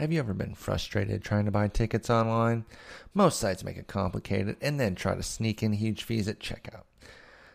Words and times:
Have 0.00 0.10
you 0.10 0.18
ever 0.18 0.32
been 0.32 0.54
frustrated 0.54 1.22
trying 1.22 1.44
to 1.44 1.50
buy 1.50 1.68
tickets 1.68 2.08
online? 2.08 2.64
Most 3.12 3.38
sites 3.38 3.62
make 3.62 3.76
it 3.76 3.86
complicated 3.86 4.56
and 4.62 4.80
then 4.80 4.94
try 4.94 5.14
to 5.14 5.22
sneak 5.22 5.62
in 5.62 5.74
huge 5.74 6.04
fees 6.04 6.26
at 6.26 6.40
checkout. 6.40 6.84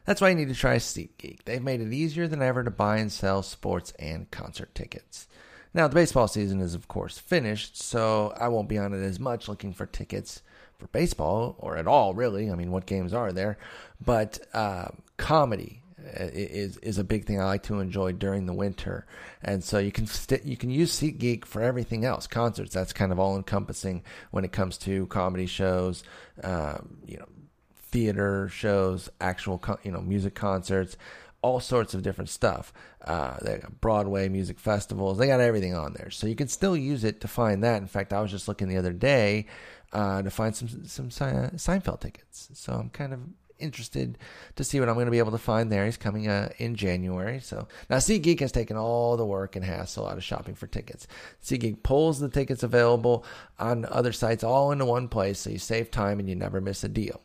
That's 0.05 0.21
why 0.21 0.29
you 0.29 0.35
need 0.35 0.49
to 0.49 0.53
try 0.53 0.75
SeatGeek. 0.75 1.39
They've 1.45 1.63
made 1.63 1.81
it 1.81 1.91
easier 1.91 2.27
than 2.27 2.43
ever 2.43 2.63
to 2.63 2.69
buy 2.69 2.97
and 2.97 3.11
sell 3.11 3.41
sports 3.41 3.93
and 3.97 4.29
concert 4.29 4.75
tickets. 4.75 5.27
Now, 5.73 5.87
the 5.87 5.95
baseball 5.95 6.27
season 6.27 6.61
is, 6.61 6.75
of 6.75 6.87
course, 6.87 7.17
finished, 7.17 7.81
so 7.81 8.31
I 8.39 8.49
won't 8.49 8.69
be 8.69 8.77
on 8.77 8.93
it 8.93 9.03
as 9.03 9.19
much 9.19 9.49
looking 9.49 9.73
for 9.73 9.87
tickets 9.87 10.43
for 10.77 10.85
baseball 10.89 11.55
or 11.57 11.77
at 11.77 11.87
all, 11.87 12.13
really. 12.13 12.51
I 12.51 12.53
mean, 12.53 12.69
what 12.69 12.85
games 12.85 13.11
are 13.11 13.31
there? 13.31 13.57
But 13.99 14.37
uh, 14.53 14.89
comedy 15.17 15.81
is 16.13 16.77
is 16.77 16.97
a 16.97 17.03
big 17.03 17.25
thing 17.25 17.39
I 17.39 17.45
like 17.45 17.63
to 17.63 17.79
enjoy 17.79 18.11
during 18.13 18.45
the 18.45 18.53
winter, 18.53 19.05
and 19.41 19.63
so 19.63 19.77
you 19.77 19.91
can 19.91 20.07
st- 20.07 20.45
you 20.45 20.57
can 20.57 20.69
use 20.69 20.97
SeatGeek 20.99 21.45
for 21.45 21.61
everything 21.61 22.05
else. 22.05 22.27
Concerts 22.27 22.73
that's 22.73 22.93
kind 22.93 23.11
of 23.11 23.19
all 23.19 23.35
encompassing 23.35 24.03
when 24.31 24.45
it 24.45 24.51
comes 24.51 24.77
to 24.79 25.07
comedy 25.07 25.45
shows, 25.45 26.03
um, 26.43 26.97
you 27.05 27.17
know, 27.17 27.27
theater 27.75 28.49
shows, 28.49 29.09
actual 29.19 29.61
you 29.83 29.91
know 29.91 30.01
music 30.01 30.35
concerts, 30.35 30.97
all 31.41 31.59
sorts 31.59 31.93
of 31.93 32.01
different 32.01 32.29
stuff. 32.29 32.73
Uh, 33.03 33.37
they 33.41 33.57
got 33.57 33.81
Broadway 33.81 34.29
music 34.29 34.59
festivals. 34.59 35.17
They 35.17 35.27
got 35.27 35.39
everything 35.39 35.75
on 35.75 35.93
there, 35.93 36.09
so 36.09 36.27
you 36.27 36.35
can 36.35 36.47
still 36.47 36.75
use 36.77 37.03
it 37.03 37.21
to 37.21 37.27
find 37.27 37.63
that. 37.63 37.81
In 37.81 37.87
fact, 37.87 38.13
I 38.13 38.21
was 38.21 38.31
just 38.31 38.47
looking 38.47 38.67
the 38.67 38.77
other 38.77 38.93
day 38.93 39.47
uh, 39.93 40.21
to 40.21 40.29
find 40.29 40.55
some 40.55 40.85
some 40.85 41.09
Seinfeld 41.09 42.01
tickets. 42.01 42.49
So 42.53 42.73
I'm 42.73 42.89
kind 42.89 43.13
of 43.13 43.19
interested 43.59 44.17
to 44.55 44.63
see 44.63 44.79
what 44.79 44.89
I'm 44.89 44.95
going 44.95 45.05
to 45.05 45.11
be 45.11 45.19
able 45.19 45.31
to 45.31 45.37
find 45.37 45.71
there. 45.71 45.85
He's 45.85 45.97
coming 45.97 46.27
uh, 46.27 46.49
in 46.57 46.75
January. 46.75 47.39
So 47.39 47.67
now 47.89 47.97
SeatGeek 47.97 48.39
has 48.39 48.51
taken 48.51 48.77
all 48.77 49.17
the 49.17 49.25
work 49.25 49.55
and 49.55 49.63
hassle 49.63 50.07
out 50.07 50.17
of 50.17 50.23
shopping 50.23 50.55
for 50.55 50.67
tickets. 50.67 51.07
SeatGeek 51.43 51.83
pulls 51.83 52.19
the 52.19 52.29
tickets 52.29 52.63
available 52.63 53.25
on 53.59 53.85
other 53.85 54.11
sites 54.11 54.43
all 54.43 54.71
into 54.71 54.85
one 54.85 55.07
place 55.07 55.39
so 55.39 55.49
you 55.49 55.57
save 55.57 55.91
time 55.91 56.19
and 56.19 56.29
you 56.29 56.35
never 56.35 56.61
miss 56.61 56.83
a 56.83 56.89
deal. 56.89 57.21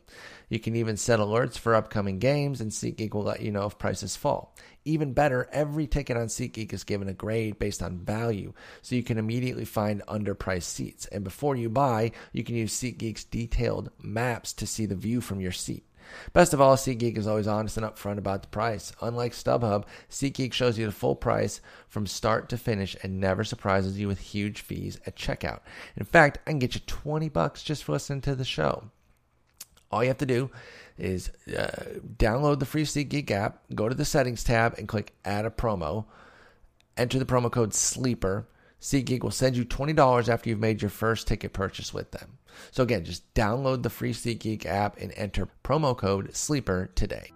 You 0.51 0.59
can 0.59 0.75
even 0.75 0.97
set 0.97 1.21
alerts 1.21 1.57
for 1.57 1.73
upcoming 1.73 2.19
games, 2.19 2.59
and 2.59 2.71
SeatGeek 2.71 3.13
will 3.13 3.23
let 3.23 3.41
you 3.41 3.51
know 3.51 3.67
if 3.67 3.77
prices 3.77 4.17
fall. 4.17 4.53
Even 4.83 5.13
better, 5.13 5.47
every 5.53 5.87
ticket 5.87 6.17
on 6.17 6.27
SeatGeek 6.27 6.73
is 6.73 6.83
given 6.83 7.07
a 7.07 7.13
grade 7.13 7.57
based 7.57 7.81
on 7.81 7.99
value, 7.99 8.51
so 8.81 8.95
you 8.95 9.01
can 9.01 9.17
immediately 9.17 9.63
find 9.63 10.05
underpriced 10.09 10.63
seats. 10.63 11.05
And 11.05 11.23
before 11.23 11.55
you 11.55 11.69
buy, 11.69 12.11
you 12.33 12.43
can 12.43 12.55
use 12.55 12.77
SeatGeek's 12.77 13.23
detailed 13.23 13.91
maps 14.03 14.51
to 14.51 14.67
see 14.67 14.85
the 14.85 14.93
view 14.93 15.21
from 15.21 15.39
your 15.39 15.53
seat. 15.53 15.85
Best 16.33 16.53
of 16.53 16.61
all, 16.61 16.75
SeatGeek 16.75 17.17
is 17.17 17.27
always 17.27 17.47
honest 17.47 17.77
and 17.77 17.85
upfront 17.85 18.17
about 18.17 18.41
the 18.41 18.47
price. 18.47 18.93
Unlike 19.01 19.33
StubHub, 19.33 19.85
SeatGeek 20.09 20.53
shows 20.53 20.77
you 20.77 20.85
the 20.85 20.91
full 20.91 21.15
price 21.15 21.61
from 21.87 22.07
start 22.07 22.49
to 22.49 22.57
finish 22.57 22.95
and 23.03 23.19
never 23.19 23.43
surprises 23.43 23.99
you 23.99 24.07
with 24.07 24.19
huge 24.19 24.61
fees 24.61 24.99
at 25.05 25.15
checkout. 25.15 25.59
In 25.95 26.05
fact, 26.05 26.39
I 26.45 26.51
can 26.51 26.59
get 26.59 26.75
you 26.75 26.81
20 26.85 27.29
bucks 27.29 27.63
just 27.63 27.83
for 27.83 27.93
listening 27.93 28.21
to 28.21 28.35
the 28.35 28.45
show. 28.45 28.85
All 29.91 30.03
you 30.03 30.09
have 30.09 30.17
to 30.19 30.25
do 30.25 30.49
is 30.97 31.29
uh, 31.49 31.99
download 32.17 32.59
the 32.59 32.65
free 32.65 32.83
SeatGeek 32.83 33.29
app, 33.31 33.61
go 33.75 33.89
to 33.89 33.95
the 33.95 34.05
settings 34.05 34.43
tab, 34.43 34.75
and 34.77 34.87
click 34.87 35.13
add 35.25 35.45
a 35.45 35.49
promo. 35.49 36.05
Enter 36.97 37.19
the 37.19 37.25
promo 37.25 37.51
code 37.51 37.73
SLEEPER. 37.73 38.47
SeatGeek 38.79 39.23
will 39.23 39.31
send 39.31 39.55
you 39.55 39.65
$20 39.65 40.29
after 40.29 40.49
you've 40.49 40.59
made 40.59 40.81
your 40.81 40.89
first 40.89 41.27
ticket 41.27 41.53
purchase 41.53 41.93
with 41.93 42.11
them. 42.11 42.37
So 42.71 42.83
again, 42.83 43.03
just 43.03 43.33
download 43.33 43.83
the 43.83 43.89
free 43.89 44.13
SeatGeek 44.13 44.65
app 44.65 44.97
and 44.97 45.11
enter 45.15 45.47
promo 45.63 45.97
code 45.97 46.35
SLEEPER 46.35 46.91
today. 46.95 47.31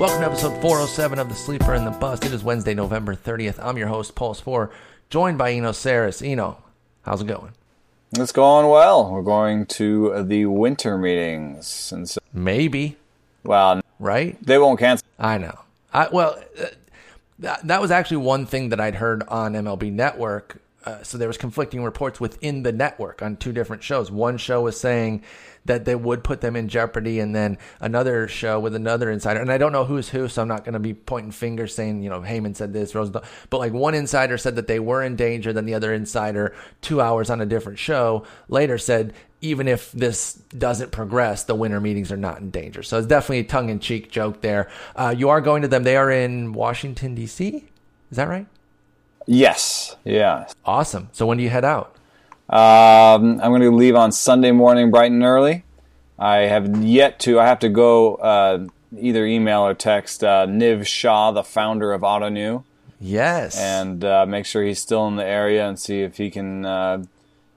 Welcome 0.00 0.20
to 0.20 0.26
episode 0.28 0.62
407 0.62 1.18
of 1.18 1.28
The 1.28 1.34
Sleeper 1.34 1.74
and 1.74 1.86
the 1.86 1.90
Bust. 1.90 2.24
It 2.24 2.32
is 2.32 2.42
Wednesday, 2.42 2.72
November 2.72 3.14
30th. 3.14 3.58
I'm 3.62 3.76
your 3.76 3.88
host, 3.88 4.14
Paul 4.14 4.34
Sporer, 4.34 4.70
joined 5.10 5.36
by 5.36 5.52
Eno 5.52 5.72
Sarris. 5.72 6.26
Eno, 6.26 6.62
how's 7.02 7.20
it 7.20 7.26
going? 7.26 7.52
It's 8.12 8.32
going 8.32 8.68
well. 8.68 9.12
We're 9.12 9.22
going 9.22 9.66
to 9.66 10.24
the 10.24 10.46
winter 10.46 10.98
meetings. 10.98 11.92
And 11.92 12.08
so, 12.08 12.20
Maybe. 12.32 12.96
Well, 13.44 13.80
right? 13.98 14.36
They 14.44 14.58
won't 14.58 14.80
cancel. 14.80 15.06
I 15.18 15.38
know. 15.38 15.58
I, 15.92 16.08
well, 16.08 16.38
uh, 16.60 16.66
that, 17.38 17.66
that 17.66 17.80
was 17.80 17.90
actually 17.90 18.18
one 18.18 18.46
thing 18.46 18.70
that 18.70 18.80
I'd 18.80 18.96
heard 18.96 19.22
on 19.28 19.52
MLB 19.54 19.92
Network. 19.92 20.60
Uh, 20.84 21.02
so 21.02 21.18
there 21.18 21.28
was 21.28 21.36
conflicting 21.36 21.82
reports 21.84 22.20
within 22.20 22.62
the 22.62 22.72
network 22.72 23.20
on 23.22 23.36
two 23.36 23.52
different 23.52 23.82
shows. 23.82 24.10
One 24.10 24.38
show 24.38 24.62
was 24.62 24.80
saying 24.80 25.22
that 25.66 25.84
they 25.84 25.94
would 25.94 26.24
put 26.24 26.40
them 26.40 26.56
in 26.56 26.68
jeopardy. 26.68 27.20
And 27.20 27.34
then 27.34 27.58
another 27.80 28.28
show 28.28 28.58
with 28.58 28.74
another 28.74 29.10
insider, 29.10 29.40
and 29.40 29.52
I 29.52 29.58
don't 29.58 29.72
know 29.72 29.84
who's 29.84 30.08
who, 30.08 30.28
so 30.28 30.42
I'm 30.42 30.48
not 30.48 30.64
going 30.64 30.72
to 30.72 30.78
be 30.78 30.94
pointing 30.94 31.32
fingers 31.32 31.74
saying, 31.74 32.02
you 32.02 32.10
know, 32.10 32.20
Heyman 32.20 32.56
said 32.56 32.72
this, 32.72 32.92
but 32.92 33.58
like 33.58 33.72
one 33.72 33.94
insider 33.94 34.38
said 34.38 34.56
that 34.56 34.66
they 34.66 34.80
were 34.80 35.02
in 35.02 35.16
danger, 35.16 35.52
then 35.52 35.66
the 35.66 35.74
other 35.74 35.92
insider, 35.92 36.54
two 36.80 37.00
hours 37.00 37.30
on 37.30 37.40
a 37.40 37.46
different 37.46 37.78
show, 37.78 38.24
later 38.48 38.78
said, 38.78 39.12
even 39.42 39.68
if 39.68 39.92
this 39.92 40.34
doesn't 40.56 40.92
progress, 40.92 41.44
the 41.44 41.54
winter 41.54 41.80
meetings 41.80 42.12
are 42.12 42.16
not 42.16 42.40
in 42.40 42.50
danger. 42.50 42.82
So 42.82 42.98
it's 42.98 43.06
definitely 43.06 43.40
a 43.40 43.44
tongue 43.44 43.70
in 43.70 43.80
cheek 43.80 44.10
joke 44.10 44.42
there. 44.42 44.70
Uh, 44.94 45.14
you 45.16 45.30
are 45.30 45.40
going 45.40 45.62
to 45.62 45.68
them. 45.68 45.82
They 45.82 45.96
are 45.96 46.10
in 46.10 46.52
Washington, 46.52 47.14
D.C. 47.14 47.64
Is 48.10 48.16
that 48.16 48.28
right? 48.28 48.46
Yes. 49.30 49.94
Yeah. 50.04 50.48
Awesome. 50.64 51.08
So 51.12 51.24
when 51.24 51.38
do 51.38 51.44
you 51.44 51.50
head 51.50 51.64
out? 51.64 51.94
Um, 52.48 53.40
I'm 53.40 53.52
going 53.52 53.60
to 53.60 53.70
leave 53.70 53.94
on 53.94 54.10
Sunday 54.10 54.50
morning, 54.50 54.90
bright 54.90 55.12
and 55.12 55.22
early. 55.22 55.62
I 56.18 56.38
have 56.38 56.82
yet 56.82 57.20
to. 57.20 57.38
I 57.38 57.46
have 57.46 57.60
to 57.60 57.68
go 57.68 58.16
uh, 58.16 58.66
either 58.98 59.24
email 59.24 59.60
or 59.60 59.72
text 59.72 60.24
uh, 60.24 60.46
Niv 60.46 60.84
Shah, 60.84 61.30
the 61.30 61.44
founder 61.44 61.92
of 61.92 62.00
Ottoneu. 62.00 62.64
Yes, 63.00 63.56
and 63.56 64.04
uh, 64.04 64.26
make 64.26 64.46
sure 64.46 64.64
he's 64.64 64.80
still 64.80 65.06
in 65.06 65.14
the 65.14 65.24
area 65.24 65.66
and 65.66 65.78
see 65.78 66.02
if 66.02 66.16
he 66.16 66.28
can 66.28 66.66
uh, 66.66 67.04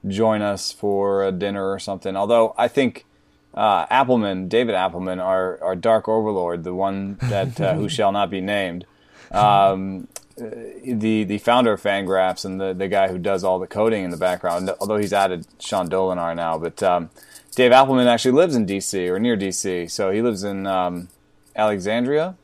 join 0.06 0.42
us 0.42 0.70
for 0.70 1.24
a 1.24 1.32
dinner 1.32 1.72
or 1.72 1.80
something. 1.80 2.16
Although 2.16 2.54
I 2.56 2.68
think 2.68 3.04
uh, 3.52 3.86
Appelman, 3.86 4.48
David 4.48 4.76
Appelman, 4.76 5.20
our 5.20 5.60
our 5.60 5.74
Dark 5.74 6.08
Overlord, 6.08 6.62
the 6.62 6.72
one 6.72 7.18
that 7.20 7.60
uh, 7.60 7.74
who 7.74 7.88
shall 7.96 8.12
not 8.12 8.30
be 8.30 8.40
named. 8.40 8.86
Um, 9.32 10.06
the 10.36 11.24
the 11.24 11.38
founder 11.38 11.72
of 11.72 11.82
Fangraphs 11.82 12.44
and 12.44 12.60
the, 12.60 12.72
the 12.72 12.88
guy 12.88 13.08
who 13.08 13.18
does 13.18 13.44
all 13.44 13.58
the 13.58 13.66
coding 13.66 14.04
in 14.04 14.10
the 14.10 14.16
background, 14.16 14.70
although 14.80 14.96
he's 14.96 15.12
added 15.12 15.46
Sean 15.60 15.88
Dolinar 15.88 16.34
now, 16.34 16.58
but 16.58 16.82
um, 16.82 17.10
Dave 17.54 17.72
Appelman 17.72 18.06
actually 18.06 18.32
lives 18.32 18.56
in 18.56 18.66
D.C. 18.66 19.08
or 19.08 19.18
near 19.18 19.36
D.C. 19.36 19.86
So 19.86 20.10
he 20.10 20.22
lives 20.22 20.42
in 20.42 20.66
um, 20.66 21.08
Alexandria. 21.54 22.36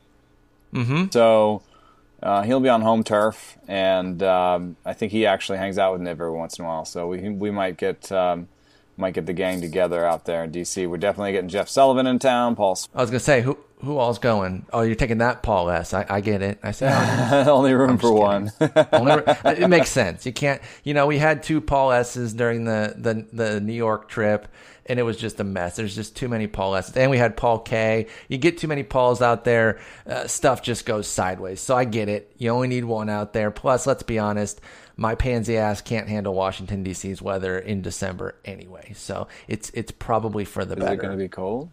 Mm-hmm. 0.72 1.06
So 1.10 1.62
uh, 2.22 2.42
he'll 2.42 2.60
be 2.60 2.68
on 2.68 2.82
home 2.82 3.02
turf, 3.02 3.58
and 3.66 4.22
um, 4.22 4.76
I 4.84 4.92
think 4.92 5.10
he 5.10 5.26
actually 5.26 5.58
hangs 5.58 5.78
out 5.78 5.92
with 5.92 6.02
Niv 6.02 6.10
every 6.10 6.30
once 6.30 6.58
in 6.58 6.64
a 6.64 6.68
while. 6.68 6.84
So 6.84 7.08
we 7.08 7.28
we 7.28 7.50
might 7.50 7.76
get 7.76 8.12
um, 8.12 8.48
might 8.96 9.14
get 9.14 9.26
the 9.26 9.32
gang 9.32 9.60
together 9.60 10.06
out 10.06 10.26
there 10.26 10.44
in 10.44 10.52
D.C. 10.52 10.86
We're 10.86 10.98
definitely 10.98 11.32
getting 11.32 11.48
Jeff 11.48 11.68
Sullivan 11.68 12.06
in 12.06 12.18
town. 12.20 12.54
Paul. 12.54 12.78
I 12.94 13.00
was 13.00 13.10
gonna 13.10 13.18
say 13.20 13.40
who 13.40 13.58
who 13.82 13.96
all's 13.98 14.18
going? 14.18 14.66
Oh, 14.72 14.82
you're 14.82 14.94
taking 14.94 15.18
that 15.18 15.42
Paul 15.42 15.70
S. 15.70 15.94
I, 15.94 16.06
I 16.08 16.20
get 16.20 16.42
it. 16.42 16.58
I 16.62 16.70
said 16.72 16.92
oh, 17.46 17.56
only 17.58 17.72
room 17.72 17.98
for 17.98 18.12
one. 18.12 18.52
only, 18.92 19.22
it 19.44 19.68
makes 19.68 19.90
sense. 19.90 20.26
You 20.26 20.32
can't. 20.32 20.60
You 20.84 20.94
know, 20.94 21.06
we 21.06 21.18
had 21.18 21.42
two 21.42 21.60
Paul 21.60 21.92
S's 21.92 22.32
during 22.34 22.64
the 22.64 22.94
the 22.96 23.26
the 23.32 23.60
New 23.60 23.72
York 23.72 24.08
trip. 24.08 24.48
And 24.86 24.98
it 24.98 25.04
was 25.04 25.18
just 25.18 25.38
a 25.38 25.44
mess. 25.44 25.76
There's 25.76 25.94
just 25.94 26.16
too 26.16 26.28
many 26.28 26.48
Paul 26.48 26.74
S's. 26.74 26.96
And 26.96 27.12
we 27.12 27.18
had 27.18 27.36
Paul 27.36 27.60
K. 27.60 28.08
You 28.26 28.38
get 28.38 28.58
too 28.58 28.66
many 28.66 28.82
Pauls 28.82 29.22
out 29.22 29.44
there, 29.44 29.78
uh, 30.04 30.26
stuff 30.26 30.62
just 30.62 30.84
goes 30.84 31.06
sideways. 31.06 31.60
So 31.60 31.76
I 31.76 31.84
get 31.84 32.08
it. 32.08 32.32
You 32.38 32.50
only 32.50 32.66
need 32.66 32.84
one 32.84 33.08
out 33.08 33.32
there. 33.32 33.52
Plus, 33.52 33.86
let's 33.86 34.02
be 34.02 34.18
honest, 34.18 34.60
my 34.96 35.14
pansy 35.14 35.56
ass 35.56 35.80
can't 35.80 36.08
handle 36.08 36.34
Washington 36.34 36.82
D.C.'s 36.82 37.22
weather 37.22 37.56
in 37.56 37.82
December 37.82 38.34
anyway. 38.44 38.92
So 38.96 39.28
it's 39.46 39.70
it's 39.70 39.92
probably 39.92 40.44
for 40.44 40.64
the 40.64 40.74
is 40.74 40.80
better. 40.80 40.92
Is 40.92 40.98
it 40.98 41.02
going 41.02 41.18
to 41.18 41.24
be 41.24 41.28
cold? 41.28 41.70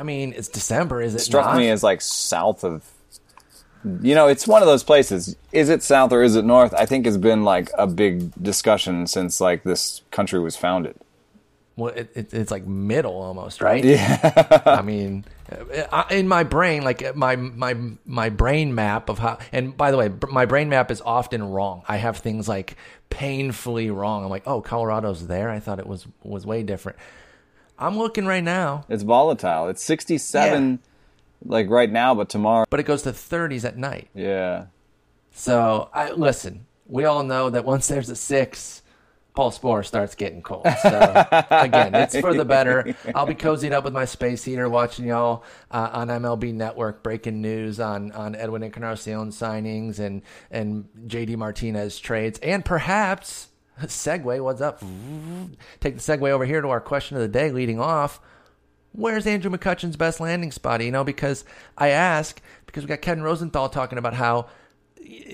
I 0.00 0.02
mean, 0.02 0.32
it's 0.34 0.48
December, 0.48 1.02
is 1.02 1.14
it? 1.14 1.18
it 1.18 1.24
struck 1.24 1.44
not? 1.44 1.58
me 1.58 1.68
as 1.68 1.82
like 1.82 2.00
south 2.00 2.64
of. 2.64 2.90
You 4.00 4.14
know, 4.14 4.28
it's 4.28 4.46
one 4.46 4.62
of 4.62 4.66
those 4.66 4.82
places. 4.82 5.36
Is 5.52 5.68
it 5.68 5.82
south 5.82 6.10
or 6.12 6.22
is 6.22 6.36
it 6.36 6.44
north? 6.44 6.72
I 6.72 6.86
think 6.86 7.04
has 7.04 7.18
been 7.18 7.44
like 7.44 7.70
a 7.76 7.86
big 7.86 8.32
discussion 8.42 9.06
since 9.06 9.42
like 9.42 9.62
this 9.62 10.00
country 10.10 10.40
was 10.40 10.56
founded. 10.56 10.96
Well, 11.76 11.92
it, 11.94 12.10
it, 12.14 12.34
it's 12.34 12.50
like 12.50 12.66
middle 12.66 13.14
almost, 13.14 13.60
right? 13.60 13.84
Yeah. 13.84 14.62
I 14.64 14.80
mean, 14.80 15.24
in 16.10 16.28
my 16.28 16.44
brain, 16.44 16.82
like 16.82 17.14
my 17.14 17.36
my 17.36 17.74
my 18.06 18.30
brain 18.30 18.74
map 18.74 19.10
of 19.10 19.18
how. 19.18 19.38
And 19.52 19.76
by 19.76 19.90
the 19.90 19.98
way, 19.98 20.10
my 20.30 20.46
brain 20.46 20.70
map 20.70 20.90
is 20.90 21.02
often 21.02 21.42
wrong. 21.42 21.82
I 21.86 21.98
have 21.98 22.18
things 22.18 22.48
like 22.48 22.76
painfully 23.10 23.90
wrong. 23.90 24.24
I'm 24.24 24.30
like, 24.30 24.46
oh, 24.46 24.62
Colorado's 24.62 25.26
there. 25.26 25.50
I 25.50 25.58
thought 25.58 25.78
it 25.78 25.86
was 25.86 26.06
was 26.22 26.46
way 26.46 26.62
different. 26.62 26.98
I'm 27.80 27.98
looking 27.98 28.26
right 28.26 28.44
now. 28.44 28.84
It's 28.88 29.02
volatile. 29.02 29.68
It's 29.68 29.82
67 29.82 30.70
yeah. 30.70 30.78
like 31.44 31.68
right 31.70 31.90
now, 31.90 32.14
but 32.14 32.28
tomorrow. 32.28 32.66
But 32.68 32.80
it 32.80 32.84
goes 32.84 33.02
to 33.02 33.10
30s 33.10 33.64
at 33.64 33.76
night. 33.76 34.08
Yeah. 34.14 34.66
So, 35.32 35.88
I 35.94 36.10
listen, 36.10 36.66
we 36.86 37.04
all 37.04 37.22
know 37.22 37.50
that 37.50 37.64
once 37.64 37.88
there's 37.88 38.10
a 38.10 38.16
six, 38.16 38.82
Paul 39.34 39.52
Sporer 39.52 39.86
starts 39.86 40.14
getting 40.14 40.42
cold. 40.42 40.66
So 40.82 41.26
again, 41.50 41.94
it's 41.94 42.18
for 42.18 42.34
the 42.34 42.44
better. 42.44 42.94
I'll 43.14 43.26
be 43.26 43.34
cozied 43.34 43.72
up 43.72 43.84
with 43.84 43.92
my 43.92 44.04
space 44.04 44.44
heater, 44.44 44.68
watching 44.68 45.06
y'all 45.06 45.44
uh, 45.70 45.90
on 45.92 46.08
MLB 46.08 46.52
Network, 46.52 47.02
breaking 47.02 47.40
news 47.40 47.80
on 47.80 48.12
on 48.12 48.34
Edwin 48.34 48.62
Encarnacion 48.62 49.30
signings 49.30 49.98
and 49.98 50.22
and 50.50 50.88
JD 51.06 51.36
Martinez 51.36 51.98
trades, 51.98 52.38
and 52.40 52.64
perhaps 52.64 53.49
segue. 53.88 54.42
What's 54.42 54.60
up? 54.60 54.80
Take 55.80 55.96
the 55.96 56.00
segue 56.00 56.28
over 56.28 56.44
here 56.44 56.60
to 56.60 56.68
our 56.68 56.80
question 56.80 57.16
of 57.16 57.22
the 57.22 57.28
day, 57.28 57.50
leading 57.50 57.80
off. 57.80 58.20
Where's 58.92 59.26
Andrew 59.26 59.50
McCutchen's 59.50 59.96
best 59.96 60.20
landing 60.20 60.50
spot? 60.50 60.82
You 60.82 60.90
know, 60.90 61.04
because 61.04 61.44
I 61.78 61.88
ask 61.88 62.40
because 62.66 62.84
we 62.84 62.88
got 62.88 63.02
Ken 63.02 63.22
Rosenthal 63.22 63.68
talking 63.68 63.98
about 63.98 64.14
how 64.14 64.48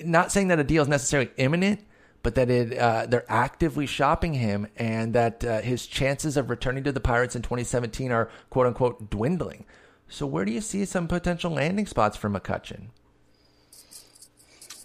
not 0.03 0.31
saying 0.31 0.49
that 0.49 0.59
a 0.59 0.63
deal 0.63 0.83
is 0.83 0.87
necessarily 0.87 1.31
imminent, 1.37 1.85
but 2.23 2.35
that 2.35 2.49
it 2.49 2.77
uh, 2.77 3.05
they're 3.07 3.25
actively 3.29 3.85
shopping 3.85 4.33
him, 4.33 4.67
and 4.75 5.13
that 5.13 5.43
uh, 5.43 5.61
his 5.61 5.87
chances 5.87 6.37
of 6.37 6.49
returning 6.49 6.83
to 6.83 6.91
the 6.91 6.99
Pirates 6.99 7.35
in 7.35 7.41
2017 7.41 8.11
are 8.11 8.29
quote 8.49 8.67
unquote 8.67 9.09
dwindling. 9.09 9.65
So, 10.09 10.25
where 10.25 10.45
do 10.45 10.51
you 10.51 10.61
see 10.61 10.85
some 10.85 11.07
potential 11.07 11.51
landing 11.51 11.85
spots 11.85 12.15
for 12.15 12.29
McCutchen? 12.29 12.87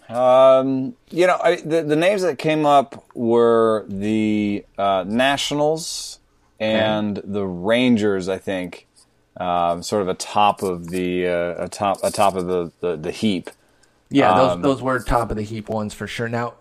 Um, 0.09 0.95
you 1.09 1.27
know, 1.27 1.39
I, 1.41 1.55
the 1.57 1.83
the 1.83 1.95
names 1.95 2.21
that 2.21 2.37
came 2.37 2.65
up 2.65 3.05
were 3.15 3.85
the 3.87 4.65
uh, 4.77 5.05
Nationals 5.07 6.19
and 6.59 7.17
okay. 7.19 7.27
the 7.27 7.45
Rangers. 7.45 8.29
I 8.29 8.37
think, 8.37 8.87
um, 9.37 9.81
sort 9.83 10.01
of 10.01 10.07
atop 10.09 10.61
of 10.61 10.89
the 10.89 11.27
uh, 11.27 11.65
atop 11.65 11.99
atop 12.03 12.35
of 12.35 12.47
the 12.47 12.71
the, 12.79 12.95
the 12.95 13.11
heap. 13.11 13.49
Yeah, 14.09 14.35
those 14.35 14.51
um, 14.51 14.61
those 14.61 14.81
were 14.81 14.99
top 14.99 15.31
of 15.31 15.37
the 15.37 15.43
heap 15.43 15.69
ones 15.69 15.93
for 15.93 16.05
sure. 16.05 16.29
Now, 16.29 16.55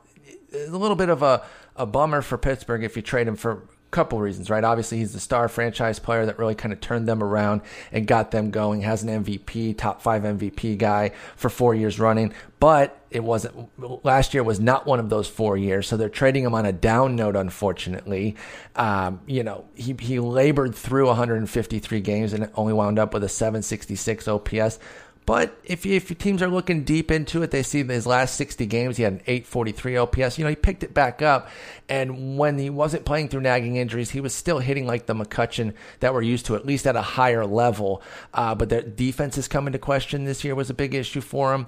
a 0.55 0.71
little 0.71 0.97
bit 0.97 1.09
of 1.09 1.23
a, 1.23 1.45
a 1.77 1.85
bummer 1.85 2.23
for 2.23 2.39
Pittsburgh 2.39 2.85
if 2.85 2.97
you 2.97 3.03
trade 3.03 3.29
him 3.29 3.37
for 3.37 3.53
a 3.53 3.61
couple 3.93 4.19
reasons, 4.19 4.51
right? 4.51 4.65
Obviously, 4.65 4.99
he's 4.99 5.13
the 5.13 5.21
star 5.21 5.49
franchise 5.49 6.01
player 6.01 6.27
that 6.27 6.39
really 6.39 6.57
kind 6.57 6.73
of 6.73 6.81
turned 6.81 7.07
them 7.07 7.23
around 7.23 7.61
and 7.93 8.07
got 8.07 8.33
them 8.33 8.51
going. 8.51 8.81
Has 8.81 9.05
an 9.05 9.25
MVP, 9.25 9.79
top 9.79 10.03
five 10.03 10.23
MVP 10.23 10.79
guy 10.79 11.13
for 11.37 11.49
four 11.49 11.75
years 11.75 12.01
running, 12.01 12.33
but 12.59 12.99
it 13.11 13.23
wasn't 13.23 13.71
last 14.05 14.35
year 14.35 14.43
was 14.43 14.59
not 14.59 14.87
one 14.87 14.99
of 14.99 15.11
those 15.11 15.29
four 15.29 15.57
years. 15.57 15.87
So 15.87 15.97
they're 15.97 16.09
trading 16.09 16.43
him 16.45 16.55
on 16.55 16.67
a 16.67 16.73
down 16.73 17.15
note, 17.15 17.37
unfortunately. 17.37 18.35
Um, 18.75 19.21
you 19.27 19.45
know, 19.45 19.67
he 19.75 19.95
he 20.01 20.19
labored 20.19 20.75
through 20.75 21.07
153 21.07 22.01
games 22.01 22.33
and 22.33 22.51
only 22.55 22.73
wound 22.73 22.99
up 22.99 23.15
with 23.15 23.23
a 23.23 23.29
766 23.29 24.27
OPS. 24.27 24.79
But 25.25 25.57
if 25.65 25.87
if 25.87 26.17
teams 26.19 26.43
are 26.43 26.49
looking 26.49 26.83
deep 26.83 27.11
into 27.11 27.43
it, 27.43 27.53
they 27.53 27.63
see 27.63 27.81
in 27.81 27.89
his 27.89 28.07
last 28.07 28.35
60 28.35 28.67
games, 28.67 28.97
he 28.97 29.05
had 29.05 29.13
an 29.15 29.23
843 29.27 29.97
OPS. 29.97 30.39
You 30.39 30.45
know, 30.45 30.51
he 30.51 30.57
picked 30.57 30.83
it 30.83 30.93
back 30.93 31.23
up. 31.23 31.49
And 31.89 32.39
when 32.39 32.59
he 32.59 32.71
wasn't 32.71 33.05
playing 33.05 33.29
through 33.29 33.43
nagging 33.43 33.77
injuries, 33.77 34.11
he 34.11 34.21
was 34.21 34.35
still 34.35 34.59
hitting 34.59 34.87
like 34.87 35.07
the 35.07 35.15
McCutchen 35.15 35.75
that 36.01 36.13
we're 36.13 36.23
used 36.23 36.47
to, 36.47 36.57
at 36.57 36.67
least 36.67 36.87
at 36.87 36.97
a 36.97 37.03
higher 37.03 37.47
level. 37.47 38.03
Uh, 38.35 38.55
but 38.55 38.69
their 38.69 38.83
defense 38.83 39.39
is 39.39 39.47
coming 39.47 39.73
to 39.73 39.79
question 39.79 40.25
this 40.25 40.43
year 40.43 40.55
was 40.55 40.71
a 40.71 40.75
big 40.75 40.95
issue 40.95 41.21
for 41.21 41.55
him 41.55 41.67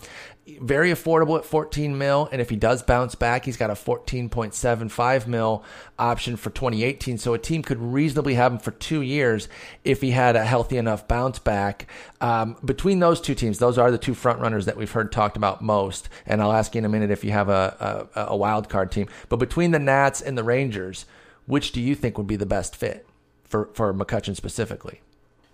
very 0.61 0.91
affordable 0.91 1.38
at 1.38 1.44
14 1.44 1.96
mil. 1.96 2.29
And 2.31 2.41
if 2.41 2.50
he 2.50 2.56
does 2.56 2.82
bounce 2.82 3.14
back, 3.14 3.44
he's 3.44 3.56
got 3.56 3.70
a 3.70 3.75
14.75 3.75 5.26
mil 5.26 5.64
option 5.99 6.37
for 6.37 6.50
2018. 6.50 7.19
So 7.19 7.35
a 7.35 7.38
team 7.38 7.62
could 7.62 7.81
reasonably 7.81 8.35
have 8.35 8.52
him 8.52 8.58
for 8.58 8.73
two 8.73 9.00
years 9.00 9.49
if 9.85 10.00
he 10.00 10.11
had 10.11 10.37
a 10.37 10.44
healthy 10.44 10.76
enough 10.76 11.08
bounce 11.08 11.38
back. 11.38 11.87
Um, 12.20 12.56
between 12.64 12.99
those 12.99 13.20
two 13.20 13.35
teams, 13.35 13.58
those 13.58 13.79
are 13.79 13.91
the 13.91 13.99
two 13.99 14.14
front 14.14 14.41
runners 14.41 14.67
that 14.67 14.76
we've 14.76 14.91
heard 14.91 15.12
talked 15.12 15.37
about 15.37 15.62
most. 15.62 16.08
And 16.26 16.43
I'll 16.43 16.52
ask 16.52 16.75
you 16.75 16.81
in 16.81 16.85
a 16.85 16.91
minute 16.91 17.11
if 17.11 17.25
you 17.25 17.31
have 17.31 17.49
a, 17.49 18.08
a, 18.14 18.26
a 18.29 18.37
wild 18.37 18.69
card 18.69 18.93
team. 18.93 19.08
But 19.29 19.37
between 19.37 19.70
the 19.70 19.79
Nats 19.79 20.20
and 20.20 20.37
the 20.37 20.44
Rangers, 20.44 21.06
which 21.46 21.73
do 21.73 21.81
you 21.81 21.94
think 21.94 22.19
would 22.19 22.26
be 22.26 22.37
the 22.37 22.46
best 22.46 22.76
fit 22.76 23.06
for, 23.44 23.70
for 23.73 23.94
McCutchen 23.94 24.37
specifically? 24.37 25.00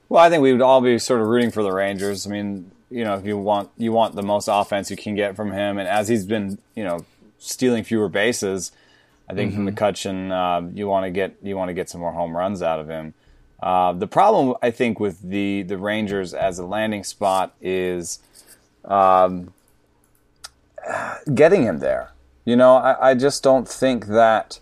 Well, 0.08 0.22
I 0.22 0.28
think 0.28 0.42
we 0.42 0.50
would 0.50 0.62
all 0.62 0.80
be 0.80 0.98
sort 0.98 1.20
of 1.20 1.28
rooting 1.28 1.52
for 1.52 1.62
the 1.62 1.72
Rangers. 1.72 2.26
I 2.26 2.30
mean, 2.30 2.72
you 2.90 3.04
know, 3.04 3.14
if 3.14 3.24
you 3.24 3.38
want 3.38 3.70
you 3.76 3.92
want 3.92 4.14
the 4.14 4.22
most 4.22 4.48
offense 4.48 4.90
you 4.90 4.96
can 4.96 5.14
get 5.14 5.36
from 5.36 5.52
him, 5.52 5.78
and 5.78 5.88
as 5.88 6.08
he's 6.08 6.26
been, 6.26 6.58
you 6.74 6.84
know, 6.84 7.04
stealing 7.38 7.84
fewer 7.84 8.08
bases, 8.08 8.72
I 9.28 9.34
think 9.34 9.52
mm-hmm. 9.52 9.68
McCutchen, 9.68 10.30
uh, 10.30 10.68
you 10.74 10.88
want 10.88 11.04
to 11.04 11.10
get 11.10 11.36
you 11.42 11.56
want 11.56 11.68
to 11.68 11.74
get 11.74 11.88
some 11.88 12.00
more 12.00 12.12
home 12.12 12.36
runs 12.36 12.62
out 12.62 12.80
of 12.80 12.88
him. 12.88 13.14
Uh, 13.62 13.92
the 13.92 14.06
problem 14.06 14.56
I 14.62 14.70
think 14.70 14.98
with 14.98 15.22
the 15.22 15.62
the 15.62 15.78
Rangers 15.78 16.34
as 16.34 16.58
a 16.58 16.66
landing 16.66 17.04
spot 17.04 17.54
is 17.60 18.18
um, 18.84 19.52
getting 21.32 21.62
him 21.62 21.78
there. 21.78 22.12
You 22.44 22.56
know, 22.56 22.76
I, 22.76 23.10
I 23.10 23.14
just 23.14 23.42
don't 23.42 23.68
think 23.68 24.06
that 24.06 24.58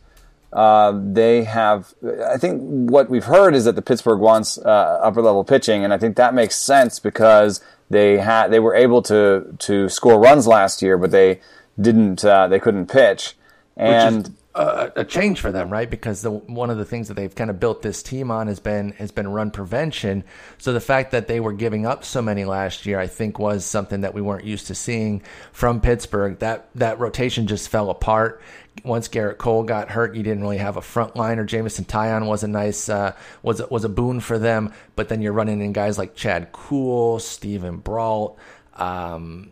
uh, 0.52 0.98
they 1.02 1.44
have. 1.44 1.94
I 2.26 2.36
think 2.36 2.60
what 2.60 3.08
we've 3.08 3.24
heard 3.24 3.54
is 3.54 3.64
that 3.64 3.74
the 3.76 3.82
Pittsburgh 3.82 4.20
wants 4.20 4.58
uh, 4.58 5.00
upper 5.02 5.22
level 5.22 5.44
pitching, 5.44 5.84
and 5.84 5.94
I 5.94 5.98
think 5.98 6.16
that 6.16 6.34
makes 6.34 6.56
sense 6.56 6.98
because 6.98 7.62
they 7.90 8.18
had 8.18 8.48
they 8.48 8.60
were 8.60 8.74
able 8.74 9.02
to 9.02 9.54
to 9.58 9.88
score 9.88 10.18
runs 10.18 10.46
last 10.46 10.82
year, 10.82 10.98
but 10.98 11.10
they 11.10 11.40
didn't. 11.80 12.24
Uh, 12.24 12.48
they 12.48 12.58
couldn't 12.58 12.86
pitch, 12.86 13.36
and 13.76 14.34
a, 14.54 15.04
change 15.04 15.40
for 15.40 15.52
them, 15.52 15.70
right? 15.70 15.88
Because 15.88 16.22
the, 16.22 16.30
one 16.30 16.70
of 16.70 16.78
the 16.78 16.84
things 16.84 17.08
that 17.08 17.14
they've 17.14 17.34
kind 17.34 17.50
of 17.50 17.60
built 17.60 17.82
this 17.82 18.02
team 18.02 18.30
on 18.30 18.48
has 18.48 18.58
been 18.58 18.92
has 18.92 19.12
been 19.12 19.28
run 19.28 19.50
prevention. 19.50 20.24
So 20.58 20.72
the 20.72 20.80
fact 20.80 21.12
that 21.12 21.28
they 21.28 21.38
were 21.38 21.52
giving 21.52 21.86
up 21.86 22.04
so 22.04 22.20
many 22.22 22.44
last 22.44 22.84
year, 22.84 22.98
I 22.98 23.06
think, 23.06 23.38
was 23.38 23.64
something 23.64 24.00
that 24.00 24.14
we 24.14 24.20
weren't 24.20 24.44
used 24.44 24.66
to 24.68 24.74
seeing 24.74 25.22
from 25.52 25.80
Pittsburgh. 25.80 26.38
That 26.40 26.68
that 26.74 26.98
rotation 26.98 27.46
just 27.46 27.68
fell 27.68 27.90
apart 27.90 28.42
once 28.84 29.08
Gerrit 29.08 29.38
Cole 29.38 29.62
got 29.62 29.90
hurt, 29.90 30.14
you 30.14 30.22
didn't 30.22 30.42
really 30.42 30.58
have 30.58 30.76
a 30.76 30.82
front 30.82 31.16
liner. 31.16 31.44
Jameson 31.44 31.84
Taillon 31.84 32.26
was 32.26 32.42
a 32.42 32.48
nice 32.48 32.88
uh, 32.88 33.14
was 33.42 33.62
was 33.70 33.84
a 33.84 33.88
boon 33.88 34.20
for 34.20 34.38
them, 34.38 34.72
but 34.96 35.08
then 35.08 35.22
you're 35.22 35.32
running 35.32 35.60
in 35.60 35.72
guys 35.72 35.98
like 35.98 36.14
Chad 36.14 36.52
Kuhl, 36.52 37.18
Steven 37.18 37.78
Brault. 37.78 38.38
Um, 38.74 39.50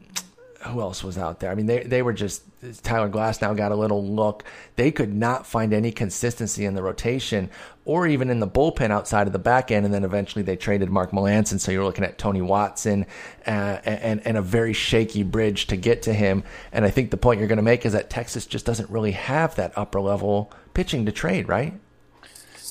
who 0.67 0.81
else 0.81 1.03
was 1.03 1.19
out 1.19 1.41
there? 1.41 1.51
I 1.51 1.55
mean, 1.55 1.67
they 1.67 1.83
they 1.83 2.03
were 2.03 2.13
just 2.13 2.43
Tyler 2.83 3.09
Glasnow 3.09 3.57
got 3.57 3.73
a 3.73 3.77
little 3.77 4.05
look. 4.05 4.45
They 4.77 4.91
could 4.91 5.15
not 5.15 5.47
find 5.47 5.73
any 5.73 5.93
consistency 5.93 6.65
in 6.65 6.75
the 6.75 6.83
rotation 6.83 7.51
or 7.85 8.07
even 8.07 8.31
in 8.31 8.41
the 8.41 8.49
bullpen 8.49 8.91
outside 8.91 9.27
of 9.27 9.33
the 9.33 9.39
back 9.39 9.71
end. 9.71 9.85
And 9.85 9.95
then 9.95 10.05
eventually 10.05 10.43
they 10.43 10.57
traded 10.57 10.91
Mark 10.91 11.13
Melancon. 11.13 11.61
So 11.61 11.71
you're 11.73 11.85
looking 11.85 12.05
at 12.05 12.19
Tony 12.19 12.43
Watson 12.43 13.07
uh, 13.47 13.79
and, 13.85 14.27
and 14.27 14.37
a 14.37 14.43
very 14.43 14.73
shaky 14.73 15.23
bridge 15.23 15.67
to 15.69 15.77
get 15.77 16.03
to 16.03 16.13
him. 16.13 16.45
And 16.73 16.85
I 16.85 16.91
think 16.91 17.11
the 17.11 17.17
point 17.17 17.39
you're 17.39 17.49
going 17.49 17.57
to 17.57 17.63
make 17.63 17.87
is 17.87 17.93
that 17.93 18.11
Texas 18.11 18.47
just 18.47 18.67
doesn't 18.67 18.91
really 18.91 19.13
have 19.13 19.55
that 19.57 19.73
upper 19.77 20.01
level 20.01 20.53
pitching 20.75 21.07
to 21.07 21.13
trade, 21.13 21.49
right? 21.49 21.75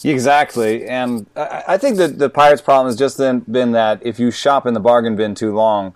Exactly, 0.03 0.85
and 0.85 1.25
I 1.35 1.77
think 1.77 1.97
that 1.97 2.19
the 2.19 2.29
Pirates' 2.29 2.61
problem 2.61 2.87
has 2.87 2.95
just 2.95 3.17
been 3.17 3.71
that 3.71 4.05
if 4.05 4.19
you 4.19 4.29
shop 4.29 4.67
in 4.67 4.75
the 4.75 4.79
bargain 4.79 5.15
bin 5.15 5.33
too 5.33 5.55
long, 5.55 5.95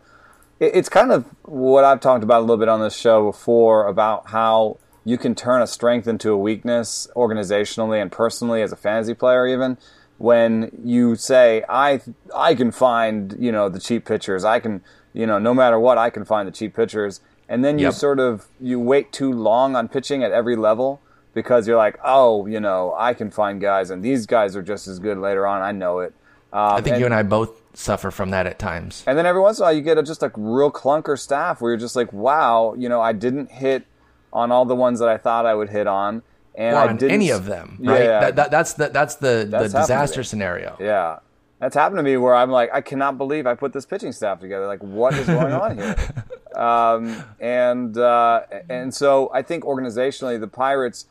it's 0.60 0.89
kind 0.89 1.12
of 1.12 1.25
what 1.44 1.84
I've 1.84 2.00
talked 2.00 2.24
about 2.24 2.39
a 2.39 2.42
little 2.42 2.58
bit 2.58 2.70
on 2.70 2.82
this 2.82 2.96
show 2.96 3.32
before 3.32 3.88
about 3.88 4.30
how 4.30 4.78
you 5.06 5.18
can 5.18 5.34
turn 5.34 5.62
a 5.62 5.68
strength 5.68 6.08
into 6.08 6.32
a 6.32 6.38
weakness 6.38 7.08
organizationally 7.16 8.01
and 8.01 8.12
personally 8.12 8.62
as 8.62 8.72
a 8.72 8.75
fantasy 8.75 9.13
player 9.13 9.48
even 9.48 9.78
when 10.20 10.70
you 10.84 11.16
say 11.16 11.63
I 11.68 12.01
I 12.36 12.54
can 12.54 12.72
find, 12.72 13.36
you 13.39 13.51
know, 13.51 13.70
the 13.70 13.80
cheap 13.80 14.06
pitchers. 14.06 14.44
I 14.44 14.60
can, 14.60 14.84
you 15.13 15.25
know, 15.25 15.39
no 15.39 15.54
matter 15.54 15.80
what 15.80 15.98
I 15.98 16.10
can 16.10 16.25
find 16.25 16.48
the 16.48 16.51
cheap 16.51 16.75
pitchers. 16.75 17.22
And 17.48 17.66
then 17.66 17.80
you 17.80 17.86
yep. 17.86 17.94
sort 17.94 18.20
of 18.20 18.48
you 18.60 18.80
wait 18.80 19.12
too 19.12 19.32
long 19.32 19.75
on 19.75 19.88
pitching 19.88 20.24
at 20.24 20.32
every 20.32 20.56
level 20.56 21.01
because 21.34 21.68
you're 21.68 21.78
like, 21.78 21.98
"Oh, 22.04 22.46
you 22.46 22.60
know, 22.60 22.94
I 22.98 23.13
can 23.13 23.32
find 23.32 23.60
guys 23.60 23.89
and 23.89 24.04
these 24.04 24.28
guys 24.28 24.56
are 24.56 24.62
just 24.62 24.88
as 24.88 25.00
good 25.00 25.18
later 25.18 25.48
on. 25.48 25.62
I 25.62 25.72
know 25.72 26.00
it." 26.00 26.13
Um, 26.51 26.74
I 26.74 26.82
think 26.82 26.96
and, 26.96 27.00
you 27.00 27.06
and 27.06 27.16
I 27.16 27.24
both 27.24 27.69
suffer 27.80 28.12
from 28.12 28.30
that 28.32 28.46
at 28.46 28.60
times. 28.60 29.04
And 29.08 29.18
then 29.18 29.26
every 29.26 29.42
once 29.42 29.58
in 29.58 29.64
a 29.64 29.68
while, 29.68 29.74
you 29.74 29.82
get 29.82 29.98
a, 29.98 30.04
just 30.04 30.22
a 30.22 30.32
real 30.36 30.70
clunker 30.70 31.18
staff 31.18 31.62
where 31.62 31.72
you're 31.72 31.80
just 31.80 31.96
like, 31.96 32.12
wow, 32.12 32.76
you 32.78 32.90
know, 32.90 33.02
I 33.02 33.14
didn't 33.14 33.52
hit 33.52 33.86
on 34.34 34.52
all 34.52 34.66
the 34.66 34.76
ones 34.76 35.00
that 35.00 35.08
I 35.08 35.18
thought 35.18 35.46
I 35.46 35.56
would 35.56 35.70
hit 35.70 35.88
on, 35.88 36.22
and 36.56 36.76
or 36.76 36.80
I 36.80 36.88
didn't 36.94 37.12
any 37.12 37.30
of 37.32 37.46
them. 37.46 37.78
Right? 37.80 38.02
Yeah, 38.02 38.20
that, 38.20 38.36
that, 38.36 38.52
that's 38.52 38.74
the 38.74 38.90
that's 38.90 39.16
the 39.16 39.48
that's 39.50 39.74
the 39.74 39.80
disaster 39.80 40.24
scenario. 40.24 40.76
Yeah, 40.80 41.20
that's 41.60 41.74
happened 41.74 41.98
to 41.98 42.04
me 42.04 42.18
where 42.18 42.36
I'm 42.36 42.52
like, 42.52 42.70
I 42.72 42.82
cannot 42.82 43.18
believe 43.18 43.48
I 43.48 43.56
put 43.56 43.74
this 43.74 43.86
pitching 43.86 44.12
staff 44.12 44.40
together. 44.40 44.68
Like, 44.68 44.84
what 44.84 45.16
is 45.16 45.26
going 45.26 45.54
on 45.54 45.78
here? 45.78 45.96
Um, 46.56 47.24
and 47.40 47.98
uh, 47.98 48.42
and 48.70 48.94
so 48.94 49.32
I 49.34 49.44
think 49.44 49.64
organizationally, 49.64 50.38
the 50.40 50.48
Pirates. 50.48 51.06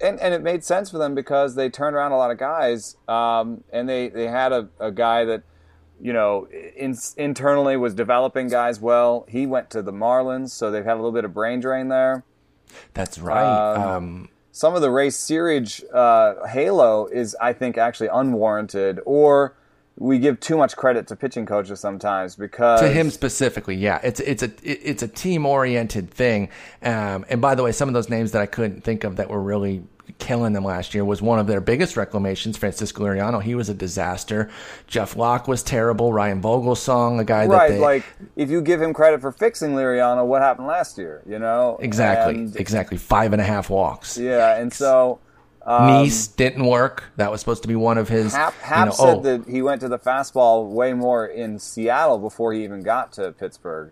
And, 0.00 0.20
and 0.20 0.34
it 0.34 0.42
made 0.42 0.62
sense 0.62 0.90
for 0.90 0.98
them 0.98 1.14
because 1.14 1.54
they 1.54 1.70
turned 1.70 1.96
around 1.96 2.12
a 2.12 2.16
lot 2.16 2.30
of 2.30 2.36
guys, 2.36 2.96
um, 3.08 3.64
and 3.72 3.88
they, 3.88 4.08
they 4.08 4.26
had 4.26 4.52
a, 4.52 4.68
a 4.78 4.90
guy 4.90 5.24
that 5.24 5.44
you 6.00 6.12
know, 6.12 6.46
in, 6.76 6.96
internally 7.16 7.76
was 7.76 7.94
developing 7.94 8.48
guys 8.48 8.80
well. 8.80 9.26
He 9.28 9.46
went 9.46 9.70
to 9.70 9.82
the 9.82 9.92
Marlins, 9.92 10.50
so 10.50 10.70
they've 10.70 10.84
had 10.84 10.94
a 10.94 10.96
little 10.96 11.12
bit 11.12 11.24
of 11.24 11.34
brain 11.34 11.60
drain 11.60 11.88
there. 11.88 12.24
That's 12.94 13.18
right. 13.18 13.74
Um, 13.74 13.82
um, 13.82 14.28
some 14.52 14.74
of 14.74 14.82
the 14.82 14.90
Ray 14.90 15.08
Searage 15.08 15.82
uh, 15.92 16.46
halo 16.46 17.06
is, 17.06 17.36
I 17.40 17.52
think, 17.52 17.78
actually 17.78 18.08
unwarranted, 18.08 19.00
or 19.04 19.56
we 19.96 20.18
give 20.18 20.40
too 20.40 20.56
much 20.56 20.76
credit 20.76 21.06
to 21.08 21.16
pitching 21.16 21.46
coaches 21.46 21.80
sometimes 21.80 22.34
because 22.34 22.80
to 22.80 22.88
him 22.88 23.10
specifically 23.10 23.76
yeah 23.76 24.00
it's 24.02 24.18
it's 24.20 24.42
a 24.42 24.50
it's 24.62 25.02
a 25.02 25.08
team 25.08 25.46
oriented 25.46 26.10
thing 26.10 26.48
um, 26.82 27.24
and 27.28 27.40
by 27.40 27.54
the 27.54 27.62
way 27.62 27.70
some 27.70 27.88
of 27.88 27.94
those 27.94 28.08
names 28.08 28.32
that 28.32 28.42
i 28.42 28.46
couldn't 28.46 28.82
think 28.82 29.04
of 29.04 29.16
that 29.16 29.30
were 29.30 29.40
really 29.40 29.84
killing 30.18 30.52
them 30.52 30.64
last 30.64 30.94
year 30.94 31.04
was 31.04 31.20
one 31.20 31.38
of 31.38 31.46
their 31.46 31.60
biggest 31.60 31.96
reclamations 31.96 32.56
francisco 32.56 33.04
liriano. 33.04 33.42
He 33.42 33.54
was 33.54 33.68
a 33.68 33.74
disaster. 33.74 34.50
Jeff 34.86 35.16
locke 35.16 35.48
was 35.48 35.62
terrible. 35.62 36.12
Ryan 36.12 36.40
vogelsong 36.40 37.20
a 37.20 37.24
guy 37.24 37.46
right 37.46 37.68
that 37.68 37.74
they, 37.74 37.80
like 37.80 38.04
if 38.36 38.50
you 38.50 38.62
give 38.62 38.80
him 38.80 38.94
credit 38.94 39.20
for 39.20 39.32
fixing 39.32 39.72
liriano 39.72 40.24
what 40.26 40.42
happened 40.42 40.66
last 40.66 40.98
year 40.98 41.22
you 41.26 41.38
know? 41.38 41.78
Exactly 41.80 42.34
And- 42.34 42.56
exactly. 42.56 42.96
Five 42.96 43.32
and 43.32 43.40
a 43.40 43.44
half 43.44 43.70
walks. 43.70 44.16
Yeah 44.16 44.58
and 44.58 44.72
so 44.72 45.18
um, 45.66 45.86
nice 45.86 46.26
didn't 46.26 46.66
work. 46.66 47.04
That 47.16 47.30
was 47.30 47.40
supposed 47.40 47.62
to 47.62 47.68
be 47.68 47.76
one 47.76 47.96
of 47.96 48.08
his 48.08 48.34
Hap, 48.34 48.54
you 48.70 48.84
know, 48.84 48.90
said 48.92 49.16
oh, 49.18 49.20
that 49.22 49.48
he 49.48 49.62
went 49.62 49.80
to 49.80 49.88
the 49.88 49.98
fastball 49.98 50.68
way 50.68 50.92
more 50.92 51.26
in 51.26 51.58
Seattle 51.58 52.18
before 52.18 52.52
he 52.52 52.64
even 52.64 52.82
got 52.82 53.12
to 53.14 53.32
Pittsburgh. 53.32 53.90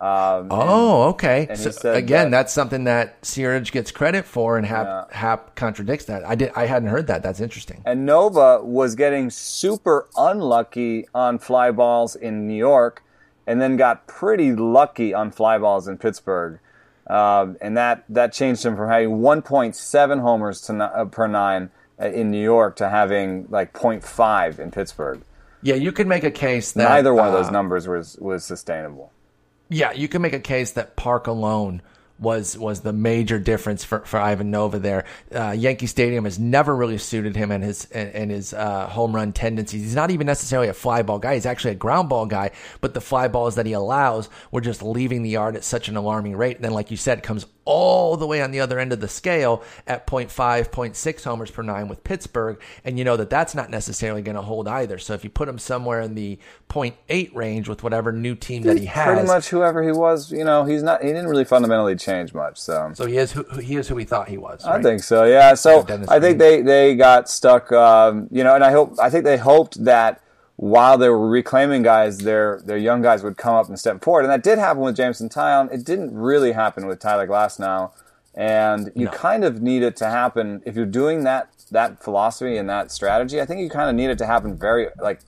Um, 0.00 0.48
Oh, 0.50 1.02
okay. 1.10 1.46
and 1.50 1.58
So, 1.58 1.92
again, 1.92 2.30
that- 2.30 2.38
that's 2.38 2.52
something 2.54 2.84
that 2.84 3.20
Searage 3.20 3.70
gets 3.70 3.90
credit 3.90 4.24
for, 4.24 4.56
and 4.56 4.64
Hap 4.66 4.86
Yeah. 4.86 5.04
Hap 5.10 5.54
contradicts 5.56 6.06
that. 6.06 6.24
I 6.26 6.34
did. 6.34 6.52
I 6.56 6.66
hadn't 6.66 6.88
heard 6.88 7.06
that. 7.08 7.22
That's 7.22 7.40
interesting. 7.40 7.82
And 7.84 8.06
Nova 8.06 8.62
was 8.62 8.94
getting 8.94 9.28
super 9.28 10.06
unlucky 10.16 11.06
on 11.14 11.38
fly 11.38 11.70
balls 11.70 12.16
in 12.16 12.48
New 12.48 12.54
York, 12.54 13.02
and 13.46 13.60
then 13.60 13.76
got 13.76 14.06
pretty 14.06 14.54
lucky 14.54 15.12
on 15.12 15.30
fly 15.30 15.58
balls 15.58 15.86
in 15.86 15.98
Pittsburgh. 15.98 16.60
Um, 17.06 17.56
and 17.60 17.76
that, 17.76 18.04
that 18.08 18.32
changed 18.32 18.64
him 18.64 18.76
from 18.76 18.88
having 18.88 19.18
1.7 19.20 20.20
homers 20.20 20.60
to, 20.62 20.74
uh, 20.82 21.04
per 21.06 21.26
nine 21.26 21.70
uh, 22.00 22.06
in 22.06 22.30
New 22.30 22.42
York 22.42 22.76
to 22.76 22.88
having 22.88 23.46
like 23.50 23.72
0.5 23.74 24.58
in 24.60 24.70
Pittsburgh. 24.70 25.20
Yeah, 25.60 25.74
you 25.74 25.92
could 25.92 26.06
make 26.06 26.22
a 26.24 26.30
case 26.30 26.72
that 26.72 26.88
Neither 26.88 27.12
one 27.12 27.28
of 27.28 27.34
uh, 27.34 27.38
those 27.42 27.50
numbers 27.50 27.88
was, 27.88 28.16
was 28.20 28.44
sustainable. 28.44 29.10
Yeah, 29.70 29.92
you 29.92 30.08
can 30.08 30.20
make 30.20 30.32
a 30.32 30.40
case 30.40 30.72
that 30.72 30.96
Park 30.96 31.28
alone 31.28 31.80
was 32.20 32.56
was 32.56 32.80
the 32.80 32.92
major 32.92 33.38
difference 33.38 33.82
for, 33.82 34.00
for 34.00 34.18
Ivan 34.18 34.50
Nova 34.50 34.78
there. 34.78 35.04
Uh, 35.34 35.52
Yankee 35.52 35.86
Stadium 35.86 36.24
has 36.24 36.38
never 36.38 36.76
really 36.76 36.98
suited 36.98 37.34
him 37.34 37.50
and 37.50 37.64
his 37.64 37.86
and, 37.86 38.10
and 38.10 38.30
his 38.30 38.52
uh, 38.52 38.86
home 38.86 39.14
run 39.14 39.32
tendencies. 39.32 39.82
He's 39.82 39.94
not 39.94 40.10
even 40.10 40.26
necessarily 40.26 40.68
a 40.68 40.74
fly 40.74 41.02
ball 41.02 41.18
guy. 41.18 41.34
He's 41.34 41.46
actually 41.46 41.72
a 41.72 41.76
ground 41.76 42.08
ball 42.08 42.26
guy, 42.26 42.50
but 42.80 42.94
the 42.94 43.00
fly 43.00 43.28
balls 43.28 43.54
that 43.54 43.66
he 43.66 43.72
allows 43.72 44.28
were 44.50 44.60
just 44.60 44.82
leaving 44.82 45.22
the 45.22 45.30
yard 45.30 45.56
at 45.56 45.64
such 45.64 45.88
an 45.88 45.96
alarming 45.96 46.36
rate. 46.36 46.56
And 46.56 46.64
then, 46.64 46.72
like 46.72 46.90
you 46.90 46.96
said, 46.96 47.22
comes 47.22 47.46
all 47.64 48.16
the 48.16 48.26
way 48.26 48.42
on 48.42 48.50
the 48.50 48.60
other 48.60 48.78
end 48.78 48.92
of 48.92 49.00
the 49.00 49.08
scale 49.08 49.62
at 49.86 50.06
0.5, 50.06 50.70
0.6 50.70 51.24
homers 51.24 51.50
per 51.50 51.62
nine 51.62 51.88
with 51.88 52.02
Pittsburgh, 52.02 52.60
and 52.84 52.98
you 52.98 53.04
know 53.04 53.16
that 53.16 53.30
that's 53.30 53.54
not 53.54 53.70
necessarily 53.70 54.22
going 54.22 54.34
to 54.34 54.42
hold 54.42 54.66
either. 54.66 54.98
So 54.98 55.14
if 55.14 55.24
you 55.24 55.30
put 55.30 55.48
him 55.48 55.58
somewhere 55.58 56.00
in 56.00 56.14
the 56.14 56.38
0.8 56.68 57.34
range 57.34 57.68
with 57.68 57.82
whatever 57.82 58.12
new 58.12 58.34
team 58.34 58.62
that 58.62 58.78
he 58.78 58.86
has, 58.86 59.06
Pretty 59.06 59.26
much 59.26 59.48
whoever 59.48 59.82
he 59.82 59.92
was, 59.92 60.32
you 60.32 60.44
know, 60.44 60.64
he's 60.64 60.82
not. 60.82 61.02
He 61.02 61.08
didn't 61.08 61.28
really 61.28 61.44
fundamentally 61.44 61.96
change 61.96 62.09
much. 62.34 62.58
So 62.58 62.92
So 62.94 63.06
he 63.06 63.16
is 63.16 63.32
who 63.32 63.44
he 63.60 63.76
is 63.76 63.88
who 63.88 63.96
he 63.96 64.04
thought 64.04 64.28
he 64.28 64.38
was. 64.38 64.64
I 64.64 64.80
think 64.82 65.02
so. 65.02 65.24
Yeah. 65.24 65.54
So 65.54 65.86
I 66.08 66.20
think 66.20 66.38
they 66.38 66.62
they 66.62 66.94
got 66.94 67.28
stuck. 67.28 67.70
Um, 67.72 68.28
you 68.30 68.44
know, 68.44 68.54
and 68.54 68.64
I 68.64 68.70
hope 68.72 68.94
I 69.00 69.10
think 69.10 69.24
they 69.24 69.36
hoped 69.38 69.84
that 69.84 70.20
while 70.56 70.98
they 70.98 71.08
were 71.08 71.28
reclaiming 71.28 71.82
guys, 71.82 72.18
their 72.18 72.60
their 72.64 72.76
young 72.76 73.00
guys 73.02 73.22
would 73.22 73.36
come 73.36 73.54
up 73.54 73.68
and 73.68 73.78
step 73.78 74.02
forward, 74.04 74.24
and 74.24 74.30
that 74.32 74.42
did 74.42 74.58
happen 74.58 74.82
with 74.82 74.96
Jameson 74.96 75.28
Taillon. 75.28 75.72
It 75.72 75.84
didn't 75.84 76.14
really 76.14 76.52
happen 76.52 76.86
with 76.86 76.98
Tyler 76.98 77.26
Glasnow, 77.26 77.90
and 78.34 78.92
you 78.94 79.06
No. 79.06 79.10
kind 79.12 79.42
of 79.44 79.62
need 79.62 79.82
it 79.82 79.96
to 79.96 80.06
happen 80.06 80.62
if 80.66 80.76
you're 80.76 80.84
doing 80.86 81.24
that 81.24 81.48
that 81.70 82.02
philosophy 82.02 82.56
and 82.58 82.68
that 82.68 82.90
strategy. 82.90 83.40
I 83.40 83.46
think 83.46 83.60
you 83.60 83.70
kind 83.70 83.88
of 83.88 83.94
need 83.96 84.10
it 84.10 84.18
to 84.18 84.26
happen 84.26 84.56
very 84.56 84.88
like 85.00 85.20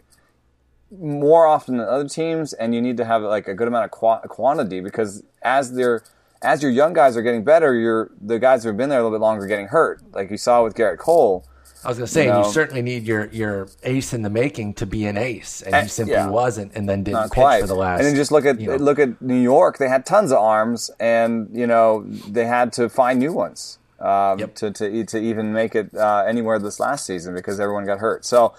more 1.00 1.46
often 1.46 1.78
than 1.78 1.88
other 1.88 2.06
teams, 2.08 2.52
and 2.52 2.74
you 2.74 2.82
need 2.82 2.98
to 2.98 3.04
have 3.06 3.22
like 3.22 3.48
a 3.48 3.54
good 3.54 3.68
amount 3.68 3.86
of 3.86 3.90
qua- 3.90 4.20
quantity 4.28 4.80
because 4.80 5.22
as 5.40 5.72
they're 5.72 6.02
as 6.42 6.62
your 6.62 6.70
young 6.72 6.92
guys 6.92 7.16
are 7.16 7.22
getting 7.22 7.44
better, 7.44 7.74
your 7.74 8.10
the 8.20 8.38
guys 8.38 8.62
who 8.62 8.68
have 8.68 8.76
been 8.76 8.88
there 8.88 8.98
a 9.00 9.02
little 9.02 9.16
bit 9.16 9.22
longer 9.22 9.44
are 9.44 9.48
getting 9.48 9.66
hurt, 9.68 10.00
like 10.12 10.30
you 10.30 10.36
saw 10.36 10.62
with 10.64 10.74
Gerrit 10.74 10.98
Cole. 10.98 11.46
I 11.84 11.88
was 11.88 11.98
going 11.98 12.06
to 12.06 12.12
say, 12.12 12.26
you 12.26 12.38
you, 12.38 12.44
certainly 12.52 12.80
need 12.82 13.02
your 13.04 13.26
your 13.32 13.68
ace 13.82 14.12
in 14.14 14.22
the 14.22 14.30
making 14.30 14.74
to 14.74 14.86
be 14.86 15.04
an 15.06 15.16
ace, 15.16 15.62
and 15.62 15.74
he 15.74 15.80
Eh, 15.80 15.86
simply 15.86 16.14
yeah. 16.14 16.28
wasn't, 16.30 16.72
and 16.76 16.88
then 16.88 17.02
didn't 17.02 17.24
pitch 17.24 17.32
quite. 17.32 17.60
for 17.62 17.66
the 17.66 17.74
last. 17.74 17.98
and 17.98 18.06
then 18.06 18.14
just 18.14 18.30
look 18.30 18.44
at 18.46 18.60
you 18.60 18.68
know. 18.68 18.76
look 18.76 19.00
at 19.00 19.20
New 19.20 19.40
York. 19.40 19.78
They 19.78 19.88
had 19.88 20.06
tons 20.06 20.30
of 20.30 20.38
arms, 20.38 20.90
and 21.00 21.48
you 21.52 21.66
know 21.66 22.04
they 22.28 22.44
had 22.46 22.72
to 22.74 22.88
find 22.88 23.18
new 23.18 23.32
ones 23.32 23.78
um, 23.98 24.38
Yep. 24.38 24.54
to, 24.56 24.70
to 24.70 25.04
to 25.06 25.18
even 25.18 25.52
make 25.52 25.74
it 25.74 25.92
uh, 25.94 26.22
anywhere 26.26 26.60
this 26.60 26.78
last 26.78 27.04
season 27.04 27.34
because 27.34 27.58
everyone 27.60 27.84
got 27.84 27.98
hurt. 27.98 28.24
So. 28.24 28.54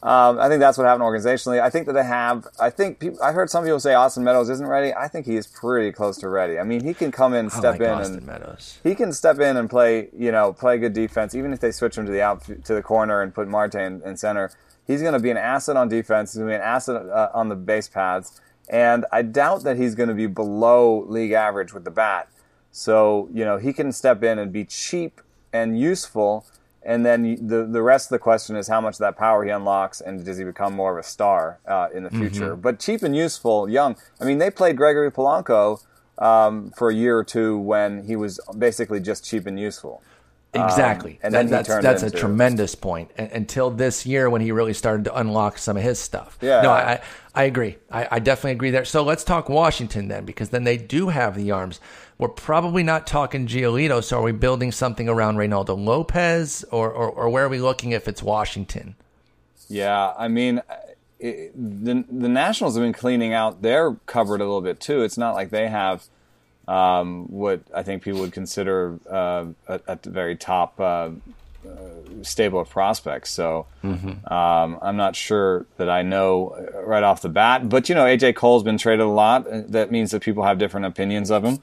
Um, 0.00 0.38
I 0.38 0.48
think 0.48 0.60
that's 0.60 0.78
what 0.78 0.86
happened 0.86 1.02
organizationally. 1.02 1.60
I 1.60 1.70
think 1.70 1.86
that 1.86 1.92
they 1.92 2.04
have. 2.04 2.46
I 2.60 2.70
think 2.70 3.00
people, 3.00 3.18
I've 3.22 3.34
heard 3.34 3.50
some 3.50 3.64
people 3.64 3.80
say 3.80 3.94
Austin 3.94 4.22
Meadows 4.22 4.48
isn't 4.48 4.66
ready. 4.66 4.94
I 4.94 5.08
think 5.08 5.26
he 5.26 5.36
is 5.36 5.48
pretty 5.48 5.90
close 5.90 6.18
to 6.18 6.28
ready. 6.28 6.58
I 6.58 6.62
mean, 6.62 6.84
he 6.84 6.94
can 6.94 7.10
come 7.10 7.34
in, 7.34 7.46
I 7.46 7.48
step 7.48 7.72
like 7.72 7.80
in, 7.80 7.90
Austin 7.90 8.16
and 8.18 8.26
Meadows. 8.26 8.78
he 8.84 8.94
can 8.94 9.12
step 9.12 9.40
in 9.40 9.56
and 9.56 9.68
play, 9.68 10.08
you 10.16 10.30
know, 10.30 10.52
play 10.52 10.78
good 10.78 10.92
defense. 10.92 11.34
Even 11.34 11.52
if 11.52 11.58
they 11.58 11.72
switch 11.72 11.98
him 11.98 12.06
to 12.06 12.12
the 12.12 12.22
out 12.22 12.44
to 12.44 12.74
the 12.74 12.82
corner 12.82 13.22
and 13.22 13.34
put 13.34 13.48
Marte 13.48 13.74
in, 13.74 14.00
in 14.02 14.16
center, 14.16 14.52
he's 14.86 15.02
going 15.02 15.14
to 15.14 15.18
be 15.18 15.30
an 15.30 15.36
asset 15.36 15.76
on 15.76 15.88
defense. 15.88 16.32
He's 16.32 16.38
going 16.38 16.50
to 16.50 16.52
be 16.52 16.56
an 16.56 16.62
asset 16.62 16.94
uh, 16.94 17.30
on 17.34 17.48
the 17.48 17.56
base 17.56 17.88
paths, 17.88 18.40
and 18.68 19.04
I 19.10 19.22
doubt 19.22 19.64
that 19.64 19.76
he's 19.76 19.96
going 19.96 20.10
to 20.10 20.14
be 20.14 20.26
below 20.26 21.04
league 21.08 21.32
average 21.32 21.72
with 21.72 21.84
the 21.84 21.90
bat. 21.90 22.28
So 22.70 23.28
you 23.32 23.44
know, 23.44 23.56
he 23.56 23.72
can 23.72 23.90
step 23.90 24.22
in 24.22 24.38
and 24.38 24.52
be 24.52 24.64
cheap 24.64 25.20
and 25.52 25.76
useful. 25.76 26.46
And 26.82 27.04
then 27.04 27.46
the 27.46 27.64
the 27.64 27.82
rest 27.82 28.06
of 28.06 28.10
the 28.10 28.18
question 28.20 28.56
is 28.56 28.68
how 28.68 28.80
much 28.80 28.94
of 28.94 29.00
that 29.00 29.16
power 29.16 29.44
he 29.44 29.50
unlocks, 29.50 30.00
and 30.00 30.24
does 30.24 30.38
he 30.38 30.44
become 30.44 30.74
more 30.74 30.96
of 30.96 31.04
a 31.04 31.06
star 31.08 31.58
uh, 31.66 31.88
in 31.92 32.04
the 32.04 32.10
future? 32.10 32.56
But 32.56 32.78
cheap 32.78 33.02
and 33.02 33.14
useful, 33.16 33.68
young. 33.68 33.96
I 34.20 34.24
mean, 34.24 34.38
they 34.38 34.50
played 34.50 34.76
Gregory 34.76 35.10
Polanco 35.10 35.82
um, 36.18 36.70
for 36.76 36.88
a 36.90 36.94
year 36.94 37.18
or 37.18 37.24
two 37.24 37.58
when 37.58 38.04
he 38.04 38.16
was 38.16 38.40
basically 38.56 39.00
just 39.00 39.24
cheap 39.24 39.46
and 39.46 39.58
useful. 39.58 40.02
Exactly, 40.54 41.20
Um, 41.22 41.26
and 41.26 41.34
That- 41.34 41.48
that's 41.50 41.68
that's 41.82 42.02
into- 42.02 42.16
a 42.16 42.20
tremendous 42.20 42.74
point. 42.74 43.10
Until 43.18 43.70
this 43.70 44.06
year, 44.06 44.30
when 44.30 44.40
he 44.40 44.50
really 44.50 44.72
started 44.72 45.04
to 45.04 45.14
unlock 45.16 45.58
some 45.58 45.76
of 45.76 45.82
his 45.82 45.98
stuff. 45.98 46.38
Yeah. 46.40 46.62
no, 46.62 46.70
I 46.70 46.92
I, 46.92 47.00
I 47.34 47.42
agree. 47.44 47.76
I, 47.90 48.08
I 48.12 48.18
definitely 48.18 48.52
agree 48.52 48.70
there. 48.70 48.86
So 48.86 49.02
let's 49.02 49.24
talk 49.24 49.48
Washington 49.50 50.08
then, 50.08 50.24
because 50.24 50.48
then 50.48 50.64
they 50.64 50.78
do 50.78 51.08
have 51.08 51.36
the 51.36 51.50
arms. 51.50 51.80
We're 52.18 52.28
probably 52.28 52.82
not 52.82 53.06
talking 53.06 53.46
Giolito. 53.46 54.02
So 54.02 54.18
are 54.18 54.22
we 54.22 54.32
building 54.32 54.72
something 54.72 55.08
around 55.08 55.36
Reynaldo 55.36 55.78
Lopez, 55.78 56.64
or, 56.72 56.90
or 56.90 57.08
or 57.08 57.30
where 57.30 57.44
are 57.44 57.48
we 57.48 57.60
looking 57.60 57.92
if 57.92 58.08
it's 58.08 58.22
Washington? 58.22 58.96
Yeah, 59.68 60.12
I 60.18 60.26
mean, 60.26 60.62
it, 61.20 61.52
the 61.54 62.04
the 62.10 62.28
Nationals 62.28 62.74
have 62.74 62.82
been 62.82 62.92
cleaning 62.92 63.32
out 63.34 63.62
their 63.62 63.94
cupboard 64.06 64.40
a 64.40 64.44
little 64.44 64.60
bit 64.60 64.80
too. 64.80 65.02
It's 65.02 65.16
not 65.18 65.34
like 65.34 65.50
they 65.50 65.68
have 65.68 66.06
um, 66.66 67.26
what 67.30 67.60
I 67.72 67.82
think 67.84 68.02
people 68.02 68.20
would 68.20 68.32
consider 68.32 68.98
uh, 69.08 69.46
at, 69.68 70.02
the 70.02 70.10
very 70.10 70.36
top 70.36 70.78
uh, 70.80 70.82
uh, 70.82 71.10
stable 72.22 72.60
of 72.60 72.68
prospects. 72.68 73.30
So 73.30 73.66
um, 73.84 74.78
I'm 74.82 74.96
not 74.96 75.16
sure 75.16 75.66
that 75.76 75.88
I 75.88 76.02
know 76.02 76.48
uh, 76.48 76.82
right 76.82 77.02
off 77.02 77.22
the 77.22 77.28
bat. 77.28 77.68
But 77.68 77.88
you 77.88 77.94
know, 77.94 78.04
AJ 78.04 78.34
Cole's 78.34 78.62
been 78.62 78.78
traded 78.78 79.06
a 79.06 79.08
lot. 79.08 79.46
Uh, 79.46 79.62
That 79.68 79.90
means 79.90 80.10
that 80.10 80.22
people 80.22 80.44
have 80.44 80.58
different 80.58 80.86
opinions 80.86 81.30
of 81.30 81.44
him. 81.44 81.60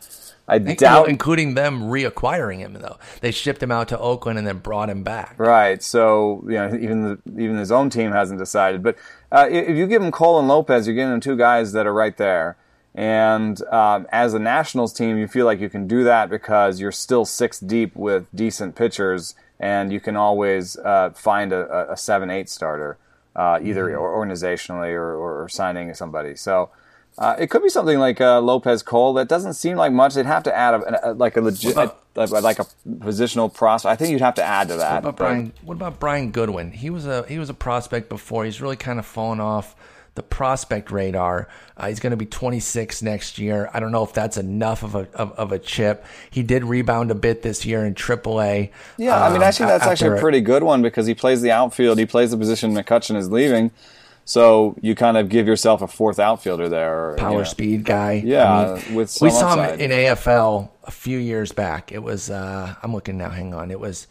I 0.47 0.59
doubt 0.59 1.09
including 1.09 1.55
them 1.55 1.83
reacquiring 1.83 2.59
him 2.59 2.73
though. 2.73 2.97
They 3.21 3.31
shipped 3.31 3.63
him 3.63 3.71
out 3.71 3.87
to 3.87 3.97
Oakland 3.97 4.37
and 4.37 4.47
then 4.47 4.59
brought 4.59 4.89
him 4.89 5.01
back. 5.03 5.35
Right. 5.39 5.81
So 5.81 6.43
you 6.45 6.53
know, 6.53 6.75
even 6.79 7.03
the, 7.03 7.41
even 7.41 7.57
his 7.57 7.71
own 7.71 7.89
team 7.89 8.11
hasn't 8.11 8.37
decided. 8.37 8.83
But 8.83 8.95
uh, 9.31 9.47
if 9.49 9.75
you 9.75 9.87
give 9.87 10.03
him 10.03 10.11
Cole 10.11 10.37
and 10.37 10.47
Lopez, 10.47 10.85
you're 10.85 10.95
giving 10.95 11.13
him 11.13 11.19
two 11.19 11.35
guys 11.35 11.71
that 11.71 11.87
are 11.87 11.93
right 11.93 12.15
there. 12.17 12.57
And 12.93 13.61
um, 13.73 14.07
as 14.11 14.33
a 14.33 14.39
Nationals 14.39 14.93
team, 14.93 15.17
you 15.17 15.27
feel 15.27 15.45
like 15.45 15.59
you 15.59 15.69
can 15.69 15.87
do 15.87 16.03
that 16.05 16.29
because 16.29 16.79
you're 16.79 16.93
still 16.93 17.25
six 17.25 17.59
deep 17.59 17.95
with 17.95 18.27
decent 18.33 18.75
pitchers, 18.75 19.35
and 19.59 19.91
you 19.91 19.99
can 19.99 20.15
always 20.15 20.77
uh, 20.77 21.09
find 21.09 21.51
a, 21.51 21.89
a- 21.89 21.93
a 21.93 21.97
seven 21.97 22.29
eight 22.29 22.49
starter, 22.49 22.97
uh, 23.35 23.59
either 23.61 23.97
or 23.97 24.25
organizationally 24.25 24.91
or, 24.93 25.13
or, 25.15 25.43
or 25.43 25.49
signing 25.49 25.93
somebody. 25.95 26.35
So. 26.35 26.69
Uh, 27.17 27.35
it 27.39 27.49
could 27.49 27.63
be 27.63 27.69
something 27.69 27.97
like 27.97 28.19
uh, 28.19 28.41
Lopez 28.41 28.83
Cole. 28.83 29.13
That 29.13 29.29
doesn't 29.29 29.53
seem 29.53 29.77
like 29.77 29.93
much. 29.93 30.15
They'd 30.15 30.25
have 30.25 30.43
to 30.43 30.55
add 30.55 30.73
a, 30.73 31.11
a, 31.11 31.13
like 31.13 31.37
a 31.37 31.41
legit, 31.41 31.75
What 31.75 32.01
like, 32.15 32.29
like 32.29 32.59
a 32.59 32.65
positional 32.87 33.53
prospect. 33.53 33.91
I 33.91 33.95
think 33.95 34.11
you'd 34.11 34.21
have 34.21 34.35
to 34.35 34.43
add 34.43 34.67
to 34.67 34.75
that. 34.75 35.03
What 35.03 35.09
about 35.09 35.17
Brian? 35.17 35.53
What 35.63 35.75
about 35.75 35.99
Brian 35.99 36.31
Goodwin? 36.31 36.71
He 36.71 36.89
was 36.89 37.05
a 37.05 37.25
he 37.27 37.39
was 37.39 37.49
a 37.49 37.53
prospect 37.53 38.09
before. 38.09 38.43
He's 38.45 38.61
really 38.61 38.75
kind 38.75 38.99
of 38.99 39.05
fallen 39.05 39.39
off 39.39 39.75
the 40.15 40.23
prospect 40.23 40.91
radar. 40.91 41.49
Uh, 41.77 41.89
he's 41.89 41.99
going 41.99 42.11
to 42.11 42.17
be 42.17 42.25
26 42.25 43.01
next 43.01 43.37
year. 43.37 43.69
I 43.73 43.81
don't 43.81 43.91
know 43.91 44.03
if 44.03 44.13
that's 44.13 44.37
enough 44.37 44.81
of 44.81 44.95
a 44.95 45.07
of, 45.13 45.33
of 45.33 45.51
a 45.51 45.59
chip. 45.59 46.05
He 46.31 46.41
did 46.41 46.63
rebound 46.63 47.11
a 47.11 47.15
bit 47.15 47.41
this 47.41 47.65
year 47.65 47.85
in 47.85 47.95
AAA. 47.95 48.71
Yeah, 48.97 49.21
I 49.21 49.29
mean, 49.29 49.37
um, 49.37 49.43
actually, 49.43 49.67
that's 49.67 49.85
actually 49.85 50.17
a 50.17 50.21
pretty 50.21 50.41
good 50.41 50.63
one 50.63 50.81
because 50.81 51.05
he 51.05 51.13
plays 51.13 51.41
the 51.41 51.51
outfield. 51.51 51.99
He 51.99 52.05
plays 52.05 52.31
the 52.31 52.37
position 52.37 52.73
McCutchen 52.73 53.17
is 53.17 53.29
leaving, 53.29 53.71
so 54.25 54.75
you 54.81 54.95
kind 54.95 55.15
of 55.17 55.29
give 55.29 55.47
yourself 55.47 55.81
a 55.81 55.87
fourth 55.87 56.19
outfielder 56.19 56.67
there. 56.67 57.11
or, 57.11 57.15
power 57.15 57.31
you 57.31 57.37
know. 57.37 57.43
speed 57.43 57.85
guy. 57.85 58.21
Yeah, 58.25 58.51
I 58.51 58.65
mean, 58.83 58.95
with 58.95 59.17
we 59.21 59.29
saw 59.29 59.51
upside. 59.51 59.79
him 59.79 59.91
in 59.91 59.97
AFL 59.97 60.69
a 60.83 60.91
few 60.91 61.17
years 61.17 61.51
back. 61.51 61.91
It 61.91 62.03
was 62.03 62.29
uh, 62.29 62.75
I'm 62.81 62.91
looking 62.93 63.17
now. 63.17 63.29
Hang 63.29 63.53
on, 63.53 63.71
it 63.71 63.79
was 63.79 64.07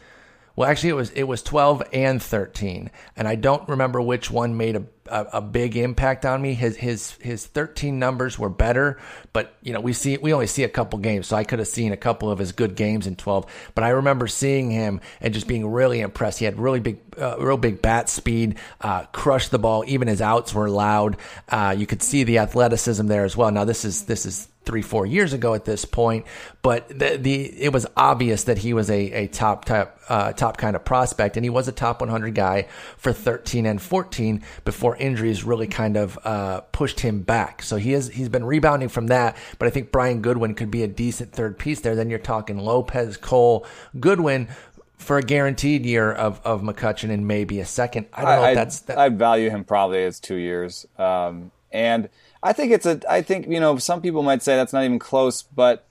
Well, 0.56 0.70
actually, 0.70 0.90
it 0.90 0.94
was 0.94 1.10
it 1.10 1.24
was 1.24 1.42
12 1.42 1.82
and 1.92 2.22
13, 2.22 2.90
and 3.16 3.28
I 3.28 3.34
don't 3.34 3.68
remember 3.68 4.00
which 4.00 4.30
one 4.30 4.56
made 4.56 4.76
a, 4.76 4.84
a, 5.06 5.26
a 5.34 5.40
big 5.40 5.76
impact 5.76 6.24
on 6.24 6.40
me. 6.40 6.54
His 6.54 6.76
his 6.76 7.12
his 7.20 7.46
13 7.46 7.98
numbers 7.98 8.38
were 8.38 8.48
better, 8.48 8.98
but 9.32 9.54
you 9.62 9.72
know 9.72 9.80
we 9.80 9.92
see 9.92 10.16
we 10.16 10.32
only 10.32 10.46
see 10.46 10.64
a 10.64 10.68
couple 10.68 10.98
games, 10.98 11.26
so 11.26 11.36
I 11.36 11.44
could 11.44 11.58
have 11.58 11.68
seen 11.68 11.92
a 11.92 11.96
couple 11.96 12.30
of 12.30 12.38
his 12.38 12.52
good 12.52 12.76
games 12.76 13.06
in 13.06 13.16
12. 13.16 13.46
But 13.74 13.84
I 13.84 13.90
remember 13.90 14.26
seeing 14.26 14.70
him 14.70 15.00
and 15.20 15.34
just 15.34 15.46
being 15.46 15.66
really 15.66 16.00
impressed. 16.00 16.38
He 16.38 16.44
had 16.44 16.58
really 16.58 16.80
big, 16.80 16.98
uh, 17.18 17.36
real 17.38 17.56
big 17.56 17.82
bat 17.82 18.08
speed, 18.08 18.56
uh, 18.80 19.04
crushed 19.06 19.50
the 19.50 19.58
ball. 19.58 19.84
Even 19.86 20.08
his 20.08 20.20
outs 20.20 20.54
were 20.54 20.70
loud. 20.70 21.16
Uh, 21.48 21.74
you 21.76 21.86
could 21.86 22.02
see 22.02 22.24
the 22.24 22.38
athleticism 22.38 23.06
there 23.06 23.24
as 23.24 23.36
well. 23.36 23.50
Now 23.50 23.64
this 23.64 23.84
is 23.84 24.04
this 24.04 24.26
is 24.26 24.48
three, 24.64 24.82
four 24.82 25.06
years 25.06 25.32
ago 25.32 25.54
at 25.54 25.64
this 25.64 25.84
point. 25.84 26.26
But 26.62 26.88
the, 26.88 27.18
the 27.20 27.62
it 27.62 27.72
was 27.72 27.86
obvious 27.96 28.44
that 28.44 28.58
he 28.58 28.72
was 28.72 28.90
a, 28.90 29.12
a 29.12 29.26
top 29.28 29.64
top 29.64 29.98
uh, 30.08 30.32
top 30.32 30.56
kind 30.56 30.76
of 30.76 30.84
prospect, 30.84 31.36
and 31.36 31.44
he 31.44 31.50
was 31.50 31.68
a 31.68 31.72
top 31.72 32.00
100 32.00 32.34
guy 32.34 32.66
for 32.96 33.12
13 33.12 33.66
and 33.66 33.80
14 33.80 34.42
before 34.64 34.93
injuries 34.96 35.44
really 35.44 35.66
kind 35.66 35.96
of 35.96 36.18
uh, 36.24 36.60
pushed 36.60 37.00
him 37.00 37.22
back. 37.22 37.62
So 37.62 37.76
he 37.76 37.92
is 37.92 38.08
he's 38.08 38.28
been 38.28 38.44
rebounding 38.44 38.88
from 38.88 39.08
that. 39.08 39.36
But 39.58 39.68
I 39.68 39.70
think 39.70 39.92
Brian 39.92 40.22
Goodwin 40.22 40.54
could 40.54 40.70
be 40.70 40.82
a 40.82 40.88
decent 40.88 41.32
third 41.32 41.58
piece 41.58 41.80
there. 41.80 41.94
Then 41.94 42.10
you're 42.10 42.18
talking 42.18 42.58
Lopez, 42.58 43.16
Cole, 43.16 43.66
Goodwin. 43.98 44.48
For 44.96 45.18
a 45.18 45.22
guaranteed 45.22 45.84
year 45.84 46.10
of, 46.10 46.40
of 46.44 46.62
McCutchen 46.62 47.10
and 47.10 47.28
maybe 47.28 47.60
a 47.60 47.66
second, 47.66 48.06
I 48.14 48.22
don't 48.22 48.36
know 48.36 48.42
I, 48.42 48.50
if 48.50 48.54
that's. 48.54 48.80
That, 48.82 48.96
I'd 48.96 49.18
value 49.18 49.50
him 49.50 49.64
probably 49.64 50.02
as 50.04 50.18
two 50.18 50.36
years, 50.36 50.86
um, 50.96 51.50
and 51.72 52.08
I 52.42 52.54
think 52.54 52.72
it's 52.72 52.86
a. 52.86 53.00
I 53.06 53.20
think 53.20 53.46
you 53.48 53.60
know 53.60 53.76
some 53.76 54.00
people 54.00 54.22
might 54.22 54.42
say 54.42 54.56
that's 54.56 54.72
not 54.72 54.82
even 54.84 54.98
close, 54.98 55.42
but 55.42 55.84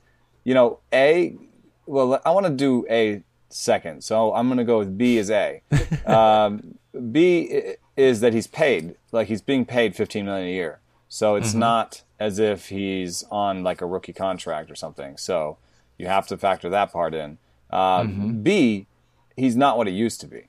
you 0.43 0.55
know, 0.55 0.79
a. 0.91 1.35
Well, 1.85 2.21
I 2.25 2.31
want 2.31 2.47
to 2.47 2.53
do 2.53 2.87
a 2.89 3.21
second, 3.49 4.03
so 4.03 4.33
I'm 4.33 4.47
going 4.47 4.57
to 4.57 4.63
go 4.63 4.79
with 4.79 4.97
B 4.97 5.17
as 5.19 5.29
A. 5.29 5.61
um, 6.05 6.79
B 7.11 7.75
is 7.95 8.21
that 8.21 8.33
he's 8.33 8.47
paid, 8.47 8.95
like 9.11 9.27
he's 9.27 9.41
being 9.41 9.65
paid 9.65 9.95
15 9.95 10.25
million 10.25 10.47
a 10.47 10.51
year, 10.51 10.79
so 11.07 11.35
it's 11.35 11.49
mm-hmm. 11.49 11.59
not 11.59 12.01
as 12.19 12.39
if 12.39 12.69
he's 12.69 13.23
on 13.29 13.63
like 13.63 13.81
a 13.81 13.85
rookie 13.85 14.13
contract 14.13 14.71
or 14.71 14.75
something. 14.75 15.17
So 15.17 15.57
you 15.97 16.07
have 16.07 16.27
to 16.27 16.37
factor 16.37 16.69
that 16.69 16.91
part 16.91 17.13
in. 17.13 17.37
Um, 17.69 17.79
mm-hmm. 17.79 18.41
B, 18.43 18.87
he's 19.35 19.55
not 19.55 19.77
what 19.77 19.87
he 19.87 19.93
used 19.93 20.21
to 20.21 20.27
be. 20.27 20.47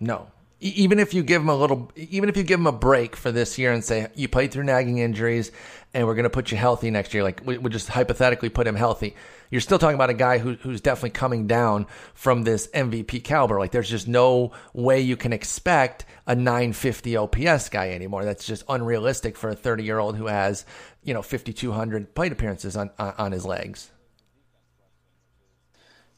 No, 0.00 0.28
even 0.60 0.98
if 0.98 1.12
you 1.12 1.22
give 1.22 1.42
him 1.42 1.48
a 1.48 1.54
little, 1.54 1.92
even 1.96 2.28
if 2.28 2.36
you 2.36 2.42
give 2.42 2.58
him 2.58 2.66
a 2.66 2.72
break 2.72 3.16
for 3.16 3.30
this 3.30 3.58
year 3.58 3.72
and 3.72 3.84
say 3.84 4.08
you 4.14 4.28
played 4.28 4.50
through 4.50 4.64
nagging 4.64 4.98
injuries 4.98 5.52
and 5.92 6.06
we're 6.06 6.14
going 6.14 6.24
to 6.24 6.30
put 6.30 6.50
you 6.50 6.56
healthy 6.56 6.90
next 6.90 7.12
year, 7.12 7.22
like 7.22 7.42
we 7.44 7.58
would 7.58 7.72
just 7.72 7.88
hypothetically 7.88 8.48
put 8.48 8.66
him 8.66 8.74
healthy, 8.74 9.14
you're 9.50 9.60
still 9.60 9.78
talking 9.78 9.94
about 9.94 10.10
a 10.10 10.14
guy 10.14 10.38
who, 10.38 10.54
who's 10.54 10.80
definitely 10.80 11.10
coming 11.10 11.46
down 11.46 11.86
from 12.14 12.42
this 12.42 12.68
MVP 12.68 13.24
caliber. 13.24 13.58
Like 13.58 13.72
there's 13.72 13.90
just 13.90 14.08
no 14.08 14.52
way 14.72 15.00
you 15.00 15.16
can 15.16 15.32
expect 15.32 16.04
a 16.26 16.34
950 16.34 17.16
OPS 17.16 17.68
guy 17.68 17.90
anymore. 17.90 18.24
That's 18.24 18.46
just 18.46 18.64
unrealistic 18.68 19.36
for 19.36 19.50
a 19.50 19.54
30 19.54 19.84
year 19.84 19.98
old 19.98 20.16
who 20.16 20.26
has, 20.26 20.64
you 21.02 21.14
know, 21.14 21.22
5,200 21.22 22.14
plate 22.14 22.32
appearances 22.32 22.76
on, 22.76 22.90
on 22.98 23.32
his 23.32 23.44
legs. 23.44 23.90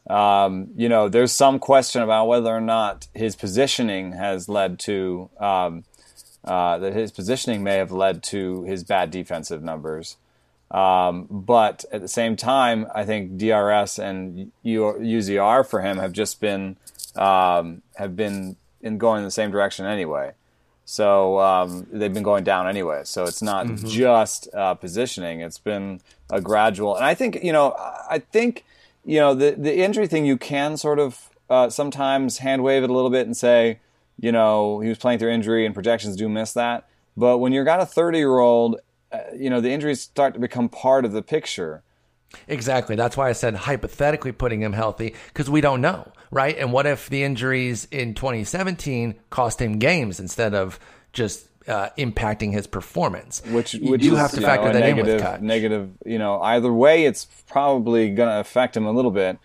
Um, 0.09 0.69
you 0.75 0.87
know, 0.87 1.09
there's 1.09 1.33
some 1.33 1.59
question 1.59 2.01
about 2.01 2.27
whether 2.27 2.49
or 2.49 2.61
not 2.61 3.07
his 3.13 3.35
positioning 3.35 4.13
has 4.13 4.47
led 4.47 4.79
to 4.79 5.29
um, 5.37 5.83
uh, 6.45 6.77
that 6.77 6.93
his 6.93 7.11
positioning 7.11 7.61
may 7.61 7.75
have 7.75 7.91
led 7.91 8.23
to 8.23 8.63
his 8.63 8.85
bad 8.85 9.11
defensive 9.11 9.61
numbers. 9.61 10.15
Um, 10.69 11.27
but 11.29 11.85
at 11.91 12.01
the 12.01 12.07
same 12.07 12.35
time, 12.35 12.87
I 12.93 13.05
think 13.05 13.37
DRS 13.37 13.99
and 13.99 14.51
UZR 14.65 15.65
for 15.65 15.81
him 15.81 15.97
have 15.97 16.11
just 16.11 16.41
been 16.41 16.77
um, 17.15 17.81
have 17.95 18.15
been 18.15 18.57
in 18.81 18.97
going 18.97 19.19
in 19.19 19.23
the 19.25 19.31
same 19.31 19.51
direction 19.51 19.85
anyway. 19.85 20.33
So 20.85 21.39
um, 21.39 21.87
they've 21.91 22.13
been 22.13 22.23
going 22.23 22.43
down 22.43 22.67
anyway. 22.67 23.01
So 23.03 23.25
it's 23.25 23.41
not 23.41 23.65
mm-hmm. 23.65 23.87
just 23.87 24.47
uh, 24.53 24.73
positioning; 24.75 25.41
it's 25.41 25.57
been 25.57 26.01
a 26.29 26.41
gradual. 26.41 26.95
And 26.95 27.05
I 27.05 27.13
think 27.13 27.43
you 27.43 27.51
know, 27.51 27.75
I 28.09 28.19
think 28.19 28.65
you 29.05 29.19
know, 29.19 29.33
the 29.33 29.51
the 29.51 29.77
injury 29.79 30.07
thing 30.07 30.25
you 30.25 30.37
can 30.37 30.77
sort 30.77 30.99
of 30.99 31.29
uh, 31.49 31.69
sometimes 31.69 32.39
hand 32.39 32.63
wave 32.63 32.83
it 32.83 32.89
a 32.89 32.93
little 32.93 33.09
bit 33.09 33.25
and 33.25 33.35
say, 33.35 33.79
you 34.19 34.31
know, 34.31 34.81
he 34.81 34.89
was 34.89 34.97
playing 34.97 35.19
through 35.19 35.31
injury 35.31 35.65
and 35.65 35.73
projections 35.73 36.15
do 36.15 36.27
miss 36.27 36.53
that. 36.53 36.87
But 37.15 37.39
when 37.39 37.51
you've 37.51 37.65
got 37.65 37.79
a 37.79 37.85
30 37.85 38.17
year 38.17 38.37
old, 38.37 38.79
you 39.35 39.49
know, 39.49 39.61
the 39.61 39.71
injuries 39.71 40.01
start 40.01 40.33
to 40.33 40.39
become 40.39 40.69
part 40.69 41.05
of 41.05 41.11
the 41.11 41.21
picture. 41.21 41.83
Exactly. 42.47 42.95
That's 42.95 43.15
why 43.15 43.29
I 43.29 43.33
said 43.33 43.55
hypothetically 43.55 44.31
putting 44.31 44.61
him 44.61 44.73
healthy 44.73 45.15
because 45.27 45.49
we 45.49 45.61
don't 45.61 45.81
know, 45.81 46.11
right? 46.29 46.57
And 46.57 46.73
what 46.73 46.85
if 46.85 47.09
the 47.09 47.23
injuries 47.23 47.87
in 47.91 48.13
2017 48.13 49.15
cost 49.29 49.61
him 49.61 49.79
games 49.79 50.19
instead 50.19 50.53
of 50.53 50.79
just 51.13 51.47
uh, 51.67 51.89
impacting 51.97 52.53
his 52.53 52.67
performance. 52.67 53.41
Which, 53.45 53.73
which 53.73 54.03
you 54.03 54.15
have 54.15 54.31
to 54.31 54.41
factor 54.41 54.67
know, 54.67 54.73
that 54.73 54.79
negative, 54.79 55.07
in 55.07 55.15
with 55.15 55.23
Kutch. 55.23 55.41
Negative, 55.41 55.89
you 56.05 56.17
know, 56.17 56.41
either 56.41 56.71
way, 56.71 57.05
it's 57.05 57.25
probably 57.49 58.09
going 58.09 58.29
to 58.29 58.39
affect 58.39 58.75
him 58.77 58.85
a 58.85 58.91
little 58.91 59.11
bit. 59.11 59.37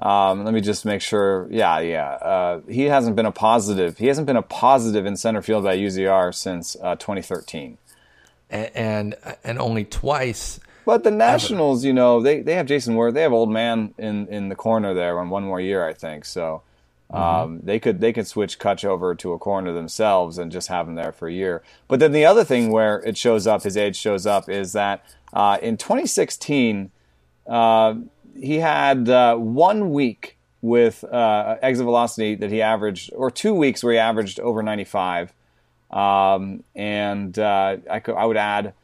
Um, 0.00 0.44
let 0.44 0.52
me 0.52 0.60
just 0.60 0.84
make 0.84 1.00
sure. 1.00 1.48
Yeah, 1.50 1.80
yeah. 1.80 2.08
Uh, 2.08 2.60
he 2.68 2.84
hasn't 2.84 3.16
been 3.16 3.26
a 3.26 3.32
positive. 3.32 3.96
He 3.98 4.08
hasn't 4.08 4.26
been 4.26 4.36
a 4.36 4.42
positive 4.42 5.06
in 5.06 5.16
center 5.16 5.40
field 5.40 5.64
by 5.64 5.76
UZR 5.76 6.34
since 6.34 6.76
uh, 6.82 6.96
2013, 6.96 7.78
and, 8.50 9.14
and, 9.44 9.58
only 9.58 9.84
twice. 9.84 10.60
But 10.84 11.02
the 11.02 11.10
Nationals, 11.10 11.82
ever. 11.82 11.88
you 11.88 11.92
know, 11.92 12.22
they, 12.22 12.42
they 12.42 12.54
have 12.54 12.66
Jayson 12.66 12.94
Werth. 12.94 13.14
They 13.14 13.22
have 13.22 13.32
old 13.32 13.50
man 13.50 13.92
in, 13.98 14.28
in 14.28 14.48
the 14.48 14.54
corner 14.54 14.94
there 14.94 15.18
on 15.18 15.30
one 15.30 15.44
more 15.44 15.60
year, 15.60 15.86
I 15.86 15.92
think. 15.92 16.24
So 16.24 16.62
Mm-hmm. 17.12 17.22
Um, 17.22 17.60
they 17.62 17.78
could 17.78 18.00
they 18.00 18.12
could 18.12 18.26
switch 18.26 18.58
Kutch 18.58 18.84
over 18.84 19.14
to 19.14 19.32
a 19.32 19.38
corner 19.38 19.72
themselves 19.72 20.38
and 20.38 20.50
just 20.50 20.68
have 20.68 20.88
him 20.88 20.96
there 20.96 21.12
for 21.12 21.28
a 21.28 21.32
year. 21.32 21.62
But 21.86 22.00
then 22.00 22.10
the 22.12 22.24
other 22.24 22.42
thing 22.42 22.72
where 22.72 22.98
it 22.98 23.16
shows 23.16 23.46
up, 23.46 23.62
his 23.62 23.76
age 23.76 23.96
shows 23.96 24.26
up, 24.26 24.48
is 24.48 24.72
that 24.72 25.04
uh, 25.32 25.58
in 25.62 25.76
2016 25.76 26.90
uh, 27.46 27.94
he 28.34 28.56
had 28.56 29.08
uh, 29.08 29.36
one 29.36 29.90
week 29.90 30.36
with 30.60 31.04
uh, 31.04 31.56
exit 31.62 31.84
velocity 31.84 32.34
that 32.34 32.50
he 32.50 32.60
averaged, 32.60 33.12
or 33.14 33.30
two 33.30 33.54
weeks 33.54 33.84
where 33.84 33.92
he 33.92 33.98
averaged 34.00 34.40
over 34.40 34.62
95, 34.64 35.32
um, 35.96 36.62
and 36.74 37.38
uh, 37.38 37.78
I 37.90 38.00
could 38.00 38.16
I 38.16 38.26
would 38.26 38.36
add 38.36 38.74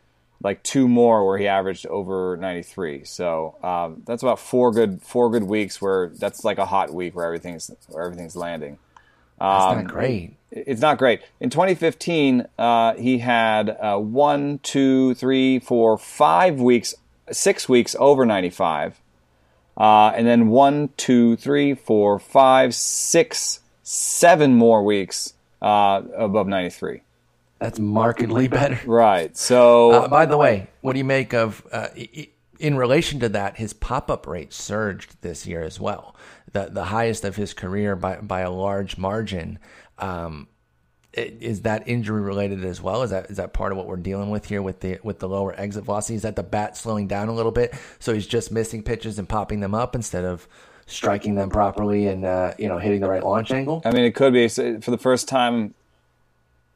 like 0.43 0.63
two 0.63 0.89
more 0.89 1.27
where 1.27 1.37
he 1.37 1.47
averaged 1.47 1.87
over 1.87 2.39
93. 2.41 3.05
So 3.05 3.57
um, 3.63 4.03
that's 4.07 4.23
about 4.23 4.41
four 4.41 4.73
good 4.73 5.03
four 5.03 5.31
good 5.31 5.45
weeks 5.45 5.81
where 5.81 6.09
that's 6.09 6.43
like 6.43 6.57
a 6.57 6.65
hot 6.65 6.93
week 6.93 7.15
where 7.15 7.27
everything's 7.27 7.71
where 7.89 8.05
everything's 8.05 8.35
landing. 8.35 8.79
Um, 9.39 9.51
that's 9.51 9.83
not 9.83 9.93
great. 9.93 10.37
It's 10.51 10.81
not 10.81 10.97
great. 10.99 11.21
In 11.39 11.51
2015, 11.51 12.47
uh, 12.59 12.95
he 12.95 13.19
had 13.19 13.71
uh, 13.71 13.99
one, 13.99 14.59
two, 14.63 15.15
three, 15.15 15.59
four, 15.59 15.99
five 15.99 16.61
weeks, 16.61 16.95
six 17.31 17.69
weeks 17.69 17.95
over 17.99 18.25
95, 18.27 19.01
uh, 19.77 20.13
and 20.15 20.27
then 20.27 20.49
one, 20.49 20.91
two, 20.97 21.37
three, 21.37 21.75
four, 21.75 22.19
five, 22.19 22.75
six, 22.75 23.61
seven 23.83 24.55
more 24.55 24.83
weeks 24.83 25.33
uh, 25.63 26.03
above 26.17 26.47
93. 26.47 27.03
That's 27.59 27.79
markedly 27.79 28.49
better. 28.49 28.79
Right. 28.87 29.35
So, 29.37 29.93
uh, 29.93 30.09
by 30.09 30.27
the 30.27 30.37
way, 30.37 30.69
what 30.81 30.93
do 30.93 30.99
you 30.99 31.05
make 31.05 31.33
of 31.33 31.65
uh, 31.73 31.89
in 32.59 32.77
relation 32.77 33.21
to 33.21 33.29
that? 33.31 33.57
His 33.57 33.73
pop 33.73 34.11
up 34.11 34.27
rate 34.27 34.53
surged 34.53 35.17
this 35.23 35.47
year 35.47 35.63
as 35.63 35.79
well, 35.79 36.17
the 36.53 36.69
the 36.71 36.87
highest 36.87 37.25
of 37.25 37.37
his 37.37 37.55
career 37.55 37.95
by 37.95 38.17
by 38.17 38.41
a 38.41 38.51
large 38.51 38.99
margin. 38.99 39.61
Um, 39.99 40.49
is 41.15 41.61
that 41.63 41.87
injury 41.87 42.23
related 42.23 42.65
as 42.65 42.81
well? 42.81 43.03
Is 43.03 43.11
that 43.11 43.31
is 43.31 43.37
that 43.37 43.53
part 43.53 43.71
of 43.71 43.79
what 43.79 43.87
we're 43.87 43.97
dealing 43.97 44.31
with 44.31 44.47
here 44.47 44.63
with 44.63 44.81
the 44.81 44.99
with 45.05 45.21
the 45.21 45.29
lower 45.29 45.55
exit 45.59 45.85
velocity? 45.85 46.17
Is 46.17 46.23
that 46.23 46.37
the 46.37 46.43
bat 46.43 46.77
slowing 46.77 47.07
down 47.07 47.29
a 47.29 47.33
little 47.33 47.53
bit, 47.53 47.75
so 48.01 48.13
he's 48.13 48.27
just 48.27 48.51
missing 48.51 48.83
pitches 48.83 49.19
and 49.19 49.29
popping 49.29 49.61
them 49.61 49.75
up 49.75 49.95
instead 49.95 50.25
of 50.25 50.49
striking 50.87 51.35
them 51.35 51.51
properly 51.51 52.07
and 52.07 52.25
uh, 52.25 52.55
you 52.59 52.69
know 52.69 52.79
hitting 52.79 53.01
the 53.01 53.09
right 53.09 53.25
launch 53.25 53.51
angle? 53.51 53.83
I 53.85 53.91
mean, 53.91 54.05
it 54.05 54.15
could 54.15 54.33
be 54.33 54.49
for 54.49 54.91
the 54.91 54.99
first 54.99 55.29
time 55.29 55.75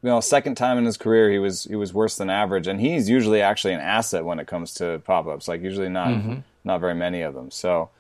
you 0.06 0.12
know, 0.12 0.20
second 0.20 0.56
time 0.56 0.78
in 0.78 0.84
his 0.84 0.96
career 0.96 1.32
he 1.32 1.40
was 1.40 1.64
he 1.64 1.74
was 1.74 1.92
worse 1.92 2.16
than 2.16 2.30
average, 2.30 2.68
and 2.68 2.80
he's 2.80 3.08
usually 3.10 3.42
actually 3.42 3.74
an 3.74 3.80
asset 3.80 4.24
when 4.24 4.38
it 4.38 4.46
comes 4.46 4.74
to 4.74 5.00
pop 5.04 5.26
ups. 5.26 5.48
Like 5.48 5.62
usually 5.62 5.88
not 5.88 6.08
mm-hmm. 6.08 6.34
not 6.62 6.80
very 6.80 6.94
many 6.94 7.22
of 7.22 7.34
them. 7.34 7.50
So, 7.50 7.90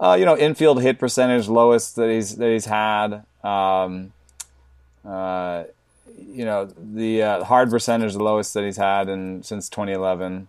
uh, 0.00 0.16
you 0.18 0.24
know, 0.24 0.38
infield 0.38 0.80
hit 0.80 0.98
percentage 0.98 1.46
lowest 1.46 1.96
that 1.96 2.08
he's 2.08 2.36
that 2.36 2.50
he's 2.50 2.64
had. 2.64 3.24
Um, 3.44 4.14
uh, 5.04 5.64
you 6.16 6.46
know, 6.46 6.64
the 6.78 7.22
uh, 7.22 7.44
hard 7.44 7.68
percentage 7.68 8.14
the 8.14 8.24
lowest 8.24 8.54
that 8.54 8.64
he's 8.64 8.78
had 8.78 9.10
in 9.10 9.42
since 9.42 9.68
2011. 9.68 10.48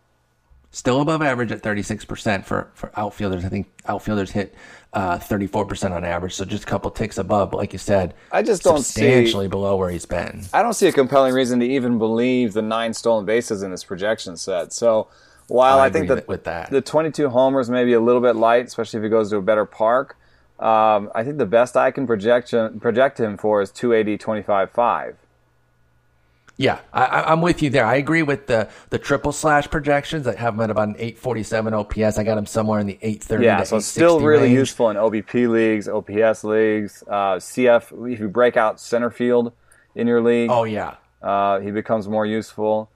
Still 0.72 1.02
above 1.02 1.24
average 1.24 1.52
at 1.52 1.64
36% 1.64 2.46
for, 2.46 2.70
for 2.76 2.92
outfielders. 2.96 3.44
I 3.44 3.50
think 3.50 3.68
outfielders 3.88 4.30
hit 4.32 4.54
uh, 4.94 5.18
34% 5.18 5.92
on 5.92 6.06
average, 6.06 6.36
so 6.36 6.46
just 6.46 6.64
a 6.64 6.68
couple 6.68 6.92
ticks 6.92 7.18
above. 7.18 7.50
But 7.50 7.58
like 7.58 7.74
you 7.74 7.80
said, 7.80 8.14
I 8.32 8.44
just 8.44 8.62
don't 8.64 8.78
substantially 8.84 9.46
see, 9.46 9.50
below 9.50 9.76
where 9.78 9.90
he's 9.90 10.06
been. 10.06 10.44
I 10.54 10.62
don't 10.62 10.74
see 10.74 10.88
a 10.88 10.92
compelling 10.92 11.34
reason 11.34 11.60
to 11.62 11.66
even 11.66 11.98
believe 11.98 12.54
the 12.54 12.62
nine 12.62 12.94
stolen 12.94 13.26
bases 13.26 13.64
in 13.64 13.72
this 13.72 13.84
projection 13.84 14.38
set. 14.38 14.72
So 14.72 15.08
while 15.48 15.80
I, 15.80 15.88
I 15.88 15.90
think 15.90 16.08
that 16.10 16.28
with 16.28 16.44
that 16.44 16.70
the 16.70 16.82
22 16.82 17.30
homers 17.30 17.70
may 17.70 17.84
be 17.84 17.94
a 17.94 18.00
little 18.00 18.22
bit 18.22 18.36
light, 18.36 18.68
especially 18.68 19.00
if 19.00 19.04
he 19.04 19.10
goes 19.10 19.32
to 19.32 19.38
a 19.38 19.42
better 19.42 19.66
park, 19.66 20.18
Um, 20.60 21.10
I 21.16 21.24
think 21.24 21.38
the 21.40 21.46
best 21.48 21.78
I 21.78 21.90
can 21.90 22.06
project 22.06 22.54
project 22.80 23.20
him 23.20 23.38
for 23.38 23.62
is 23.62 23.72
280, 23.72 24.18
25, 24.20 24.70
5. 24.72 25.16
Yeah, 26.60 26.80
I, 26.92 27.32
am 27.32 27.40
with 27.40 27.62
you 27.62 27.70
there. 27.70 27.86
I 27.86 27.96
agree 27.96 28.22
with 28.22 28.48
the 28.48 28.68
the 28.90 29.00
triple 29.00 29.32
slash 29.32 29.70
projections. 29.70 30.28
I 30.28 30.36
have 30.36 30.56
him 30.56 30.60
at 30.60 30.70
about 30.70 30.90
an 30.90 30.96
847 31.00 31.74
OPS. 31.74 32.18
I 32.18 32.24
got 32.26 32.38
him 32.38 32.46
somewhere 32.46 32.82
in 32.82 32.88
the 32.88 33.00
830. 33.02 33.46
Yeah, 33.46 33.64
so 33.64 33.80
still 33.80 34.20
really 34.20 34.50
range. 34.50 34.58
useful 34.58 34.90
in 34.90 34.98
OBP 34.98 35.48
leagues, 35.48 35.88
OPS 35.88 36.44
leagues, 36.44 37.02
uh, 37.08 37.36
CF. 37.38 38.12
If 38.12 38.20
you 38.20 38.28
break 38.28 38.58
out 38.58 38.78
center 38.82 39.10
field 39.10 39.54
in 39.96 40.06
your 40.06 40.22
league, 40.22 40.52
oh 40.52 40.66
yeah, 40.66 40.96
uh, 41.22 41.62
he 41.62 41.72
becomes 41.72 42.10
more 42.10 42.26
useful. 42.26 42.92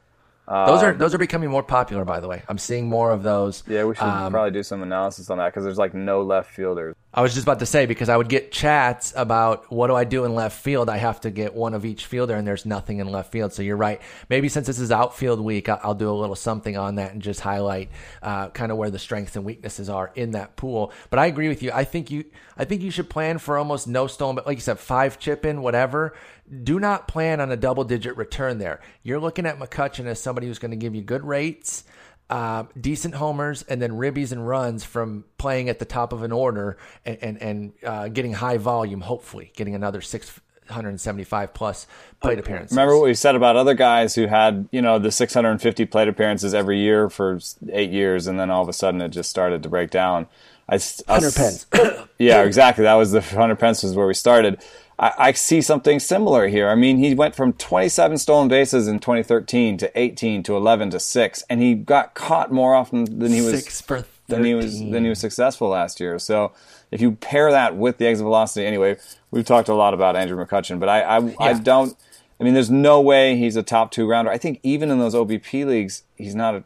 Those 0.45 0.83
are 0.83 0.91
um, 0.91 0.97
those 0.97 1.15
are 1.15 1.17
becoming 1.17 1.49
more 1.49 1.63
popular, 1.63 2.03
by 2.03 2.19
the 2.19 2.27
way. 2.27 2.43
I'm 2.49 2.57
seeing 2.57 2.89
more 2.89 3.11
of 3.11 3.23
those. 3.23 3.63
Yeah, 3.65 3.85
we 3.85 3.95
should 3.95 4.03
um, 4.03 4.33
probably 4.33 4.51
do 4.51 4.63
some 4.63 4.83
analysis 4.83 5.29
on 5.29 5.37
that 5.37 5.53
because 5.53 5.63
there's 5.63 5.77
like 5.77 5.93
no 5.93 6.21
left 6.23 6.53
fielders. 6.53 6.97
I 7.15 7.21
was 7.21 7.35
just 7.35 7.45
about 7.45 7.59
to 7.59 7.67
say 7.67 7.85
because 7.85 8.09
I 8.09 8.17
would 8.17 8.27
get 8.27 8.51
chats 8.51 9.13
about 9.15 9.71
what 9.71 9.85
do 9.87 9.95
I 9.95 10.03
do 10.03 10.25
in 10.25 10.33
left 10.33 10.59
field. 10.59 10.89
I 10.89 10.97
have 10.97 11.21
to 11.21 11.29
get 11.29 11.53
one 11.53 11.75
of 11.75 11.85
each 11.85 12.07
fielder, 12.07 12.33
and 12.33 12.47
there's 12.47 12.65
nothing 12.65 12.97
in 12.97 13.07
left 13.07 13.31
field. 13.31 13.53
So 13.53 13.61
you're 13.61 13.77
right. 13.77 14.01
Maybe 14.29 14.49
since 14.49 14.65
this 14.65 14.79
is 14.79 14.91
outfield 14.91 15.39
week, 15.39 15.69
I'll 15.69 15.93
do 15.93 16.09
a 16.09 16.11
little 16.11 16.35
something 16.35 16.75
on 16.75 16.95
that 16.95 17.13
and 17.13 17.21
just 17.21 17.41
highlight 17.41 17.89
uh, 18.23 18.49
kind 18.49 18.71
of 18.71 18.79
where 18.79 18.89
the 18.89 18.97
strengths 18.97 19.35
and 19.35 19.45
weaknesses 19.45 19.89
are 19.89 20.11
in 20.15 20.31
that 20.31 20.55
pool. 20.55 20.91
But 21.11 21.19
I 21.19 21.27
agree 21.27 21.49
with 21.49 21.61
you. 21.61 21.71
I 21.71 21.83
think 21.83 22.09
you 22.09 22.25
I 22.57 22.65
think 22.65 22.81
you 22.81 22.89
should 22.89 23.11
plan 23.11 23.37
for 23.37 23.59
almost 23.59 23.87
no 23.87 24.07
stone, 24.07 24.33
but 24.33 24.47
like 24.47 24.57
you 24.57 24.61
said, 24.61 24.79
five 24.79 25.19
chip 25.19 25.45
in, 25.45 25.61
whatever. 25.61 26.15
Do 26.63 26.79
not 26.79 27.07
plan 27.07 27.39
on 27.39 27.51
a 27.51 27.55
double 27.55 27.83
digit 27.83 28.17
return 28.17 28.57
there. 28.57 28.81
You're 29.03 29.19
looking 29.19 29.45
at 29.45 29.59
McCutchen 29.59 30.05
as 30.05 30.19
somebody 30.19 30.47
who's 30.47 30.59
going 30.59 30.71
to 30.71 30.77
give 30.77 30.95
you 30.95 31.01
good 31.03 31.23
rates 31.23 31.83
uh, 32.33 32.65
decent 32.81 33.13
homers 33.13 33.61
and 33.69 33.79
then 33.79 33.91
ribbies 33.91 34.31
and 34.31 34.47
runs 34.47 34.83
from 34.83 35.23
playing 35.37 35.69
at 35.69 35.77
the 35.77 35.85
top 35.85 36.11
of 36.11 36.23
an 36.23 36.31
order 36.31 36.77
and 37.05 37.17
and, 37.21 37.41
and 37.43 37.73
uh, 37.85 38.07
getting 38.07 38.33
high 38.33 38.57
volume. 38.57 39.01
Hopefully, 39.01 39.51
getting 39.55 39.75
another 39.75 40.01
six. 40.01 40.39
175 40.67 41.53
plus 41.53 41.87
plate 42.21 42.39
appearances. 42.39 42.71
Remember 42.71 42.95
what 42.95 43.03
we 43.03 43.13
said 43.13 43.35
about 43.35 43.57
other 43.57 43.73
guys 43.73 44.15
who 44.15 44.27
had, 44.27 44.69
you 44.71 44.81
know, 44.81 44.97
the 44.97 45.11
650 45.11 45.85
plate 45.87 46.07
appearances 46.07 46.53
every 46.53 46.79
year 46.79 47.09
for 47.09 47.37
eight 47.69 47.91
years, 47.91 48.27
and 48.27 48.39
then 48.39 48.49
all 48.49 48.63
of 48.63 48.69
a 48.69 48.73
sudden 48.73 49.01
it 49.01 49.09
just 49.09 49.29
started 49.29 49.61
to 49.63 49.69
break 49.69 49.91
down. 49.91 50.25
I, 50.69 50.79
Hunter 51.05 51.31
Pence. 51.31 51.65
yeah, 52.17 52.43
exactly. 52.43 52.85
That 52.85 52.93
was 52.93 53.11
the 53.11 53.19
Hunter 53.19 53.57
Pence 53.57 53.83
was 53.83 53.93
where 53.93 54.07
we 54.07 54.13
started. 54.13 54.63
I, 54.99 55.13
I, 55.17 55.31
see 55.31 55.61
something 55.61 55.99
similar 55.99 56.47
here. 56.47 56.69
I 56.69 56.75
mean, 56.75 56.97
he 56.97 57.15
went 57.15 57.35
from 57.35 57.53
27 57.53 58.17
stolen 58.17 58.47
bases 58.47 58.87
in 58.87 58.99
2013 58.99 59.77
to 59.77 59.99
18 59.99 60.43
to 60.43 60.55
11 60.55 60.91
to 60.91 60.99
six, 60.99 61.43
and 61.49 61.61
he 61.61 61.73
got 61.73 62.13
caught 62.13 62.51
more 62.51 62.75
often 62.75 63.19
than 63.19 63.31
he 63.31 63.41
was 63.41 63.83
than 64.27 64.43
he 64.43 64.53
was 64.53 64.79
than 64.79 65.03
he 65.03 65.09
was 65.09 65.19
successful 65.19 65.69
last 65.69 65.99
year. 65.99 66.19
So 66.19 66.51
if 66.91 67.01
you 67.01 67.13
pair 67.13 67.51
that 67.51 67.75
with 67.75 67.97
the 67.97 68.07
exit 68.07 68.23
velocity, 68.23 68.65
anyway, 68.65 68.97
we've 69.31 69.45
talked 69.45 69.69
a 69.69 69.73
lot 69.73 69.93
about 69.93 70.15
Andrew 70.15 70.37
McCutchen, 70.43 70.79
but 70.79 70.89
I 70.89 71.01
I, 71.01 71.19
yeah. 71.19 71.35
I 71.39 71.53
don't. 71.53 71.97
I 72.39 72.43
mean, 72.43 72.53
there's 72.53 72.71
no 72.71 72.99
way 72.99 73.37
he's 73.37 73.55
a 73.55 73.63
top 73.63 73.91
two 73.91 74.07
rounder. 74.07 74.29
I 74.29 74.37
think 74.37 74.59
even 74.63 74.91
in 74.91 74.99
those 74.99 75.13
OBP 75.13 75.65
leagues, 75.65 76.03
he's 76.15 76.35
not 76.35 76.55
a 76.55 76.63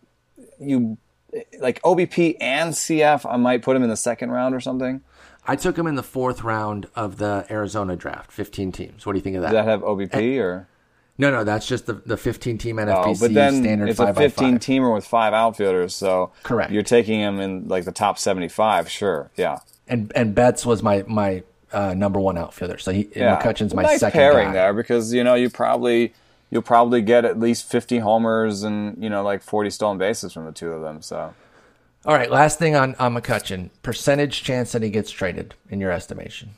you 0.60 0.98
like 1.60 1.82
OBP 1.82 2.38
and 2.40 2.74
CF. 2.74 3.30
I 3.32 3.38
might 3.38 3.62
put 3.62 3.76
him 3.76 3.84
in 3.84 3.90
the 3.90 3.98
second 3.98 4.32
round 4.32 4.56
or 4.56 4.60
something. 4.60 5.02
I 5.48 5.56
took 5.56 5.78
him 5.78 5.88
in 5.88 5.96
the 5.96 6.04
fourth 6.04 6.44
round 6.44 6.88
of 6.96 7.18
the 7.18 7.46
Arizona 7.50 7.96
draft, 7.96 8.32
15 8.32 8.72
teams. 8.72 9.06
What 9.06 9.14
do 9.14 9.18
you 9.18 9.24
think 9.24 9.38
of 9.38 9.44
that? 9.44 9.52
Does 9.52 9.66
that 9.66 9.70
have 9.70 9.82
OBP 9.82 10.14
and, 10.14 10.40
or? 10.40 10.68
No, 11.18 11.32
no, 11.32 11.44
that's 11.44 11.66
just 11.66 11.88
the, 11.88 11.94
the 11.94 12.18
15 12.18 12.58
team 12.58 12.76
NFBC 12.76 13.06
oh, 13.06 13.16
but 13.20 13.34
then 13.34 13.64
standard. 13.64 13.90
It's 13.90 14.00
a 14.00 14.14
15 14.14 14.60
teamer 14.60 14.94
with 14.94 15.06
five 15.06 15.34
outfielders, 15.34 15.96
so 15.96 16.32
correct. 16.44 16.72
You're 16.72 16.84
taking 16.84 17.20
him 17.20 17.40
in 17.40 17.68
like 17.68 17.86
the 17.86 17.92
top 17.92 18.20
75, 18.20 18.90
sure, 18.90 19.32
yeah. 19.36 19.60
And 19.88 20.12
and 20.16 20.36
Betts 20.36 20.66
was 20.66 20.84
my 20.84 21.06
my 21.08 21.44
uh, 21.72 21.94
number 21.94 22.20
one 22.20 22.38
outfielder, 22.38 22.78
so 22.78 22.92
he 22.92 23.10
yeah. 23.16 23.40
McCutchen's 23.42 23.74
my 23.74 23.84
nice 23.84 24.02
second 24.02 24.20
pairing 24.20 24.50
guy. 24.50 24.54
there 24.54 24.74
because 24.74 25.14
you 25.14 25.24
know 25.24 25.34
you 25.34 25.50
probably 25.50 26.14
you'll 26.50 26.62
probably 26.62 27.02
get 27.02 27.26
at 27.26 27.40
least 27.40 27.70
50 27.70 28.00
homers 28.00 28.64
and 28.64 29.02
you 29.02 29.10
know 29.10 29.24
like 29.24 29.42
40 29.42 29.70
stolen 29.70 29.98
bases 29.98 30.34
from 30.34 30.46
the 30.46 30.52
two 30.52 30.72
of 30.72 30.82
them. 30.82 31.02
So 31.02 31.34
all 32.06 32.14
right, 32.14 32.32
last 32.32 32.60
thing 32.60 32.76
on, 32.76 32.96
on 32.96 33.16
McCutchen. 33.16 33.70
Percentage 33.84 34.44
chance 34.44 34.72
that 34.72 34.82
he 34.82 34.90
gets 34.90 35.12
traded 35.12 35.56
in 35.70 35.82
your 35.82 35.92
estimation? 35.92 36.52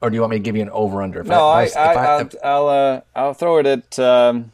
Or 0.00 0.10
do 0.10 0.14
you 0.14 0.20
want 0.20 0.32
me 0.32 0.36
to 0.36 0.42
give 0.42 0.56
you 0.56 0.62
an 0.62 0.70
over 0.70 1.02
under? 1.02 1.22
No, 1.22 1.48
I, 1.48 1.64
will 1.64 2.30
I'll, 2.44 2.68
uh, 2.68 3.00
I'll 3.14 3.34
throw 3.34 3.58
it 3.58 3.66
at. 3.66 3.98
Um, 3.98 4.52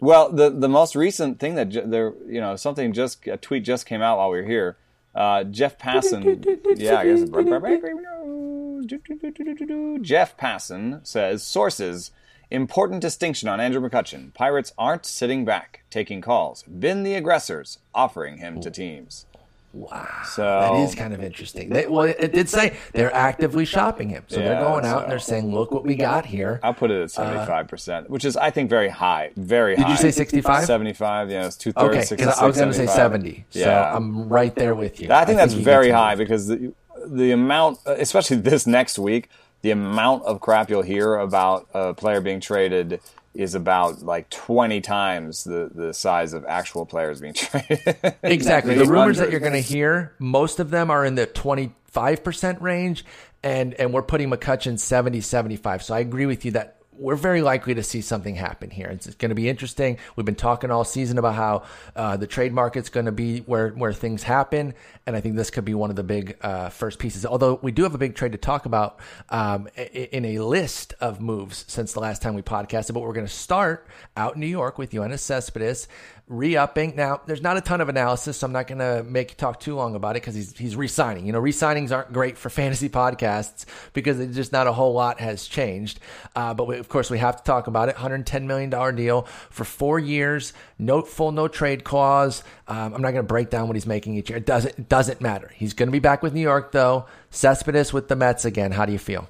well, 0.00 0.30
the 0.30 0.50
the 0.50 0.68
most 0.68 0.94
recent 0.94 1.38
thing 1.38 1.54
that 1.54 1.90
there, 1.90 2.12
you 2.26 2.40
know, 2.40 2.56
something 2.56 2.92
just 2.92 3.26
a 3.26 3.36
tweet 3.36 3.64
just 3.64 3.86
came 3.86 4.02
out 4.02 4.18
while 4.18 4.30
we 4.30 4.38
were 4.38 4.46
here. 4.46 4.76
Uh, 5.14 5.44
Jeff 5.44 5.78
Passan, 5.78 6.44
yeah, 6.76 6.98
I 6.98 7.06
guess. 7.06 7.22
Jeff 10.02 10.36
Passan 10.36 11.06
says 11.06 11.42
sources 11.42 12.10
Important 12.50 13.00
distinction 13.00 13.48
on 13.48 13.58
Andrew 13.58 13.80
McCutchen. 13.80 14.32
Pirates 14.32 14.72
aren't 14.78 15.04
sitting 15.04 15.44
back, 15.44 15.82
taking 15.90 16.20
calls. 16.20 16.62
Been 16.62 17.02
the 17.02 17.14
aggressors, 17.14 17.78
offering 17.92 18.38
him 18.38 18.60
to 18.60 18.70
teams. 18.70 19.26
Wow, 19.72 20.08
so, 20.24 20.42
that 20.42 20.74
is 20.76 20.94
kind 20.94 21.12
of 21.12 21.22
interesting. 21.22 21.68
They, 21.68 21.86
well, 21.86 22.04
it 22.04 22.32
did 22.32 22.48
say 22.48 22.78
they're 22.92 23.12
actively 23.12 23.66
shopping 23.66 24.08
him, 24.08 24.24
so 24.26 24.38
yeah, 24.38 24.48
they're 24.48 24.60
going 24.62 24.86
out 24.86 24.98
so, 24.98 25.02
and 25.02 25.12
they're 25.12 25.18
saying, 25.18 25.52
"Look 25.52 25.70
what 25.70 25.84
we 25.84 25.96
got 25.96 26.24
here." 26.24 26.60
I'll 26.62 26.72
put 26.72 26.90
it 26.90 27.02
at 27.02 27.10
seventy-five 27.10 27.66
uh, 27.66 27.68
percent, 27.68 28.08
which 28.08 28.24
is, 28.24 28.38
I 28.38 28.50
think, 28.50 28.70
very 28.70 28.88
high. 28.88 29.32
Very 29.36 29.76
did 29.76 29.82
high. 29.82 29.88
Did 29.88 29.92
you 29.92 29.98
say 29.98 30.10
sixty-five? 30.12 30.64
Seventy-five. 30.64 31.30
Yeah, 31.30 31.44
it's 31.44 31.56
two 31.56 31.72
thirds. 31.72 32.10
Okay, 32.10 32.16
because 32.16 32.38
I 32.38 32.46
was 32.46 32.56
going 32.56 32.70
to 32.70 32.74
say 32.74 32.86
seventy. 32.86 33.44
So 33.50 33.58
yeah. 33.58 33.94
I'm 33.94 34.30
right 34.30 34.54
there 34.54 34.74
with 34.74 34.98
you. 34.98 35.12
I 35.12 35.26
think 35.26 35.38
I 35.38 35.42
that's 35.42 35.52
think 35.52 35.64
very 35.64 35.90
high 35.90 36.14
because 36.14 36.46
the, 36.46 36.72
the 37.04 37.32
amount, 37.32 37.80
especially 37.84 38.38
this 38.38 38.66
next 38.66 38.98
week, 38.98 39.28
the 39.66 39.72
amount 39.72 40.22
of 40.26 40.40
crap 40.40 40.70
you'll 40.70 40.80
hear 40.80 41.16
about 41.16 41.66
a 41.74 41.92
player 41.92 42.20
being 42.20 42.38
traded 42.38 43.00
is 43.34 43.56
about 43.56 44.00
like 44.00 44.30
20 44.30 44.80
times 44.80 45.42
the, 45.42 45.68
the 45.74 45.92
size 45.92 46.34
of 46.34 46.44
actual 46.44 46.86
players 46.86 47.20
being 47.20 47.34
traded. 47.34 48.14
exactly. 48.22 48.76
the 48.76 48.86
rumors 48.86 49.18
that 49.18 49.32
you're 49.32 49.40
going 49.40 49.54
to 49.54 49.58
hear, 49.58 50.14
most 50.20 50.60
of 50.60 50.70
them 50.70 50.88
are 50.88 51.04
in 51.04 51.16
the 51.16 51.26
25% 51.26 52.60
range, 52.60 53.04
and, 53.42 53.74
and 53.74 53.92
we're 53.92 54.02
putting 54.02 54.30
McCutchen 54.30 54.78
70, 54.78 55.20
75. 55.20 55.82
So 55.82 55.96
I 55.96 55.98
agree 55.98 56.26
with 56.26 56.44
you 56.44 56.52
that 56.52 56.75
we're 56.98 57.16
very 57.16 57.42
likely 57.42 57.74
to 57.74 57.82
see 57.82 58.00
something 58.00 58.34
happen 58.34 58.70
here. 58.70 58.86
It's 58.88 59.14
going 59.14 59.30
to 59.30 59.34
be 59.34 59.48
interesting. 59.48 59.98
We've 60.14 60.26
been 60.26 60.34
talking 60.34 60.70
all 60.70 60.84
season 60.84 61.18
about 61.18 61.34
how 61.34 61.62
uh, 61.94 62.16
the 62.16 62.26
trade 62.26 62.52
market's 62.52 62.88
going 62.88 63.06
to 63.06 63.12
be 63.12 63.40
where 63.40 63.70
where 63.70 63.92
things 63.92 64.22
happen, 64.22 64.74
and 65.06 65.16
I 65.16 65.20
think 65.20 65.36
this 65.36 65.50
could 65.50 65.64
be 65.64 65.74
one 65.74 65.90
of 65.90 65.96
the 65.96 66.02
big 66.02 66.36
uh, 66.40 66.68
first 66.70 66.98
pieces. 66.98 67.26
Although 67.26 67.58
we 67.62 67.72
do 67.72 67.82
have 67.82 67.94
a 67.94 67.98
big 67.98 68.14
trade 68.14 68.32
to 68.32 68.38
talk 68.38 68.66
about 68.66 69.00
um, 69.30 69.68
in 69.76 70.24
a 70.24 70.38
list 70.40 70.94
of 71.00 71.20
moves 71.20 71.64
since 71.68 71.92
the 71.92 72.00
last 72.00 72.22
time 72.22 72.34
we 72.34 72.42
podcasted, 72.42 72.94
but 72.94 73.00
we're 73.00 73.12
going 73.12 73.26
to 73.26 73.32
start 73.32 73.86
out 74.16 74.34
in 74.34 74.40
New 74.40 74.46
York 74.46 74.78
with 74.78 74.92
Yoenis 74.92 75.20
Cespedes 75.20 75.88
re-upping. 76.28 76.96
Now, 76.96 77.20
there's 77.24 77.42
not 77.42 77.56
a 77.56 77.60
ton 77.60 77.80
of 77.80 77.88
analysis, 77.88 78.38
so 78.38 78.46
I'm 78.46 78.52
not 78.52 78.66
going 78.66 78.78
to 78.78 79.04
make 79.04 79.30
you 79.30 79.36
talk 79.36 79.60
too 79.60 79.76
long 79.76 79.94
about 79.94 80.16
it 80.16 80.22
because 80.22 80.34
he's 80.34 80.56
he's 80.56 80.74
re-signing. 80.74 81.24
You 81.24 81.32
know, 81.32 81.38
re-signings 81.38 81.92
aren't 81.92 82.12
great 82.12 82.36
for 82.36 82.50
fantasy 82.50 82.88
podcasts 82.88 83.64
because 83.92 84.18
it's 84.18 84.34
just 84.34 84.52
not 84.52 84.66
a 84.66 84.72
whole 84.72 84.92
lot 84.92 85.20
has 85.20 85.46
changed. 85.46 86.00
Uh, 86.34 86.54
but 86.54 86.66
we, 86.66 86.78
of 86.78 86.88
course, 86.88 87.10
we 87.10 87.18
have 87.18 87.36
to 87.36 87.44
talk 87.44 87.68
about 87.68 87.88
it. 87.88 87.94
110 87.94 88.46
million 88.46 88.70
dollar 88.70 88.92
deal 88.92 89.22
for 89.50 89.64
four 89.64 89.98
years, 89.98 90.52
no 90.78 91.02
full 91.02 91.32
no 91.32 91.48
trade 91.48 91.84
clause. 91.84 92.42
Um, 92.66 92.94
I'm 92.94 93.02
not 93.02 93.12
going 93.12 93.16
to 93.16 93.22
break 93.22 93.50
down 93.50 93.68
what 93.68 93.76
he's 93.76 93.86
making 93.86 94.16
each 94.16 94.28
year. 94.30 94.38
It 94.38 94.46
doesn't 94.46 94.78
it 94.78 94.88
doesn't 94.88 95.20
matter. 95.20 95.52
He's 95.54 95.74
going 95.74 95.88
to 95.88 95.92
be 95.92 96.00
back 96.00 96.22
with 96.22 96.34
New 96.34 96.40
York 96.40 96.72
though. 96.72 97.06
Cespedes 97.30 97.92
with 97.92 98.08
the 98.08 98.16
Mets 98.16 98.44
again. 98.44 98.72
How 98.72 98.84
do 98.84 98.92
you 98.92 98.98
feel? 98.98 99.28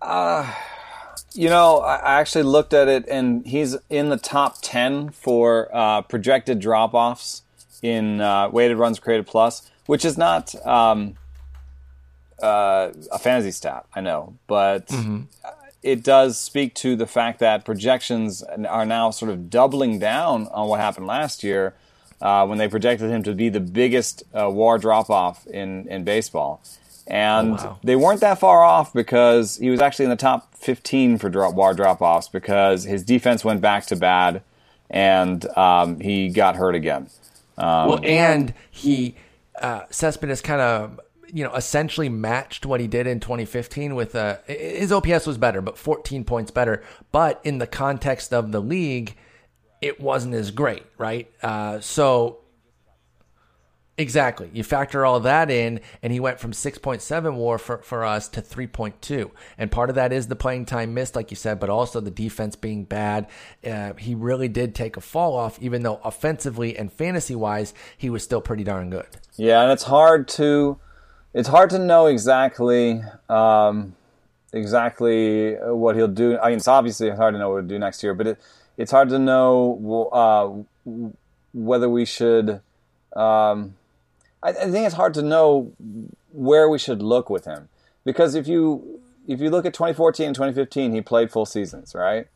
Uh 0.00 0.52
you 1.34 1.48
know, 1.48 1.78
I 1.78 2.20
actually 2.20 2.44
looked 2.44 2.72
at 2.72 2.88
it, 2.88 3.06
and 3.08 3.46
he's 3.46 3.76
in 3.88 4.08
the 4.08 4.16
top 4.16 4.56
ten 4.62 5.10
for 5.10 5.68
uh, 5.72 6.02
projected 6.02 6.60
drop 6.60 6.94
offs 6.94 7.42
in 7.82 8.20
uh, 8.20 8.48
weighted 8.50 8.78
runs 8.78 8.98
created 8.98 9.26
plus, 9.26 9.70
which 9.86 10.04
is 10.04 10.16
not 10.16 10.54
um, 10.66 11.16
uh, 12.42 12.90
a 13.10 13.18
fantasy 13.18 13.50
stat, 13.50 13.86
I 13.94 14.00
know, 14.00 14.36
but 14.46 14.88
mm-hmm. 14.88 15.22
it 15.82 16.02
does 16.02 16.38
speak 16.38 16.74
to 16.76 16.96
the 16.96 17.06
fact 17.06 17.40
that 17.40 17.64
projections 17.64 18.42
are 18.42 18.86
now 18.86 19.10
sort 19.10 19.30
of 19.30 19.50
doubling 19.50 19.98
down 19.98 20.48
on 20.48 20.68
what 20.68 20.80
happened 20.80 21.06
last 21.06 21.42
year 21.42 21.74
uh, 22.20 22.46
when 22.46 22.58
they 22.58 22.68
projected 22.68 23.10
him 23.10 23.22
to 23.24 23.34
be 23.34 23.48
the 23.48 23.60
biggest 23.60 24.22
uh, 24.32 24.48
WAR 24.48 24.78
drop 24.78 25.10
off 25.10 25.46
in 25.46 25.88
in 25.88 26.04
baseball. 26.04 26.62
And 27.06 27.52
oh, 27.52 27.64
wow. 27.64 27.78
they 27.82 27.96
weren't 27.96 28.20
that 28.20 28.38
far 28.38 28.62
off 28.62 28.92
because 28.92 29.56
he 29.56 29.70
was 29.70 29.80
actually 29.80 30.04
in 30.04 30.10
the 30.10 30.16
top 30.16 30.54
15 30.54 31.18
for 31.18 31.28
drop, 31.28 31.54
WAR 31.54 31.74
drop 31.74 32.00
offs 32.00 32.28
because 32.28 32.84
his 32.84 33.02
defense 33.02 33.44
went 33.44 33.60
back 33.60 33.86
to 33.86 33.96
bad 33.96 34.42
and 34.88 35.44
um, 35.56 36.00
he 36.00 36.28
got 36.28 36.56
hurt 36.56 36.74
again. 36.74 37.08
Um, 37.58 37.88
well, 37.88 38.00
and 38.04 38.54
he, 38.70 39.16
uh, 39.60 39.82
Cespedes 39.90 40.40
kind 40.40 40.60
of, 40.60 41.00
you 41.32 41.44
know, 41.44 41.54
essentially 41.54 42.08
matched 42.08 42.66
what 42.66 42.80
he 42.80 42.86
did 42.86 43.06
in 43.06 43.18
2015 43.18 43.94
with 43.94 44.14
uh, 44.14 44.36
his 44.46 44.92
OPS 44.92 45.26
was 45.26 45.38
better, 45.38 45.62
but 45.62 45.78
14 45.78 46.24
points 46.24 46.50
better. 46.50 46.82
But 47.10 47.40
in 47.42 47.58
the 47.58 47.66
context 47.66 48.34
of 48.34 48.52
the 48.52 48.60
league, 48.60 49.16
it 49.80 50.00
wasn't 50.00 50.34
as 50.34 50.50
great, 50.50 50.84
right? 50.98 51.30
Uh, 51.42 51.80
so 51.80 52.41
Exactly. 53.98 54.50
You 54.54 54.64
factor 54.64 55.04
all 55.04 55.20
that 55.20 55.50
in, 55.50 55.80
and 56.02 56.12
he 56.12 56.18
went 56.18 56.40
from 56.40 56.52
6.7 56.52 57.34
war 57.34 57.58
for, 57.58 57.78
for 57.78 58.04
us 58.04 58.26
to 58.28 58.40
3.2. 58.40 59.30
And 59.58 59.70
part 59.70 59.90
of 59.90 59.96
that 59.96 60.14
is 60.14 60.28
the 60.28 60.36
playing 60.36 60.64
time 60.64 60.94
missed, 60.94 61.14
like 61.14 61.30
you 61.30 61.36
said, 61.36 61.60
but 61.60 61.68
also 61.68 62.00
the 62.00 62.10
defense 62.10 62.56
being 62.56 62.84
bad. 62.84 63.26
Uh, 63.64 63.92
he 63.94 64.14
really 64.14 64.48
did 64.48 64.74
take 64.74 64.96
a 64.96 65.02
fall 65.02 65.36
off, 65.36 65.58
even 65.60 65.82
though 65.82 66.00
offensively 66.04 66.76
and 66.76 66.90
fantasy 66.90 67.34
wise, 67.34 67.74
he 67.98 68.08
was 68.08 68.22
still 68.22 68.40
pretty 68.40 68.64
darn 68.64 68.88
good. 68.88 69.06
Yeah, 69.36 69.62
and 69.62 69.70
it's 69.70 69.84
hard 69.84 70.26
to 70.28 70.78
it's 71.34 71.48
hard 71.48 71.70
to 71.70 71.78
know 71.78 72.06
exactly 72.06 73.02
um, 73.28 73.94
exactly 74.54 75.54
what 75.54 75.96
he'll 75.96 76.08
do. 76.08 76.38
I 76.38 76.48
mean, 76.48 76.56
it's 76.56 76.68
obviously 76.68 77.10
hard 77.10 77.34
to 77.34 77.38
know 77.38 77.50
what 77.50 77.60
he'll 77.60 77.68
do 77.68 77.78
next 77.78 78.02
year, 78.02 78.14
but 78.14 78.26
it, 78.26 78.38
it's 78.78 78.90
hard 78.90 79.10
to 79.10 79.18
know 79.18 80.64
uh, 80.86 80.92
whether 81.52 81.90
we 81.90 82.06
should. 82.06 82.62
Um, 83.14 83.74
I, 84.42 84.50
I 84.50 84.70
think 84.70 84.86
it's 84.86 84.94
hard 84.94 85.14
to 85.14 85.22
know 85.22 85.72
where 86.32 86.68
we 86.68 86.78
should 86.78 87.02
look 87.02 87.30
with 87.30 87.44
him 87.44 87.68
because 88.04 88.34
if 88.34 88.46
you 88.46 89.00
if 89.28 89.40
you 89.40 89.50
look 89.50 89.64
at 89.64 89.72
2014 89.72 90.26
and 90.26 90.34
2015, 90.34 90.92
he 90.92 91.00
played 91.00 91.30
full 91.30 91.46
seasons, 91.46 91.94
right? 91.94 92.26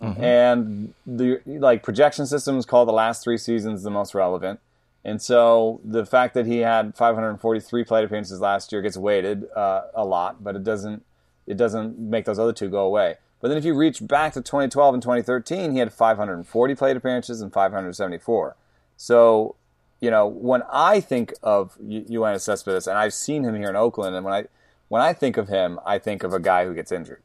Mm-hmm. 0.00 0.22
And 0.22 0.94
the 1.06 1.40
like 1.46 1.82
projection 1.82 2.26
systems 2.26 2.66
call 2.66 2.84
the 2.84 2.92
last 2.92 3.24
three 3.24 3.38
seasons 3.38 3.82
the 3.82 3.90
most 3.90 4.14
relevant. 4.14 4.60
And 5.04 5.22
so 5.22 5.80
the 5.84 6.04
fact 6.04 6.34
that 6.34 6.46
he 6.46 6.58
had 6.58 6.94
543 6.96 7.84
plate 7.84 8.04
appearances 8.04 8.40
last 8.40 8.72
year 8.72 8.82
gets 8.82 8.96
weighted 8.96 9.48
uh, 9.54 9.82
a 9.94 10.04
lot, 10.04 10.42
but 10.42 10.56
it 10.56 10.64
doesn't 10.64 11.04
it 11.46 11.56
doesn't 11.56 11.98
make 11.98 12.24
those 12.24 12.38
other 12.38 12.52
two 12.52 12.68
go 12.68 12.84
away. 12.84 13.16
But 13.40 13.48
then 13.48 13.56
if 13.56 13.64
you 13.64 13.74
reach 13.74 14.06
back 14.06 14.32
to 14.32 14.40
2012 14.40 14.94
and 14.94 15.02
2013, 15.02 15.72
he 15.72 15.78
had 15.78 15.92
540 15.92 16.74
plate 16.74 16.96
appearances 16.96 17.40
and 17.40 17.52
574. 17.52 18.56
So 18.96 19.54
you 20.00 20.10
know, 20.10 20.26
when 20.26 20.62
I 20.70 21.00
think 21.00 21.32
of 21.42 21.76
Yoenis 21.78 22.42
Cespedes, 22.42 22.86
and 22.86 22.98
I've 22.98 23.14
seen 23.14 23.44
him 23.44 23.54
here 23.54 23.70
in 23.70 23.76
Oakland, 23.76 24.14
and 24.14 24.24
when 24.24 24.34
I 24.34 24.44
when 24.88 25.02
I 25.02 25.12
think 25.12 25.36
of 25.36 25.48
him, 25.48 25.80
I 25.84 25.98
think 25.98 26.22
of 26.22 26.32
a 26.32 26.38
guy 26.38 26.64
who 26.64 26.74
gets 26.74 26.92
injured. 26.92 27.22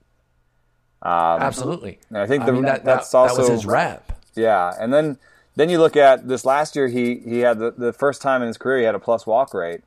Um, 1.02 1.42
Absolutely. 1.42 2.00
And 2.10 2.20
I 2.20 2.28
think 2.28 2.46
the, 2.46 2.52
I 2.52 2.56
mean, 2.56 2.64
that, 2.64 2.86
that's 2.86 3.12
that, 3.12 3.18
also 3.18 3.36
that 3.36 3.42
was 3.42 3.50
his 3.50 3.66
rep. 3.66 4.20
Yeah, 4.36 4.74
and 4.80 4.94
then 4.94 5.18
then 5.56 5.70
you 5.70 5.80
look 5.80 5.98
at 5.98 6.28
this 6.28 6.46
last 6.46 6.76
year. 6.76 6.88
He 6.88 7.16
he 7.20 7.40
had 7.40 7.60
the, 7.60 7.72
the 7.72 7.94
first 7.94 8.22
time 8.22 8.42
in 8.42 8.48
his 8.48 8.58
career 8.58 8.80
he 8.80 8.86
had 8.86 8.96
a 8.96 9.00
plus 9.00 9.28
walk 9.28 9.54
rate, 9.54 9.82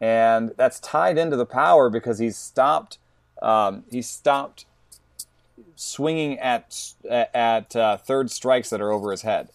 and 0.00 0.52
that's 0.56 0.80
tied 0.80 1.18
into 1.18 1.36
the 1.36 1.46
power 1.46 1.90
because 1.90 2.18
he's 2.18 2.36
stopped. 2.36 2.98
Um, 3.42 3.84
he 3.90 4.00
stopped 4.00 4.64
swinging 5.76 6.38
at 6.38 6.94
at 7.10 7.76
uh, 7.76 7.98
third 7.98 8.30
strikes 8.30 8.70
that 8.70 8.80
are 8.80 8.90
over 8.90 9.10
his 9.10 9.22
head 9.22 9.50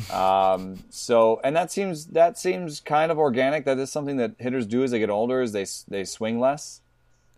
um, 0.12 0.78
so, 0.90 1.40
and 1.44 1.54
that 1.54 1.70
seems 1.70 2.06
that 2.06 2.38
seems 2.38 2.80
kind 2.80 3.12
of 3.12 3.18
organic. 3.18 3.64
That 3.64 3.78
is 3.78 3.92
something 3.92 4.16
that 4.16 4.32
hitters 4.38 4.66
do 4.66 4.82
as 4.82 4.90
they 4.90 4.98
get 4.98 5.10
older, 5.10 5.42
is 5.42 5.52
they 5.52 5.66
they 5.88 6.04
swing 6.04 6.40
less. 6.40 6.80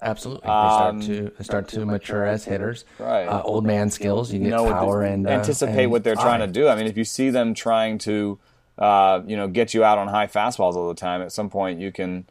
Absolutely, 0.00 0.42
they 0.42 0.46
start 0.46 0.94
um, 0.94 1.00
to 1.00 1.32
they 1.36 1.44
start 1.44 1.68
to 1.68 1.86
mature 1.86 2.24
as 2.26 2.44
hitters. 2.44 2.84
Right, 2.98 3.26
uh, 3.26 3.42
old 3.42 3.64
man 3.64 3.90
skills. 3.90 4.32
You, 4.32 4.40
you 4.40 4.50
get 4.50 4.58
power 4.58 5.02
and 5.02 5.26
uh, 5.26 5.30
anticipate 5.30 5.76
uh, 5.76 5.82
and 5.82 5.90
what 5.90 6.04
they're 6.04 6.14
trying 6.14 6.40
to 6.40 6.46
do. 6.46 6.68
I 6.68 6.76
mean, 6.76 6.86
if 6.86 6.96
you 6.96 7.04
see 7.04 7.30
them 7.30 7.54
trying 7.54 7.98
to, 7.98 8.38
uh, 8.78 9.22
you 9.26 9.36
know, 9.36 9.48
get 9.48 9.74
you 9.74 9.82
out 9.82 9.98
on 9.98 10.08
high 10.08 10.26
fastballs 10.26 10.74
all 10.74 10.88
the 10.88 10.94
time, 10.94 11.22
at 11.22 11.32
some 11.32 11.50
point 11.50 11.80
you 11.80 11.90
can, 11.90 12.26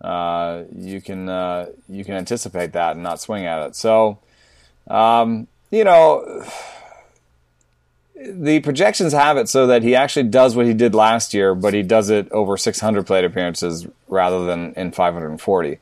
uh, 0.00 0.62
you 0.74 1.00
can, 1.00 1.28
uh, 1.28 1.66
you 1.88 2.04
can 2.04 2.14
anticipate 2.14 2.72
that 2.72 2.92
and 2.92 3.02
not 3.02 3.20
swing 3.20 3.44
at 3.44 3.66
it. 3.66 3.76
So, 3.76 4.18
um, 4.88 5.46
you 5.70 5.84
know 5.84 6.44
the 8.28 8.60
projections 8.60 9.12
have 9.12 9.36
it 9.36 9.48
so 9.48 9.66
that 9.66 9.82
he 9.82 9.94
actually 9.94 10.24
does 10.24 10.54
what 10.54 10.66
he 10.66 10.74
did 10.74 10.94
last 10.94 11.32
year, 11.32 11.54
but 11.54 11.74
he 11.74 11.82
does 11.82 12.10
it 12.10 12.30
over 12.32 12.56
600 12.56 13.06
plate 13.06 13.24
appearances 13.24 13.86
rather 14.08 14.44
than 14.44 14.74
in 14.74 14.92
540. 14.92 15.78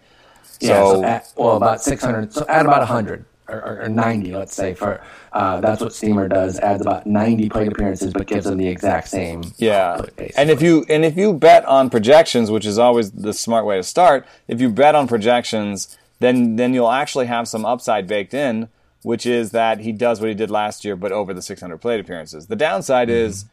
Yeah, 0.60 0.68
so, 0.68 0.94
so 0.94 1.04
at, 1.04 1.32
well, 1.36 1.56
about 1.56 1.82
600, 1.82 2.32
so 2.32 2.44
add 2.48 2.66
about 2.66 2.80
100 2.80 3.24
or, 3.48 3.82
or 3.82 3.88
90, 3.88 4.34
let's 4.34 4.54
say. 4.54 4.74
For 4.74 5.00
uh, 5.32 5.60
that's 5.60 5.80
what 5.80 5.92
Steamer 5.92 6.28
does. 6.28 6.58
Adds 6.58 6.82
about 6.82 7.06
90 7.06 7.48
plate 7.48 7.72
appearances, 7.72 8.12
but 8.12 8.26
gives 8.26 8.44
them 8.44 8.58
the 8.58 8.68
exact 8.68 9.08
same. 9.08 9.42
Yeah, 9.56 9.94
output, 9.94 10.32
and 10.36 10.50
if 10.50 10.60
you 10.60 10.84
and 10.88 11.04
if 11.04 11.16
you 11.16 11.32
bet 11.32 11.64
on 11.64 11.90
projections, 11.90 12.50
which 12.50 12.66
is 12.66 12.78
always 12.78 13.10
the 13.12 13.32
smart 13.32 13.66
way 13.66 13.76
to 13.76 13.82
start, 13.82 14.26
if 14.48 14.60
you 14.60 14.68
bet 14.68 14.94
on 14.94 15.08
projections, 15.08 15.96
then 16.20 16.56
then 16.56 16.74
you'll 16.74 16.90
actually 16.90 17.26
have 17.26 17.48
some 17.48 17.64
upside 17.64 18.06
baked 18.06 18.34
in 18.34 18.68
which 19.02 19.26
is 19.26 19.52
that 19.52 19.80
he 19.80 19.92
does 19.92 20.20
what 20.20 20.28
he 20.28 20.34
did 20.34 20.50
last 20.50 20.84
year, 20.84 20.96
but 20.96 21.12
over 21.12 21.32
the 21.32 21.42
600 21.42 21.78
plate 21.78 22.00
appearances. 22.00 22.46
The 22.46 22.56
downside 22.56 23.08
mm-hmm. 23.08 23.26
is 23.26 23.44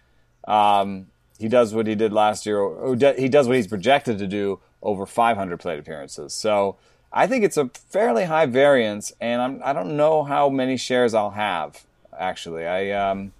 um, 0.47 1.07
he 1.37 1.47
does 1.47 1.73
what 1.73 1.87
he 1.87 1.95
did 1.95 2.13
last 2.13 2.45
year, 2.45 2.59
or 2.59 2.95
he 2.95 3.29
does 3.29 3.47
what 3.47 3.55
he's 3.55 3.67
projected 3.67 4.17
to 4.19 4.27
do 4.27 4.59
over 4.81 5.05
500 5.05 5.59
plate 5.59 5.79
appearances. 5.79 6.33
So 6.33 6.77
I 7.11 7.27
think 7.27 7.43
it's 7.43 7.57
a 7.57 7.69
fairly 7.89 8.25
high 8.25 8.45
variance, 8.45 9.13
and 9.21 9.41
I'm, 9.41 9.61
I 9.63 9.73
do 9.73 9.79
not 9.79 9.87
know 9.87 10.23
how 10.23 10.49
many 10.49 10.77
shares 10.77 11.13
I'll 11.13 11.31
have. 11.31 11.85
Actually, 12.17 12.65
I 12.65 12.91
um, 12.91 13.33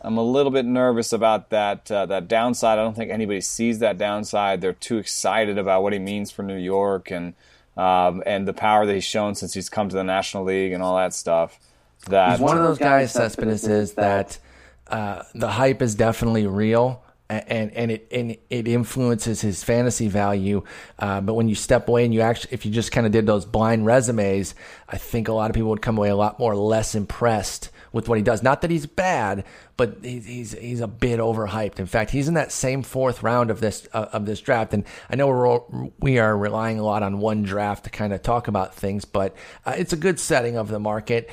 I'm 0.00 0.18
a 0.18 0.22
little 0.22 0.50
bit 0.50 0.66
nervous 0.66 1.12
about 1.12 1.50
that 1.50 1.90
uh, 1.90 2.06
that 2.06 2.28
downside. 2.28 2.78
I 2.78 2.82
don't 2.82 2.96
think 2.96 3.10
anybody 3.10 3.40
sees 3.40 3.78
that 3.78 3.98
downside. 3.98 4.60
They're 4.60 4.72
too 4.72 4.98
excited 4.98 5.58
about 5.58 5.82
what 5.82 5.92
he 5.92 5.98
means 5.98 6.30
for 6.30 6.42
New 6.42 6.56
York 6.56 7.10
and 7.10 7.34
um, 7.76 8.22
and 8.26 8.46
the 8.46 8.52
power 8.52 8.86
that 8.86 8.94
he's 8.94 9.04
shown 9.04 9.34
since 9.34 9.54
he's 9.54 9.68
come 9.68 9.88
to 9.88 9.96
the 9.96 10.04
National 10.04 10.44
League 10.44 10.72
and 10.72 10.82
all 10.82 10.96
that 10.96 11.14
stuff. 11.14 11.58
That 12.08 12.32
he's 12.32 12.40
one 12.40 12.56
of 12.56 12.64
those 12.64 12.78
guys, 12.78 13.12
Cespedes, 13.12 13.66
is 13.66 13.94
that 13.94 14.38
uh, 14.88 15.22
the 15.34 15.48
hype 15.48 15.82
is 15.82 15.94
definitely 15.94 16.46
real. 16.46 17.02
And 17.30 17.72
and 17.72 17.90
it 17.90 18.08
and 18.12 18.36
it 18.50 18.68
influences 18.68 19.40
his 19.40 19.64
fantasy 19.64 20.08
value, 20.08 20.64
uh, 20.98 21.22
but 21.22 21.32
when 21.32 21.48
you 21.48 21.54
step 21.54 21.88
away 21.88 22.04
and 22.04 22.12
you 22.12 22.20
actually, 22.20 22.52
if 22.52 22.66
you 22.66 22.72
just 22.72 22.92
kind 22.92 23.06
of 23.06 23.12
did 23.12 23.24
those 23.24 23.46
blind 23.46 23.86
resumes, 23.86 24.54
I 24.86 24.98
think 24.98 25.28
a 25.28 25.32
lot 25.32 25.48
of 25.48 25.54
people 25.54 25.70
would 25.70 25.80
come 25.80 25.96
away 25.96 26.10
a 26.10 26.16
lot 26.16 26.38
more 26.38 26.54
less 26.54 26.94
impressed 26.94 27.70
with 27.92 28.08
what 28.08 28.16
he 28.16 28.22
does. 28.22 28.42
Not 28.42 28.62
that 28.62 28.70
he's 28.70 28.86
bad, 28.86 29.44
but 29.76 29.98
he's 30.02 30.52
he's, 30.52 30.80
a 30.80 30.88
bit 30.88 31.20
overhyped. 31.20 31.78
In 31.78 31.86
fact, 31.86 32.10
he's 32.10 32.28
in 32.28 32.34
that 32.34 32.52
same 32.52 32.82
fourth 32.82 33.22
round 33.22 33.50
of 33.50 33.60
this 33.60 33.86
uh, 33.92 34.06
of 34.12 34.26
this 34.26 34.40
draft, 34.40 34.74
and 34.74 34.84
I 35.10 35.16
know 35.16 35.28
we're 35.28 35.90
we 35.98 36.18
are 36.18 36.36
relying 36.36 36.78
a 36.78 36.84
lot 36.84 37.02
on 37.02 37.18
one 37.18 37.42
draft 37.42 37.84
to 37.84 37.90
kind 37.90 38.12
of 38.12 38.22
talk 38.22 38.48
about 38.48 38.74
things, 38.74 39.04
but 39.04 39.36
uh, 39.64 39.74
it's 39.76 39.92
a 39.92 39.96
good 39.96 40.18
setting 40.18 40.56
of 40.56 40.68
the 40.68 40.80
market. 40.80 41.30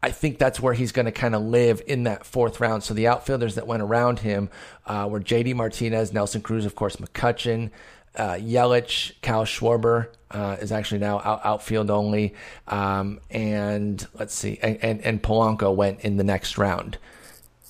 I 0.00 0.12
think 0.12 0.38
that's 0.38 0.60
where 0.60 0.74
he's 0.74 0.92
going 0.92 1.06
to 1.06 1.12
kind 1.12 1.34
of 1.34 1.42
live 1.42 1.82
in 1.86 2.04
that 2.04 2.24
fourth 2.24 2.60
round. 2.60 2.84
So 2.84 2.94
the 2.94 3.08
outfielders 3.08 3.56
that 3.56 3.66
went 3.66 3.82
around 3.82 4.20
him 4.20 4.48
uh, 4.86 5.08
were 5.10 5.18
J.D. 5.18 5.54
Martinez, 5.54 6.12
Nelson 6.12 6.40
Cruz, 6.40 6.64
of 6.64 6.76
course, 6.76 6.96
McCutchen, 6.96 7.70
uh, 8.18 8.34
Yelich, 8.34 9.12
Kyle 9.22 9.44
Schwarber 9.44 10.08
uh, 10.30 10.56
is 10.60 10.72
actually 10.72 10.98
now 10.98 11.20
out, 11.20 11.40
outfield 11.44 11.90
only, 11.90 12.34
um, 12.66 13.20
and 13.30 14.06
let's 14.18 14.34
see, 14.34 14.58
and, 14.60 14.78
and, 14.82 15.00
and 15.02 15.22
Polanco 15.22 15.74
went 15.74 16.00
in 16.00 16.16
the 16.16 16.24
next 16.24 16.58
round. 16.58 16.98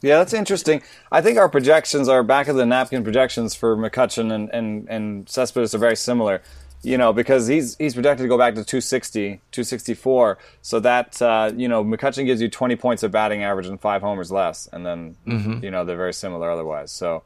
Yeah, 0.00 0.18
that's 0.18 0.32
interesting. 0.32 0.82
I 1.10 1.20
think 1.22 1.38
our 1.38 1.48
projections 1.48 2.08
are 2.08 2.22
back 2.22 2.48
of 2.48 2.56
the 2.56 2.66
napkin 2.66 3.02
projections 3.02 3.54
for 3.54 3.76
McCutchen 3.76 4.32
and 4.32 4.48
and 4.50 4.88
and 4.88 5.28
Cespedes 5.28 5.74
are 5.74 5.78
very 5.78 5.96
similar. 5.96 6.42
You 6.82 6.96
know, 6.96 7.12
because 7.12 7.48
he's 7.48 7.76
he's 7.78 7.94
projected 7.94 8.22
to 8.22 8.28
go 8.28 8.38
back 8.38 8.54
to 8.54 8.64
260, 8.64 9.40
264. 9.50 10.38
So 10.62 10.78
that 10.78 11.20
uh, 11.20 11.50
you 11.56 11.66
know, 11.66 11.84
McCutchen 11.84 12.26
gives 12.26 12.40
you 12.40 12.48
20 12.48 12.76
points 12.76 13.02
of 13.02 13.10
batting 13.10 13.42
average 13.42 13.66
and 13.66 13.80
five 13.80 14.00
homers 14.00 14.30
less, 14.30 14.68
and 14.72 14.86
then 14.86 15.16
mm-hmm. 15.26 15.64
you 15.64 15.72
know 15.72 15.84
they're 15.84 15.96
very 15.96 16.14
similar 16.14 16.48
otherwise. 16.48 16.92
So, 16.92 17.24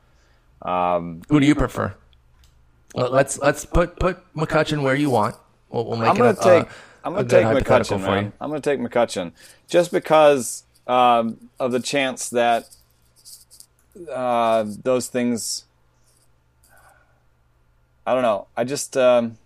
um, 0.63 1.21
who 1.29 1.41
do 1.41 1.47
you 1.47 1.55
prefer? 1.55 1.95
Let's 2.95 3.39
let's 3.39 3.65
put 3.65 3.99
put 3.99 4.35
McCutchen 4.35 4.83
where 4.83 4.95
you 4.95 5.11
want. 5.11 5.37
We'll, 5.71 5.87
we'll 5.87 5.99
make 5.99 6.11
I'm 6.11 6.17
gonna 6.17 6.35
take 6.35 6.65
uh, 6.65 6.75
I'm 7.05 7.15
gonna 7.15 7.29
take 7.29 7.47
McCutchen, 7.47 8.01
man. 8.01 8.33
I'm 8.41 8.51
gonna 8.51 8.61
take 8.61 8.81
McCutchen 8.81 9.33
just 9.69 9.91
because 9.93 10.65
um, 10.87 11.49
of 11.59 11.73
the 11.73 11.81
chance 11.81 12.29
that 12.31 12.69
uh, 14.11 14.65
those 14.83 15.09
things. 15.09 15.65
I 18.07 18.15
don't 18.15 18.23
know. 18.23 18.47
I 18.57 18.65
just. 18.65 18.97
Um, 18.97 19.39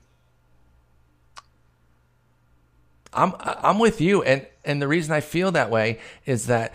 I'm 3.13 3.33
I'm 3.41 3.79
with 3.79 4.01
you, 4.01 4.23
and 4.23 4.47
and 4.65 4.81
the 4.83 4.89
reason 4.89 5.13
I 5.15 5.21
feel 5.21 5.53
that 5.53 5.71
way 5.71 5.99
is 6.27 6.47
that 6.47 6.75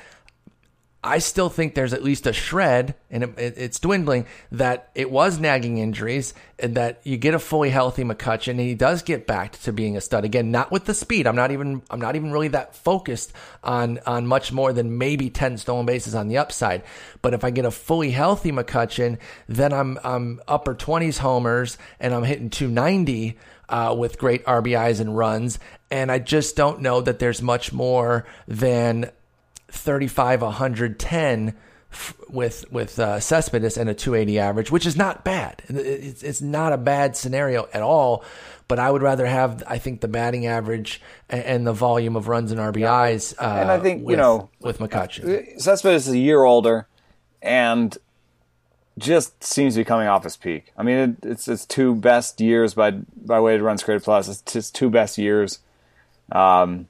I 1.04 1.18
still 1.18 1.50
think 1.50 1.74
there's 1.74 1.94
at 1.94 2.04
least 2.04 2.28
a 2.28 2.34
shred, 2.34 2.94
and 3.10 3.24
it, 3.24 3.40
it, 3.40 3.54
it's 3.58 3.80
dwindling, 3.80 4.28
that 4.52 4.92
it 4.94 5.10
was 5.10 5.40
nagging 5.40 5.80
injuries, 5.80 6.36
and 6.60 6.76
that 6.76 7.02
you 7.04 7.18
get 7.18 7.34
a 7.34 7.40
fully 7.40 7.72
healthy 7.72 8.04
McCutchen, 8.04 8.52
and 8.52 8.60
he 8.60 8.76
does 8.76 9.02
get 9.02 9.26
back 9.26 9.60
to 9.64 9.74
being 9.74 9.98
a 9.98 10.02
stud 10.02 10.26
again. 10.26 10.52
Not 10.52 10.72
with 10.72 10.86
the 10.86 10.94
speed. 10.94 11.26
I'm 11.26 11.36
not 11.36 11.52
even. 11.52 11.82
I'm 11.90 12.00
not 12.00 12.16
even 12.16 12.32
really 12.32 12.50
that 12.50 12.76
focused 12.76 13.34
on 13.64 13.98
on 14.06 14.28
much 14.28 14.52
more 14.52 14.74
than 14.74 15.00
maybe 15.00 15.32
ten 15.32 15.58
stolen 15.58 15.88
bases 15.88 16.14
on 16.14 16.28
the 16.28 16.38
upside. 16.38 16.84
But 17.24 17.34
if 17.34 17.44
I 17.44 17.50
get 17.50 17.66
a 17.66 17.72
fully 17.72 18.12
healthy 18.12 18.52
McCutchen, 18.52 19.18
then 19.48 19.74
I'm 19.74 19.98
I'm 20.04 20.40
upper 20.48 20.76
20s 20.76 21.18
homers, 21.18 21.80
and 22.00 22.14
I'm 22.14 22.24
hitting 22.24 22.50
290. 22.50 23.38
Uh, 23.70 23.96
with 23.98 24.18
great 24.18 24.44
RBIs 24.44 25.00
and 25.00 25.18
runs. 25.18 25.58
And 25.90 26.12
I 26.12 26.20
just 26.20 26.58
don't 26.58 26.82
know 26.82 27.00
that 27.00 27.20
there's 27.20 27.42
much 27.42 27.72
more 27.72 28.26
than 28.46 29.10
35 29.72 30.42
110 30.42 31.56
f- 31.92 32.14
with 32.30 32.72
with 32.72 33.00
uh, 33.00 33.20
Cespedes 33.20 33.78
and 33.78 33.90
a 33.90 33.94
280 33.94 34.40
average, 34.40 34.72
which 34.72 34.86
is 34.86 34.96
not 34.96 35.24
bad. 35.24 35.62
It's, 35.70 36.24
it's 36.24 36.42
not 36.42 36.74
a 36.74 36.78
bad 36.78 37.16
scenario 37.18 37.68
at 37.74 37.82
all. 37.82 38.24
But 38.68 38.80
I 38.80 38.90
would 38.90 39.02
rather 39.02 39.26
have, 39.26 39.64
I 39.68 39.80
think, 39.80 40.00
the 40.00 40.08
batting 40.08 40.46
average 40.46 41.02
and, 41.30 41.44
and 41.44 41.68
the 41.68 41.74
volume 41.74 42.16
of 42.16 42.30
runs 42.30 42.54
and 42.54 42.60
RBIs. 42.62 43.34
Uh, 43.38 43.60
And 43.60 43.70
I 43.70 43.78
think, 43.80 44.06
with, 44.06 44.12
you 44.14 44.18
know, 44.18 44.50
with 44.62 44.80
McCutchen. 44.80 45.60
Cespedes 45.60 46.08
is 46.08 46.14
a 46.14 46.18
year 46.18 46.44
older, 46.46 46.88
and 47.42 47.98
just 48.98 49.44
seems 49.44 49.74
to 49.74 49.82
be 49.82 49.84
coming 49.84 50.08
off 50.08 50.24
his 50.24 50.38
peak. 50.38 50.72
I 50.78 50.84
mean, 50.84 50.98
it, 50.98 51.26
it's 51.32 51.46
his 51.46 51.66
two 51.66 51.96
best 51.96 52.40
years 52.40 52.74
by 52.74 52.92
by 52.92 53.42
weighted 53.42 53.62
runs 53.62 53.84
created 53.84 54.04
plus. 54.06 54.30
It's 54.30 54.54
his 54.54 54.72
two 54.72 54.90
best 54.90 55.18
years. 55.18 55.60
Um, 56.32 56.88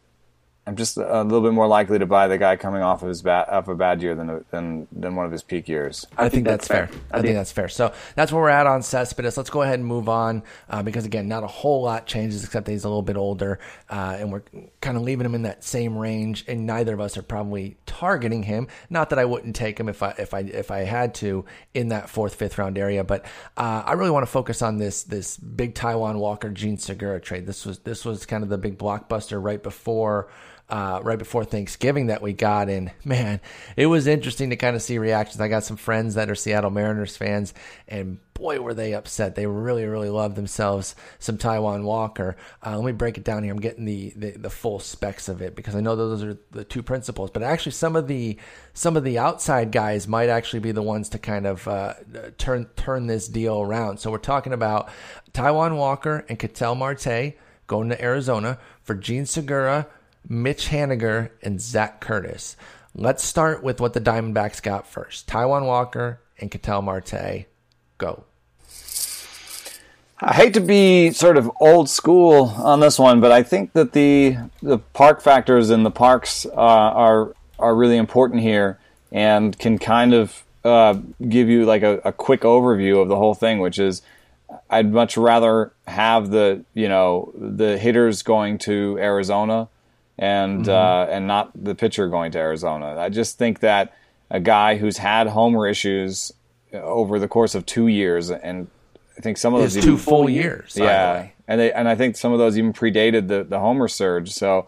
I'm 0.68 0.76
just 0.76 0.96
a 0.98 1.24
little 1.24 1.42
bit 1.42 1.54
more 1.54 1.66
likely 1.66 1.98
to 1.98 2.06
buy 2.06 2.28
the 2.28 2.38
guy 2.38 2.56
coming 2.56 2.84
off 2.84 3.02
of 3.02 3.10
his 3.10 3.24
bad 3.24 3.50
off 3.50 3.68
a 3.68 3.74
bad 3.74 4.00
year 4.04 4.14
than 4.14 4.46
than 4.52 4.88
than 4.92 5.16
one 5.16 5.26
of 5.26 5.32
his 5.32 5.42
peak 5.42 5.68
years. 5.68 6.06
I, 6.16 6.30
think, 6.30 6.46
that's, 6.46 6.68
fair. 6.68 6.88
I, 7.10 7.22
think, 7.22 7.34
that's 7.34 7.52
fair. 7.52 7.68
So 7.68 7.94
that's 8.14 8.32
where 8.32 8.44
we're 8.44 8.50
at 8.50 8.68
on 8.68 8.84
Cespedes. 8.84 9.38
Let's 9.38 9.50
go 9.50 9.64
ahead 9.64 9.80
and 9.80 9.86
move 9.86 10.08
on 10.08 10.44
uh, 10.70 10.84
because 10.84 11.06
again, 11.06 11.28
not 11.28 11.44
a 11.44 11.48
whole 11.48 11.82
lot 11.82 12.06
changes 12.06 12.44
except 12.44 12.68
that 12.68 12.74
he's 12.74 12.84
a 12.84 12.90
little 12.90 13.02
bit 13.02 13.18
older, 13.18 13.60
uh, 13.90 14.18
and 14.20 14.32
we're 14.32 14.44
kind 14.82 14.98
of 14.98 15.04
leaving 15.04 15.26
him 15.26 15.34
in 15.34 15.42
that 15.44 15.64
same 15.64 15.98
range. 15.98 16.46
And 16.48 16.68
neither 16.68 16.94
of 16.94 17.02
us 17.02 17.18
are 17.18 17.24
probably 17.24 17.78
targeting 17.88 18.44
him. 18.44 18.68
Not 18.88 19.10
that 19.10 19.18
I 19.18 19.26
wouldn't 19.26 19.56
take 19.56 19.80
him 19.80 19.90
if 19.90 20.04
I 20.04 20.12
if 20.20 20.36
I 20.36 20.42
if 20.42 20.70
I 20.70 20.82
had 20.82 21.16
to 21.16 21.44
in 21.74 21.88
that 21.88 22.08
fourth 22.08 22.36
fifth 22.36 22.60
round 22.60 22.78
area, 22.78 23.04
but 23.04 23.26
uh, 23.58 23.82
I 23.84 23.94
really 23.94 24.12
want 24.12 24.28
to 24.28 24.32
focus 24.32 24.62
on 24.62 24.78
this 24.78 25.04
this 25.04 25.38
big 25.38 25.74
Taijuan 25.74 26.20
Walker 26.20 26.52
Jean 26.52 26.78
Segura 26.78 27.20
trade. 27.20 27.48
This 27.48 27.66
was 27.66 27.80
this 27.80 28.06
was 28.06 28.28
kind 28.28 28.44
of 28.44 28.50
the 28.50 28.60
big 28.60 28.78
blockbuster 28.78 29.44
right 29.44 29.62
before 29.62 30.30
uh, 30.72 31.02
right 31.04 31.20
before 31.20 31.44
Thanksgiving 31.44 32.08
that 32.08 32.22
we 32.22 32.32
got. 32.32 32.70
And 32.70 32.92
man, 33.06 33.42
it 33.76 33.88
was 33.88 34.08
interesting 34.08 34.50
to 34.50 34.56
kind 34.56 34.76
of 34.76 34.82
see 34.82 34.98
reactions. 34.98 35.42
I 35.42 35.50
got 35.50 35.66
some 35.66 35.78
friends 35.78 36.16
that 36.16 36.30
are 36.30 36.36
Seattle 36.36 36.72
Mariners 36.72 37.18
fans, 37.18 37.54
and 37.88 38.20
boy, 38.34 38.60
were 38.60 38.74
they 38.74 38.94
upset. 38.94 39.36
They 39.36 39.46
really, 39.46 39.86
really 39.86 40.10
loved 40.10 40.36
themselves 40.36 40.96
some 41.20 41.38
Taijuan 41.38 41.84
Walker. 41.84 42.38
Uh, 42.66 42.78
let 42.78 42.86
me 42.86 42.94
break 42.94 43.18
it 43.18 43.24
down 43.24 43.44
here. 43.44 43.54
I'm 43.54 43.60
getting 43.60 43.86
the, 43.86 44.14
the, 44.16 44.32
the 44.32 44.50
full 44.50 44.80
specs 44.80 45.30
of 45.30 45.42
it 45.42 45.56
because 45.56 45.76
I 45.76 45.82
know 45.82 45.96
those 45.96 46.24
are 46.24 46.38
the 46.52 46.64
two 46.64 46.82
principles. 46.82 47.30
But 47.30 47.44
actually, 47.44 47.74
some 47.74 47.96
of 47.96 48.08
the 48.08 48.38
some 48.74 48.96
of 48.96 49.04
the 49.04 49.20
outside 49.20 49.72
guys 49.72 50.08
might 50.08 50.30
actually 50.30 50.62
be 50.62 50.72
the 50.72 50.82
ones 50.82 51.10
to 51.10 51.20
kind 51.20 51.46
of 51.46 51.68
uh, 51.68 51.96
turn 52.38 52.66
turn 52.78 53.08
this 53.08 53.28
deal 53.28 53.62
around. 53.62 54.00
So 54.00 54.10
we're 54.10 54.18
talking 54.20 54.54
about 54.54 54.90
Taijuan 55.34 55.76
Walker 55.76 56.26
and 56.30 56.40
Ketel 56.40 56.76
Marte 56.76 57.34
going 57.68 57.90
to 57.90 58.02
Arizona 58.02 58.58
for 58.82 58.96
Jean 58.96 59.26
Segura. 59.26 59.88
Mitch 60.28 60.70
Haniger, 60.70 61.32
and 61.42 61.62
Zac 61.62 62.00
Curtis. 62.00 62.56
Let's 62.94 63.24
start 63.24 63.64
with 63.64 63.80
what 63.80 63.94
the 63.94 64.02
Diamondbacks 64.02 64.62
got 64.62 64.88
first. 64.88 65.28
Taijuan 65.28 65.66
Walker 65.66 66.22
and 66.40 66.52
Ketel 66.52 66.82
Marte. 66.82 67.46
Go. 67.98 68.26
I 70.24 70.34
hate 70.36 70.54
to 70.54 70.60
be 70.60 71.12
sort 71.12 71.38
of 71.38 71.50
old 71.60 71.90
school 71.90 72.54
on 72.58 72.80
this 72.80 73.00
one, 73.00 73.22
but 73.22 73.32
I 73.32 73.42
think 73.42 73.74
that 73.74 73.94
the 73.94 74.38
the 74.62 74.78
park 74.78 75.22
factors 75.22 75.72
and 75.72 75.84
the 75.84 75.92
parks 75.92 76.46
uh, 76.46 76.52
are 76.56 77.36
are 77.58 77.76
really 77.76 77.98
important 77.98 78.42
here 78.42 78.78
and 79.12 79.58
can 79.58 79.80
kind 79.80 80.14
of 80.14 80.44
uh, 80.64 81.00
give 81.28 81.50
you 81.50 81.66
like 81.66 81.82
a, 81.82 82.00
a 82.06 82.12
quick 82.12 82.42
overview 82.42 83.02
of 83.02 83.08
the 83.08 83.16
whole 83.16 83.34
thing, 83.34 83.60
which 83.60 83.80
is 83.80 84.04
I'd 84.70 84.92
much 84.92 85.18
rather 85.18 85.74
have 85.88 86.30
the 86.30 86.66
you 86.76 86.88
know 86.88 87.34
the 87.36 87.80
hitters 87.80 88.22
going 88.22 88.60
to 88.60 88.98
Arizona 89.00 89.70
and 90.18 90.66
mm-hmm. 90.66 90.70
uh, 90.70 91.14
and 91.14 91.28
not 91.28 91.52
the 91.56 91.76
pitcher 91.76 92.08
going 92.08 92.32
to 92.34 92.40
Arizona. 92.40 92.98
I 93.00 93.10
just 93.10 93.38
think 93.38 93.60
that 93.60 93.94
a 94.30 94.40
guy 94.40 94.78
who's 94.78 94.98
had 94.98 95.28
homer 95.28 95.68
issues 95.68 96.32
over 96.74 97.20
the 97.20 97.28
course 97.28 97.56
of 97.56 97.66
two 97.66 97.88
years, 97.88 98.32
and 98.32 98.68
I 99.18 99.22
think 99.22 99.38
some 99.38 99.54
of 99.54 99.62
those 99.62 99.78
even, 99.78 99.90
two 99.90 99.98
full 99.98 100.30
years, 100.30 100.76
yeah, 100.78 101.30
and 101.48 101.60
they 101.60 101.72
and 101.74 101.88
I 101.88 101.96
think 101.96 102.18
some 102.18 102.32
of 102.32 102.40
those 102.40 102.58
even 102.58 102.74
predated 102.74 103.28
the 103.28 103.44
the 103.44 103.60
homer 103.60 103.88
surge. 103.88 104.32
So 104.32 104.68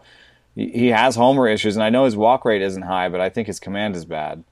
he 0.54 0.88
has 0.88 1.16
homer 1.16 1.48
issues, 1.48 1.76
and 1.76 1.82
I 1.82 1.90
know 1.90 2.04
his 2.04 2.16
walk 2.16 2.44
rate 2.44 2.62
isn't 2.62 2.82
high, 2.82 3.08
but 3.08 3.20
I 3.20 3.28
think 3.28 3.46
his 3.46 3.58
command 3.58 3.96
is 3.96 4.04
bad. 4.04 4.44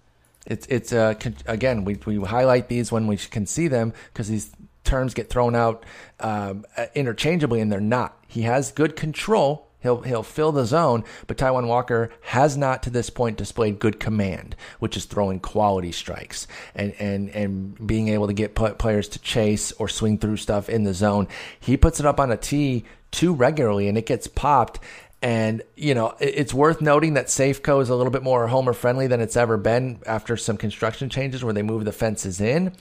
It's 0.46 0.66
it's 0.66 0.92
uh, 0.92 1.14
again 1.46 1.84
we 1.84 1.94
we 2.06 2.16
highlight 2.16 2.68
these 2.68 2.90
when 2.90 3.06
we 3.06 3.16
can 3.16 3.46
see 3.46 3.68
them 3.68 3.92
because 4.12 4.28
these 4.28 4.50
terms 4.82 5.14
get 5.14 5.30
thrown 5.30 5.54
out 5.54 5.84
um, 6.20 6.64
interchangeably, 6.94 7.60
and 7.60 7.70
they're 7.70 7.80
not. 7.80 8.18
He 8.26 8.42
has 8.42 8.72
good 8.72 8.96
control 8.96 9.68
He'll 9.82 10.02
he'll 10.02 10.22
fill 10.22 10.52
the 10.52 10.64
zone, 10.64 11.04
but 11.26 11.36
Taijuan 11.36 11.66
Walker 11.66 12.10
has 12.22 12.56
not 12.56 12.82
to 12.84 12.90
this 12.90 13.10
point 13.10 13.36
displayed 13.36 13.78
good 13.78 14.00
command, 14.00 14.56
which 14.78 14.96
is 14.96 15.04
throwing 15.04 15.40
quality 15.40 15.92
strikes 15.92 16.46
and 16.74 16.94
and 16.98 17.28
and 17.30 17.86
being 17.86 18.08
able 18.08 18.26
to 18.28 18.32
get 18.32 18.54
players 18.54 19.08
to 19.08 19.18
chase 19.18 19.72
or 19.72 19.88
swing 19.88 20.18
through 20.18 20.36
stuff 20.36 20.68
in 20.68 20.84
the 20.84 20.94
zone. 20.94 21.28
He 21.60 21.76
puts 21.76 22.00
it 22.00 22.06
up 22.06 22.20
on 22.20 22.30
a 22.30 22.36
tee 22.36 22.84
too 23.10 23.34
regularly, 23.34 23.88
and 23.88 23.96
it 23.96 24.06
gets 24.06 24.26
popped. 24.26 24.80
And, 25.24 25.62
you 25.76 25.94
know, 25.94 26.16
it's 26.18 26.52
worth 26.52 26.80
noting 26.80 27.14
that 27.14 27.26
Safeco 27.26 27.80
is 27.80 27.90
a 27.90 27.94
little 27.94 28.10
bit 28.10 28.24
more 28.24 28.48
homer 28.48 28.72
friendly 28.72 29.06
than 29.06 29.20
it's 29.20 29.36
ever 29.36 29.56
been 29.56 30.00
after 30.04 30.36
some 30.36 30.56
construction 30.56 31.08
changes 31.10 31.44
where 31.44 31.52
they 31.52 31.62
move 31.62 31.84
the 31.84 31.92
fences 31.92 32.40
in. 32.40 32.72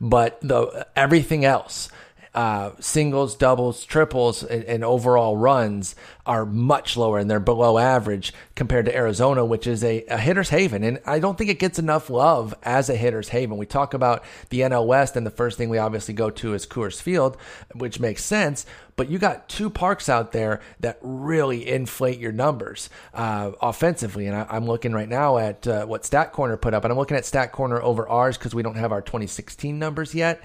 But 0.00 0.40
the 0.40 0.86
everything 0.96 1.44
else, 1.44 1.90
uh, 2.32 2.70
singles, 2.78 3.34
doubles, 3.34 3.84
triples, 3.84 4.44
and, 4.44 4.62
and, 4.64 4.84
overall 4.84 5.36
runs 5.36 5.96
are 6.24 6.46
much 6.46 6.96
lower 6.96 7.18
and 7.18 7.28
they're 7.28 7.40
below 7.40 7.76
average 7.76 8.32
compared 8.54 8.86
to 8.86 8.94
Arizona, 8.94 9.44
which 9.44 9.66
is 9.66 9.82
a, 9.82 10.04
a, 10.04 10.16
hitter's 10.16 10.50
haven. 10.50 10.84
And 10.84 11.00
I 11.04 11.18
don't 11.18 11.36
think 11.36 11.50
it 11.50 11.58
gets 11.58 11.80
enough 11.80 12.08
love 12.08 12.54
as 12.62 12.88
a 12.88 12.94
hitter's 12.94 13.30
haven. 13.30 13.56
We 13.56 13.66
talk 13.66 13.94
about 13.94 14.22
the 14.50 14.60
NL 14.60 14.86
West, 14.86 15.16
and 15.16 15.26
the 15.26 15.30
first 15.30 15.58
thing 15.58 15.70
we 15.70 15.78
obviously 15.78 16.14
go 16.14 16.30
to 16.30 16.54
is 16.54 16.66
Coors 16.66 17.02
Field, 17.02 17.36
which 17.74 17.98
makes 17.98 18.24
sense. 18.24 18.64
But 18.94 19.10
you 19.10 19.18
got 19.18 19.48
two 19.48 19.68
parks 19.68 20.08
out 20.08 20.30
there 20.30 20.60
that 20.78 20.98
really 21.02 21.68
inflate 21.68 22.20
your 22.20 22.32
numbers 22.32 22.90
uh, 23.12 23.50
offensively. 23.60 24.28
And 24.28 24.36
I, 24.36 24.56
am 24.56 24.66
looking 24.66 24.92
right 24.92 25.08
now 25.08 25.38
at 25.38 25.66
uh, 25.66 25.84
what 25.86 26.04
Stat 26.04 26.32
Corner 26.32 26.56
put 26.56 26.74
up, 26.74 26.84
and 26.84 26.92
I'm 26.92 26.98
looking 26.98 27.16
at 27.16 27.26
Stat 27.26 27.50
Corner 27.50 27.82
over 27.82 28.08
ours 28.08 28.38
because 28.38 28.54
we 28.54 28.62
don't 28.62 28.76
have 28.76 28.92
our 28.92 29.02
2016 29.02 29.76
numbers 29.76 30.14
yet. 30.14 30.40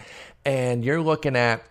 And 0.45 0.84
you're 0.84 1.02
looking 1.02 1.36
at 1.36 1.63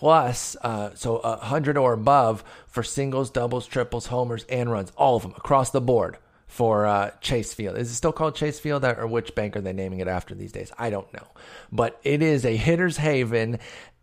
plus, 0.00 0.56
uh, 0.62 0.88
so 0.94 1.18
a 1.18 1.36
hundred 1.36 1.76
or 1.76 1.92
above 1.92 2.42
for 2.66 2.82
singles, 2.82 3.28
doubles, 3.28 3.66
triples, 3.66 4.06
homers, 4.06 4.46
and 4.48 4.72
runs, 4.72 4.90
all 4.96 5.16
of 5.16 5.22
them 5.22 5.34
across 5.36 5.72
the 5.72 5.80
board 5.80 6.16
for 6.46 6.86
uh, 6.86 7.10
Chase 7.20 7.52
Field. 7.52 7.76
Is 7.76 7.90
it 7.90 7.94
still 7.96 8.10
called 8.10 8.34
Chase 8.34 8.58
Field, 8.58 8.82
or 8.82 9.06
which 9.06 9.34
bank 9.34 9.58
are 9.58 9.60
they 9.60 9.74
naming 9.74 10.00
it 10.00 10.08
after 10.08 10.34
these 10.34 10.52
days? 10.52 10.72
I 10.78 10.88
don't 10.88 11.12
know, 11.12 11.26
but 11.70 12.00
it 12.02 12.22
is 12.22 12.46
a 12.46 12.56
hitter's 12.56 12.96
haven. 12.96 13.58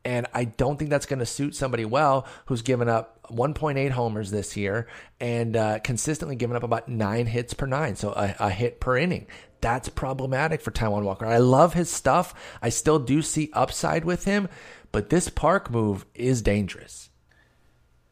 And 0.05 0.27
I 0.33 0.45
don't 0.45 0.77
think 0.77 0.89
that's 0.89 1.07
going 1.07 1.19
to 1.19 1.25
suit 1.25 1.53
somebody 1.53 1.83
well 1.83 2.27
who's 2.45 2.61
given 2.61 2.87
up 2.87 3.27
1.8 3.29 3.91
homers 3.91 4.31
this 4.31 4.55
year 4.55 4.87
and 5.19 5.57
uh, 5.57 5.79
consistently 5.79 6.37
given 6.37 6.55
up 6.55 6.63
about 6.63 6.87
nine 6.87 7.25
hits 7.25 7.53
per 7.53 7.65
nine, 7.65 7.97
so 7.97 8.11
a, 8.11 8.35
a 8.39 8.49
hit 8.49 8.79
per 8.79 8.97
inning 8.97 9.25
that's 9.61 9.89
problematic 9.89 10.61
for 10.61 10.71
Taijuan 10.71 11.03
Walker. 11.03 11.25
I 11.25 11.37
love 11.37 11.73
his 11.73 11.89
stuff. 11.89 12.33
I 12.61 12.69
still 12.69 12.99
do 12.99 13.21
see 13.21 13.49
upside 13.53 14.05
with 14.05 14.25
him, 14.25 14.49
but 14.97 15.11
this 15.11 15.29
park 15.29 15.69
move 15.69 16.07
is 16.15 16.41
dangerous. 16.41 17.11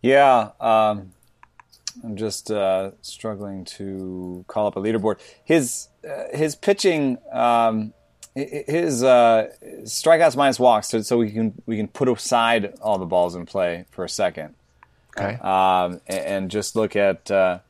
Yeah, 0.04 0.52
um, 0.60 1.14
I'm 2.04 2.16
just 2.16 2.52
uh, 2.52 2.92
struggling 3.02 3.66
to 3.80 4.46
call 4.48 4.68
up 4.68 4.76
a 4.76 4.80
leaderboard. 4.80 5.20
His 5.44 5.88
uh, 6.08 6.26
his 6.38 6.56
pitching, 6.56 7.18
um, 7.32 7.92
his 8.36 9.02
uh, 9.02 9.50
strikeouts 9.82 10.36
minus 10.36 10.60
walks, 10.60 10.90
so, 10.90 11.02
so, 11.02 11.18
we 11.18 11.32
can 11.32 11.60
we 11.66 11.76
can 11.76 11.88
put 11.88 12.08
aside 12.08 12.76
all 12.84 13.00
the 13.00 13.08
balls 13.08 13.34
in 13.34 13.48
play 13.48 13.86
for 13.90 14.06
a 14.06 14.10
second. 14.10 14.54
Okay. 15.18 15.40
Um, 15.42 16.02
and, 16.06 16.20
and, 16.20 16.52
just 16.52 16.76
look 16.76 16.96
at 16.96 17.32
uh, 17.32 17.62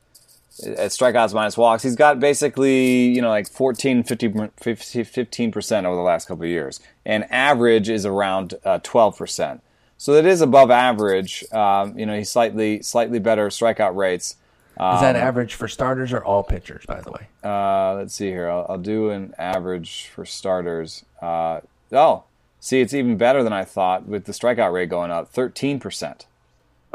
at 0.64 0.90
strikeouts 0.90 1.34
minus 1.34 1.56
walks. 1.56 1.82
He's 1.82 1.96
got 1.96 2.20
basically, 2.20 3.08
you 3.08 3.20
know, 3.20 3.28
like 3.28 3.48
14, 3.48 4.02
15, 4.02 4.32
15% 4.32 5.84
over 5.84 5.96
the 5.96 6.02
last 6.02 6.28
couple 6.28 6.44
of 6.44 6.50
years. 6.50 6.80
And 7.04 7.24
average 7.30 7.88
is 7.88 8.06
around 8.06 8.54
uh, 8.64 8.78
12%. 8.80 9.60
So 9.98 10.12
that 10.12 10.26
is 10.26 10.40
above 10.40 10.70
average. 10.70 11.44
Um, 11.52 11.98
you 11.98 12.06
know, 12.06 12.16
he's 12.16 12.30
slightly 12.30 12.82
slightly 12.82 13.18
better 13.18 13.48
strikeout 13.48 13.96
rates. 13.96 14.36
Um, 14.78 14.96
is 14.96 15.00
that 15.00 15.16
um, 15.16 15.22
average 15.22 15.54
for 15.54 15.68
starters 15.68 16.12
or 16.12 16.22
all 16.22 16.42
pitchers, 16.42 16.84
by 16.84 17.00
the 17.00 17.10
way? 17.10 17.28
Uh, 17.42 17.94
let's 17.94 18.14
see 18.14 18.26
here. 18.26 18.50
I'll, 18.50 18.66
I'll, 18.68 18.78
do 18.78 19.08
an 19.08 19.34
average 19.38 20.10
for 20.14 20.26
starters. 20.26 21.04
Uh, 21.22 21.60
oh, 21.92 22.24
see, 22.60 22.82
it's 22.82 22.92
even 22.92 23.16
better 23.16 23.42
than 23.42 23.54
I 23.54 23.64
thought 23.64 24.06
with 24.06 24.26
the 24.26 24.32
strikeout 24.32 24.72
rate 24.72 24.90
going 24.90 25.10
up 25.10 25.32
13%. 25.32 26.26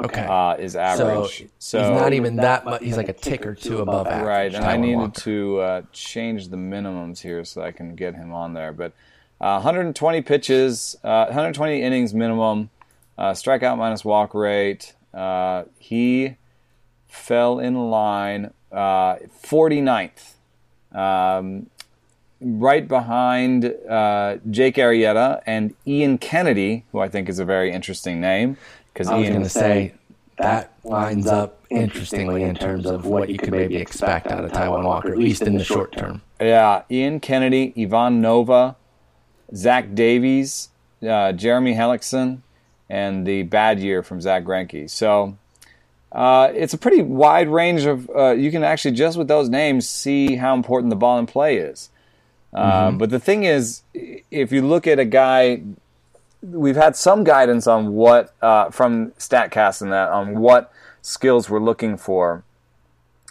Okay. 0.03 0.25
Uh, 0.25 0.55
is 0.55 0.75
average. 0.75 1.39
So, 1.39 1.45
so, 1.59 1.79
he's 1.79 2.01
not 2.01 2.13
even 2.13 2.37
that 2.37 2.65
much. 2.65 2.81
He's 2.83 2.97
like 2.97 3.09
a 3.09 3.13
tick 3.13 3.45
or 3.45 3.53
two 3.53 3.79
above 3.79 4.07
average. 4.07 4.27
Right, 4.27 4.55
and 4.55 4.65
I 4.65 4.77
needed 4.77 4.97
Walker. 4.97 5.21
to 5.21 5.59
uh, 5.59 5.81
change 5.91 6.49
the 6.49 6.57
minimums 6.57 7.19
here 7.19 7.45
so 7.45 7.61
I 7.61 7.71
can 7.71 7.95
get 7.95 8.15
him 8.15 8.33
on 8.33 8.53
there. 8.53 8.71
But 8.71 8.93
uh, 9.39 9.61
120 9.61 10.21
pitches, 10.21 10.95
uh, 11.03 11.25
120 11.25 11.81
innings 11.81 12.13
minimum, 12.13 12.69
uh, 13.17 13.31
strikeout 13.31 13.77
minus 13.77 14.03
walk 14.03 14.33
rate. 14.33 14.95
Uh, 15.13 15.63
he 15.77 16.35
fell 17.07 17.59
in 17.59 17.89
line 17.91 18.53
49th. 18.71 20.33
Um, 20.93 21.67
right 22.41 22.87
behind 22.87 23.65
uh, 23.65 24.37
Jake 24.49 24.75
Arrieta 24.75 25.41
and 25.45 25.75
Ian 25.85 26.17
Kennedy, 26.17 26.85
who 26.91 26.99
I 26.99 27.07
think 27.07 27.29
is 27.29 27.39
a 27.39 27.45
very 27.45 27.71
interesting 27.71 28.19
name 28.19 28.57
because 28.93 29.07
I 29.07 29.17
was 29.17 29.29
going 29.29 29.43
to 29.43 29.49
say 29.49 29.93
that 30.37 30.73
lines 30.83 31.27
up 31.27 31.63
interestingly 31.69 32.43
in 32.43 32.55
terms 32.55 32.85
of 32.85 33.05
what 33.05 33.29
you 33.29 33.37
could 33.37 33.51
maybe 33.51 33.77
expect 33.77 34.27
out 34.27 34.43
of 34.43 34.51
Taijuan 34.51 34.83
Walker, 34.83 35.11
at 35.11 35.17
least 35.17 35.43
in 35.43 35.57
the 35.57 35.63
short 35.63 35.91
term. 35.91 36.21
Yeah, 36.39 36.83
Ian 36.89 37.19
Kennedy, 37.19 37.73
Ivan 37.77 38.21
Nova, 38.21 38.75
Zach 39.55 39.93
Davies, 39.93 40.69
uh, 41.07 41.31
Jeremy 41.33 41.75
Hellickson, 41.75 42.41
and 42.89 43.25
the 43.25 43.43
bad 43.43 43.79
year 43.79 44.03
from 44.03 44.19
Zack 44.19 44.43
Greinke. 44.43 44.89
So 44.89 45.37
uh, 46.11 46.51
it's 46.53 46.73
a 46.73 46.77
pretty 46.77 47.01
wide 47.01 47.47
range 47.47 47.85
of. 47.85 48.09
Uh, 48.09 48.31
you 48.31 48.51
can 48.51 48.63
actually 48.63 48.91
just 48.91 49.17
with 49.17 49.27
those 49.27 49.49
names 49.49 49.87
see 49.87 50.35
how 50.35 50.53
important 50.55 50.89
the 50.89 50.95
ball 50.95 51.17
in 51.19 51.25
play 51.25 51.57
is. 51.57 51.89
Uh, 52.53 52.89
mm-hmm. 52.89 52.97
But 52.97 53.09
the 53.11 53.19
thing 53.19 53.43
is, 53.45 53.83
if 53.93 54.51
you 54.51 54.61
look 54.61 54.87
at 54.87 54.99
a 54.99 55.05
guy, 55.05 55.61
we've 56.41 56.75
had 56.75 56.95
some 56.95 57.23
guidance 57.23 57.67
on 57.67 57.93
what 57.93 58.33
uh, 58.41 58.69
from 58.69 59.11
Statcast 59.11 59.81
and 59.81 59.91
that 59.91 60.09
on 60.09 60.39
what 60.39 60.71
skills 61.01 61.49
we're 61.49 61.59
looking 61.59 61.97
for 61.97 62.43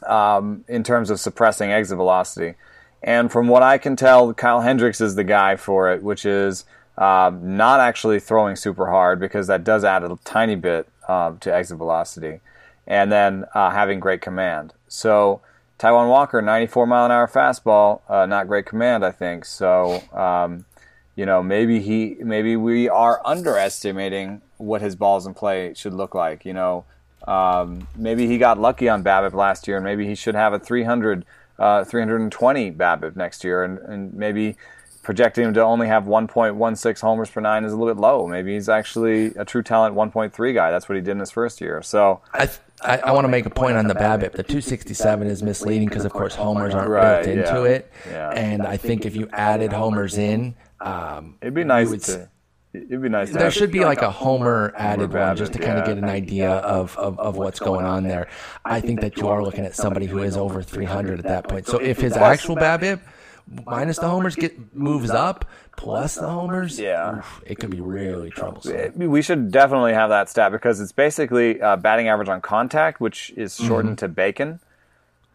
um, 0.06 0.64
in 0.68 0.82
terms 0.82 1.10
of 1.10 1.20
suppressing 1.20 1.70
exit 1.70 1.96
velocity. 1.96 2.54
And 3.02 3.32
from 3.32 3.48
what 3.48 3.62
I 3.62 3.78
can 3.78 3.96
tell, 3.96 4.32
Kyle 4.34 4.60
Hendricks 4.60 5.00
is 5.00 5.14
the 5.14 5.24
guy 5.24 5.56
for 5.56 5.90
it, 5.92 6.02
which 6.02 6.26
is 6.26 6.64
uh, 6.98 7.32
not 7.40 7.80
actually 7.80 8.20
throwing 8.20 8.56
super 8.56 8.90
hard 8.90 9.18
because 9.18 9.46
that 9.46 9.64
does 9.64 9.84
add 9.84 10.04
a 10.04 10.18
tiny 10.24 10.54
bit 10.54 10.86
uh, 11.08 11.32
to 11.40 11.54
exit 11.54 11.78
velocity 11.78 12.40
and 12.86 13.10
then 13.10 13.44
uh, 13.54 13.70
having 13.70 14.00
great 14.00 14.20
command. 14.20 14.74
So 14.88 15.40
Taijuan 15.78 16.08
Walker, 16.08 16.42
94 16.42 16.86
mile 16.86 17.06
an 17.06 17.10
hour 17.10 17.26
fastball, 17.26 18.02
uh, 18.08 18.26
not 18.26 18.48
great 18.48 18.66
command, 18.66 19.04
I 19.04 19.12
think. 19.12 19.44
So 19.44 20.02
um, 20.12 20.66
you 21.20 21.26
know, 21.26 21.42
maybe 21.42 21.80
he, 21.80 22.16
maybe 22.20 22.56
we 22.56 22.88
are 22.88 23.20
underestimating 23.26 24.40
what 24.56 24.80
his 24.80 24.96
balls 24.96 25.26
in 25.26 25.34
play 25.34 25.74
should 25.74 25.92
look 25.92 26.14
like. 26.14 26.46
You 26.46 26.54
know, 26.54 26.86
um, 27.28 27.86
maybe 27.94 28.26
he 28.26 28.38
got 28.38 28.58
lucky 28.58 28.88
on 28.88 29.04
BABIP 29.04 29.34
last 29.34 29.68
year, 29.68 29.76
and 29.76 29.84
maybe 29.84 30.06
he 30.06 30.14
should 30.14 30.34
have 30.34 30.54
a 30.54 30.58
300, 30.58 31.26
uh, 31.58 31.84
320 31.84 32.72
BABIP 32.72 33.16
next 33.16 33.44
year, 33.44 33.64
and, 33.64 33.78
and 33.80 34.14
maybe 34.14 34.56
projecting 35.02 35.44
him 35.44 35.52
to 35.52 35.62
only 35.62 35.88
have 35.88 36.04
1.16 36.04 37.00
homers 37.02 37.28
per 37.28 37.42
nine 37.42 37.64
is 37.64 37.74
a 37.74 37.76
little 37.76 37.94
bit 37.94 38.00
low. 38.00 38.26
Maybe 38.26 38.54
he's 38.54 38.70
actually 38.70 39.26
a 39.34 39.44
true 39.44 39.62
talent 39.62 39.94
1.3 39.94 40.54
guy. 40.54 40.70
That's 40.70 40.88
what 40.88 40.96
he 40.96 41.02
did 41.02 41.10
in 41.10 41.18
his 41.18 41.30
first 41.30 41.60
year. 41.60 41.82
So 41.82 42.22
I, 42.32 42.48
I, 42.80 42.96
I 42.96 43.12
want 43.12 43.26
to 43.26 43.28
make 43.28 43.44
a 43.44 43.50
point 43.50 43.76
on 43.76 43.88
the 43.88 43.94
BABIP. 43.94 44.32
The 44.32 44.42
267 44.42 45.26
is 45.26 45.42
misleading 45.42 45.88
because, 45.90 46.06
of 46.06 46.12
course, 46.12 46.34
homers 46.34 46.74
aren't 46.74 46.88
right, 46.88 47.22
built 47.22 47.36
into 47.36 47.62
yeah. 47.64 47.76
it. 47.76 47.92
Yeah. 48.08 48.30
And 48.30 48.62
I 48.62 48.78
think 48.78 49.04
if 49.04 49.14
you 49.14 49.28
added 49.34 49.70
homers 49.70 50.16
in, 50.16 50.54
um, 50.80 51.36
it'd 51.40 51.54
be 51.54 51.64
nice 51.64 51.90
to. 52.06 52.28
It'd 52.72 53.02
be 53.02 53.08
nice. 53.08 53.30
there 53.30 53.50
should 53.50 53.72
be 53.72 53.84
like 53.84 54.00
a 54.00 54.12
homer 54.12 54.72
added 54.76 55.12
one 55.12 55.36
just 55.36 55.52
to 55.54 55.58
kind 55.58 55.78
of 55.78 55.86
get 55.86 55.98
an 55.98 56.04
idea 56.04 56.50
of, 56.50 56.96
of, 56.96 57.18
of 57.18 57.36
what's 57.36 57.58
going 57.58 57.84
on 57.84 58.04
there. 58.04 58.28
I 58.64 58.80
think 58.80 59.00
that 59.00 59.16
you 59.16 59.26
are 59.26 59.42
looking 59.42 59.64
at 59.64 59.74
somebody 59.74 60.06
who 60.06 60.22
is 60.22 60.36
over 60.36 60.62
300 60.62 61.18
at 61.18 61.24
that 61.24 61.48
point. 61.48 61.66
So 61.66 61.78
if 61.78 61.98
his 61.98 62.16
actual 62.16 62.54
BABIP 62.54 63.00
minus 63.66 63.98
the 63.98 64.08
homers 64.08 64.36
get 64.36 64.72
moves 64.72 65.10
up 65.10 65.46
plus 65.76 66.14
the 66.14 66.28
homers, 66.28 66.78
yeah, 66.78 67.18
oof, 67.18 67.42
it 67.44 67.58
could 67.58 67.70
be 67.70 67.80
really 67.80 68.30
troublesome. 68.30 68.92
We 68.94 69.22
should 69.22 69.50
definitely 69.50 69.94
have 69.94 70.10
that 70.10 70.28
stat 70.28 70.52
because 70.52 70.80
it's 70.80 70.92
basically 70.92 71.60
uh, 71.60 71.74
batting 71.74 72.06
average 72.06 72.28
on 72.28 72.40
contact, 72.40 73.00
which 73.00 73.30
is 73.36 73.56
shortened 73.56 73.96
mm-hmm. 73.96 74.06
to 74.06 74.08
bacon. 74.08 74.60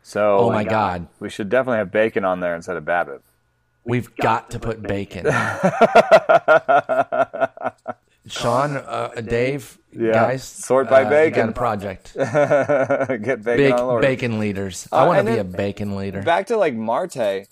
So, 0.03 0.37
oh 0.37 0.51
my 0.51 0.63
god, 0.63 1.07
we 1.19 1.29
should 1.29 1.49
definitely 1.49 1.79
have 1.79 1.91
bacon 1.91 2.23
on 2.23 2.39
there 2.39 2.55
instead 2.55 2.77
of 2.77 2.85
BABIP. 2.85 3.19
We've, 3.85 4.07
We've 4.07 4.15
got, 4.17 4.49
got, 4.49 4.51
to 4.51 4.59
put 4.59 4.81
bacon. 4.81 5.25
Sean, 8.27 8.77
uh, 8.77 9.21
Dave, 9.23 9.77
yeah. 9.91 10.11
guys, 10.11 10.43
sort 10.43 10.89
by 10.89 11.03
uh, 11.03 11.09
bacon. 11.09 11.41
got 11.41 11.49
a 11.49 11.51
project. 11.51 12.13
Get 12.15 13.43
bacon. 13.43 13.45
Big, 13.45 14.01
bacon 14.01 14.39
leaders. 14.39 14.87
I 14.91 15.03
uh, 15.03 15.07
want 15.07 15.27
to 15.27 15.33
be 15.33 15.37
a 15.37 15.43
bacon 15.43 15.95
leader. 15.95 16.23
Back 16.23 16.47
to 16.47 16.57
like 16.57 16.73
Marte 16.73 17.47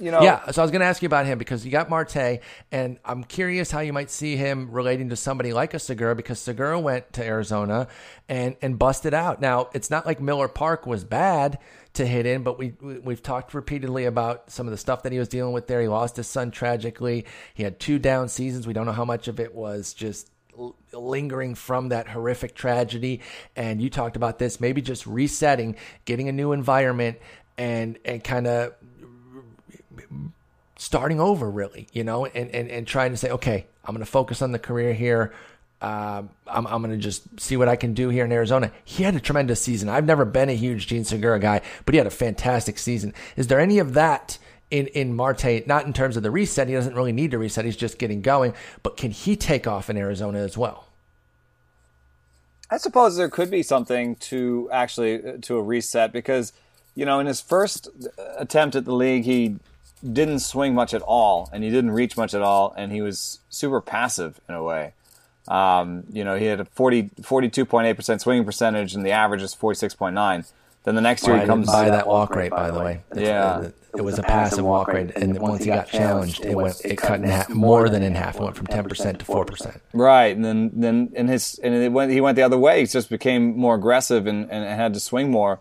you 0.00 0.10
know. 0.10 0.22
Yeah, 0.22 0.50
so 0.50 0.62
I 0.62 0.64
was 0.64 0.70
going 0.70 0.80
to 0.80 0.86
ask 0.86 1.02
you 1.02 1.06
about 1.06 1.26
him 1.26 1.38
because 1.38 1.64
you 1.64 1.70
got 1.70 1.90
Marte, 1.90 2.40
and 2.70 2.98
I'm 3.04 3.24
curious 3.24 3.70
how 3.70 3.80
you 3.80 3.92
might 3.92 4.10
see 4.10 4.36
him 4.36 4.70
relating 4.70 5.08
to 5.10 5.16
somebody 5.16 5.52
like 5.52 5.74
a 5.74 5.78
Segura 5.78 6.14
because 6.14 6.40
Segura 6.40 6.78
went 6.78 7.12
to 7.14 7.24
Arizona 7.24 7.88
and 8.28 8.56
and 8.62 8.78
busted 8.78 9.14
out. 9.14 9.40
Now 9.40 9.70
it's 9.74 9.90
not 9.90 10.06
like 10.06 10.20
Miller 10.20 10.48
Park 10.48 10.86
was 10.86 11.04
bad 11.04 11.58
to 11.98 12.06
hit 12.06 12.26
in, 12.26 12.42
but 12.42 12.58
we, 12.58 12.72
we 12.80 13.12
have 13.12 13.22
talked 13.22 13.54
repeatedly 13.54 14.06
about 14.06 14.50
some 14.50 14.66
of 14.66 14.70
the 14.72 14.76
stuff 14.76 15.04
that 15.04 15.12
he 15.12 15.18
was 15.18 15.28
dealing 15.28 15.52
with 15.52 15.66
there. 15.66 15.80
He 15.80 15.88
lost 15.88 16.16
his 16.16 16.26
son 16.26 16.50
tragically. 16.50 17.26
He 17.54 17.62
had 17.62 17.78
two 17.78 17.98
down 17.98 18.28
seasons. 18.28 18.66
We 18.66 18.72
don't 18.72 18.86
know 18.86 18.92
how 18.92 19.04
much 19.04 19.28
of 19.28 19.38
it 19.38 19.54
was 19.54 19.94
just 19.94 20.30
lingering 20.92 21.54
from 21.54 21.90
that 21.90 22.08
horrific 22.08 22.52
tragedy 22.52 23.20
and 23.54 23.80
you 23.80 23.88
talked 23.88 24.16
about 24.16 24.40
this 24.40 24.58
maybe 24.58 24.82
just 24.82 25.06
resetting 25.06 25.76
getting 26.04 26.28
a 26.28 26.32
new 26.32 26.50
environment 26.50 27.16
and 27.56 27.96
and 28.04 28.24
kind 28.24 28.48
of 28.48 28.74
starting 30.78 31.20
over 31.20 31.50
really, 31.50 31.88
you 31.92 32.04
know, 32.04 32.24
and, 32.24 32.50
and, 32.50 32.70
and 32.70 32.86
trying 32.86 33.10
to 33.10 33.16
say, 33.16 33.30
okay, 33.30 33.66
I'm 33.84 33.94
going 33.94 34.04
to 34.04 34.10
focus 34.10 34.40
on 34.40 34.52
the 34.52 34.58
career 34.58 34.94
here. 34.94 35.32
Um, 35.80 36.30
I'm, 36.46 36.66
I'm 36.66 36.82
going 36.82 36.90
to 36.90 36.96
just 36.96 37.40
see 37.40 37.56
what 37.56 37.68
I 37.68 37.76
can 37.76 37.94
do 37.94 38.08
here 38.08 38.24
in 38.24 38.32
Arizona. 38.32 38.72
He 38.84 39.04
had 39.04 39.14
a 39.14 39.20
tremendous 39.20 39.62
season. 39.62 39.88
I've 39.88 40.04
never 40.04 40.24
been 40.24 40.48
a 40.48 40.54
huge 40.54 40.88
Jean 40.88 41.04
Segura 41.04 41.38
guy, 41.38 41.60
but 41.84 41.94
he 41.94 41.98
had 41.98 42.06
a 42.06 42.10
fantastic 42.10 42.78
season. 42.78 43.14
Is 43.36 43.46
there 43.46 43.60
any 43.60 43.78
of 43.78 43.94
that 43.94 44.38
in, 44.72 44.88
in 44.88 45.14
Marte, 45.14 45.66
not 45.66 45.86
in 45.86 45.92
terms 45.92 46.16
of 46.16 46.24
the 46.24 46.32
reset? 46.32 46.66
He 46.66 46.74
doesn't 46.74 46.96
really 46.96 47.12
need 47.12 47.30
to 47.30 47.38
reset. 47.38 47.64
He's 47.64 47.76
just 47.76 47.98
getting 47.98 48.22
going, 48.22 48.54
but 48.82 48.96
can 48.96 49.12
he 49.12 49.36
take 49.36 49.68
off 49.68 49.88
in 49.88 49.96
Arizona 49.96 50.40
as 50.40 50.58
well? 50.58 50.86
I 52.70 52.76
suppose 52.76 53.16
there 53.16 53.30
could 53.30 53.50
be 53.50 53.62
something 53.62 54.16
to 54.16 54.68
actually 54.72 55.38
to 55.40 55.56
a 55.56 55.62
reset 55.62 56.12
because, 56.12 56.52
you 56.94 57.06
know, 57.06 57.18
in 57.20 57.26
his 57.26 57.40
first 57.40 57.88
attempt 58.36 58.76
at 58.76 58.84
the 58.84 58.92
league, 58.94 59.24
he 59.24 59.56
didn't 60.04 60.40
swing 60.40 60.74
much 60.74 60.92
at 60.92 61.02
all, 61.02 61.48
and 61.52 61.64
he 61.64 61.70
didn't 61.70 61.92
reach 61.92 62.16
much 62.16 62.34
at 62.34 62.42
all, 62.42 62.74
and 62.76 62.92
he 62.92 63.00
was 63.00 63.40
super 63.48 63.80
passive 63.80 64.40
in 64.48 64.54
a 64.54 64.62
way. 64.62 64.92
Um, 65.48 66.04
you 66.12 66.24
know, 66.24 66.36
he 66.36 66.46
had 66.46 66.60
a 66.60 66.64
40, 66.64 67.10
42.8% 67.22 68.20
swinging 68.20 68.44
percentage, 68.44 68.94
and 68.94 69.04
the 69.04 69.12
average 69.12 69.42
is 69.42 69.54
46.9. 69.54 70.50
Then 70.84 70.94
the 70.94 71.00
next 71.00 71.26
year 71.26 71.34
well, 71.34 71.42
he 71.42 71.46
comes 71.46 71.66
by 71.66 71.90
that 71.90 72.06
walk 72.06 72.34
rate, 72.34 72.50
by 72.50 72.70
the 72.70 72.78
way. 72.78 73.00
yeah, 73.14 73.62
it, 73.62 73.74
it 73.96 74.02
was 74.02 74.18
a 74.18 74.22
passive 74.22 74.64
walk 74.64 74.88
rate, 74.88 75.10
and 75.16 75.38
once 75.38 75.64
he 75.64 75.66
got 75.66 75.88
challenged, 75.88 76.44
it 76.44 76.54
went 76.54 76.80
it 76.84 76.96
cut 76.96 77.20
in 77.20 77.26
half, 77.26 77.48
more 77.50 77.88
than 77.88 78.02
in 78.02 78.14
half. 78.14 78.36
It 78.36 78.42
went 78.42 78.56
from 78.56 78.68
ten 78.68 78.88
percent 78.88 79.18
to 79.18 79.24
four 79.24 79.44
percent. 79.44 79.82
Right, 79.92 80.34
and 80.34 80.44
then 80.44 80.70
then 80.72 81.10
in 81.14 81.28
his 81.28 81.58
and 81.62 81.74
it 81.74 81.92
went 81.92 82.12
he 82.12 82.20
went 82.20 82.36
the 82.36 82.42
other 82.42 82.56
way. 82.56 82.80
He 82.80 82.86
just 82.86 83.10
became 83.10 83.58
more 83.58 83.74
aggressive 83.74 84.26
and, 84.26 84.50
and 84.50 84.64
had 84.64 84.94
to 84.94 85.00
swing 85.00 85.30
more. 85.30 85.60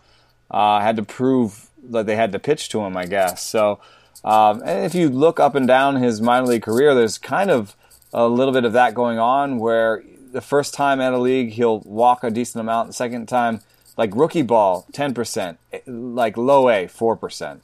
Uh, 0.49 0.79
had 0.79 0.95
to 0.95 1.03
prove 1.03 1.69
that 1.89 2.05
they 2.05 2.15
had 2.15 2.31
to 2.31 2.39
pitch 2.39 2.69
to 2.69 2.79
him, 2.81 2.95
I 2.95 3.05
guess. 3.05 3.43
So 3.43 3.81
um, 4.23 4.61
and 4.65 4.85
if 4.85 4.95
you 4.95 5.09
look 5.09 5.39
up 5.39 5.55
and 5.55 5.67
down 5.67 5.97
his 5.97 6.21
minor 6.21 6.47
league 6.47 6.63
career, 6.63 6.93
there's 6.95 7.17
kind 7.17 7.49
of 7.49 7.75
a 8.13 8.27
little 8.27 8.53
bit 8.53 8.65
of 8.65 8.73
that 8.73 8.93
going 8.93 9.19
on 9.19 9.59
where 9.59 10.03
the 10.31 10.41
first 10.41 10.73
time 10.73 11.01
at 11.01 11.13
a 11.13 11.17
league, 11.17 11.51
he'll 11.51 11.79
walk 11.81 12.23
a 12.23 12.29
decent 12.29 12.61
amount. 12.61 12.87
The 12.87 12.93
second 12.93 13.27
time, 13.27 13.61
like 13.97 14.15
rookie 14.15 14.41
ball, 14.41 14.85
10%, 14.93 15.57
like 15.87 16.37
low 16.37 16.69
A, 16.69 16.85
4%. 16.85 17.59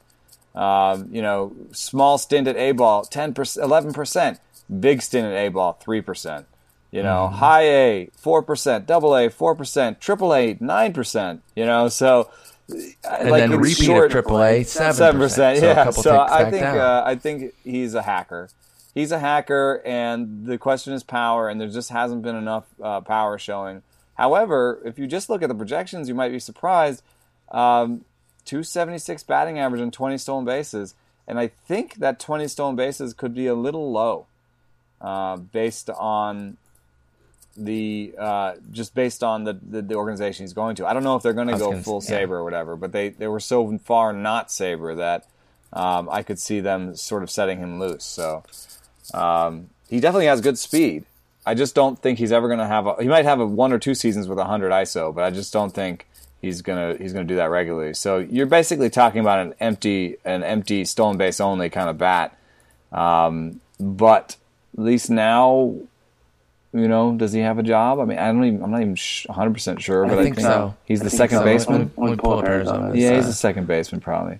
Um, 0.55 1.09
you 1.11 1.21
know, 1.21 1.55
small 1.71 2.17
stint 2.17 2.47
at 2.47 2.55
A 2.57 2.71
ball, 2.73 3.05
10%, 3.05 3.33
11%. 3.33 4.39
Big 4.79 5.01
stint 5.01 5.27
at 5.27 5.33
A 5.33 5.49
ball, 5.49 5.79
3%. 5.83 6.45
You 6.91 7.01
know, 7.01 7.27
mm-hmm. 7.27 7.35
high 7.37 7.63
A, 7.63 8.09
4%, 8.21 8.85
double 8.85 9.15
A, 9.15 9.29
4%, 9.29 9.99
triple 9.99 10.33
A, 10.33 10.55
9%. 10.55 11.39
You 11.55 11.65
know, 11.65 11.87
so 11.89 12.29
and 12.69 13.29
like 13.29 13.49
then 13.49 13.59
repeat 13.59 13.77
short, 13.77 14.13
of 14.13 14.25
AAA, 14.25 14.65
seven 14.65 15.17
percent. 15.17 15.61
Yeah, 15.61 15.89
so 15.89 16.19
I 16.19 16.49
think 16.49 16.63
uh, 16.63 17.03
I 17.05 17.15
think 17.15 17.53
he's 17.63 17.93
a 17.93 18.01
hacker. 18.01 18.49
He's 18.93 19.11
a 19.11 19.19
hacker, 19.19 19.81
and 19.85 20.45
the 20.45 20.57
question 20.57 20.93
is 20.93 21.03
power, 21.03 21.49
and 21.49 21.59
there 21.59 21.67
just 21.67 21.89
hasn't 21.89 22.21
been 22.21 22.35
enough 22.35 22.65
uh, 22.81 23.01
power 23.01 23.37
showing. 23.39 23.81
However, 24.15 24.81
if 24.85 24.99
you 24.99 25.07
just 25.07 25.29
look 25.29 25.41
at 25.41 25.49
the 25.49 25.55
projections, 25.55 26.07
you 26.07 26.13
might 26.13 26.31
be 26.31 26.39
surprised. 26.39 27.01
Um, 27.49 28.05
276 28.45 29.23
batting 29.23 29.57
average 29.57 29.81
and 29.81 29.91
20 29.91 30.17
stolen 30.17 30.45
bases, 30.45 30.93
and 31.27 31.39
I 31.39 31.47
think 31.47 31.95
that 31.95 32.19
20 32.19 32.47
stolen 32.47 32.75
bases 32.75 33.13
could 33.13 33.33
be 33.33 33.47
a 33.47 33.55
little 33.55 33.91
low, 33.91 34.27
uh, 35.01 35.37
based 35.37 35.89
on 35.89 36.57
the 37.55 38.13
uh, 38.17 38.53
just 38.71 38.95
based 38.95 39.23
on 39.23 39.43
the, 39.43 39.53
the, 39.53 39.81
the 39.81 39.95
organization 39.95 40.43
he's 40.43 40.53
going 40.53 40.75
to. 40.75 40.87
I 40.87 40.93
don't 40.93 41.03
know 41.03 41.15
if 41.15 41.23
they're 41.23 41.33
going 41.33 41.47
to 41.47 41.57
go 41.57 41.71
gonna, 41.71 41.83
full 41.83 42.03
yeah. 42.03 42.21
SABR 42.21 42.29
or 42.29 42.43
whatever, 42.43 42.75
but 42.75 42.91
they 42.91 43.09
they 43.09 43.27
were 43.27 43.39
so 43.39 43.77
far 43.79 44.13
not 44.13 44.51
saber 44.51 44.95
that 44.95 45.27
um, 45.71 46.09
I 46.11 46.23
could 46.23 46.39
see 46.39 46.59
them 46.59 46.95
sort 46.95 47.23
of 47.23 47.29
setting 47.29 47.59
him 47.59 47.79
loose. 47.79 48.03
So 48.03 48.43
um, 49.13 49.69
he 49.89 49.99
definitely 49.99 50.27
has 50.27 50.41
good 50.41 50.57
speed. 50.57 51.05
I 51.45 51.55
just 51.55 51.75
don't 51.75 51.99
think 51.99 52.19
he's 52.19 52.31
ever 52.31 52.47
going 52.47 52.59
to 52.59 52.67
have. 52.67 52.87
A, 52.87 52.95
he 53.01 53.07
might 53.07 53.25
have 53.25 53.39
a 53.39 53.45
one 53.45 53.73
or 53.73 53.79
two 53.79 53.95
seasons 53.95 54.27
with 54.27 54.37
100 54.37 54.71
ISO, 54.71 55.13
but 55.13 55.23
I 55.23 55.29
just 55.29 55.51
don't 55.51 55.71
think 55.71 56.05
he's 56.43 56.61
gonna 56.61 56.95
he's 56.99 57.13
gonna 57.13 57.25
do 57.25 57.37
that 57.37 57.49
regularly. 57.49 57.93
So 57.95 58.19
you're 58.19 58.45
basically 58.45 58.89
talking 58.91 59.21
about 59.21 59.39
an 59.39 59.55
empty 59.59 60.17
an 60.25 60.43
empty 60.43 60.85
stolen 60.85 61.17
base 61.17 61.39
only 61.39 61.69
kind 61.71 61.89
of 61.89 61.97
bat. 61.97 62.37
Um, 62.91 63.61
but 63.79 64.35
at 64.77 64.83
least 64.83 65.09
now, 65.09 65.73
you 66.73 66.87
know, 66.87 67.15
does 67.15 67.33
he 67.33 67.39
have 67.39 67.57
a 67.57 67.63
job? 67.63 67.99
I 67.99 68.05
mean, 68.05 68.19
I 68.19 68.27
don't 68.27 68.43
even 68.43 68.63
I'm 68.63 68.71
not 68.71 68.81
even 68.81 68.97
100 69.25 69.53
percent 69.53 69.81
sure, 69.81 70.05
but 70.05 70.19
I 70.19 70.23
think 70.23 70.39
so. 70.39 70.75
he's 70.85 71.01
I 71.01 71.05
the 71.05 71.09
think 71.09 71.17
second 71.17 71.37
so. 71.39 71.43
baseman. 71.45 71.91
Let 71.97 72.11
me 72.11 72.17
pull 72.17 72.39
up 72.39 72.45
Arizona. 72.45 72.91
Yeah, 72.93 73.15
he's 73.15 73.25
the 73.25 73.33
second 73.33 73.65
baseman 73.65 74.01
probably. 74.01 74.39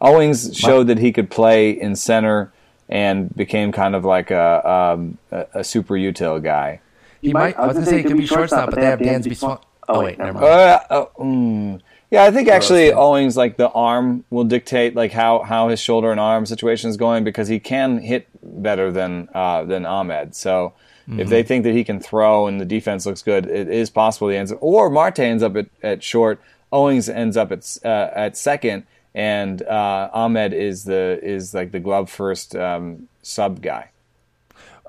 Owings 0.00 0.56
showed 0.56 0.88
that 0.88 0.98
he 0.98 1.12
could 1.12 1.30
play 1.30 1.70
in 1.70 1.96
center 1.96 2.52
and 2.88 3.34
became 3.34 3.72
kind 3.72 3.94
of 3.94 4.04
like 4.04 4.30
a 4.30 4.68
um, 4.68 5.18
a, 5.30 5.46
a 5.54 5.64
super 5.64 5.94
util 5.94 6.42
guy. 6.42 6.80
He 7.20 7.32
might. 7.32 7.58
I 7.58 7.66
was 7.66 7.74
gonna 7.74 7.86
say 7.86 7.98
he 7.98 8.04
could 8.04 8.16
be 8.16 8.26
shortstop, 8.26 8.70
but 8.70 8.76
they 8.76 8.86
have 8.86 9.00
Dansby 9.00 9.36
Swan. 9.36 9.58
Oh 9.88 10.04
wait, 10.04 10.18
never 10.18 10.34
mind. 10.34 10.44
Uh, 10.44 10.80
uh, 10.90 11.06
mm. 11.18 11.80
Yeah, 12.10 12.24
I 12.24 12.30
think 12.30 12.48
actually 12.48 12.90
Owings 12.90 13.36
like 13.36 13.58
the 13.58 13.68
arm 13.70 14.24
will 14.30 14.44
dictate 14.44 14.94
like 14.94 15.12
how, 15.12 15.42
how 15.42 15.68
his 15.68 15.78
shoulder 15.78 16.10
and 16.10 16.18
arm 16.18 16.46
situation 16.46 16.88
is 16.88 16.96
going 16.96 17.22
because 17.22 17.48
he 17.48 17.60
can 17.60 17.98
hit 17.98 18.28
better 18.42 18.90
than 18.90 19.28
uh, 19.34 19.64
than 19.64 19.84
Ahmed. 19.84 20.34
So 20.34 20.72
if 21.10 21.28
they 21.30 21.42
think 21.42 21.64
that 21.64 21.72
he 21.72 21.84
can 21.84 22.00
throw 22.00 22.46
and 22.46 22.60
the 22.60 22.66
defense 22.66 23.06
looks 23.06 23.22
good, 23.22 23.46
it 23.46 23.68
is 23.68 23.88
possible 23.88 24.28
he 24.28 24.36
ends 24.36 24.52
up 24.52 24.58
or 24.60 24.90
Marte 24.90 25.20
ends 25.20 25.42
up 25.42 25.56
at, 25.56 25.66
at 25.82 26.02
short, 26.02 26.40
Owings 26.70 27.08
ends 27.08 27.36
up 27.36 27.50
at 27.50 27.78
uh, 27.82 28.10
at 28.14 28.36
second, 28.36 28.84
and 29.14 29.62
uh, 29.62 30.10
Ahmed 30.12 30.52
is 30.52 30.84
the 30.84 31.18
is 31.22 31.54
like 31.54 31.72
the 31.72 31.80
glove 31.80 32.10
first 32.10 32.54
um, 32.56 33.08
sub 33.22 33.60
guy. 33.62 33.90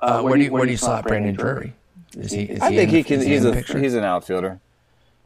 Uh, 0.00 0.22
where 0.22 0.36
do 0.36 0.44
you, 0.44 0.50
where 0.52 0.64
do 0.64 0.70
you 0.70 0.76
slot 0.78 1.04
Brandon 1.04 1.34
Drury? 1.34 1.74
Is 2.16 2.32
he? 2.32 2.42
Is 2.44 2.60
I 2.60 2.70
he 2.70 2.76
think 2.76 2.90
in, 2.90 2.96
he 2.96 3.02
can. 3.04 3.20
He's 3.22 3.44
a 3.44 3.52
picture? 3.52 3.78
he's 3.78 3.94
an 3.94 4.04
outfielder. 4.04 4.60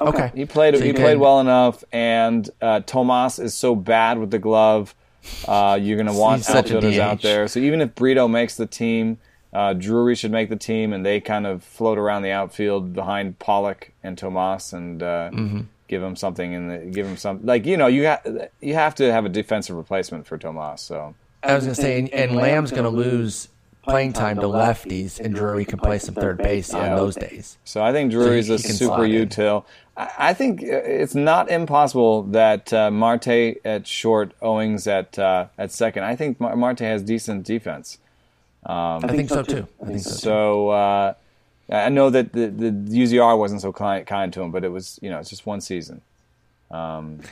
okay. 0.00 0.32
He 0.34 0.44
played. 0.46 0.76
So 0.76 0.84
he 0.84 0.92
played 0.92 1.12
can- 1.12 1.20
well 1.20 1.40
enough, 1.40 1.84
and 1.92 2.48
uh, 2.60 2.80
Tomas 2.80 3.38
is 3.38 3.54
so 3.54 3.74
bad 3.74 4.18
with 4.18 4.30
the 4.30 4.38
glove. 4.38 4.94
Uh, 5.48 5.78
you're 5.80 5.96
going 5.96 6.06
to 6.06 6.12
want 6.12 6.44
He's 6.44 6.50
outfielders 6.54 6.98
out 6.98 7.22
there. 7.22 7.48
So 7.48 7.58
even 7.60 7.80
if 7.80 7.94
Brito 7.94 8.28
makes 8.28 8.56
the 8.56 8.66
team, 8.66 9.16
uh, 9.54 9.72
Drury 9.72 10.14
should 10.16 10.32
make 10.32 10.50
the 10.50 10.56
team, 10.56 10.92
and 10.92 11.06
they 11.06 11.18
kind 11.20 11.46
of 11.46 11.62
float 11.64 11.96
around 11.96 12.22
the 12.22 12.30
outfield 12.30 12.92
behind 12.92 13.38
Pollock 13.38 13.92
and 14.02 14.18
Tomas, 14.18 14.72
and 14.74 15.02
uh, 15.02 15.30
Mm-hmm. 15.32 15.60
Give 15.94 16.02
him 16.02 16.16
something. 16.16 16.54
and 16.54 16.92
give 16.92 17.06
him 17.06 17.16
some 17.16 17.36
like 17.44 17.64
you 17.66 17.76
know 17.76 17.86
you 17.86 18.06
ha- 18.08 18.22
you 18.60 18.74
have 18.74 18.94
to 18.96 19.12
have 19.12 19.24
a 19.24 19.28
defensive 19.28 19.76
replacement 19.76 20.26
for 20.26 20.36
Tomas. 20.38 20.80
So 20.82 21.14
I 21.42 21.54
was 21.54 21.64
gonna 21.64 21.74
say, 21.86 21.98
and, 22.00 22.08
and 22.10 22.34
Lamb's 22.36 22.72
gonna 22.72 22.88
lose 23.06 23.48
playing 23.82 24.12
time 24.14 24.36
to 24.40 24.46
lefties, 24.46 25.20
and 25.20 25.34
Drury 25.34 25.64
can 25.64 25.78
play 25.78 25.98
some 25.98 26.14
third 26.14 26.38
base 26.38 26.72
on 26.74 26.96
those 26.96 27.14
days. 27.16 27.58
So 27.64 27.82
I 27.88 27.92
think 27.92 28.10
Drury's 28.10 28.48
he- 28.48 28.54
a 28.54 28.56
he 28.56 28.68
super 28.72 28.96
slot 28.96 29.08
util. 29.22 29.64
I 29.96 30.10
I 30.30 30.34
think 30.34 30.62
uh, 30.62 30.66
it's 31.02 31.14
not 31.14 31.50
impossible 31.50 32.22
that 32.40 32.72
uh, 32.72 32.90
Marte 32.90 33.58
at 33.64 33.86
short, 33.86 34.32
Owings 34.42 34.86
at 34.88 35.16
uh, 35.18 35.46
at 35.56 35.70
second. 35.70 36.02
I 36.04 36.16
think 36.16 36.40
Marte 36.40 36.80
has 36.92 37.02
decent 37.02 37.44
defense. 37.46 37.98
I 38.66 39.06
think 39.08 39.28
so 39.28 39.42
too. 39.42 39.68
I 39.82 39.86
think 39.86 40.00
so. 40.00 40.10
too. 40.10 40.16
So 40.16 40.68
uh, 40.70 41.14
I 41.70 41.88
know 41.88 42.10
that 42.10 42.32
the, 42.32 42.48
the 42.48 42.70
UZR 42.70 43.38
wasn't 43.38 43.62
so 43.62 43.72
kind, 43.72 44.06
kind 44.06 44.32
to 44.34 44.42
him, 44.42 44.50
but 44.50 44.64
it 44.64 44.68
was 44.68 44.98
you 45.02 45.10
know 45.10 45.18
it's 45.18 45.30
just 45.30 45.46
one 45.46 45.60
season. 45.60 46.02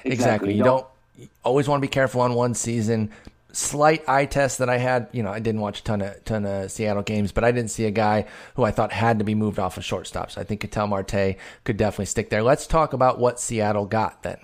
Exactly. 0.05 0.55
You 0.55 0.65
don't 0.65 0.87
you 1.17 1.29
always 1.45 1.69
want 1.69 1.81
to 1.81 1.87
be 1.87 1.91
careful 1.91 2.21
on 2.21 2.35
one 2.35 2.55
season. 2.55 3.11
Slight 3.53 4.09
eye 4.09 4.25
test 4.25 4.59
that 4.59 4.71
I 4.71 4.79
had, 4.79 5.09
you 5.13 5.23
know, 5.23 5.31
I 5.31 5.39
didn't 5.39 5.61
watch 5.61 5.81
a 5.81 5.85
ton 5.85 6.01
of 6.01 6.25
ton 6.25 6.47
of 6.47 6.71
Seattle 6.71 7.03
games, 7.03 7.33
but 7.33 7.45
I 7.45 7.53
didn't 7.53 7.71
see 7.71 7.85
a 7.85 7.91
guy 7.91 8.27
who 8.55 8.63
I 8.63 8.71
thought 8.71 8.93
had 8.93 9.19
to 9.19 9.25
be 9.25 9.35
moved 9.35 9.59
off 9.59 9.77
of 9.77 9.85
shortstop. 9.85 10.31
So 10.31 10.41
I 10.41 10.45
think 10.45 10.63
Ketel 10.63 10.87
Marte 10.87 11.37
could 11.65 11.77
definitely 11.77 12.07
stick 12.07 12.31
there. 12.31 12.43
Let's 12.43 12.67
talk 12.67 12.95
about 12.95 13.19
what 13.19 13.39
Seattle 13.39 13.85
got 13.85 14.23
then. 14.23 14.39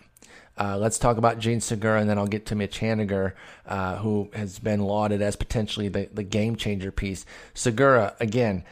Uh, 0.59 0.77
let's 0.77 0.99
talk 0.99 1.17
about 1.17 1.39
Jean 1.39 1.61
Segura, 1.61 2.01
and 2.01 2.11
then 2.11 2.19
I'll 2.19 2.27
get 2.27 2.47
to 2.47 2.57
Mitch 2.57 2.81
Haniger, 2.81 3.33
uh, 3.67 3.97
who 3.99 4.29
has 4.35 4.59
been 4.59 4.81
lauded 4.81 5.23
as 5.23 5.37
potentially 5.37 5.89
the, 5.89 6.09
the 6.13 6.25
game 6.25 6.57
changer 6.57 6.91
piece. 6.91 7.25
Segura, 7.55 8.17
again, 8.19 8.65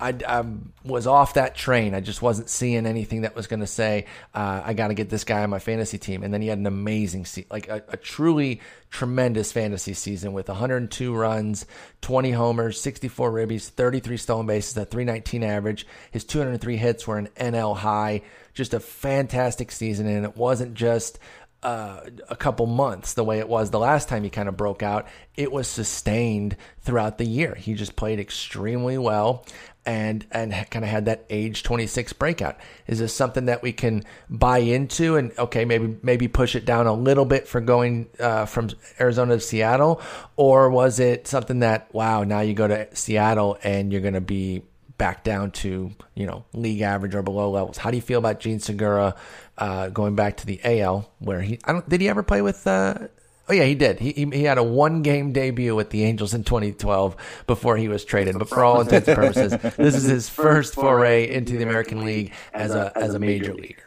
I, 0.00 0.14
I 0.26 0.44
was 0.84 1.06
off 1.06 1.34
that 1.34 1.54
train. 1.54 1.94
I 1.94 2.00
just 2.00 2.22
wasn't 2.22 2.48
seeing 2.48 2.86
anything 2.86 3.22
that 3.22 3.36
was 3.36 3.46
going 3.46 3.60
to 3.60 3.66
say, 3.66 4.06
uh, 4.34 4.62
I 4.64 4.72
got 4.72 4.88
to 4.88 4.94
get 4.94 5.10
this 5.10 5.24
guy 5.24 5.42
on 5.42 5.50
my 5.50 5.58
fantasy 5.58 5.98
team. 5.98 6.22
And 6.22 6.32
then 6.32 6.40
he 6.40 6.48
had 6.48 6.58
an 6.58 6.66
amazing, 6.66 7.26
se- 7.26 7.46
like 7.50 7.68
a, 7.68 7.82
a 7.88 7.96
truly 7.96 8.60
tremendous 8.90 9.52
fantasy 9.52 9.94
season 9.94 10.32
with 10.32 10.48
102 10.48 11.14
runs, 11.14 11.66
20 12.00 12.30
homers, 12.32 12.80
64 12.80 13.30
ribbies, 13.30 13.68
33 13.68 14.16
stolen 14.16 14.46
bases, 14.46 14.76
a 14.76 14.84
319 14.84 15.42
average. 15.42 15.86
His 16.10 16.24
203 16.24 16.76
hits 16.76 17.06
were 17.06 17.18
an 17.18 17.28
NL 17.36 17.76
high. 17.76 18.22
Just 18.54 18.74
a 18.74 18.80
fantastic 18.80 19.70
season. 19.70 20.06
And 20.06 20.24
it 20.24 20.36
wasn't 20.36 20.74
just 20.74 21.18
uh, 21.62 22.00
a 22.28 22.36
couple 22.36 22.66
months 22.66 23.14
the 23.14 23.24
way 23.24 23.38
it 23.38 23.48
was 23.48 23.70
the 23.70 23.78
last 23.78 24.08
time 24.08 24.24
he 24.24 24.30
kind 24.30 24.48
of 24.48 24.56
broke 24.56 24.82
out. 24.82 25.06
It 25.36 25.52
was 25.52 25.68
sustained 25.68 26.56
throughout 26.80 27.18
the 27.18 27.26
year. 27.26 27.54
He 27.54 27.74
just 27.74 27.96
played 27.96 28.18
extremely 28.18 28.96
well 28.96 29.44
and 29.86 30.26
and 30.30 30.52
kind 30.70 30.84
of 30.84 30.90
had 30.90 31.06
that 31.06 31.24
age 31.30 31.62
26 31.62 32.12
breakout. 32.14 32.58
Is 32.86 32.98
this 32.98 33.14
something 33.14 33.46
that 33.46 33.62
we 33.62 33.72
can 33.72 34.04
buy 34.28 34.58
into 34.58 35.16
and 35.16 35.36
okay 35.38 35.64
maybe 35.64 35.96
maybe 36.02 36.28
push 36.28 36.54
it 36.54 36.64
down 36.64 36.86
a 36.86 36.92
little 36.92 37.24
bit 37.24 37.48
for 37.48 37.60
going 37.60 38.08
uh, 38.18 38.46
from 38.46 38.70
Arizona 39.00 39.34
to 39.34 39.40
Seattle, 39.40 40.00
or 40.36 40.70
was 40.70 41.00
it 41.00 41.26
something 41.26 41.60
that 41.60 41.92
wow 41.94 42.24
now 42.24 42.40
you 42.40 42.54
go 42.54 42.68
to 42.68 42.94
Seattle 42.94 43.58
and 43.62 43.92
you're 43.92 44.02
going 44.02 44.14
to 44.14 44.20
be 44.20 44.62
back 45.00 45.24
down 45.24 45.50
to 45.50 45.90
you 46.14 46.26
know 46.26 46.44
league 46.52 46.82
average 46.82 47.14
or 47.14 47.22
below 47.22 47.50
levels. 47.50 47.78
How 47.78 47.90
do 47.90 47.96
you 47.96 48.02
feel 48.02 48.18
about 48.18 48.38
Jean 48.38 48.60
Segura 48.60 49.14
uh, 49.56 49.88
going 49.88 50.14
back 50.14 50.36
to 50.38 50.46
the 50.46 50.60
AL 50.62 51.10
where 51.20 51.40
he 51.40 51.58
I 51.64 51.72
don't 51.72 51.88
did 51.88 52.02
he 52.02 52.08
ever 52.10 52.22
play 52.22 52.42
with? 52.42 52.66
Uh, 52.66 53.08
oh 53.50 53.52
yeah, 53.52 53.64
he 53.64 53.74
did. 53.74 53.98
He, 53.98 54.12
he 54.12 54.24
he 54.32 54.44
had 54.44 54.58
a 54.58 54.62
one 54.62 55.02
game 55.02 55.32
debut 55.32 55.74
with 55.74 55.90
the 55.90 56.04
Angels 56.04 56.34
in 56.34 56.44
2012 56.44 57.16
before 57.46 57.76
he 57.76 57.88
was 57.88 58.04
traded. 58.04 58.38
But 58.38 58.48
for 58.48 58.64
all 58.64 58.80
intents 58.80 59.08
and 59.08 59.16
purposes, 59.16 59.50
this 59.76 59.96
is 59.96 60.04
his 60.04 60.28
first 60.28 60.74
foray 60.74 61.28
into 61.28 61.56
the 61.56 61.64
American 61.64 62.04
League 62.04 62.32
as 62.54 62.74
a 62.74 62.96
as 62.96 63.14
a 63.14 63.18
major 63.18 63.52
leaguer. 63.52 63.82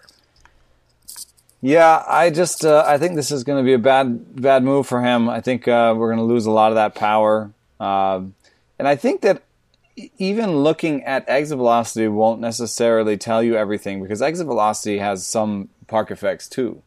Yeah, 1.62 2.04
I 2.06 2.30
just 2.30 2.66
uh, 2.66 2.84
I 2.86 2.98
think 2.98 3.16
this 3.16 3.32
is 3.32 3.46
going 3.46 3.64
to 3.64 3.66
be 3.66 3.74
a 3.74 3.80
bad 3.80 4.42
bad 4.42 4.64
move 4.64 4.86
for 4.86 5.02
him. 5.02 5.30
I 5.30 5.40
think 5.40 5.66
uh, 5.68 5.96
we're 5.98 6.14
going 6.14 6.20
to 6.20 6.32
lose 6.34 6.46
a 6.46 6.52
lot 6.52 6.72
of 6.74 6.76
that 6.76 6.94
power, 6.94 7.52
um, 7.80 8.36
and 8.78 8.86
I 8.86 8.98
think 8.98 9.22
that 9.22 9.44
even 10.18 10.58
looking 10.58 11.04
at 11.04 11.24
exit 11.30 11.58
velocity 11.58 12.08
won't 12.10 12.42
necessarily 12.42 13.16
tell 13.16 13.42
you 13.42 13.56
everything 13.56 14.02
because 14.02 14.22
exit 14.22 14.46
velocity 14.46 14.98
has 14.98 15.26
some 15.26 15.70
park 15.88 16.12
effects 16.12 16.50
too. 16.50 16.82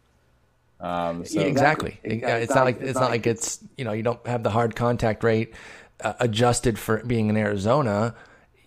Um, 0.81 1.25
so 1.25 1.41
Yeah, 1.41 1.47
exactly. 1.47 1.99
Yeah, 2.05 2.37
It's 2.37 2.55
not 2.55 2.65
like 2.65 2.81
it's 2.81 2.99
not 2.99 3.11
like 3.11 3.27
it's 3.27 3.59
you 3.77 3.85
know 3.85 3.93
you 3.93 4.03
don't 4.03 4.25
have 4.27 4.43
the 4.43 4.51
hard 4.51 4.77
contact 4.77 5.25
rate 5.25 5.55
uh, 6.01 6.15
adjusted 6.21 6.79
for 6.79 6.99
being 7.05 7.29
in 7.29 7.37
Arizona. 7.37 8.15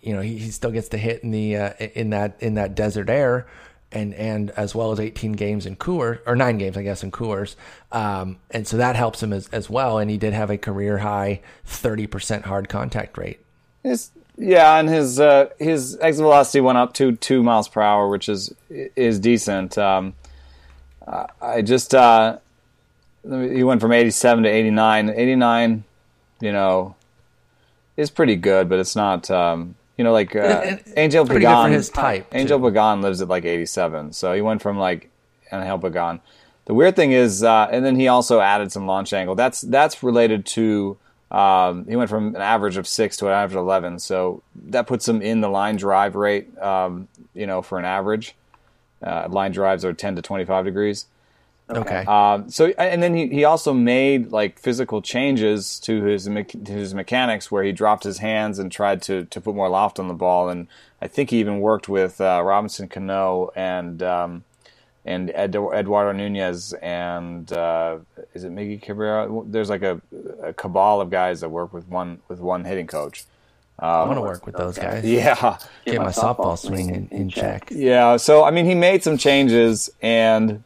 You 0.00 0.14
know 0.14 0.20
he, 0.20 0.38
he 0.38 0.50
still 0.50 0.70
gets 0.70 0.88
to 0.88 0.98
hit 0.98 1.22
in 1.22 1.30
the 1.30 1.56
uh, 1.56 1.72
in 1.94 2.10
that 2.10 2.36
in 2.40 2.54
that 2.54 2.74
desert 2.74 3.08
air, 3.10 3.46
and 3.92 4.14
and 4.14 4.50
as 4.52 4.74
well 4.74 4.92
as 4.92 4.98
18 4.98 5.32
games 5.32 5.66
in 5.66 5.76
Coors 5.76 6.20
or 6.26 6.34
nine 6.34 6.58
games 6.58 6.76
I 6.76 6.82
guess 6.82 7.04
in 7.04 7.12
Coors, 7.12 7.54
um, 7.92 8.38
and 8.50 8.66
so 8.66 8.78
that 8.78 8.96
helps 8.96 9.22
him 9.22 9.32
as 9.32 9.48
as 9.48 9.70
well. 9.70 9.98
And 9.98 10.10
he 10.10 10.16
did 10.16 10.32
have 10.32 10.50
a 10.50 10.58
career 10.58 10.98
high 10.98 11.42
30 11.66 12.06
percent 12.06 12.44
hard 12.44 12.68
contact 12.68 13.18
rate. 13.18 13.40
His, 13.82 14.10
yeah, 14.36 14.78
and 14.78 14.88
his 14.88 15.20
uh, 15.20 15.50
his 15.58 15.96
exit 16.00 16.22
velocity 16.22 16.60
went 16.60 16.78
up 16.78 16.94
to 16.94 17.14
two 17.16 17.42
miles 17.42 17.68
per 17.68 17.82
hour, 17.82 18.08
which 18.08 18.28
is 18.28 18.54
is 18.68 19.20
decent. 19.20 19.78
Um, 19.78 20.14
I- 21.40 21.62
just 21.62 21.94
uh, 21.94 22.38
he 23.22 23.62
went 23.64 23.80
from 23.80 23.92
87 23.92 24.44
to 24.44 24.48
89. 24.50 25.10
89, 25.10 25.84
you 26.40 26.52
know, 26.52 26.94
is 27.96 28.10
pretty 28.10 28.36
good, 28.36 28.68
but 28.68 28.78
it's 28.78 28.96
not. 28.96 29.30
Um, 29.30 29.74
you 29.96 30.04
know, 30.04 30.12
like 30.12 30.34
uh, 30.34 30.76
Angel 30.96 31.26
Pagan. 31.26 31.72
his 31.72 31.90
type, 31.90 32.26
Angel 32.34 32.58
too. 32.58 32.64
Pagan 32.66 33.02
lives 33.02 33.20
at 33.20 33.28
like 33.28 33.44
87, 33.44 34.12
so 34.14 34.32
he 34.32 34.40
went 34.40 34.62
from 34.62 34.78
like 34.78 35.10
Angel 35.52 35.78
Pagan. 35.78 36.20
The 36.64 36.74
weird 36.74 36.96
thing 36.96 37.12
is, 37.12 37.42
uh, 37.42 37.68
and 37.70 37.84
then 37.84 37.96
he 37.96 38.08
also 38.08 38.40
added 38.40 38.72
some 38.72 38.86
launch 38.86 39.12
angle. 39.12 39.34
That's 39.34 39.60
that's 39.60 40.02
related 40.02 40.46
to. 40.46 40.96
Um, 41.30 41.86
he 41.86 41.94
went 41.96 42.10
from 42.10 42.34
an 42.34 42.40
average 42.40 42.76
of 42.76 42.86
six 42.88 43.16
to 43.18 43.26
an 43.26 43.32
average 43.32 43.56
of 43.56 43.62
eleven, 43.62 43.98
so 43.98 44.42
that 44.66 44.86
puts 44.86 45.06
him 45.06 45.20
in 45.20 45.40
the 45.42 45.48
line 45.48 45.76
drive 45.76 46.14
rate. 46.14 46.56
Um, 46.58 47.06
you 47.34 47.46
know, 47.46 47.60
for 47.60 47.78
an 47.78 47.84
average, 47.84 48.34
uh, 49.02 49.28
line 49.30 49.52
drives 49.52 49.84
are 49.84 49.92
ten 49.92 50.16
to 50.16 50.22
twenty-five 50.22 50.64
degrees. 50.64 51.06
Okay. 51.70 52.04
Um, 52.04 52.50
so 52.50 52.66
and 52.78 53.02
then 53.02 53.14
he, 53.14 53.28
he 53.28 53.44
also 53.44 53.72
made 53.72 54.32
like 54.32 54.58
physical 54.58 55.00
changes 55.00 55.78
to 55.80 56.02
his 56.02 56.28
me- 56.28 56.44
to 56.44 56.72
his 56.72 56.94
mechanics 56.94 57.50
where 57.50 57.62
he 57.62 57.72
dropped 57.72 58.02
his 58.02 58.18
hands 58.18 58.58
and 58.58 58.72
tried 58.72 59.02
to 59.02 59.24
to 59.26 59.40
put 59.40 59.54
more 59.54 59.68
loft 59.68 60.00
on 60.00 60.08
the 60.08 60.14
ball 60.14 60.48
and 60.48 60.66
I 61.00 61.06
think 61.08 61.30
he 61.30 61.38
even 61.38 61.60
worked 61.60 61.88
with 61.88 62.20
uh, 62.20 62.42
Robinson 62.44 62.88
Cano 62.88 63.50
and 63.54 64.02
um, 64.02 64.44
and 65.04 65.30
Ed, 65.34 65.54
Eduardo 65.54 66.12
Nunez 66.12 66.74
and 66.74 67.50
uh, 67.52 67.98
is 68.34 68.44
it 68.44 68.52
Miggy 68.52 68.82
Cabrera? 68.82 69.28
There's 69.46 69.70
like 69.70 69.82
a, 69.82 70.00
a 70.42 70.52
cabal 70.52 71.00
of 71.00 71.10
guys 71.10 71.40
that 71.40 71.48
work 71.48 71.72
with 71.72 71.88
one 71.88 72.20
with 72.28 72.40
one 72.40 72.64
hitting 72.64 72.86
coach. 72.86 73.24
I 73.80 74.04
want 74.04 74.18
to 74.18 74.22
work 74.22 74.46
with 74.46 74.56
those 74.56 74.76
guys. 74.76 75.04
Yeah, 75.04 75.58
Get 75.84 75.98
my 75.98 76.08
softball 76.08 76.58
swing 76.58 76.94
in, 76.94 77.08
in 77.10 77.30
check. 77.30 77.68
Yeah, 77.70 78.16
so 78.16 78.44
I 78.44 78.50
mean, 78.50 78.66
he 78.66 78.74
made 78.74 79.02
some 79.02 79.16
changes, 79.16 79.90
and 80.02 80.62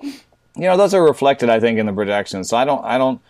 you 0.00 0.12
know, 0.56 0.76
those 0.76 0.94
are 0.94 1.02
reflected, 1.02 1.50
I 1.50 1.60
think, 1.60 1.78
in 1.78 1.86
the 1.86 1.92
projections. 1.92 2.48
So 2.48 2.56
I 2.56 2.64
don't, 2.64 2.84
I 2.84 2.96
don't, 2.96 3.20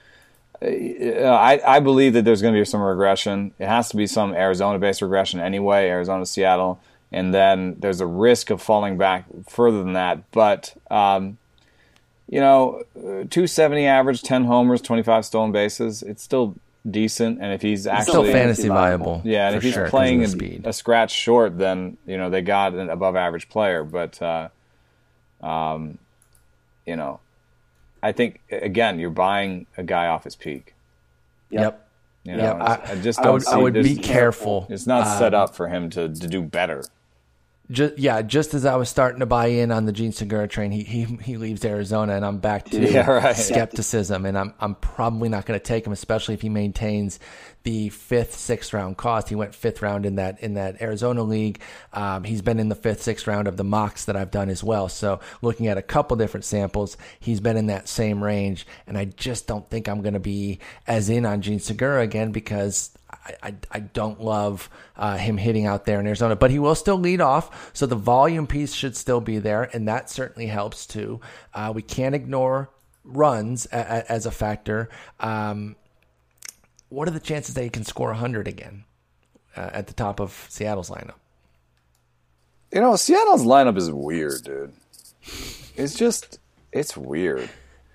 uh, 0.63 1.25
I, 1.31 1.77
I 1.77 1.81
believe 1.81 2.13
that 2.13 2.25
there's 2.25 2.43
going 2.43 2.55
to 2.55 2.61
be 2.61 2.65
some 2.65 2.81
regression. 2.81 3.53
It 3.59 3.67
has 3.67 3.89
to 3.91 3.97
be 3.97 4.07
some 4.07 4.35
Arizona-based 4.35 5.03
regression 5.03 5.41
anyway, 5.41 5.89
Arizona, 5.89 6.27
Seattle, 6.27 6.81
and 7.11 7.35
then 7.35 7.77
there's 7.79 8.01
a 8.01 8.07
risk 8.07 8.51
of 8.51 8.63
falling 8.63 8.99
back 8.99 9.25
further 9.49 9.83
than 9.83 9.95
that. 9.95 10.31
But 10.31 10.75
um, 10.91 11.39
you 12.29 12.41
know, 12.41 12.83
270 12.95 13.87
average, 13.87 14.23
10 14.23 14.45
homers, 14.45 14.81
25 14.81 15.25
stolen 15.25 15.53
bases. 15.53 16.03
It's 16.03 16.23
still 16.23 16.57
decent, 16.89 17.41
and 17.41 17.53
if 17.53 17.63
he's 17.63 17.87
actually 17.87 18.13
still 18.13 18.25
fantasy 18.25 18.69
viable, 18.69 19.23
yeah, 19.25 19.49
and 19.49 19.57
if 19.57 19.63
he's 19.63 19.75
sure, 19.75 19.89
playing 19.89 20.25
a, 20.25 20.69
a, 20.69 20.73
scratch 20.73 21.11
short, 21.11 21.59
then 21.59 21.97
you 22.07 22.17
know 22.17 22.31
they 22.31 22.43
got 22.43 22.75
an 22.75 22.91
above 22.91 23.17
average 23.17 23.49
player. 23.49 23.85
But 23.85 24.21
uh, 24.21 24.49
um, 25.43 25.99
you 26.87 26.97
know, 26.97 27.21
I 28.03 28.13
think 28.13 28.41
again, 28.51 28.99
you're 28.99 29.11
buying 29.11 29.67
a 29.77 29.83
guy 29.83 30.09
off 30.09 30.25
his 30.25 30.37
peak. 30.37 30.75
Yep. 31.51 31.81
You 32.25 32.37
know, 32.39 32.43
yep. 32.43 32.61
I, 32.61 32.93
I, 32.93 32.95
just 32.97 33.23
don't. 33.23 33.47
I 33.49 33.57
would, 33.57 33.77
I 33.77 33.79
would 33.79 33.85
be 33.85 33.97
careful. 33.97 34.67
It's 34.71 34.87
not 34.87 35.07
um, 35.07 35.19
set 35.19 35.35
up 35.35 35.55
for 35.55 35.69
him 35.69 35.91
to, 35.91 36.09
to 36.09 36.27
do 36.27 36.41
better 36.41 36.83
just 37.71 37.99
yeah, 37.99 38.21
just 38.21 38.53
as 38.53 38.67
I 38.67 38.77
was 38.77 38.91
starting 38.91 39.21
to 39.21 39.27
buy 39.27 39.47
in 39.47 39.73
on 39.73 39.87
the 39.87 39.93
Jean 39.93 40.13
Segura 40.13 40.47
train, 40.47 40.71
he 40.71 40.83
he 40.83 41.05
he 41.05 41.37
leaves 41.39 41.65
Arizona, 41.65 42.15
and 42.15 42.25
I'm 42.25 42.39
back 42.39 42.67
to 42.67 42.81
yeah, 42.91 43.11
right. 43.11 43.35
skepticism, 43.35 44.27
and 44.27 44.37
I'm 44.37 44.53
I'm 44.61 44.75
probably 44.75 45.31
not 45.31 45.47
going 45.47 45.59
to 45.59 45.65
take 45.65 45.87
him, 45.87 45.93
especially 45.93 46.35
if 46.35 46.43
he 46.43 46.51
maintains 46.51 47.19
the 47.63 47.89
fifth, 47.89 48.35
sixth 48.35 48.75
round 48.75 48.99
cost. 48.99 49.31
He 49.31 49.35
went 49.35 49.55
fifth 49.55 49.81
round 49.81 50.05
in 50.05 50.17
that 50.17 50.41
in 50.41 50.55
that 50.55 50.83
Arizona 50.83 51.23
league. 51.23 51.61
Um, 51.95 52.25
he's 52.25 52.43
been 52.43 52.59
in 52.59 52.69
the 52.69 52.75
fifth, 52.75 53.03
sixth 53.03 53.27
round 53.27 53.49
of 53.49 53.57
the 53.57 53.65
mocks 53.65 54.05
that 54.05 54.17
I've 54.17 54.31
done 54.31 54.51
as 54.51 54.63
well. 54.63 54.91
So 54.91 55.21
looking 55.41 55.67
at 55.67 55.79
a 55.79 55.83
couple 55.83 56.19
different 56.19 56.45
samples, 56.45 56.99
he's 57.19 57.41
been 57.41 57.57
in 57.57 57.69
that 57.69 57.89
same 57.89 58.23
range, 58.23 58.67
and 58.87 58.99
I 58.99 59.07
just 59.07 59.47
don't 59.47 59.69
think 59.71 59.89
I'm 59.89 60.03
going 60.03 60.15
to 60.15 60.21
be 60.21 60.59
as 60.87 61.09
in 61.09 61.25
on 61.25 61.41
Jean 61.41 61.61
Segura 61.61 62.03
again 62.03 62.31
because 62.31 62.91
I, 63.43 63.55
I, 63.71 63.81
don't 63.81 64.21
love 64.21 64.69
uh, 64.97 65.17
him 65.17 65.39
hitting 65.39 65.67
out 65.67 65.87
there 65.87 65.99
in 65.99 66.07
Arizona, 66.07 66.37
but 66.37 66.51
he 66.51 66.59
will 66.59 66.75
still 66.75 66.99
lead 66.99 67.21
off. 67.21 67.71
So 67.73 67.87
the 67.87 67.97
volume 67.97 68.47
piece 68.47 68.75
should 68.75 68.97
still 68.97 69.21
be 69.21 69.39
there, 69.39 69.71
and 69.73 69.89
that 69.89 70.11
certainly 70.11 70.47
helps 70.47 70.87
too. 70.87 71.21
Uh, 71.55 71.73
we 71.75 71.83
can't 71.83 72.15
ignore 72.15 72.71
runs 73.05 73.67
a, 73.73 73.79
a, 73.79 74.13
as 74.13 74.27
a 74.27 74.31
factor. 74.31 74.89
Um, 75.21 75.77
what 76.89 77.09
are 77.09 77.13
the 77.13 77.21
chances 77.21 77.55
that 77.55 77.63
he 77.63 77.71
can 77.71 77.85
score 77.85 78.09
100 78.09 78.47
again 78.47 78.85
uh, 79.57 79.71
at 79.73 79.87
the 79.87 79.95
top 79.95 80.21
of 80.21 80.47
Seattle's 80.51 80.91
lineup? 80.91 81.17
You 82.73 82.81
know, 82.81 82.97
Seattle's 82.97 83.45
lineup 83.45 83.77
is 83.77 83.91
weird, 83.91 84.43
dude. 84.43 84.73
It's 85.77 85.95
just, 85.95 86.41
it's 86.73 86.97
weird. 86.97 87.49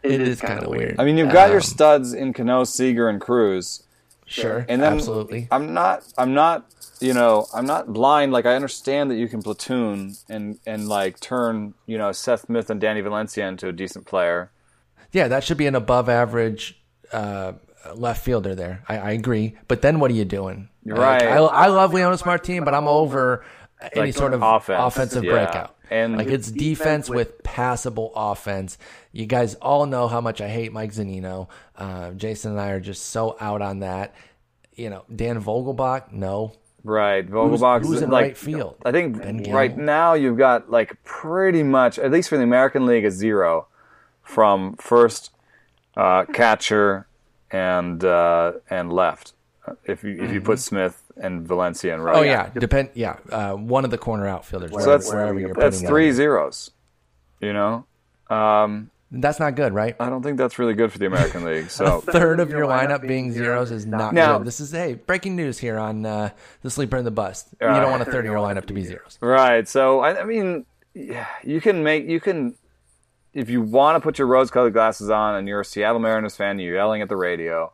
it, 0.04 0.12
it 0.12 0.22
is, 0.22 0.30
is 0.30 0.42
kind 0.42 0.64
of 0.64 0.70
weird. 0.70 0.80
weird. 0.80 1.00
I 1.00 1.06
mean, 1.06 1.18
you've 1.18 1.32
got 1.32 1.48
um, 1.48 1.52
your 1.52 1.62
studs 1.62 2.14
in 2.14 2.34
Cano, 2.34 2.64
Seager, 2.64 3.10
and 3.10 3.22
Cruz 3.22 3.84
Sure. 4.30 4.66
And 4.70 4.82
then 4.82 4.94
absolutely. 4.94 5.48
I'm 5.52 5.74
not 5.74 6.04
I'm 6.18 6.34
not 6.34 6.66
you 7.00 7.14
know, 7.14 7.48
I'm 7.54 7.66
not 7.66 7.92
blind. 7.94 8.32
Like 8.32 8.46
I 8.46 8.56
understand 8.56 9.10
that 9.12 9.16
you 9.16 9.28
can 9.28 9.42
platoon 9.42 10.16
and 10.28 10.60
and 10.66 10.88
like 10.88 11.20
turn, 11.20 11.74
you 11.86 11.98
know, 11.98 12.12
Seth 12.12 12.46
Smith 12.46 12.70
and 12.70 12.80
Danny 12.80 13.02
Valencia 13.02 13.48
into 13.48 13.68
a 13.68 13.72
decent 13.72 14.06
player. 14.06 14.52
Yeah, 15.12 15.28
that 15.28 15.44
should 15.44 15.58
be 15.58 15.66
an 15.66 15.76
above 15.76 16.08
average 16.08 16.80
uh, 17.12 17.54
left 17.96 18.24
fielder 18.24 18.54
there. 18.54 18.84
I, 18.88 18.98
I, 18.98 19.12
agree. 19.12 19.58
But 19.68 19.82
then 19.82 20.00
what 20.00 20.12
are 20.12 20.14
you 20.14 20.26
doing? 20.26 20.70
You're 20.84 20.98
right. 20.98 21.24
I, 21.24 21.38
I 21.38 21.68
love 21.68 21.92
Leonys 21.92 22.26
Martin, 22.26 22.64
but 22.64 22.76
I'm 22.76 22.88
over 22.88 23.44
any 23.82 24.08
like 24.08 24.14
sort 24.14 24.34
of 24.34 24.42
offense. 24.44 24.80
offensive 24.82 25.24
yeah. 25.24 25.32
breakout. 25.32 25.76
And 25.90 26.18
like 26.18 26.28
it's 26.28 26.52
defense 26.52 27.10
with 27.10 27.42
passable 27.44 28.12
offense. 28.16 28.78
You 29.12 29.26
guys 29.26 29.56
all 29.56 29.86
know 29.88 30.08
how 30.08 30.22
much 30.22 30.40
I 30.40 30.48
hate 30.48 30.72
Mike 30.72 30.92
Zunino. 30.92 31.48
Uh, 31.76 32.12
Jason 32.12 32.52
and 32.52 32.62
I 32.62 32.70
are 32.70 32.80
just 32.80 33.08
so 33.08 33.36
out 33.40 33.62
on 33.62 33.80
that. 33.80 34.14
You 34.76 34.90
know, 34.90 35.04
Dan 35.14 35.42
Vogelbach, 35.42 36.12
no. 36.12 36.54
Right, 36.84 37.28
Vogelbach. 37.28 37.80
Who's, 37.80 37.88
who's 37.88 38.02
in 38.04 38.12
like, 38.12 38.24
right 38.24 38.38
field? 38.38 38.76
I 38.86 38.92
think 38.92 39.48
right 39.50 39.76
now 39.76 40.14
you've 40.14 40.38
got 40.38 40.70
like 40.70 41.04
pretty 41.04 41.64
much, 41.64 41.98
at 42.00 42.12
least 42.12 42.30
for 42.30 42.38
the 42.38 42.44
American 42.44 42.86
League, 42.86 43.04
a 43.04 43.12
zero 43.12 43.68
from 44.24 44.76
first 44.76 45.32
uh, 45.98 46.26
catcher 46.26 47.08
and 47.52 48.04
uh, 48.06 48.54
and 48.70 48.94
left. 48.94 49.34
If 49.86 50.04
you 50.04 50.24
if 50.24 50.32
you 50.32 50.40
put 50.40 50.58
mm-hmm. 50.58 50.76
Smith 50.76 51.04
and 51.18 51.48
Valencia 51.48 51.94
and 51.94 52.04
right. 52.04 52.16
Oh 52.16 52.22
yeah, 52.22 52.50
depend. 52.50 52.90
Yeah, 52.94 53.18
uh, 53.32 53.54
one 53.54 53.86
of 53.86 53.92
the 53.92 53.98
corner 53.98 54.28
outfielders. 54.28 54.72
So 54.72 54.78
wherever, 54.78 54.92
that's 54.92 55.08
wherever 55.10 55.40
you're 55.40 55.54
that's 55.54 55.82
three 55.82 56.12
zeros. 56.12 56.72
You 57.42 57.54
know, 57.54 57.86
um, 58.30 58.92
that's 59.12 59.40
not 59.40 59.56
good, 59.56 59.74
right? 59.74 59.96
I 60.00 60.10
don't 60.10 60.22
think 60.22 60.38
that's 60.38 60.60
really 60.60 60.74
good 60.74 60.92
for 60.92 61.00
the 61.00 61.08
American 61.08 61.44
League. 61.44 61.70
So 61.70 61.98
a 62.08 62.12
third 62.12 62.40
of 62.40 62.50
your 62.50 62.68
lineup 62.68 63.08
being 63.08 63.32
zeros 63.32 63.72
is 63.72 63.86
not 63.86 64.14
now, 64.14 64.38
good. 64.38 64.48
This 64.48 64.60
is 64.60 64.72
hey 64.72 64.96
breaking 64.96 65.36
news 65.36 65.58
here 65.58 65.78
on 65.78 66.06
uh, 66.06 66.30
the 66.62 66.70
sleeper 66.70 66.98
and 66.98 67.08
the 67.08 67.12
bust. 67.12 67.50
You 67.60 67.68
don't 67.68 67.92
want 67.92 68.02
a 68.02 68.06
third 68.06 68.26
of 68.26 68.32
your 68.32 68.40
lineup 68.40 68.66
to 68.66 68.74
be 68.74 68.84
zeros, 68.84 69.18
right? 69.22 69.68
So 69.68 70.02
I, 70.02 70.22
I 70.22 70.24
mean, 70.26 70.66
you 70.94 71.62
can 71.62 71.84
make 71.84 72.08
you 72.08 72.20
can 72.20 72.56
if 73.34 73.50
you 73.50 73.62
want 73.62 73.96
to 73.96 74.00
put 74.02 74.18
your 74.18 74.28
rose-colored 74.28 74.74
glasses 74.74 75.10
on 75.10 75.36
and 75.36 75.48
you're 75.48 75.62
a 75.62 75.66
Seattle 75.66 76.00
Mariners 76.00 76.36
fan, 76.36 76.52
and 76.52 76.62
you're 76.62 76.76
yelling 76.76 77.02
at 77.02 77.10
the 77.10 77.18
radio. 77.18 77.72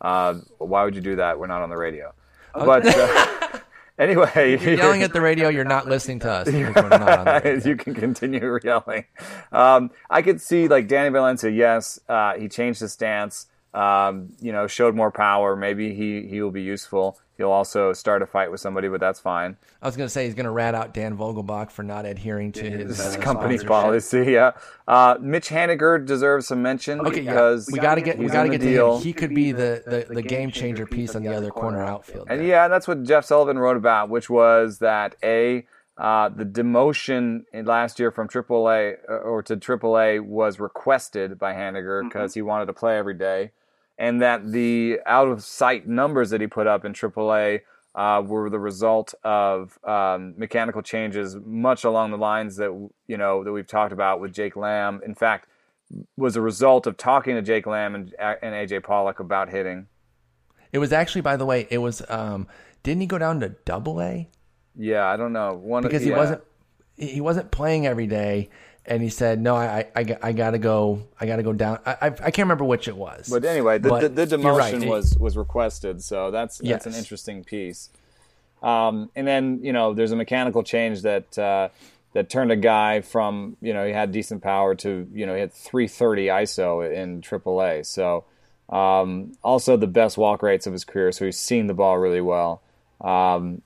Uh, 0.00 0.34
why 0.58 0.84
would 0.84 0.94
you 0.94 1.00
do 1.00 1.16
that? 1.16 1.38
We're 1.38 1.48
not 1.48 1.62
on 1.62 1.70
the 1.70 1.76
radio. 1.76 2.14
But 2.54 2.86
uh, 2.86 3.58
anyway, 3.98 4.58
you're 4.60 4.74
yelling 4.74 5.02
at 5.02 5.12
the 5.12 5.20
radio. 5.20 5.48
You're 5.48 5.64
not 5.64 5.86
listening 5.86 6.20
to 6.20 6.30
us. 6.30 6.46
you 7.66 7.76
can 7.76 7.94
continue 7.94 8.58
yelling. 8.62 9.04
Um, 9.52 9.90
I 10.10 10.22
could 10.22 10.40
see 10.40 10.68
like 10.68 10.88
Danny 10.88 11.10
Valencia. 11.10 11.50
Yes, 11.50 11.98
uh, 12.08 12.34
he 12.34 12.48
changed 12.48 12.80
his 12.80 12.92
stance. 12.92 13.46
Um, 13.74 14.30
you 14.40 14.52
know, 14.52 14.66
showed 14.66 14.94
more 14.94 15.10
power. 15.10 15.56
Maybe 15.56 15.94
he 15.94 16.26
he 16.26 16.40
will 16.40 16.50
be 16.50 16.62
useful. 16.62 17.18
He'll 17.38 17.52
also 17.52 17.92
start 17.92 18.20
a 18.20 18.26
fight 18.26 18.50
with 18.50 18.60
somebody, 18.60 18.88
but 18.88 18.98
that's 18.98 19.20
fine. 19.20 19.56
I 19.80 19.86
was 19.86 19.96
going 19.96 20.08
to 20.08 20.10
say 20.10 20.24
he's 20.24 20.34
going 20.34 20.46
to 20.46 20.50
rat 20.50 20.74
out 20.74 20.92
Dan 20.92 21.16
Vogelbach 21.16 21.70
for 21.70 21.84
not 21.84 22.04
adhering 22.04 22.50
to 22.52 22.68
his 22.68 22.98
uh, 22.98 23.16
company's 23.20 23.62
policy. 23.62 24.32
Yeah, 24.32 24.52
uh, 24.88 25.18
Mitch 25.20 25.48
Haniger 25.48 26.04
deserves 26.04 26.48
some 26.48 26.62
mention 26.62 27.00
okay, 27.00 27.20
because 27.20 27.68
yeah. 27.68 27.72
we 27.72 27.78
got 27.78 27.94
to 27.94 28.00
get 28.00 28.18
we 28.18 28.26
got 28.26 28.42
to 28.42 28.48
get 28.48 28.60
to 28.60 28.94
him. 28.94 29.00
He 29.00 29.12
could 29.12 29.32
be 29.32 29.52
the, 29.52 29.84
the, 29.86 30.14
the 30.14 30.22
game 30.22 30.50
changer 30.50 30.84
piece 30.84 31.14
on 31.14 31.22
the 31.22 31.32
other 31.32 31.50
corner 31.50 31.80
outfield. 31.80 32.26
And 32.28 32.44
yeah, 32.44 32.66
that's 32.66 32.88
what 32.88 33.04
Jeff 33.04 33.24
Sullivan 33.24 33.56
wrote 33.56 33.76
about, 33.76 34.10
which 34.10 34.28
was 34.28 34.80
that 34.80 35.14
a 35.22 35.64
uh, 35.96 36.28
the 36.28 36.44
demotion 36.44 37.44
in 37.52 37.66
last 37.66 38.00
year 38.00 38.10
from 38.10 38.28
AAA 38.28 38.96
uh, 39.08 39.12
or 39.12 39.44
to 39.44 39.56
AAA 39.56 40.24
was 40.24 40.58
requested 40.58 41.38
by 41.38 41.52
Haniger 41.52 42.02
because 42.02 42.32
mm-hmm. 42.32 42.38
he 42.38 42.42
wanted 42.42 42.66
to 42.66 42.72
play 42.72 42.98
every 42.98 43.14
day 43.14 43.52
and 43.98 44.22
that 44.22 44.52
the 44.52 45.00
out 45.06 45.28
of 45.28 45.42
sight 45.42 45.86
numbers 45.86 46.30
that 46.30 46.40
he 46.40 46.46
put 46.46 46.66
up 46.66 46.84
in 46.84 46.92
AAA 46.92 47.60
uh, 47.94 48.22
were 48.24 48.48
the 48.48 48.58
result 48.58 49.12
of 49.24 49.78
um, 49.84 50.34
mechanical 50.36 50.82
changes, 50.82 51.36
much 51.44 51.84
along 51.84 52.12
the 52.12 52.18
lines 52.18 52.56
that 52.56 52.70
you 53.08 53.16
know 53.16 53.42
that 53.42 53.52
we've 53.52 53.66
talked 53.66 53.92
about 53.92 54.20
with 54.20 54.32
Jake 54.32 54.56
Lamb. 54.56 55.00
In 55.04 55.14
fact, 55.14 55.48
was 56.16 56.36
a 56.36 56.40
result 56.40 56.86
of 56.86 56.96
talking 56.96 57.34
to 57.34 57.42
Jake 57.42 57.66
Lamb 57.66 57.94
and, 57.94 58.14
and 58.18 58.54
AJ 58.54 58.84
Pollock 58.84 59.20
about 59.20 59.48
hitting. 59.48 59.88
It 60.72 60.78
was 60.78 60.92
actually, 60.92 61.22
by 61.22 61.36
the 61.36 61.46
way, 61.46 61.66
it 61.70 61.78
was. 61.78 62.02
Um, 62.08 62.46
didn't 62.82 63.00
he 63.00 63.06
go 63.06 63.18
down 63.18 63.40
to 63.40 63.50
Double 63.64 64.00
A? 64.00 64.28
Yeah, 64.76 65.06
I 65.06 65.16
don't 65.16 65.32
know. 65.32 65.54
One 65.54 65.82
because 65.82 66.02
he 66.02 66.12
wasn't 66.12 66.42
he 66.96 67.20
wasn't 67.20 67.50
playing 67.50 67.86
every 67.86 68.06
day, 68.06 68.50
and 68.88 69.02
he 69.02 69.10
said, 69.10 69.40
"No, 69.40 69.54
I, 69.54 69.86
I, 69.94 70.16
I 70.22 70.32
gotta 70.32 70.58
go. 70.58 71.04
I 71.20 71.26
gotta 71.26 71.42
go 71.42 71.52
down. 71.52 71.78
I, 71.84 71.92
I, 71.92 72.06
I 72.06 72.10
can't 72.10 72.38
remember 72.38 72.64
which 72.64 72.88
it 72.88 72.96
was. 72.96 73.28
But 73.28 73.44
anyway, 73.44 73.78
the, 73.78 73.88
but 73.88 74.14
the, 74.14 74.26
the 74.26 74.36
demotion 74.36 74.80
right. 74.80 74.88
was 74.88 75.16
was 75.18 75.36
requested, 75.36 76.02
so 76.02 76.30
that's 76.30 76.58
that's 76.58 76.86
yes. 76.86 76.86
an 76.86 76.94
interesting 76.94 77.44
piece. 77.44 77.90
Um, 78.62 79.10
and 79.14 79.26
then 79.26 79.60
you 79.62 79.72
know, 79.72 79.94
there's 79.94 80.12
a 80.12 80.16
mechanical 80.16 80.62
change 80.62 81.02
that 81.02 81.38
uh, 81.38 81.68
that 82.14 82.30
turned 82.30 82.50
a 82.50 82.56
guy 82.56 83.02
from 83.02 83.56
you 83.60 83.74
know 83.74 83.86
he 83.86 83.92
had 83.92 84.10
decent 84.10 84.42
power 84.42 84.74
to 84.76 85.06
you 85.12 85.26
know 85.26 85.34
he 85.34 85.40
had 85.40 85.52
330 85.52 86.26
ISO 86.26 86.92
in 86.92 87.20
AAA. 87.20 87.86
So 87.86 88.24
um, 88.68 89.32
also 89.42 89.76
the 89.76 89.86
best 89.86 90.18
walk 90.18 90.42
rates 90.42 90.66
of 90.66 90.72
his 90.72 90.84
career. 90.84 91.12
So 91.12 91.26
he's 91.26 91.38
seen 91.38 91.66
the 91.66 91.74
ball 91.74 91.98
really 91.98 92.20
well. 92.20 92.62
Um, 93.00 93.62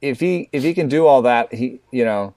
if 0.00 0.20
he 0.20 0.48
if 0.52 0.62
he 0.62 0.74
can 0.74 0.88
do 0.88 1.06
all 1.06 1.22
that, 1.22 1.52
he 1.52 1.80
you 1.90 2.04
know 2.04 2.34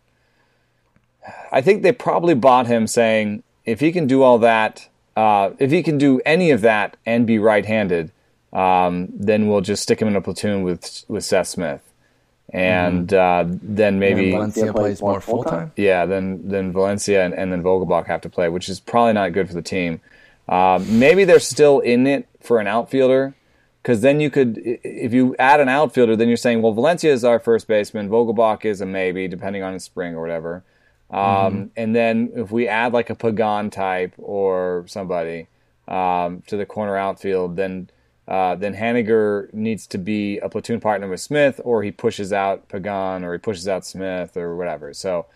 I 1.51 1.61
think 1.61 1.83
they 1.83 1.91
probably 1.91 2.33
bought 2.33 2.67
him 2.67 2.87
saying 2.87 3.43
if 3.65 3.79
he 3.79 3.91
can 3.91 4.07
do 4.07 4.23
all 4.23 4.37
that, 4.39 4.87
uh, 5.15 5.51
if 5.59 5.71
he 5.71 5.83
can 5.83 5.97
do 5.97 6.21
any 6.25 6.51
of 6.51 6.61
that 6.61 6.97
and 7.05 7.25
be 7.25 7.39
right-handed, 7.39 8.11
um, 8.53 9.09
then 9.11 9.47
we'll 9.47 9.61
just 9.61 9.83
stick 9.83 10.01
him 10.01 10.07
in 10.07 10.15
a 10.15 10.21
platoon 10.21 10.63
with 10.63 11.03
with 11.07 11.23
Seth 11.25 11.47
Smith, 11.47 11.81
and 12.51 13.09
mm-hmm. 13.09 13.51
uh, 13.51 13.57
then 13.61 13.99
maybe 13.99 14.31
Valencia 14.31 14.73
plays 14.73 15.01
more 15.01 15.19
full 15.21 15.43
time. 15.43 15.71
Yeah, 15.75 16.05
then 16.05 16.47
then 16.47 16.71
Valencia 16.71 17.25
and, 17.25 17.33
and, 17.33 17.51
then 17.51 17.61
Vogelbach 17.61 18.07
have 18.07 18.21
to 18.21 18.29
play, 18.29 18.47
which 18.49 18.69
is 18.69 18.79
probably 18.79 19.13
not 19.13 19.33
good 19.33 19.47
for 19.47 19.53
the 19.53 19.61
team. 19.61 19.99
Uh, 20.47 20.81
maybe 20.87 21.25
they're 21.25 21.39
still 21.39 21.79
in 21.81 22.07
it 22.07 22.25
for 22.39 22.59
an 22.59 22.67
outfielder 22.67 23.35
because 23.87 24.01
then 24.01 24.19
you 24.19 24.29
could, 24.29 24.59
if 24.63 25.13
you 25.13 25.33
add 25.39 25.61
an 25.61 25.69
outfielder, 25.69 26.13
then 26.15 26.27
you're 26.27 26.35
saying, 26.35 26.61
well, 26.61 26.73
Valencia 26.73 27.09
is 27.09 27.23
our 27.23 27.39
first 27.39 27.69
baseman, 27.69 28.09
Vogelbach 28.09 28.65
is 28.65 28.81
a 28.81 28.85
maybe, 28.85 29.29
depending 29.29 29.63
on 29.63 29.71
his 29.71 29.85
spring 29.85 30.13
or 30.13 30.19
whatever. 30.19 30.61
Um, 31.09 31.19
mm-hmm. 31.19 31.65
And 31.77 31.95
then 31.95 32.31
if 32.35 32.51
we 32.51 32.67
add 32.67 32.93
like 32.93 33.09
a 33.09 33.15
Pagan 33.15 33.69
type 33.69 34.13
or 34.17 34.85
somebody 34.87 35.47
um, 35.87 36.43
to 36.47 36.57
the 36.57 36.65
corner 36.65 36.97
outfield, 36.97 37.55
then 37.55 37.89
uh, 38.27 38.55
then 38.55 38.73
Haniger 38.75 39.53
needs 39.53 39.87
to 39.87 39.97
be 39.97 40.37
a 40.39 40.49
platoon 40.49 40.81
partner 40.81 41.07
with 41.07 41.21
Smith, 41.21 41.61
or 41.63 41.81
he 41.81 41.91
pushes 41.91 42.33
out 42.33 42.67
Pagan, 42.67 43.23
or 43.23 43.31
he 43.31 43.39
pushes 43.39 43.69
out 43.69 43.85
Smith, 43.85 44.35
or 44.35 44.57
whatever. 44.57 44.93
So 44.93 45.27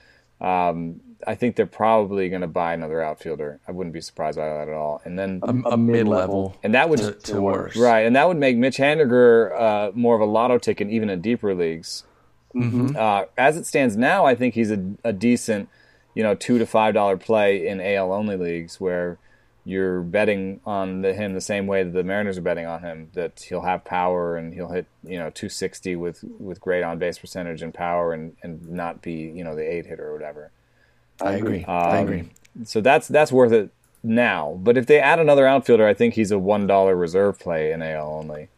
um, 0.41 0.99
I 1.25 1.35
think 1.35 1.55
they're 1.55 1.65
probably 1.67 2.27
going 2.27 2.41
to 2.41 2.47
buy 2.47 2.73
another 2.73 3.01
outfielder. 3.01 3.61
I 3.65 3.71
wouldn't 3.71 3.93
be 3.93 4.01
surprised 4.01 4.37
by 4.37 4.49
that 4.49 4.67
at 4.67 4.73
all. 4.73 5.01
And 5.05 5.17
then 5.17 5.39
a, 5.43 5.71
a 5.71 5.77
mid 5.77 6.07
level, 6.07 6.57
and 6.63 6.73
that 6.73 6.89
would 6.89 6.99
to, 6.99 7.13
to 7.13 7.41
worse, 7.41 7.77
right? 7.77 8.01
And 8.01 8.15
that 8.17 8.27
would 8.27 8.37
make 8.37 8.57
Mitch 8.57 8.77
Haniger 8.77 9.57
uh, 9.57 9.91
more 9.93 10.15
of 10.15 10.21
a 10.21 10.25
lotto 10.25 10.57
ticket, 10.57 10.89
even 10.89 11.09
in 11.09 11.21
deeper 11.21 11.55
leagues. 11.55 12.03
Mm-hmm. 12.55 12.95
Uh, 12.97 13.23
as 13.37 13.57
it 13.57 13.65
stands 13.65 13.95
now, 13.97 14.25
I 14.25 14.35
think 14.35 14.53
he's 14.53 14.71
a, 14.71 14.83
a 15.03 15.13
decent, 15.13 15.69
you 16.15 16.23
know, 16.23 16.35
two 16.35 16.57
to 16.57 16.65
five 16.65 16.93
dollar 16.93 17.17
play 17.17 17.67
in 17.67 17.79
AL 17.81 18.11
only 18.11 18.35
leagues 18.37 18.79
where 18.79 19.17
you're 19.63 20.01
betting 20.01 20.59
on 20.65 21.01
the, 21.01 21.13
him 21.13 21.33
the 21.33 21.41
same 21.41 21.67
way 21.67 21.83
that 21.83 21.91
the 21.91 22.03
Mariners 22.03 22.37
are 22.37 22.41
betting 22.41 22.65
on 22.65 22.81
him. 22.81 23.09
That 23.13 23.45
he'll 23.47 23.61
have 23.61 23.83
power 23.83 24.35
and 24.35 24.53
he'll 24.53 24.69
hit 24.69 24.87
you 25.03 25.17
know 25.17 25.29
260 25.29 25.95
with 25.95 26.23
with 26.39 26.59
great 26.59 26.83
on 26.83 26.97
base 26.97 27.19
percentage 27.19 27.61
and 27.61 27.73
power 27.73 28.13
and 28.13 28.35
and 28.43 28.67
not 28.69 29.01
be 29.01 29.13
you 29.13 29.43
know 29.43 29.55
the 29.55 29.61
eight 29.61 29.85
hitter 29.85 30.09
or 30.09 30.13
whatever. 30.13 30.51
I 31.21 31.33
agree. 31.33 31.63
Um, 31.65 31.75
I 31.75 31.97
agree. 31.99 32.29
So 32.65 32.81
that's 32.81 33.07
that's 33.07 33.31
worth 33.31 33.51
it 33.51 33.71
now. 34.03 34.59
But 34.61 34.77
if 34.77 34.87
they 34.87 34.99
add 34.99 35.19
another 35.19 35.47
outfielder, 35.47 35.87
I 35.87 35.93
think 35.93 36.15
he's 36.15 36.31
a 36.31 36.39
one 36.39 36.67
dollar 36.67 36.95
reserve 36.95 37.39
play 37.39 37.71
in 37.71 37.81
AL 37.81 38.07
only. 38.07 38.49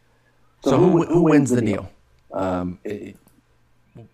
So, 0.63 0.71
so 0.71 0.77
who, 0.77 1.05
who 1.05 1.23
wins 1.23 1.49
the 1.49 1.61
deal? 1.61 1.89
Um, 2.31 2.79
it, 2.83 3.17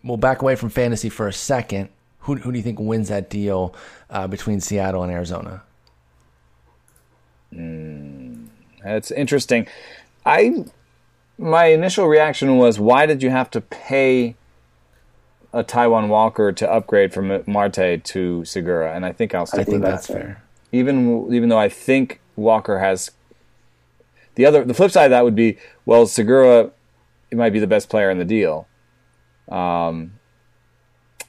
we'll 0.03 0.17
back 0.17 0.41
away 0.41 0.55
from 0.55 0.69
fantasy 0.69 1.09
for 1.09 1.27
a 1.27 1.33
second. 1.33 1.89
Who, 2.19 2.35
who 2.35 2.51
do 2.51 2.57
you 2.57 2.63
think 2.63 2.79
wins 2.79 3.09
that 3.09 3.29
deal 3.29 3.73
uh, 4.09 4.27
between 4.27 4.59
Seattle 4.59 5.03
and 5.03 5.11
Arizona? 5.11 5.63
Mm, 7.53 8.47
that's 8.83 9.11
interesting. 9.11 9.67
I 10.25 10.65
my 11.37 11.67
initial 11.67 12.07
reaction 12.07 12.57
was, 12.57 12.79
why 12.79 13.05
did 13.05 13.23
you 13.23 13.29
have 13.29 13.49
to 13.51 13.61
pay 13.61 14.35
a 15.53 15.63
Taijuan 15.63 16.09
Walker 16.09 16.51
to 16.51 16.69
upgrade 16.69 17.13
from 17.13 17.41
Marte 17.47 18.03
to 18.03 18.43
Segura? 18.45 18.93
And 18.93 19.05
I 19.05 19.13
think 19.13 19.33
I'll 19.33 19.45
stick 19.45 19.61
I 19.61 19.63
think 19.63 19.81
that's 19.81 20.07
that. 20.07 20.13
fair. 20.13 20.43
Even 20.71 21.33
even 21.33 21.49
though 21.49 21.57
I 21.57 21.69
think 21.69 22.19
Walker 22.35 22.79
has 22.79 23.11
the 24.35 24.45
other 24.45 24.63
the 24.63 24.73
flip 24.73 24.91
side 24.91 25.05
of 25.05 25.11
that 25.11 25.23
would 25.23 25.35
be, 25.35 25.57
well, 25.85 26.05
Segura 26.05 26.71
it 27.31 27.37
might 27.37 27.53
be 27.53 27.59
the 27.59 27.67
best 27.67 27.89
player 27.89 28.09
in 28.09 28.17
the 28.17 28.25
deal. 28.25 28.67
Um, 29.49 30.13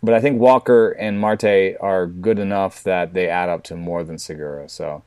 but 0.03 0.15
I 0.15 0.21
think 0.21 0.41
Walker 0.41 0.91
and 0.91 1.21
Marte 1.21 1.77
are 1.81 2.07
good 2.07 2.39
enough 2.39 2.83
that 2.85 3.13
they 3.13 3.29
add 3.29 3.49
up 3.49 3.65
to 3.65 3.77
more 3.77 4.03
than 4.05 4.19
Segura. 4.19 4.69
So 4.69 5.03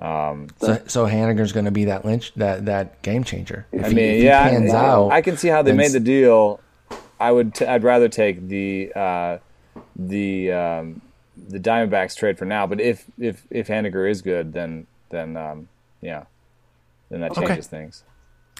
um, 0.00 0.48
so, 0.60 0.80
so 0.86 1.06
Haniger's 1.06 1.52
going 1.52 1.64
to 1.64 1.72
be 1.72 1.86
that 1.86 2.04
lynch, 2.04 2.32
that 2.34 2.66
that 2.66 3.02
game 3.02 3.24
changer. 3.24 3.66
If 3.72 3.84
I 3.84 3.88
he, 3.88 3.94
mean, 3.94 4.22
yeah, 4.22 4.42
I, 4.42 4.76
out, 4.76 5.10
I 5.10 5.22
can 5.22 5.36
see 5.36 5.48
how 5.48 5.62
they 5.62 5.72
made 5.72 5.90
the 5.90 6.00
deal. 6.00 6.60
I 7.18 7.32
would, 7.32 7.54
t- 7.54 7.66
I'd 7.66 7.82
rather 7.82 8.08
take 8.08 8.46
the 8.46 8.92
uh, 8.94 9.38
the 9.96 10.52
um, 10.52 11.00
the 11.48 11.58
Diamondbacks 11.58 12.16
trade 12.16 12.38
for 12.38 12.44
now. 12.44 12.66
But 12.66 12.80
if 12.80 13.06
if 13.18 13.44
if 13.50 13.66
Haniger 13.66 14.08
is 14.08 14.22
good, 14.22 14.52
then 14.52 14.86
then 15.10 15.36
um, 15.36 15.68
yeah, 16.00 16.24
then 17.08 17.20
that 17.22 17.34
changes 17.34 17.50
okay. 17.50 17.60
things. 17.62 18.04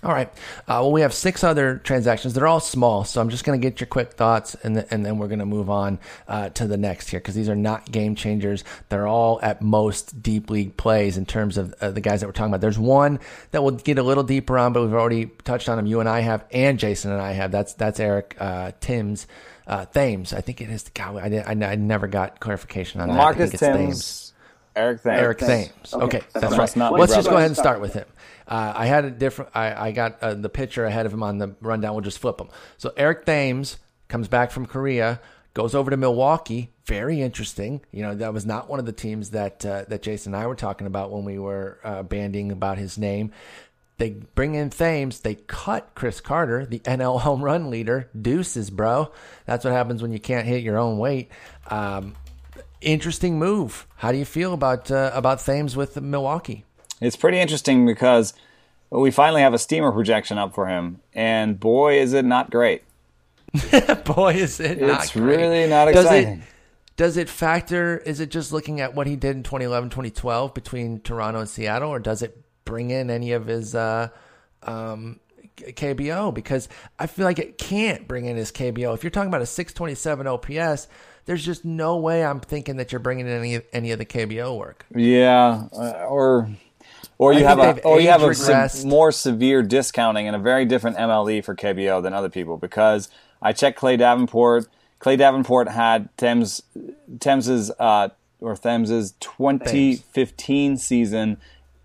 All 0.04 0.12
right. 0.12 0.28
Uh, 0.60 0.78
well, 0.78 0.92
we 0.92 1.00
have 1.00 1.12
six 1.12 1.42
other 1.42 1.78
transactions. 1.78 2.32
They're 2.32 2.46
all 2.46 2.60
small, 2.60 3.02
so 3.02 3.20
I'm 3.20 3.30
just 3.30 3.44
going 3.44 3.60
to 3.60 3.66
get 3.70 3.80
your 3.80 3.88
quick 3.88 4.12
thoughts, 4.12 4.54
and, 4.62 4.76
th- 4.76 4.86
and 4.92 5.04
then 5.04 5.18
we're 5.18 5.26
going 5.26 5.40
to 5.40 5.46
move 5.46 5.68
on 5.68 5.98
uh, 6.28 6.50
to 6.50 6.68
the 6.68 6.76
next 6.76 7.10
here 7.10 7.18
because 7.18 7.34
these 7.34 7.48
are 7.48 7.56
not 7.56 7.90
game 7.90 8.14
changers. 8.14 8.62
They're 8.90 9.08
all 9.08 9.40
at 9.42 9.60
most 9.60 10.22
deep 10.22 10.50
league 10.50 10.76
plays 10.76 11.16
in 11.16 11.26
terms 11.26 11.58
of 11.58 11.74
uh, 11.80 11.90
the 11.90 12.00
guys 12.00 12.20
that 12.20 12.26
we're 12.26 12.32
talking 12.32 12.52
about. 12.52 12.60
There's 12.60 12.78
one 12.78 13.18
that 13.50 13.64
we'll 13.64 13.74
get 13.74 13.98
a 13.98 14.04
little 14.04 14.22
deeper 14.22 14.56
on, 14.56 14.72
but 14.72 14.82
we've 14.82 14.94
already 14.94 15.26
touched 15.42 15.68
on 15.68 15.80
him. 15.80 15.86
You 15.86 15.98
and 15.98 16.08
I 16.08 16.20
have, 16.20 16.44
and 16.52 16.78
Jason 16.78 17.10
and 17.10 17.20
I 17.20 17.32
have. 17.32 17.50
That's 17.50 17.74
that's 17.74 17.98
Eric 17.98 18.36
uh, 18.38 18.72
Timms. 18.80 19.26
Uh, 19.66 19.84
Thames, 19.84 20.32
I 20.32 20.40
think 20.40 20.62
it 20.62 20.70
is. 20.70 20.88
God, 20.94 21.16
I, 21.16 21.44
I, 21.46 21.50
I 21.50 21.74
never 21.74 22.06
got 22.06 22.40
clarification 22.40 23.02
on 23.02 23.08
that. 23.08 23.14
Marcus 23.14 23.50
Thames. 23.50 23.60
Thames. 23.60 24.32
Eric 24.74 25.02
Thames. 25.02 25.20
Eric 25.20 25.38
Thames. 25.38 25.70
Okay, 25.92 26.04
okay. 26.04 26.18
that's, 26.32 26.56
that's 26.56 26.76
right. 26.76 26.92
Let's 26.92 27.14
just 27.14 27.28
go 27.28 27.36
ahead 27.36 27.48
and 27.48 27.56
start 27.56 27.80
with 27.80 27.92
him. 27.92 28.06
Uh, 28.48 28.72
I 28.74 28.86
had 28.86 29.04
a 29.04 29.10
different. 29.10 29.50
I, 29.54 29.88
I 29.88 29.92
got 29.92 30.22
uh, 30.22 30.34
the 30.34 30.48
picture 30.48 30.84
ahead 30.86 31.06
of 31.06 31.12
him 31.12 31.22
on 31.22 31.38
the 31.38 31.54
rundown. 31.60 31.92
We'll 31.92 32.00
just 32.00 32.18
flip 32.18 32.38
them. 32.38 32.48
So 32.78 32.92
Eric 32.96 33.26
Thames 33.26 33.76
comes 34.08 34.26
back 34.26 34.50
from 34.50 34.64
Korea, 34.64 35.20
goes 35.52 35.74
over 35.74 35.90
to 35.90 35.96
Milwaukee. 35.96 36.72
Very 36.86 37.20
interesting. 37.20 37.82
You 37.92 38.02
know 38.02 38.14
that 38.14 38.32
was 38.32 38.46
not 38.46 38.70
one 38.70 38.78
of 38.78 38.86
the 38.86 38.92
teams 38.92 39.30
that 39.30 39.64
uh, 39.66 39.84
that 39.88 40.02
Jason 40.02 40.34
and 40.34 40.42
I 40.42 40.46
were 40.46 40.54
talking 40.54 40.86
about 40.86 41.12
when 41.12 41.24
we 41.24 41.38
were 41.38 41.78
uh, 41.84 42.02
banding 42.02 42.50
about 42.50 42.78
his 42.78 42.96
name. 42.96 43.32
They 43.98 44.10
bring 44.10 44.54
in 44.54 44.70
Thames. 44.70 45.20
They 45.20 45.34
cut 45.34 45.90
Chris 45.94 46.20
Carter, 46.20 46.64
the 46.64 46.78
NL 46.84 47.20
home 47.20 47.44
run 47.44 47.68
leader. 47.68 48.08
Deuces, 48.18 48.70
bro. 48.70 49.12
That's 49.44 49.64
what 49.64 49.74
happens 49.74 50.00
when 50.00 50.12
you 50.12 50.20
can't 50.20 50.46
hit 50.46 50.62
your 50.62 50.78
own 50.78 50.98
weight. 50.98 51.30
Um, 51.66 52.14
interesting 52.80 53.38
move. 53.38 53.86
How 53.96 54.12
do 54.12 54.18
you 54.18 54.24
feel 54.24 54.54
about 54.54 54.90
uh, 54.90 55.10
about 55.12 55.40
Thames 55.40 55.76
with 55.76 56.00
Milwaukee? 56.00 56.64
It's 57.00 57.16
pretty 57.16 57.38
interesting 57.38 57.86
because 57.86 58.34
we 58.90 59.10
finally 59.10 59.42
have 59.42 59.54
a 59.54 59.58
steamer 59.58 59.92
projection 59.92 60.38
up 60.38 60.54
for 60.54 60.66
him, 60.66 61.00
and 61.14 61.58
boy, 61.58 62.00
is 62.00 62.12
it 62.12 62.24
not 62.24 62.50
great. 62.50 62.82
boy, 64.04 64.34
is 64.34 64.60
it 64.60 64.80
not 64.80 65.04
It's 65.04 65.16
really 65.16 65.66
not 65.66 65.88
exciting. 65.88 66.38
Does 66.38 66.38
it, 66.38 66.44
does 66.96 67.16
it 67.16 67.28
factor, 67.28 67.98
is 67.98 68.20
it 68.20 68.30
just 68.30 68.52
looking 68.52 68.80
at 68.80 68.94
what 68.94 69.06
he 69.06 69.16
did 69.16 69.36
in 69.36 69.42
2011, 69.42 69.90
2012 69.90 70.54
between 70.54 71.00
Toronto 71.00 71.40
and 71.40 71.48
Seattle, 71.48 71.90
or 71.90 71.98
does 71.98 72.22
it 72.22 72.42
bring 72.64 72.90
in 72.90 73.10
any 73.10 73.32
of 73.32 73.46
his 73.46 73.74
uh, 73.74 74.08
um, 74.62 75.20
KBO? 75.56 76.34
Because 76.34 76.68
I 76.98 77.06
feel 77.06 77.24
like 77.24 77.38
it 77.38 77.58
can't 77.58 78.08
bring 78.08 78.24
in 78.24 78.36
his 78.36 78.50
KBO. 78.50 78.94
If 78.94 79.04
you're 79.04 79.10
talking 79.10 79.28
about 79.28 79.42
a 79.42 79.46
627 79.46 80.26
OPS, 80.26 80.88
there's 81.26 81.44
just 81.44 81.64
no 81.64 81.98
way 81.98 82.24
I'm 82.24 82.40
thinking 82.40 82.76
that 82.78 82.90
you're 82.90 83.00
bringing 83.00 83.26
in 83.26 83.32
any 83.32 83.60
any 83.72 83.90
of 83.92 83.98
the 83.98 84.06
KBO 84.06 84.56
work. 84.56 84.86
Yeah, 84.94 85.68
uh, 85.72 86.06
or 86.08 86.50
or 87.18 87.32
you 87.32 87.44
have 87.44 87.58
a 87.58 87.82
or 87.82 88.00
you 88.00 88.08
have 88.08 88.22
a 88.22 88.86
more 88.86 89.12
severe 89.12 89.62
discounting 89.62 90.26
and 90.26 90.34
a 90.34 90.38
very 90.38 90.64
different 90.64 90.96
MLE 90.96 91.44
for 91.44 91.54
KBO 91.54 92.02
than 92.02 92.14
other 92.14 92.28
people 92.28 92.56
because 92.56 93.08
I 93.42 93.52
checked 93.52 93.78
Clay 93.78 93.96
Davenport. 93.96 94.68
Clay 95.00 95.16
Davenport 95.16 95.68
had 95.68 96.16
Thames 96.16 96.62
Thames's 97.20 97.70
uh, 97.78 98.08
or 98.40 98.56
Thames's 98.56 99.12
2015 99.20 100.36
Thames. 100.36 100.82
season 100.82 101.38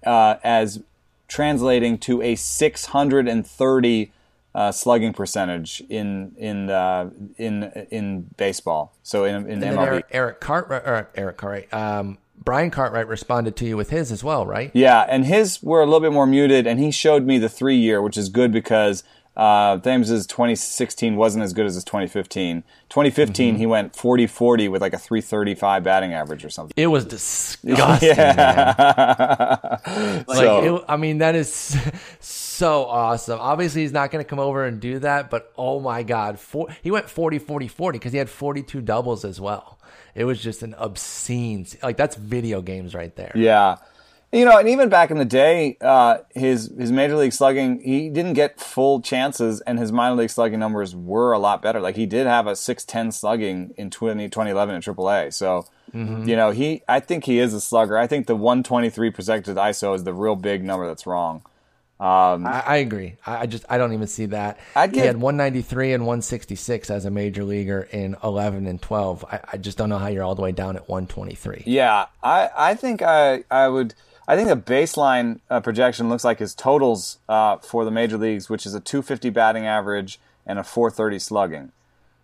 uh, 0.06 0.36
as 0.44 0.82
translating 1.28 1.98
to 1.98 2.22
a 2.22 2.36
630 2.36 4.12
uh, 4.56 4.72
slugging 4.72 5.14
percentage 5.14 5.82
in 5.90 6.34
in 6.38 6.70
uh, 6.70 7.10
in 7.38 7.64
in 7.90 8.30
baseball. 8.38 8.94
So 9.02 9.26
in 9.26 9.48
in 9.50 9.64
and 9.64 9.78
MLB, 9.78 9.88
Eric, 9.88 10.06
Eric 10.12 10.40
Cartwright, 10.42 10.84
or 10.84 11.10
Eric 11.16 11.38
Cartwright, 11.38 11.74
um, 11.74 12.18
Brian 12.44 12.72
Cartwright 12.72 13.08
responded 13.08 13.56
to 13.58 13.66
you 13.66 13.78
with 13.78 13.90
his 13.90 14.12
as 14.12 14.24
well, 14.24 14.46
right? 14.46 14.72
Yeah, 14.74 15.06
and 15.08 15.26
his 15.26 15.62
were 15.64 15.82
a 15.82 15.86
little 15.86 16.00
bit 16.00 16.12
more 16.12 16.28
muted, 16.28 16.68
and 16.68 16.80
he 16.80 16.92
showed 16.92 17.26
me 17.26 17.38
the 17.38 17.50
three 17.50 17.78
year, 17.78 18.02
which 18.02 18.18
is 18.18 18.30
good 18.30 18.52
because 18.52 19.04
uh, 19.36 19.80
Thames's 19.80 20.28
2016 20.28 21.16
wasn't 21.16 21.44
as 21.44 21.54
good 21.54 21.66
as 21.66 21.74
his 21.74 21.84
2015. 21.84 22.64
2015, 22.90 23.50
mm-hmm. 23.50 23.58
he 23.58 23.66
went 23.66 23.96
40 23.96 24.28
40 24.28 24.68
with 24.68 24.82
like 24.82 24.94
a 24.94 25.00
335 25.00 25.84
batting 25.84 26.14
average 26.14 26.46
or 26.46 26.50
something. 26.50 26.74
It 26.76 26.88
was 26.88 27.06
disgusting. 27.06 28.10
yeah. 28.10 29.80
like, 30.28 30.38
so, 30.38 30.78
it, 30.78 30.86
I 30.88 30.98
mean, 30.98 31.20
that 31.20 31.36
is 31.36 31.78
so 32.20 32.86
awesome. 32.86 33.40
Obviously, 33.40 33.82
he's 33.82 33.92
not 33.92 34.12
going 34.12 34.24
to 34.24 34.30
come 34.30 34.40
over 34.40 34.66
and 34.66 34.80
do 34.80 35.00
that, 35.00 35.32
but 35.32 35.52
oh 35.58 35.80
my 35.80 36.04
God. 36.04 36.40
For, 36.40 36.68
he 36.84 36.92
went 36.92 37.10
40 37.10 37.40
40 37.40 37.68
40 37.68 37.98
because 37.98 38.12
he 38.12 38.20
had 38.20 38.30
42 38.30 38.82
doubles 38.82 39.26
as 39.26 39.42
well. 39.42 39.80
It 40.16 40.26
was 40.26 40.42
just 40.42 40.62
an 40.64 40.76
obscene, 40.76 41.66
like 41.82 41.98
that's 41.98 42.16
video 42.16 42.62
games 42.62 42.94
right 42.94 43.16
there. 43.16 43.32
Yeah. 43.36 43.78
You 44.32 44.46
know, 44.46 44.58
and 44.58 44.68
even 44.68 44.90
back 44.90 45.12
in 45.12 45.20
the 45.20 45.26
day, 45.26 45.78
uh, 45.80 46.18
his 46.34 46.74
his 46.76 46.92
major 46.92 47.16
league 47.16 47.34
slugging, 47.34 47.80
he 47.82 48.10
didn't 48.10 48.34
get 48.34 48.60
full 48.60 49.00
chances, 49.00 49.62
and 49.62 49.78
his 49.78 49.92
minor 49.92 50.16
league 50.16 50.32
slugging 50.32 50.60
numbers 50.60 50.96
were 50.96 51.34
a 51.34 51.38
lot 51.38 51.62
better. 51.62 51.80
Like 51.80 51.96
he 51.96 52.08
did 52.08 52.26
have 52.26 52.48
a 52.48 52.56
six 52.56 52.84
ten 52.84 53.12
slugging 53.12 53.76
in 53.78 53.92
20, 53.92 54.30
2011 54.30 54.74
in 54.74 54.82
AAA. 54.82 55.34
So, 55.36 55.68
mm-hmm. 55.94 56.28
you 56.28 56.36
know, 56.36 56.50
he 56.50 56.82
I 56.88 57.00
think 57.00 57.26
he 57.26 57.38
is 57.38 57.54
a 57.54 57.62
slugger. 57.62 57.96
I 57.96 58.08
think 58.08 58.26
the 58.26 58.36
one 58.36 58.64
twenty 58.64 58.90
three 58.90 59.12
projected 59.12 59.56
ISO 59.56 59.94
is 59.96 60.04
the 60.04 60.16
real 60.16 60.36
big 60.36 60.64
number 60.64 60.88
that's 60.88 61.06
wrong. 61.06 61.44
Um, 62.04 62.46
I, 62.46 62.64
I, 62.66 62.76
agree. 62.78 63.16
I, 63.26 63.38
I, 63.38 63.46
just 63.46 63.64
I 63.70 63.78
don't 63.78 63.94
even 63.94 64.08
see 64.08 64.26
that. 64.26 64.60
I'd 64.76 64.94
he 64.94 65.00
had 65.00 65.16
193 65.16 65.94
and 65.94 66.04
166 66.04 66.90
as 66.90 67.06
a 67.06 67.10
major 67.10 67.46
leaguer 67.46 67.88
in 67.94 68.18
11 68.22 68.68
and 68.68 68.82
12. 68.82 69.24
I, 69.24 69.40
I, 69.54 69.58
just 69.58 69.78
don't 69.78 69.88
know 69.88 69.98
how 69.98 70.08
you're 70.08 70.24
all 70.24 70.36
the 70.36 70.42
way 70.42 70.52
down 70.52 70.76
at 70.76 70.90
123. 70.90 71.64
Yeah, 71.66 72.08
I 72.22 72.50
I 72.58 72.76
think 72.76 73.02
I 73.02 73.46
I 73.50 73.70
would. 73.70 73.96
I 74.28 74.36
think 74.36 74.50
the 74.50 74.58
baseline 74.58 75.40
uh, 75.50 75.62
projection 75.62 76.10
looks 76.10 76.26
like 76.26 76.40
his 76.40 76.54
totals 76.54 77.20
uh, 77.30 77.58
for 77.58 77.86
the 77.86 77.92
major 77.92 78.18
leagues, 78.18 78.50
which 78.50 78.66
is 78.66 78.74
a 78.74 78.82
250 78.82 79.30
batting 79.30 79.66
average 79.66 80.20
and 80.46 80.60
a 80.60 80.64
430 80.64 81.20
slugging. 81.20 81.72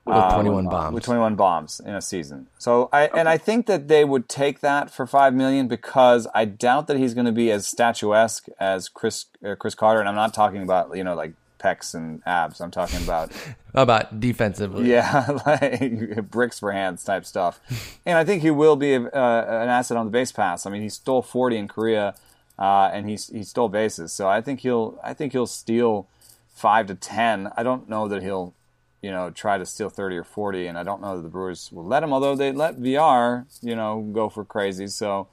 With 0.10 0.18
um, 0.18 0.34
21 0.34 0.66
bombs. 0.66 0.94
with 0.94 1.04
21 1.04 1.36
bombs 1.36 1.82
in 1.86 1.94
a 1.94 2.02
season. 2.02 2.48
So 2.58 2.90
I 2.92 3.08
and 3.08 3.30
I 3.30 3.38
think 3.38 3.66
that 3.68 3.88
they 3.88 4.04
would 4.04 4.28
take 4.28 4.60
that 4.62 4.92
for 4.92 5.06
five 5.06 5.34
million 5.34 5.68
because 5.68 6.28
I 6.34 6.46
doubt 6.46 6.88
that 6.88 6.98
he's 6.98 7.14
going 7.14 7.26
to 7.26 7.32
be 7.32 7.52
as 7.52 7.68
statuesque 7.68 8.48
as 8.60 8.90
Chris 8.90 9.26
uh, 9.46 9.56
Chris 9.56 9.76
Carter. 9.76 10.00
And 10.00 10.10
I'm 10.10 10.16
not 10.16 10.34
talking 10.34 10.64
about 10.64 10.96
you 10.96 11.04
know 11.04 11.16
like 11.16 11.34
pecs 11.60 11.94
and 11.94 12.22
abs. 12.26 12.62
I'm 12.62 12.72
talking 12.72 13.04
about 13.04 13.32
about 13.74 14.20
defensively? 14.20 14.90
yeah, 14.90 15.40
like 15.46 16.30
bricks 16.32 16.60
for 16.60 16.72
hands 16.72 17.04
type 17.04 17.26
stuff. 17.26 17.60
And 18.06 18.18
I 18.18 18.24
think 18.24 18.42
he 18.42 18.50
will 18.50 18.76
be 18.76 18.96
uh, 18.96 19.02
an 19.04 19.70
asset 19.70 19.96
on 19.96 20.06
the 20.08 20.12
base 20.12 20.32
pass. 20.32 20.66
I 20.66 20.72
mean, 20.72 20.82
he 20.82 20.90
stole 20.90 21.22
40 21.22 21.58
in 21.58 21.68
Korea, 21.68 22.16
uh, 22.58 22.90
and 22.92 23.08
he 23.08 23.18
he 23.32 23.44
stole 23.44 23.70
bases. 23.70 24.12
So 24.12 24.28
I 24.28 24.42
think 24.42 24.62
he'll 24.62 25.00
I 25.04 25.14
think 25.14 25.34
he'll 25.34 25.46
steal 25.46 26.08
five 26.56 26.88
to 26.88 26.96
10. 26.96 27.52
I 27.56 27.62
don't 27.62 27.88
know 27.88 28.08
that 28.08 28.24
he'll 28.24 28.54
you 29.02 29.12
know 29.12 29.30
try 29.30 29.58
to 29.58 29.66
steal 29.66 29.90
30 29.90 30.18
or 30.18 30.24
40, 30.24 30.68
and 30.68 30.78
I 30.78 30.84
don't 30.84 31.02
know 31.02 31.16
that 31.16 31.24
the 31.24 31.30
Brewers 31.30 31.72
will 31.72 31.86
let 31.86 32.04
him. 32.04 32.14
Although 32.14 32.36
they 32.36 32.52
let 32.52 32.78
VR 32.80 33.46
you 33.62 33.76
know 33.76 34.10
go 34.14 34.30
for 34.30 34.46
crazy. 34.46 34.88
So 34.88 35.28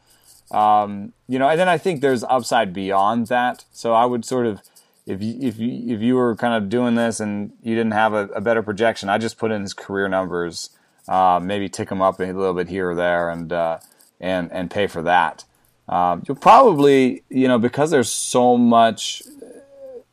um, 0.51 1.13
you 1.29 1.39
know, 1.39 1.49
and 1.49 1.59
then 1.59 1.69
I 1.69 1.79
think 1.79 2.01
there's 2.01 2.23
upside 2.25 2.73
beyond 2.73 3.27
that. 3.29 3.65
So 3.73 3.93
I 3.93 4.05
would 4.05 4.25
sort 4.25 4.47
of 4.47 4.63
if 5.07 5.23
you, 5.23 5.37
if 5.41 5.59
you, 5.59 5.95
if 5.95 6.01
you 6.01 6.17
were 6.17 6.35
kind 6.35 6.55
of 6.55 6.69
doing 6.69 6.97
this 6.97 7.21
and 7.21 7.53
you 7.63 7.75
didn't 7.75 7.93
have 7.93 8.13
a, 8.13 8.27
a 8.29 8.41
better 8.41 8.63
projection, 8.63 9.09
I 9.09 9.19
just 9.19 9.39
put 9.39 9.53
in 9.53 9.63
his 9.63 9.73
career 9.73 10.09
numbers, 10.09 10.71
uh, 11.09 11.41
maybe 11.43 11.69
tick 11.69 11.89
them 11.89 12.03
up 12.03 12.19
a 12.19 12.25
little 12.25 12.55
bit 12.55 12.69
here 12.69 12.91
or 12.91 12.95
there, 12.97 13.31
and 13.31 13.53
uh, 13.53 13.79
and 14.21 14.51
and 14.53 14.71
pay 14.71 14.87
for 14.87 15.03
that. 15.03 15.45
Um, 15.89 16.25
you'll 16.27 16.37
probably, 16.37 17.23
you 17.29 17.47
know, 17.47 17.61
because 17.61 17.93
there's 17.93 18.11
so 18.11 18.59
much, 18.59 19.23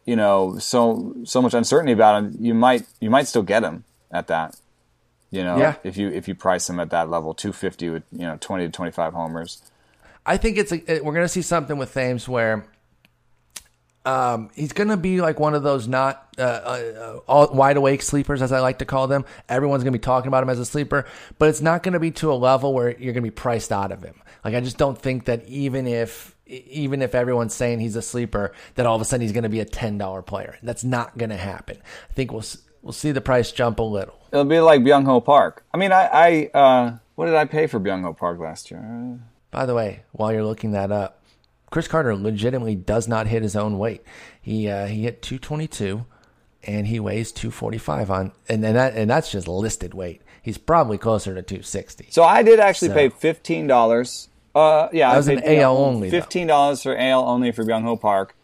you 0.06 0.16
know, 0.16 0.58
so 0.58 1.16
so 1.24 1.42
much 1.42 1.54
uncertainty 1.54 1.94
about 1.94 2.24
him, 2.24 2.38
you 2.40 2.54
might 2.54 2.86
you 3.00 3.10
might 3.10 3.28
still 3.28 3.44
get 3.44 3.64
him 3.64 3.84
at 4.12 4.28
that. 4.28 4.56
You 5.32 5.44
know, 5.44 5.58
Yeah. 5.58 5.76
if 5.84 5.98
you 5.98 6.10
if 6.10 6.28
you 6.28 6.36
price 6.36 6.70
him 6.70 6.80
at 6.80 6.90
that 6.92 7.10
level, 7.10 7.34
250 7.34 7.90
with 7.90 8.04
you 8.12 8.28
know 8.28 8.38
20 8.40 8.66
to 8.66 8.72
25 8.72 9.14
homers. 9.14 9.62
I 10.26 10.38
think 10.38 10.58
it's 10.58 10.72
a, 10.72 10.78
we're 11.02 11.14
going 11.14 11.26
to 11.26 11.28
see 11.28 11.42
something 11.42 11.78
with 11.78 11.94
Thames 11.94 12.30
where 12.30 12.66
um, 14.06 14.50
he's 14.54 14.74
going 14.74 14.90
to 14.90 14.98
be 14.98 15.22
like 15.22 15.40
one 15.40 15.54
of 15.54 15.64
those 15.64 15.88
not 15.88 16.28
uh, 16.38 16.42
uh, 16.42 17.20
all 17.28 17.54
wide 17.54 17.78
awake 17.78 18.02
sleepers, 18.02 18.42
as 18.42 18.52
I 18.52 18.60
like 18.60 18.80
to 18.80 18.86
call 18.86 19.08
them. 19.08 19.24
Everyone's 19.48 19.84
going 19.84 19.94
to 19.94 20.00
be 20.00 20.04
talking 20.04 20.28
about 20.28 20.44
him 20.44 20.50
as 20.50 20.60
a 20.60 20.66
sleeper, 20.66 21.06
but 21.40 21.50
it's 21.50 21.62
not 21.62 21.84
going 21.84 21.94
to 21.94 22.00
be 22.00 22.12
to 22.12 22.32
a 22.32 22.36
level 22.36 22.74
where 22.74 22.90
you're 22.90 23.14
going 23.14 23.16
to 23.16 23.22
be 23.22 23.32
priced 23.32 23.72
out 23.72 23.92
of 23.92 24.02
him. 24.04 24.16
Like 24.44 24.56
I 24.56 24.60
just 24.62 24.78
don't 24.78 24.98
think 24.98 25.26
that 25.26 25.48
even 25.48 25.88
if 25.88 26.36
even 26.46 27.02
if 27.02 27.16
everyone's 27.16 27.54
saying 27.54 27.80
he's 27.80 27.96
a 27.96 28.02
sleeper, 28.02 28.54
that 28.76 28.86
all 28.86 28.96
of 28.96 29.02
a 29.02 29.06
sudden 29.06 29.22
he's 29.22 29.32
going 29.32 29.44
to 29.44 29.50
be 29.50 29.60
a 29.62 29.66
ten 29.66 29.98
dollar 29.98 30.22
player. 30.22 30.58
That's 30.64 30.84
not 30.84 31.18
going 31.18 31.30
to 31.30 31.38
happen. 31.38 31.78
I 32.10 32.14
think 32.14 32.32
we'll 32.32 32.44
we'll 32.82 32.92
see 32.94 33.12
the 33.12 33.22
price 33.22 33.52
jump 33.52 33.80
a 33.80 33.84
little. 33.84 34.20
It'll 34.32 34.44
be 34.46 34.60
like 34.60 34.82
Byung 34.82 35.06
Ho 35.06 35.22
Park. 35.22 35.64
I 35.74 35.78
mean, 35.78 35.92
I, 35.92 36.50
I 36.54 36.58
uh, 36.58 36.98
what 37.16 37.28
did 37.28 37.36
I 37.36 37.46
pay 37.46 37.68
for 37.68 37.80
Byung 37.80 38.02
Ho 38.02 38.14
Park 38.14 38.40
last 38.40 38.70
year? 38.72 39.20
By 39.52 39.66
the 39.66 39.76
way, 39.76 40.04
while 40.12 40.34
you're 40.34 40.44
looking 40.44 40.72
that 40.72 40.92
up, 40.92 41.24
Chris 41.70 41.88
Carter 41.88 42.16
legitimately 42.16 42.76
does 42.76 43.08
not 43.08 43.28
hit 43.28 43.44
his 43.44 43.56
own 43.56 43.78
weight. 43.78 44.04
He 44.42 44.68
uh, 44.68 44.88
he 44.88 45.04
hit 45.04 45.22
222 45.22 46.06
and 46.66 46.88
he 46.88 47.00
weighs 47.00 47.32
245 47.32 48.10
on 48.12 48.32
and, 48.50 48.64
and 48.66 48.76
that 48.76 48.96
and 48.96 49.10
that's 49.10 49.32
just 49.32 49.48
listed 49.48 49.94
weight. 49.94 50.22
He's 50.42 50.58
probably 50.58 50.98
closer 50.98 51.34
to 51.34 51.42
260. 51.42 52.08
So 52.10 52.24
I 52.24 52.44
did 52.44 52.60
actually 52.60 52.90
So- 52.90 52.94
pay 52.96 53.10
fifteen 53.10 53.66
dollars. 53.68 54.28
Uh, 54.56 54.88
yeah, 54.92 55.12
That 55.12 55.18
was 55.18 55.28
an 55.28 55.42
paid 55.42 55.62
AL 55.62 55.78
only. 55.78 56.10
Fifteen 56.10 56.48
dollars 56.48 56.84
for 56.84 56.96
AL 56.96 57.28
only 57.28 57.52
for 57.52 57.64
Byung 57.64 57.84
Ho 57.84 57.98
Park, 57.98 58.36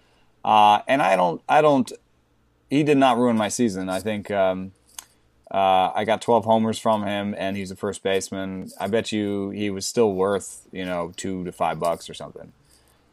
uh, 0.44 0.82
and 0.88 1.02
I 1.02 1.16
don't, 1.16 1.42
I 1.48 1.62
don't. 1.62 1.92
He 2.70 2.84
did 2.84 2.98
not 2.98 3.18
ruin 3.18 3.38
my 3.38 3.50
season. 3.50 3.90
I 3.90 4.00
think 4.00 4.32
um, 4.32 4.72
uh, 5.52 5.92
I 5.94 6.06
got 6.06 6.22
twelve 6.22 6.46
homers 6.46 6.80
from 6.80 7.06
him, 7.06 7.36
and 7.38 7.56
he's 7.56 7.70
a 7.72 7.76
first 7.76 8.02
baseman. 8.02 8.72
I 8.80 8.88
bet 8.88 9.12
you 9.12 9.52
he 9.52 9.70
was 9.70 9.86
still 9.86 10.14
worth 10.14 10.68
you 10.72 10.86
know 10.86 11.14
two 11.16 11.44
to 11.46 11.52
five 11.52 11.80
bucks 11.80 12.10
or 12.10 12.14
something. 12.14 12.54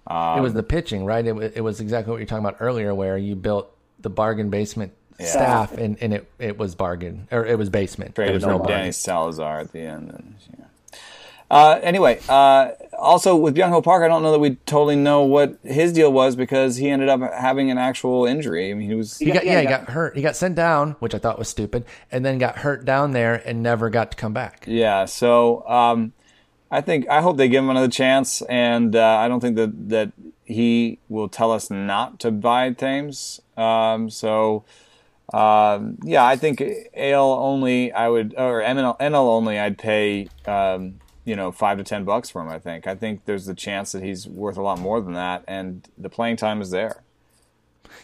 it 0.08 0.40
was 0.40 0.54
the 0.54 0.62
pitching, 0.62 1.04
right? 1.04 1.26
It, 1.26 1.56
it 1.56 1.60
was 1.62 1.80
exactly 1.80 2.12
what 2.12 2.18
you 2.18 2.22
were 2.22 2.28
talking 2.28 2.44
about 2.46 2.58
earlier 2.60 2.94
where 2.94 3.18
you 3.18 3.34
built 3.34 3.70
the 4.00 4.10
bargain 4.10 4.50
basement 4.50 4.92
staff 5.18 5.72
and, 5.72 5.96
and 6.02 6.12
it, 6.12 6.30
it 6.38 6.58
was 6.58 6.74
bargain 6.74 7.26
or 7.30 7.44
it 7.46 7.56
was 7.58 7.70
basement. 7.70 8.14
there 8.14 8.26
Traded 8.26 8.42
was 8.42 8.44
no 8.44 8.62
Danny. 8.64 8.92
Salazar 8.92 9.60
at 9.60 9.72
the 9.72 9.80
end. 9.80 10.10
And, 10.10 10.34
yeah. 10.58 10.65
Uh, 11.50 11.78
anyway, 11.82 12.20
uh, 12.28 12.70
also 12.98 13.36
with 13.36 13.54
Byung 13.54 13.68
Ho 13.68 13.80
Park, 13.80 14.02
I 14.02 14.08
don't 14.08 14.22
know 14.22 14.32
that 14.32 14.38
we 14.38 14.56
totally 14.66 14.96
know 14.96 15.22
what 15.22 15.58
his 15.62 15.92
deal 15.92 16.12
was 16.12 16.34
because 16.34 16.76
he 16.76 16.88
ended 16.88 17.08
up 17.08 17.20
having 17.32 17.70
an 17.70 17.78
actual 17.78 18.26
injury. 18.26 18.70
I 18.70 18.74
mean, 18.74 18.88
he 18.88 18.96
was 18.96 19.18
He 19.18 19.30
got, 19.30 19.46
yeah, 19.46 19.60
he 19.60 19.66
got 19.66 19.90
hurt. 19.90 20.16
He 20.16 20.22
got 20.22 20.34
sent 20.34 20.56
down, 20.56 20.92
which 20.98 21.14
I 21.14 21.18
thought 21.18 21.38
was 21.38 21.48
stupid, 21.48 21.84
and 22.10 22.24
then 22.24 22.38
got 22.38 22.58
hurt 22.58 22.84
down 22.84 23.12
there 23.12 23.42
and 23.46 23.62
never 23.62 23.90
got 23.90 24.10
to 24.10 24.16
come 24.16 24.32
back. 24.32 24.64
yeah. 24.66 25.04
So 25.04 25.66
um, 25.68 26.12
I 26.70 26.80
think 26.80 27.08
I 27.08 27.20
hope 27.20 27.36
they 27.36 27.48
give 27.48 27.62
him 27.62 27.70
another 27.70 27.88
chance, 27.90 28.42
and 28.42 28.96
uh, 28.96 29.16
I 29.18 29.28
don't 29.28 29.40
think 29.40 29.56
that 29.56 29.88
that 29.90 30.12
he 30.44 30.98
will 31.08 31.28
tell 31.28 31.52
us 31.52 31.70
not 31.70 32.18
to 32.20 32.30
buy 32.30 32.72
Thames. 32.72 33.40
Um, 33.56 34.10
so. 34.10 34.64
Um, 35.34 35.98
yeah, 36.04 36.24
I 36.24 36.36
think 36.36 36.62
AL 36.96 37.32
only 37.32 37.90
I 37.90 38.08
would 38.08 38.36
or 38.38 38.62
NL, 38.62 38.96
NL 39.00 39.26
only 39.26 39.58
I'd 39.58 39.76
pay 39.76 40.28
um, 40.46 41.00
you 41.26 41.36
know 41.36 41.52
five 41.52 41.76
to 41.76 41.84
ten 41.84 42.04
bucks 42.04 42.30
for 42.30 42.40
him. 42.40 42.48
I 42.48 42.58
think 42.58 42.86
I 42.86 42.94
think 42.94 43.26
there's 43.26 43.44
the 43.44 43.54
chance 43.54 43.92
that 43.92 44.02
he's 44.02 44.26
worth 44.26 44.56
a 44.56 44.62
lot 44.62 44.78
more 44.78 45.02
than 45.02 45.12
that, 45.12 45.44
and 45.46 45.86
the 45.98 46.08
playing 46.08 46.36
time 46.36 46.62
is 46.62 46.70
there. 46.70 47.02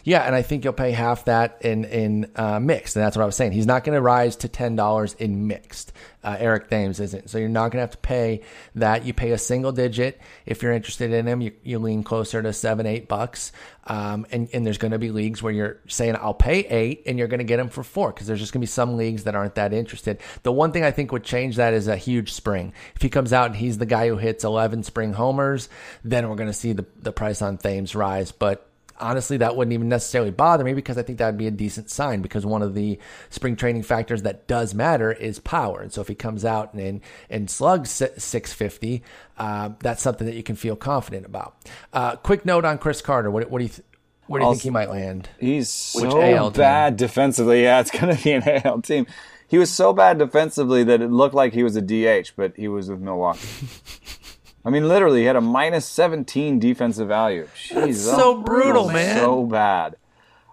Yeah, 0.03 0.21
and 0.21 0.35
I 0.35 0.41
think 0.41 0.63
you'll 0.63 0.73
pay 0.73 0.91
half 0.91 1.25
that 1.25 1.59
in 1.61 1.85
in 1.85 2.31
uh, 2.35 2.59
mixed, 2.59 2.95
and 2.95 3.05
that's 3.05 3.15
what 3.15 3.23
I 3.23 3.25
was 3.25 3.35
saying. 3.35 3.53
He's 3.53 3.65
not 3.65 3.83
going 3.83 3.95
to 3.95 4.01
rise 4.01 4.35
to 4.37 4.47
ten 4.47 4.75
dollars 4.75 5.13
in 5.13 5.47
mixed. 5.47 5.93
Uh, 6.23 6.37
Eric 6.39 6.69
Thames 6.69 7.01
isn't, 7.01 7.29
so 7.29 7.37
you're 7.37 7.49
not 7.49 7.71
going 7.71 7.79
to 7.79 7.81
have 7.81 7.91
to 7.91 7.97
pay 7.97 8.41
that. 8.75 9.05
You 9.05 9.13
pay 9.13 9.31
a 9.31 9.37
single 9.37 9.73
digit 9.73 10.21
if 10.45 10.63
you're 10.63 10.71
interested 10.71 11.11
in 11.11 11.27
him. 11.27 11.41
You, 11.41 11.51
you 11.63 11.79
lean 11.79 12.03
closer 12.03 12.41
to 12.41 12.53
seven, 12.53 12.85
eight 12.85 13.09
bucks, 13.09 13.51
um, 13.85 14.25
and 14.31 14.49
and 14.53 14.65
there's 14.65 14.77
going 14.77 14.91
to 14.91 14.99
be 14.99 15.11
leagues 15.11 15.43
where 15.43 15.51
you're 15.51 15.77
saying 15.87 16.15
I'll 16.15 16.33
pay 16.33 16.59
eight, 16.59 17.03
and 17.05 17.17
you're 17.17 17.27
going 17.27 17.39
to 17.39 17.43
get 17.43 17.59
him 17.59 17.69
for 17.69 17.83
four 17.83 18.11
because 18.11 18.27
there's 18.27 18.39
just 18.39 18.53
going 18.53 18.61
to 18.61 18.63
be 18.63 18.67
some 18.67 18.95
leagues 18.95 19.25
that 19.25 19.35
aren't 19.35 19.55
that 19.55 19.73
interested. 19.73 20.19
The 20.43 20.51
one 20.51 20.71
thing 20.71 20.83
I 20.83 20.91
think 20.91 21.11
would 21.11 21.23
change 21.23 21.57
that 21.57 21.73
is 21.73 21.87
a 21.87 21.97
huge 21.97 22.31
spring. 22.31 22.73
If 22.95 23.01
he 23.01 23.09
comes 23.09 23.33
out 23.33 23.47
and 23.47 23.55
he's 23.55 23.77
the 23.77 23.85
guy 23.85 24.07
who 24.07 24.17
hits 24.17 24.43
11 24.43 24.83
spring 24.83 25.13
homers, 25.13 25.67
then 26.03 26.29
we're 26.29 26.35
going 26.35 26.49
to 26.49 26.53
see 26.53 26.73
the 26.73 26.85
the 26.99 27.11
price 27.11 27.41
on 27.41 27.57
Thames 27.57 27.95
rise, 27.95 28.31
but 28.31 28.69
honestly, 28.99 29.37
that 29.37 29.55
wouldn't 29.55 29.73
even 29.73 29.89
necessarily 29.89 30.31
bother 30.31 30.63
me 30.63 30.73
because 30.73 30.97
I 30.97 31.03
think 31.03 31.17
that 31.19 31.27
would 31.27 31.37
be 31.37 31.47
a 31.47 31.51
decent 31.51 31.89
sign 31.89 32.21
because 32.21 32.45
one 32.45 32.61
of 32.61 32.73
the 32.73 32.99
spring 33.29 33.55
training 33.55 33.83
factors 33.83 34.21
that 34.23 34.47
does 34.47 34.73
matter 34.73 35.11
is 35.11 35.39
power. 35.39 35.81
And 35.81 35.91
so 35.91 36.01
if 36.01 36.07
he 36.07 36.15
comes 36.15 36.45
out 36.45 36.73
and 36.73 37.01
and 37.29 37.49
slugs 37.49 37.89
650, 37.91 39.03
uh, 39.37 39.69
that's 39.79 40.01
something 40.01 40.27
that 40.27 40.35
you 40.35 40.43
can 40.43 40.55
feel 40.55 40.75
confident 40.75 41.25
about. 41.25 41.55
Uh, 41.91 42.15
quick 42.17 42.45
note 42.45 42.65
on 42.65 42.77
Chris 42.77 43.01
Carter. 43.01 43.29
What, 43.31 43.49
what 43.49 43.59
do 43.59 43.63
you 43.65 43.69
th- 43.69 43.83
where 44.27 44.39
do 44.39 44.43
you 44.43 44.47
I'll- 44.47 44.53
think 44.53 44.63
he 44.63 44.69
might 44.69 44.89
land? 44.89 45.29
He's 45.39 45.93
Which 45.95 46.09
so 46.11 46.21
AL 46.21 46.51
team? 46.51 46.59
bad 46.59 46.97
defensively. 46.97 47.63
Yeah, 47.63 47.79
it's 47.81 47.91
going 47.91 48.15
to 48.15 48.23
be 48.23 48.31
an 48.31 48.43
AL 48.65 48.81
team. 48.81 49.05
He 49.47 49.57
was 49.57 49.69
so 49.69 49.93
bad 49.93 50.17
defensively 50.17 50.83
that 50.85 51.01
it 51.01 51.11
looked 51.11 51.35
like 51.35 51.53
he 51.53 51.61
was 51.61 51.75
a 51.75 51.81
DH, 51.81 52.31
but 52.35 52.53
he 52.55 52.67
was 52.67 52.89
with 52.89 52.99
Milwaukee. 53.01 53.47
I 54.65 54.69
mean, 54.69 54.87
literally, 54.87 55.21
he 55.21 55.25
had 55.25 55.35
a 55.35 55.41
minus 55.41 55.85
17 55.85 56.59
defensive 56.59 57.07
value. 57.07 57.47
Jeez, 57.55 57.95
so 57.95 58.41
brutal, 58.41 58.89
man. 58.89 59.17
So 59.17 59.45
bad. 59.45 59.97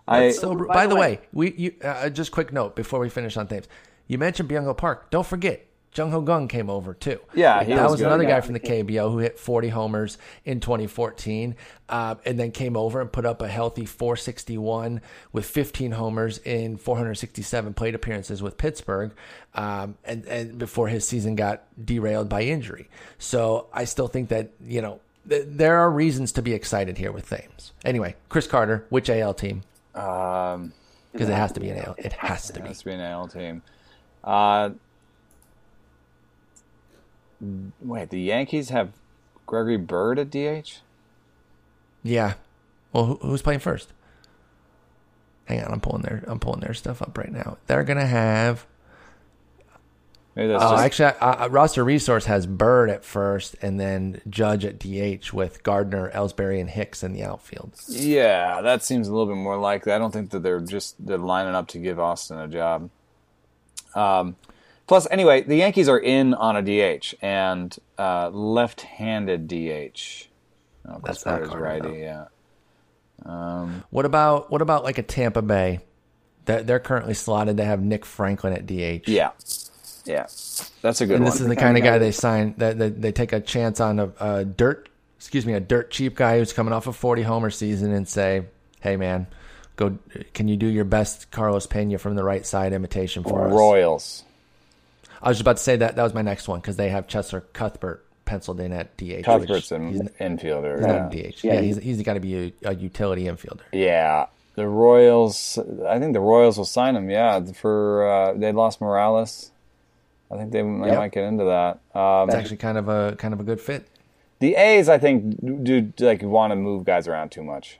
I 0.09 0.31
So, 0.31 0.55
by, 0.55 0.87
the 0.89 0.97
way, 0.97 1.21
we 1.33 1.53
you 1.53 1.75
uh, 1.85 2.11
just 2.11 2.33
quick 2.33 2.53
note 2.53 2.75
before 2.75 2.99
we 2.99 3.09
finish 3.09 3.37
on 3.37 3.47
Thames. 3.47 3.69
You 4.09 4.19
mentioned 4.19 4.49
Byung-Ho 4.49 4.75
Park. 4.75 5.11
Don't 5.11 5.27
forget, 5.27 5.65
Jung 5.97 6.13
Ho 6.13 6.23
Kang 6.23 6.47
came 6.47 6.71
over 6.71 6.95
too. 6.95 7.19
Yeah, 7.35 7.65
he 7.65 7.75
that 7.75 7.83
was 7.83 7.93
was 7.93 8.01
another 8.03 8.23
Yeah. 8.23 8.31
guy 8.37 8.41
from 8.43 8.53
the 8.53 8.61
KBO 8.61 9.11
who 9.11 9.19
hit 9.19 9.39
40 9.41 9.69
homers 9.71 10.19
in 10.45 10.61
2014, 10.61 11.57
uh, 11.89 12.15
and 12.25 12.39
then 12.39 12.53
came 12.53 12.77
over 12.77 13.01
and 13.01 13.11
put 13.11 13.27
up 13.27 13.43
a 13.43 13.49
healthy 13.49 13.85
461 13.85 15.01
with 15.33 15.45
15 15.47 15.93
homers 15.93 16.39
in 16.39 16.77
467 16.77 17.75
plate 17.75 17.95
appearances 17.97 18.41
with 18.43 18.57
Pittsburgh, 18.57 19.11
um, 19.55 19.97
and 20.05 20.25
and 20.27 20.59
before 20.59 20.87
his 20.89 21.07
season 21.09 21.35
got 21.35 21.65
derailed 21.85 22.29
by 22.29 22.43
injury. 22.43 22.89
So 23.19 23.67
I 23.73 23.85
still 23.85 24.07
think 24.09 24.29
that 24.29 24.51
you 24.65 24.81
know 24.83 25.01
th- 25.29 25.45
there 25.49 25.79
are 25.79 25.91
reasons 25.91 26.31
to 26.33 26.43
be 26.43 26.53
excited 26.55 26.99
here 26.99 27.11
with 27.11 27.29
Thames. 27.29 27.73
Anyway, 27.85 28.15
Chris 28.29 28.47
Carter, 28.47 28.87
which 28.91 29.11
AL 29.11 29.35
team? 29.35 29.63
um, 29.97 30.73
Because 31.13 31.29
it 31.29 31.35
has 31.35 31.51
to 31.53 31.61
be 31.61 31.71
an 31.71 31.79
AL. 31.79 31.97
It 31.99 32.13
has 32.13 32.47
to 32.53 32.61
be. 32.61 32.69
has 32.69 32.79
to 32.79 32.85
be 32.85 32.93
an 32.93 33.01
AL 33.01 33.27
team. 33.27 33.63
Uh, 34.23 34.71
wait, 37.81 38.11
the 38.11 38.21
Yankees 38.21 38.69
have 38.71 38.93
Gregory 39.47 39.77
Bird 39.77 40.19
at 40.19 40.31
DH? 40.31 40.79
Yeah. 42.03 42.35
Well, 42.93 43.07
who, 43.07 43.15
who's 43.17 43.43
playing 43.43 43.61
first? 43.61 43.93
Hang 45.47 45.63
on, 45.65 45.73
I'm 45.73 45.81
pulling 45.81 46.03
their 46.03 46.23
I'm 46.27 46.39
pulling 46.39 46.61
their 46.61 46.75
stuff 46.75 47.03
up 47.03 47.17
right 47.19 47.33
now. 47.33 47.59
They're 47.67 47.85
gonna 47.85 48.07
have. 48.07 48.67
Maybe 50.37 50.47
that's 50.53 50.63
Oh, 50.63 50.71
just 50.77 50.85
actually, 50.85 51.19
uh, 51.21 51.49
roster 51.49 51.83
resource 51.83 52.27
has 52.27 52.47
Bird 52.47 52.89
at 52.89 53.05
first, 53.05 53.57
and 53.61 53.81
then 53.81 54.21
Judge 54.31 54.65
at 54.65 54.79
DH 54.79 55.33
with 55.33 55.65
Gardner, 55.65 56.09
Ellsbury, 56.13 56.61
and 56.61 56.71
Hicks 56.71 57.03
in 57.03 57.13
the 57.13 57.25
outfield. 57.25 57.73
Yeah, 57.89 58.61
that 58.63 58.85
seems 58.85 59.09
a 59.09 59.11
little 59.13 59.27
bit 59.27 59.41
more 59.41 59.57
likely. 59.59 59.93
I 59.93 59.99
don't 59.99 60.13
think 60.13 60.31
that 60.31 60.45
they're 60.45 60.61
just 60.61 61.05
they're 61.05 61.19
lining 61.19 61.57
up 61.57 61.67
to 61.69 61.79
give 61.79 61.99
Austin 61.99 62.39
a 62.39 62.47
job. 62.47 62.91
Um, 63.97 64.37
plus, 64.91 65.07
anyway, 65.09 65.41
the 65.43 65.55
Yankees 65.55 65.89
are 65.89 66.01
in 66.01 66.35
on 66.35 66.57
a 66.57 66.63
DH 66.63 67.15
and 67.23 67.79
uh, 67.97 68.29
left-handed 68.31 69.47
DH. 69.47 70.27
Oh, 70.89 71.01
That's 71.05 71.25
not 71.25 71.57
righty. 71.57 71.89
though. 71.89 71.95
Yeah. 71.95 72.25
What 73.91 74.05
about 74.05 74.51
what 74.51 74.63
about 74.63 74.83
like 74.83 74.99
a 74.99 75.05
Tampa 75.05 75.43
Bay? 75.43 75.79
They're, 76.45 76.65
they're 76.65 76.81
currently 76.81 77.15
slotted 77.15 77.59
to 77.59 77.65
have 77.65 77.81
Nick 77.81 78.05
Franklin 78.05 78.53
at 78.53 78.67
DH. 78.67 79.09
Yeah. 79.09 79.31
Yeah. 80.05 80.27
That's 80.83 81.01
a 81.01 81.07
good 81.07 81.15
and 81.17 81.25
one. 81.25 81.31
this 81.31 81.41
is 81.41 81.47
the 81.47 81.55
kind 81.55 81.77
of 81.79 81.85
guy 81.85 81.99
they 81.99 82.11
sign 82.11 82.55
that 82.59 82.77
they, 82.77 82.89
they 82.89 83.13
take 83.13 83.33
a 83.33 83.39
chance 83.39 83.79
on 83.79 84.01
a, 84.01 84.13
a 84.19 84.45
dirt, 84.45 84.89
excuse 85.19 85.47
me, 85.47 85.53
a 85.53 85.61
dirt 85.61 85.93
cheap 85.93 86.17
guy 86.17 86.39
who's 86.39 86.53
coming 86.53 86.73
off 86.73 86.89
a 86.89 86.93
forty 86.93 87.23
homer 87.23 87.51
season 87.51 87.93
and 87.93 88.09
say, 88.09 88.47
"Hey 88.81 88.97
man, 88.97 89.29
go, 89.77 89.99
can 90.35 90.49
you 90.49 90.57
do 90.57 90.67
your 90.67 90.85
best 90.85 91.31
Carlos 91.31 91.67
Pena 91.67 91.97
from 91.99 92.17
the 92.17 92.25
right 92.25 92.45
side 92.45 92.73
imitation 92.73 93.23
for 93.23 93.47
us?" 93.47 93.53
Royals. 93.53 94.25
I 95.23 95.29
was 95.29 95.41
about 95.41 95.57
to 95.59 95.63
say 95.63 95.77
that 95.77 95.97
that 95.97 96.03
was 96.03 96.15
my 96.15 96.23
next 96.23 96.49
one 96.49 96.61
because 96.61 96.77
they 96.77 96.89
have 96.89 97.07
Cheslor 97.07 97.43
Cuthbert 97.53 98.05
penciled 98.25 98.61
in 98.61 98.73
at 98.73 98.97
DH. 98.97 99.25
Cuthbert's 99.25 99.73
an 99.73 100.09
infielder. 100.21 100.77
he's 100.79 100.87
yeah. 100.87 100.93
not 100.99 101.15
a 101.15 101.31
DH. 101.31 101.45
Yeah, 101.45 101.61
he's 101.61 101.77
he's 101.79 102.03
got 102.03 102.15
to 102.15 102.21
be 102.21 102.55
a, 102.63 102.71
a 102.71 102.75
utility 102.75 103.25
infielder. 103.25 103.61
Yeah, 103.73 104.27
the 104.55 104.67
Royals. 104.69 105.59
I 105.87 105.99
think 105.99 106.13
the 106.15 106.21
Royals 106.21 106.57
will 106.59 106.65
sign 106.65 106.97
him. 106.97 107.11
Yeah, 107.11 107.41
for 107.53 108.09
uh, 108.09 108.33
they 108.35 108.53
lost 108.53 108.81
Morales. 108.81 109.51
I 110.31 110.37
think 110.37 110.53
they, 110.53 110.63
they 110.63 110.69
Yep. 110.69 110.97
might 110.99 111.13
get 111.13 111.25
into 111.25 111.45
that. 111.45 111.81
Um, 111.99 112.29
It's 112.29 112.37
actually 112.37 112.59
kind 112.59 112.79
of 112.79 112.89
a 112.89 113.17
kind 113.17 113.35
of 113.35 113.41
a 113.41 113.43
good 113.45 113.61
fit. 113.61 113.89
the 114.39 114.55
A's, 114.55 114.89
I 114.89 114.97
think, 114.99 115.39
do, 115.65 115.81
do 115.81 116.07
like 116.07 116.23
want 116.23 116.53
to 116.53 116.57
move 116.57 116.85
guys 116.85 117.09
around 117.09 117.31
too 117.31 117.43
much. 117.43 117.79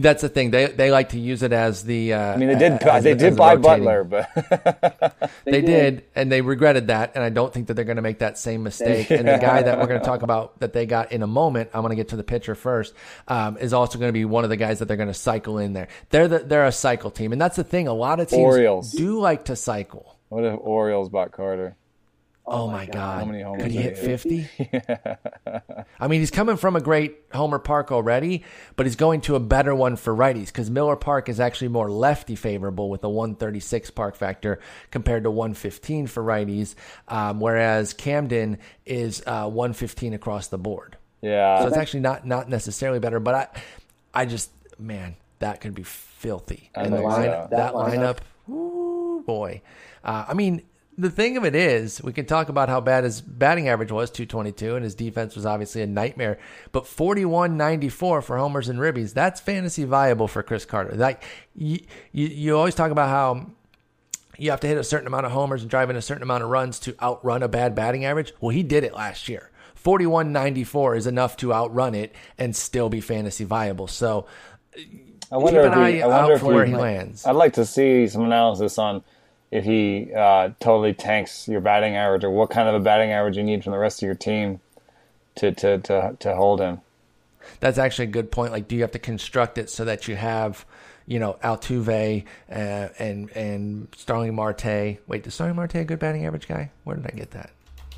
That's 0.00 0.22
the 0.22 0.28
thing. 0.28 0.52
They 0.52 0.66
they 0.66 0.92
like 0.92 1.08
to 1.10 1.18
use 1.18 1.42
it 1.42 1.52
as 1.52 1.82
the. 1.82 2.12
Uh, 2.14 2.34
I 2.34 2.36
mean, 2.36 2.48
they 2.48 2.54
did 2.58 2.82
as 2.84 3.02
they 3.02 3.14
the- 3.14 3.18
did 3.18 3.32
as 3.32 3.36
buy 3.36 3.54
rotating- 3.56 3.84
Butler, 3.84 4.04
but 4.04 5.30
They, 5.44 5.60
did, 5.62 6.04
and 6.14 6.30
they 6.30 6.40
regretted 6.40 6.86
that. 6.86 7.12
And 7.16 7.24
I 7.24 7.30
don't 7.30 7.52
think 7.52 7.66
that 7.66 7.74
they're 7.74 7.84
going 7.84 7.96
to 7.96 8.02
make 8.02 8.18
that 8.20 8.38
same 8.38 8.62
mistake. 8.62 9.10
And 9.10 9.26
the 9.26 9.38
guy 9.38 9.62
that 9.62 9.78
we're 9.78 9.86
going 9.86 9.98
to 10.00 10.06
talk 10.06 10.22
about 10.22 10.60
that 10.60 10.72
they 10.72 10.86
got 10.86 11.10
in 11.10 11.22
a 11.22 11.26
moment, 11.26 11.70
I'm 11.74 11.80
going 11.82 11.90
to 11.90 11.96
get 11.96 12.08
to 12.08 12.16
the 12.16 12.22
pitcher 12.22 12.54
first, 12.54 12.94
um, 13.26 13.56
is 13.58 13.72
also 13.72 13.98
going 13.98 14.08
to 14.10 14.12
be 14.12 14.24
one 14.24 14.44
of 14.44 14.50
the 14.50 14.56
guys 14.56 14.78
that 14.78 14.86
they're 14.86 14.96
going 14.96 15.08
to 15.08 15.14
cycle 15.14 15.58
in 15.58 15.72
there. 15.72 15.88
They're 16.10 16.28
the, 16.28 16.38
they're 16.40 16.66
a 16.66 16.72
cycle 16.72 17.10
team, 17.10 17.32
and 17.32 17.40
that's 17.40 17.56
the 17.56 17.64
thing. 17.64 17.88
A 17.88 17.92
lot 17.94 18.20
of 18.20 18.28
teams 18.28 18.40
Orioles. 18.40 18.92
do 18.92 19.18
like 19.18 19.46
to 19.46 19.56
cycle. 19.56 20.16
what 20.28 20.44
if 20.44 20.56
Orioles 20.60 21.08
bought 21.08 21.32
Carter? 21.32 21.74
Oh, 22.50 22.70
my 22.70 22.86
God! 22.86 23.18
How 23.20 23.24
many 23.24 23.42
homers 23.42 23.62
Could 23.62 23.72
he 23.72 23.78
hit 23.78 23.98
fifty? 23.98 24.48
I 26.00 26.08
mean, 26.08 26.20
he's 26.20 26.30
coming 26.30 26.56
from 26.56 26.76
a 26.76 26.80
great 26.80 27.18
Homer 27.32 27.58
Park 27.58 27.92
already, 27.92 28.44
but 28.76 28.86
he's 28.86 28.96
going 28.96 29.20
to 29.22 29.34
a 29.34 29.40
better 29.40 29.74
one 29.74 29.96
for 29.96 30.14
righties 30.14 30.46
because 30.46 30.70
Miller 30.70 30.96
Park 30.96 31.28
is 31.28 31.40
actually 31.40 31.68
more 31.68 31.90
lefty 31.90 32.36
favorable 32.36 32.88
with 32.88 33.04
a 33.04 33.08
136 33.08 33.90
park 33.90 34.16
factor 34.16 34.60
compared 34.90 35.24
to 35.24 35.30
115 35.30 36.06
for 36.06 36.22
righties, 36.22 36.74
um, 37.08 37.40
whereas 37.40 37.92
Camden 37.92 38.58
is 38.86 39.22
uh, 39.26 39.44
115 39.48 40.14
across 40.14 40.48
the 40.48 40.58
board. 40.58 40.96
Yeah, 41.20 41.60
So 41.60 41.66
it's 41.68 41.76
actually 41.76 42.00
not 42.00 42.26
not 42.26 42.48
necessarily 42.48 43.00
better, 43.00 43.20
but 43.20 43.34
I, 43.34 43.48
I 44.22 44.24
just 44.24 44.50
man, 44.78 45.16
that 45.40 45.60
could 45.60 45.74
be 45.74 45.82
filthy. 45.82 46.70
I 46.74 46.82
and 46.84 46.92
the 46.92 47.00
line, 47.00 47.24
so. 47.24 47.30
that, 47.30 47.50
That 47.50 47.72
lineup, 47.74 48.18
lineup. 48.48 48.54
ooh 48.54 49.22
boy. 49.26 49.62
Uh, 50.04 50.26
I 50.28 50.34
mean, 50.34 50.62
the 50.98 51.10
thing 51.10 51.36
of 51.36 51.44
it 51.44 51.54
is, 51.54 52.02
we 52.02 52.12
can 52.12 52.26
talk 52.26 52.48
about 52.48 52.68
how 52.68 52.80
bad 52.80 53.04
his 53.04 53.20
batting 53.20 53.68
average 53.68 53.92
was, 53.92 54.10
222, 54.10 54.74
and 54.74 54.82
his 54.82 54.96
defense 54.96 55.36
was 55.36 55.46
obviously 55.46 55.80
a 55.80 55.86
nightmare. 55.86 56.38
But 56.72 56.84
41.94 56.84 57.92
for 58.24 58.36
homers 58.36 58.68
and 58.68 58.80
ribbies, 58.80 59.14
that's 59.14 59.40
fantasy 59.40 59.84
viable 59.84 60.26
for 60.26 60.42
Chris 60.42 60.64
Carter. 60.64 60.96
Like 60.96 61.22
you, 61.54 61.78
you, 62.10 62.26
you 62.26 62.56
always 62.56 62.74
talk 62.74 62.90
about 62.90 63.08
how 63.08 63.46
you 64.38 64.50
have 64.50 64.58
to 64.60 64.66
hit 64.66 64.76
a 64.76 64.82
certain 64.82 65.06
amount 65.06 65.24
of 65.24 65.32
homers 65.32 65.62
and 65.62 65.70
drive 65.70 65.88
in 65.88 65.94
a 65.94 66.02
certain 66.02 66.24
amount 66.24 66.42
of 66.42 66.50
runs 66.50 66.80
to 66.80 66.96
outrun 67.00 67.44
a 67.44 67.48
bad 67.48 67.76
batting 67.76 68.04
average. 68.04 68.32
Well, 68.40 68.50
he 68.50 68.64
did 68.64 68.82
it 68.82 68.92
last 68.92 69.28
year. 69.28 69.52
41.94 69.82 70.96
is 70.96 71.06
enough 71.06 71.36
to 71.36 71.54
outrun 71.54 71.94
it 71.94 72.12
and 72.36 72.56
still 72.56 72.88
be 72.88 73.00
fantasy 73.00 73.44
viable. 73.44 73.86
So 73.86 74.26
I 75.30 75.36
wonder 75.36 75.62
keep 75.62 75.70
if 75.70 75.76
an 75.76 75.86
he, 75.86 76.02
eye 76.02 76.04
I 76.04 76.08
wonder 76.08 76.24
out 76.24 76.30
if 76.32 76.40
for 76.40 76.46
where 76.46 76.64
he, 76.64 76.72
he 76.72 76.76
lands. 76.76 77.24
I'd 77.24 77.36
like 77.36 77.52
to 77.52 77.64
see 77.64 78.08
some 78.08 78.24
analysis 78.24 78.78
on 78.78 79.04
if 79.50 79.64
he 79.64 80.12
uh, 80.14 80.50
totally 80.60 80.94
tanks 80.94 81.48
your 81.48 81.60
batting 81.60 81.96
average, 81.96 82.24
or 82.24 82.30
what 82.30 82.50
kind 82.50 82.68
of 82.68 82.74
a 82.74 82.80
batting 82.80 83.10
average 83.12 83.36
you 83.36 83.42
need 83.42 83.62
from 83.64 83.72
the 83.72 83.78
rest 83.78 84.02
of 84.02 84.06
your 84.06 84.14
team 84.14 84.60
to 85.36 85.52
to 85.52 85.78
to, 85.78 86.16
to 86.18 86.36
hold 86.36 86.60
him. 86.60 86.80
That's 87.60 87.78
actually 87.78 88.04
a 88.04 88.10
good 88.10 88.30
point. 88.30 88.52
Like, 88.52 88.68
do 88.68 88.76
you 88.76 88.82
have 88.82 88.92
to 88.92 88.98
construct 88.98 89.56
it 89.56 89.70
so 89.70 89.84
that 89.86 90.06
you 90.06 90.16
have, 90.16 90.66
you 91.06 91.18
know, 91.18 91.38
Altuve 91.42 92.24
uh, 92.50 92.88
and 92.98 93.30
and 93.30 93.88
Starling 93.96 94.34
Marte? 94.34 94.98
Wait, 95.06 95.26
is 95.26 95.34
Starling 95.34 95.56
Marte 95.56 95.76
a 95.76 95.84
good 95.84 95.98
batting 95.98 96.26
average 96.26 96.46
guy? 96.46 96.70
Where 96.84 96.96
did 96.96 97.06
I 97.06 97.16
get 97.16 97.30
that? 97.30 97.50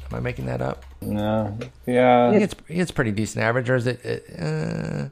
Am 0.09 0.17
I 0.17 0.21
making 0.21 0.47
that 0.47 0.61
up? 0.61 0.85
No, 1.01 1.57
yeah, 1.87 2.33
he 2.33 2.75
gets 2.75 2.91
pretty 2.91 3.13
decent 3.13 3.45
average, 3.45 3.71
or 3.71 3.77
is 3.77 3.87
it? 3.87 4.01
Uh, 4.39 5.09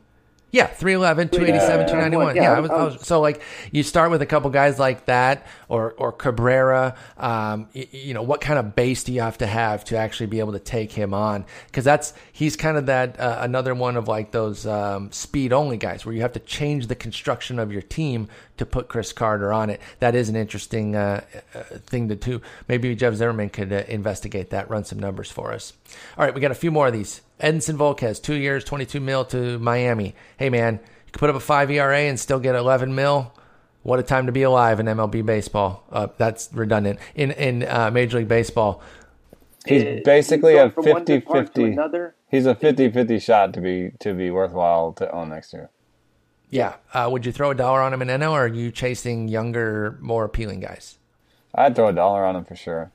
yeah, 0.51 0.67
311, 0.67 1.29
287, 1.29 1.81
Yeah. 1.81 1.87
291. 1.87 2.37
Yeah, 2.37 2.43
Yeah, 2.43 2.53
I 2.53 2.61
was- 2.61 2.71
I 2.71 2.85
was, 2.85 3.07
so 3.07 3.21
like 3.21 3.41
you 3.73 3.83
start 3.83 4.11
with 4.11 4.23
a 4.23 4.27
couple 4.27 4.49
guys 4.51 4.79
like 4.79 5.07
that, 5.07 5.47
or 5.69 5.93
or 5.99 6.13
Cabrera. 6.13 6.95
Um, 7.19 7.69
you, 7.73 7.87
you 7.91 8.15
know, 8.15 8.23
what 8.23 8.41
kind 8.41 8.59
of 8.59 8.75
base 8.75 9.05
do 9.05 9.13
you 9.13 9.21
have 9.21 9.39
to 9.39 9.47
have 9.47 9.85
to 9.87 9.97
actually 9.97 10.27
be 10.27 10.39
able 10.39 10.53
to 10.53 10.59
take 10.59 10.93
him 10.93 11.13
on? 11.13 11.45
Because 11.67 11.85
that's 11.85 12.15
he's 12.33 12.57
kind 12.57 12.77
of 12.79 12.87
that 12.87 13.21
uh, 13.21 13.39
another 13.41 13.75
one 13.75 13.97
of 13.97 14.09
like 14.09 14.31
those 14.31 14.67
um, 14.67 15.13
speed 15.13 15.53
only 15.53 15.77
guys 15.77 16.07
where 16.07 16.15
you 16.15 16.23
have 16.23 16.33
to 16.33 16.41
change 16.41 16.87
the 16.87 16.95
construction 16.95 17.59
of 17.59 17.71
your 17.73 17.83
team 17.83 18.29
to 18.59 18.67
put 18.67 18.89
Chris 18.89 19.13
Carter 19.13 19.53
on 19.53 19.71
it. 19.71 19.81
That 20.01 20.15
is 20.15 20.29
an 20.29 20.37
interesting 20.37 20.95
uh, 20.95 21.23
uh, 21.55 21.63
thing 21.87 22.09
to 22.09 22.17
do. 22.17 22.41
Maybe 22.69 22.95
Jeff 22.95 23.15
Zimmerman 23.15 23.51
could 23.51 23.73
uh, 23.73 23.85
investigate 23.89 24.51
that, 24.51 24.69
run 24.71 24.85
some 24.85 24.99
numbers 24.99 25.31
for 25.31 25.53
us. 25.53 25.73
All 26.17 26.25
right, 26.25 26.35
we 26.35 26.41
got 26.41 26.51
a 26.51 26.57
few 26.57 26.71
more 26.71 26.89
of 26.89 26.93
these. 26.93 27.23
Edinson 27.41 27.77
Volquez, 27.77 28.23
two 28.23 28.35
years, 28.35 28.65
22 28.65 29.01
mil 29.01 29.25
to 29.27 29.59
Miami. 29.59 30.15
Hey, 30.37 30.51
man, 30.51 30.75
you 30.75 31.13
can 31.13 31.19
put 31.19 31.31
up 31.31 31.37
a 31.37 31.41
5 31.41 31.71
ERA 31.71 32.01
and 32.01 32.19
still 32.19 32.41
get 32.41 32.55
11 32.55 32.95
mil. 32.95 33.33
What 33.83 33.99
a 33.99 34.03
time 34.03 34.27
to 34.27 34.33
be 34.33 34.43
alive 34.43 34.81
in 34.81 34.87
MLB 34.87 35.25
baseball. 35.25 35.85
Uh, 35.91 36.09
that's 36.19 36.51
redundant. 36.53 36.99
In 37.15 37.31
in 37.31 37.63
uh, 37.63 37.91
Major 37.91 38.19
League 38.19 38.29
Baseball, 38.29 38.83
he's 39.67 40.03
basically 40.05 40.57
a 40.57 40.69
from 40.69 40.85
one 40.85 41.07
50 41.07 41.21
department 41.21 41.55
to 41.55 41.61
50 41.63 41.73
another. 41.73 42.15
He's 42.31 42.45
a 42.45 42.55
50-50 42.55 43.23
shot 43.23 43.55
to 43.55 43.61
be 43.61 43.93
to 44.01 44.13
be 44.13 44.31
worthwhile 44.31 44.93
to 44.95 45.11
own 45.11 45.31
next 45.31 45.55
year. 45.55 45.71
Yeah. 46.51 46.75
Uh, 46.93 47.09
would 47.11 47.25
you 47.27 47.33
throw 47.33 47.51
a 47.51 47.55
dollar 47.55 47.81
on 47.81 47.93
him 47.93 48.03
in 48.03 48.09
NL, 48.09 48.33
or 48.33 48.45
are 48.45 48.49
you 48.49 48.71
chasing 48.71 49.29
younger, 49.29 49.99
more 50.01 50.25
appealing 50.25 50.61
guys? 50.61 50.99
I'd 51.55 51.75
throw 51.77 51.89
a 51.89 51.93
dollar 51.93 52.25
on 52.25 52.37
him 52.37 52.45
for 52.45 52.57
sure. 52.57 52.91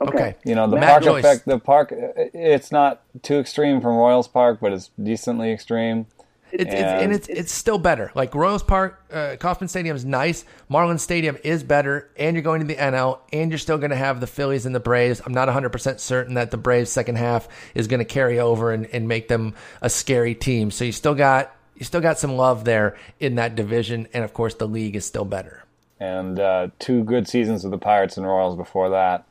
Okay. 0.00 0.34
You 0.44 0.54
know, 0.56 0.66
the 0.66 0.76
Matt 0.76 0.88
park 0.88 1.02
Joyce. 1.04 1.24
effect. 1.24 1.46
The 1.46 1.58
park. 1.58 1.92
It's 1.92 2.72
not 2.72 3.02
too 3.22 3.38
extreme 3.38 3.80
from 3.80 3.94
Royals 3.96 4.26
Park, 4.26 4.58
but 4.60 4.72
it's 4.72 4.90
decently 5.00 5.52
extreme. 5.52 6.06
It's, 6.50 6.64
it's, 6.64 6.74
And- 6.74 7.00
and 7.04 7.12
it's 7.14 7.28
it's 7.28 7.52
still 7.52 7.78
better. 7.78 8.10
Like 8.14 8.34
Royals 8.34 8.62
Park, 8.62 9.00
uh, 9.12 9.36
Kauffman 9.38 9.68
Stadium 9.68 9.94
is 9.96 10.04
nice. 10.04 10.44
Marlins 10.70 11.00
Stadium 11.00 11.38
is 11.44 11.62
better, 11.62 12.10
and 12.18 12.34
you're 12.36 12.42
going 12.42 12.60
to 12.60 12.66
the 12.66 12.74
NL, 12.74 13.20
and 13.32 13.50
you're 13.50 13.58
still 13.58 13.78
going 13.78 13.90
to 13.90 13.96
have 13.96 14.20
the 14.20 14.26
Phillies 14.26 14.66
and 14.66 14.74
the 14.74 14.80
Braves. 14.80 15.22
I'm 15.24 15.32
not 15.32 15.46
100 15.48 15.70
percent 15.70 15.98
certain 16.00 16.34
that 16.34 16.50
the 16.50 16.58
Braves 16.58 16.90
second 16.90 17.16
half 17.16 17.48
is 17.74 17.86
going 17.86 18.00
to 18.00 18.04
carry 18.04 18.38
over 18.40 18.70
and, 18.72 18.86
and 18.86 19.06
make 19.08 19.28
them 19.28 19.54
a 19.80 19.88
scary 19.88 20.34
team. 20.34 20.70
So 20.70 20.84
you 20.84 20.92
still 20.92 21.14
got 21.14 21.54
you 21.76 21.84
still 21.84 22.00
got 22.00 22.18
some 22.18 22.36
love 22.36 22.64
there 22.64 22.96
in 23.18 23.34
that 23.36 23.54
division, 23.54 24.08
and 24.12 24.24
of 24.24 24.32
course 24.34 24.54
the 24.54 24.68
league 24.68 24.96
is 24.96 25.04
still 25.04 25.24
better. 25.24 25.64
and 26.00 26.40
uh, 26.40 26.68
two 26.80 27.04
good 27.04 27.28
seasons 27.28 27.62
with 27.62 27.70
the 27.70 27.78
Pirates 27.78 28.16
and 28.16 28.26
Royals 28.26 28.56
before 28.56 28.90
that. 28.90 29.24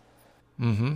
Mm-hmm. 0.59 0.95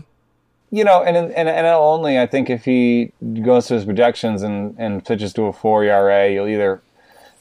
You 0.72 0.84
know, 0.84 1.04
and 1.04 1.18
and 1.18 1.50
and 1.50 1.68
only 1.68 2.18
I 2.18 2.28
think 2.28 2.50
if 2.50 2.66
he 2.66 3.12
goes 3.44 3.68
to 3.68 3.76
his 3.76 3.86
projections 3.86 4.42
and 4.42 4.76
and 4.78 5.04
pitches 5.04 5.34
to 5.34 5.44
a 5.44 5.54
four 5.54 5.84
ERA, 5.84 6.32
you'll 6.32 6.48
either 6.48 6.82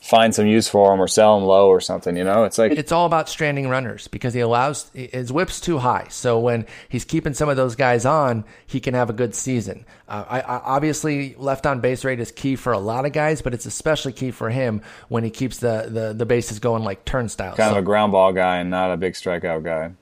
find 0.05 0.34
some 0.34 0.46
use 0.46 0.68
for 0.68 0.92
him 0.92 1.00
or 1.00 1.09
sell 1.09 1.38
him 1.38 1.44
low 1.44 1.68
or 1.68 1.80
something. 1.80 2.14
You 2.14 2.24
know, 2.24 2.44
it's 2.44 2.59
like 2.59 2.72
It's 2.72 2.92
all 2.92 3.07
about 3.07 3.26
stranding 3.30 3.70
runners 3.70 4.07
because 4.07 4.34
he 4.34 4.40
allows 4.40 4.90
his 4.92 5.32
whip's 5.32 5.61
too 5.61 5.78
high. 5.78 6.09
So 6.11 6.38
when 6.38 6.66
he's 6.90 7.07
keeping 7.07 7.32
some 7.32 7.48
of 7.48 7.57
those 7.57 7.74
guys 7.74 8.05
on, 8.05 8.44
he 8.66 8.80
can 8.80 8.92
have 8.92 9.09
a 9.09 9.14
good 9.14 9.34
season. 9.34 9.86
Uh, 10.07 10.24
I, 10.28 10.40
I, 10.42 10.57
obviously, 10.59 11.34
left 11.38 11.64
on 11.64 11.80
base 11.80 12.05
rate 12.05 12.20
is 12.20 12.30
key 12.32 12.55
for 12.57 12.74
a 12.74 12.78
lot 12.78 13.07
of 13.07 13.12
guys, 13.12 13.40
but 13.40 13.55
it's 13.55 13.64
especially 13.64 14.12
key 14.12 14.30
for 14.30 14.50
him 14.50 14.82
when 15.09 15.24
he 15.24 15.30
keeps 15.30 15.57
the 15.59 15.86
the, 15.88 16.12
the 16.12 16.26
bases 16.26 16.59
going 16.59 16.84
like 16.84 17.07
turnstiles. 17.07 17.57
kind 17.57 17.68
So- 17.72 17.78
of 17.78 17.82
a 17.82 17.86
ground 17.86 18.12
ball 18.12 18.32
guy 18.34 18.59
and 18.59 18.68
not 18.68 18.92
a 18.92 18.98
big 18.98 19.14
strikeout 19.14 19.62
guy. 19.64 19.92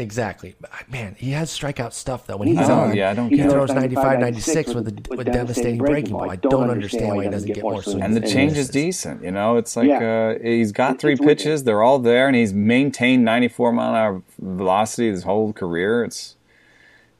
Exactly, 0.00 0.56
man, 0.88 1.14
he 1.18 1.30
has 1.32 1.50
strikeout 1.50 1.92
stuff 1.92 2.26
though. 2.26 2.36
When 2.36 2.48
he's 2.48 2.56
know, 2.56 2.80
on, 2.80 2.96
yeah, 2.96 3.10
I 3.10 3.14
don't 3.14 3.30
he 3.30 3.36
get 3.36 3.46
it. 3.46 3.50
throws 3.52 3.70
95, 3.72 4.18
96 4.18 4.74
with 4.74 4.88
a 4.88 5.14
with 5.16 5.26
devastating 5.26 5.78
breaking 5.78 6.12
ball. 6.12 6.30
I 6.30 6.36
don't 6.36 6.70
understand 6.70 7.16
why 7.16 7.24
he 7.24 7.30
doesn't 7.30 7.52
get 7.52 7.62
more 7.62 7.82
swings. 7.82 8.00
And 8.02 8.16
the 8.16 8.20
change 8.20 8.56
is 8.56 8.68
decent. 8.68 9.22
You 9.22 9.30
know, 9.30 9.56
it's 9.56 9.76
like 9.76 9.88
Yeah. 9.88 10.34
uh, 10.36 10.42
he's 10.42 10.72
got 10.72 10.90
It's- 10.92 11.00
three 11.00 11.12
it's 11.12 11.20
wicked. 11.20 11.38
pitches; 11.38 11.64
they're 11.64 11.82
all 11.82 11.98
there, 11.98 12.26
and 12.26 12.34
he's 12.36 12.52
maintained 12.52 13.24
94 13.24 13.72
mile 13.72 13.90
an 13.90 13.96
hour 13.96 14.22
velocity 14.40 15.08
his 15.10 15.22
whole 15.22 15.52
career. 15.52 16.04
It's 16.04 16.36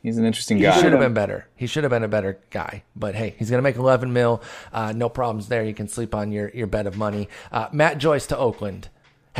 he's 0.02 0.18
an 0.18 0.24
interesting 0.24 0.58
guy. 0.58 0.72
He 0.72 0.80
should 0.80 0.92
have 0.92 1.00
been 1.00 1.14
better. 1.14 1.46
He 1.56 1.66
should 1.66 1.84
have 1.84 1.90
been 1.90 2.02
a 2.04 2.08
better 2.08 2.38
guy. 2.50 2.82
But 2.96 3.14
hey, 3.14 3.34
he's 3.38 3.50
going 3.50 3.58
to 3.58 3.62
make 3.62 3.76
11 3.76 4.12
mil. 4.12 4.42
Uh, 4.72 4.92
no 4.96 5.08
problems 5.08 5.48
there. 5.48 5.62
You 5.62 5.74
can 5.74 5.88
sleep 5.88 6.14
on 6.14 6.32
your, 6.32 6.50
your 6.54 6.66
bed 6.66 6.86
of 6.86 6.96
money. 6.96 7.28
Uh, 7.52 7.68
Matt 7.72 7.98
Joyce 7.98 8.26
to 8.28 8.36
Oakland 8.38 8.88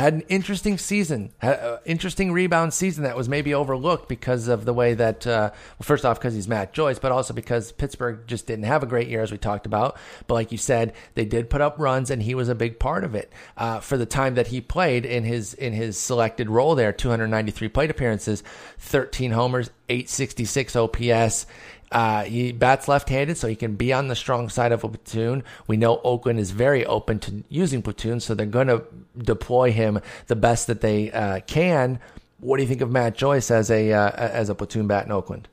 had 0.01 0.13
an 0.13 0.21
interesting 0.21 0.77
season, 0.77 1.31
an 1.41 1.79
interesting 1.85 2.31
rebound 2.31 2.73
season 2.73 3.03
that 3.03 3.15
was 3.15 3.29
maybe 3.29 3.53
overlooked 3.53 4.09
because 4.09 4.47
of 4.47 4.65
the 4.65 4.73
way 4.73 4.93
that, 4.93 5.25
uh, 5.25 5.51
well, 5.51 5.83
first 5.83 6.05
off, 6.05 6.19
because 6.19 6.33
he's 6.33 6.47
Matt 6.47 6.73
Joyce, 6.73 6.99
but 6.99 7.11
also 7.11 7.33
because 7.33 7.71
Pittsburgh 7.71 8.19
just 8.27 8.47
didn't 8.47 8.65
have 8.65 8.83
a 8.83 8.87
great 8.87 9.07
year, 9.07 9.21
as 9.21 9.31
we 9.31 9.37
talked 9.37 9.65
about. 9.65 9.97
But 10.27 10.33
like 10.33 10.51
you 10.51 10.57
said, 10.57 10.93
they 11.15 11.25
did 11.25 11.49
put 11.49 11.61
up 11.61 11.79
runs, 11.79 12.09
and 12.09 12.21
he 12.21 12.35
was 12.35 12.49
a 12.49 12.55
big 12.55 12.79
part 12.79 13.03
of 13.03 13.15
it 13.15 13.31
uh, 13.57 13.79
for 13.79 13.97
the 13.97 14.05
time 14.05 14.35
that 14.35 14.47
he 14.47 14.59
played 14.59 15.05
in 15.05 15.23
his 15.23 15.53
in 15.53 15.73
his 15.73 15.97
selected 15.97 16.49
role 16.49 16.75
there. 16.75 16.91
293 16.91 17.69
plate 17.69 17.91
appearances, 17.91 18.43
13 18.79 19.31
homers, 19.31 19.69
866 19.89 20.75
OPS. 20.75 21.45
Uh, 21.91 22.23
he 22.23 22.51
bats 22.53 22.87
left-handed, 22.87 23.37
so 23.37 23.47
he 23.47 23.55
can 23.55 23.75
be 23.75 23.91
on 23.91 24.07
the 24.07 24.15
strong 24.15 24.47
side 24.47 24.71
of 24.71 24.83
a 24.83 24.89
platoon. 24.89 25.43
We 25.67 25.75
know 25.75 25.99
Oakland 26.03 26.39
is 26.39 26.51
very 26.51 26.85
open 26.85 27.19
to 27.19 27.43
using 27.49 27.81
platoons, 27.81 28.23
so 28.23 28.33
they're 28.33 28.45
going 28.45 28.67
to 28.67 28.83
deploy 29.17 29.71
him 29.71 29.99
the 30.27 30.35
best 30.35 30.67
that 30.67 30.81
they 30.81 31.11
uh, 31.11 31.41
can. 31.41 31.99
What 32.39 32.57
do 32.57 32.63
you 32.63 32.69
think 32.69 32.81
of 32.81 32.89
Matt 32.89 33.15
Joyce 33.15 33.51
as 33.51 33.69
a 33.69 33.91
uh, 33.91 34.11
as 34.11 34.49
a 34.49 34.55
platoon 34.55 34.87
bat 34.87 35.05
in 35.05 35.11
Oakland? 35.11 35.47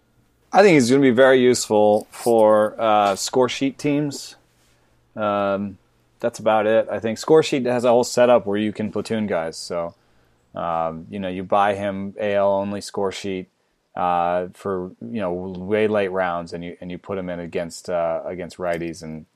I 0.52 0.62
think 0.62 0.74
he's 0.74 0.88
going 0.88 1.02
to 1.02 1.06
be 1.06 1.14
very 1.14 1.40
useful 1.40 2.06
for 2.10 2.80
uh, 2.80 3.16
score 3.16 3.48
sheet 3.48 3.76
teams. 3.76 4.36
Um, 5.14 5.76
that's 6.20 6.38
about 6.38 6.66
it. 6.66 6.88
I 6.90 7.00
think 7.00 7.18
score 7.18 7.42
sheet 7.42 7.66
has 7.66 7.84
a 7.84 7.88
whole 7.88 8.04
setup 8.04 8.46
where 8.46 8.56
you 8.56 8.72
can 8.72 8.90
platoon 8.90 9.26
guys. 9.26 9.56
So, 9.56 9.94
um, 10.54 11.06
you 11.10 11.18
know, 11.18 11.28
you 11.28 11.42
buy 11.42 11.74
him 11.74 12.14
AL 12.18 12.50
only 12.50 12.80
score 12.80 13.12
sheet 13.12 13.48
uh, 13.98 14.46
for 14.54 14.92
you 15.00 15.20
know 15.20 15.32
way 15.32 15.88
late 15.88 16.12
rounds, 16.12 16.52
and 16.52 16.64
you 16.64 16.76
and 16.80 16.90
you 16.90 16.96
put 16.96 17.18
him 17.18 17.28
in 17.28 17.40
against 17.40 17.90
uh, 17.90 18.22
against 18.24 18.56
righties, 18.56 19.02
and 19.02 19.26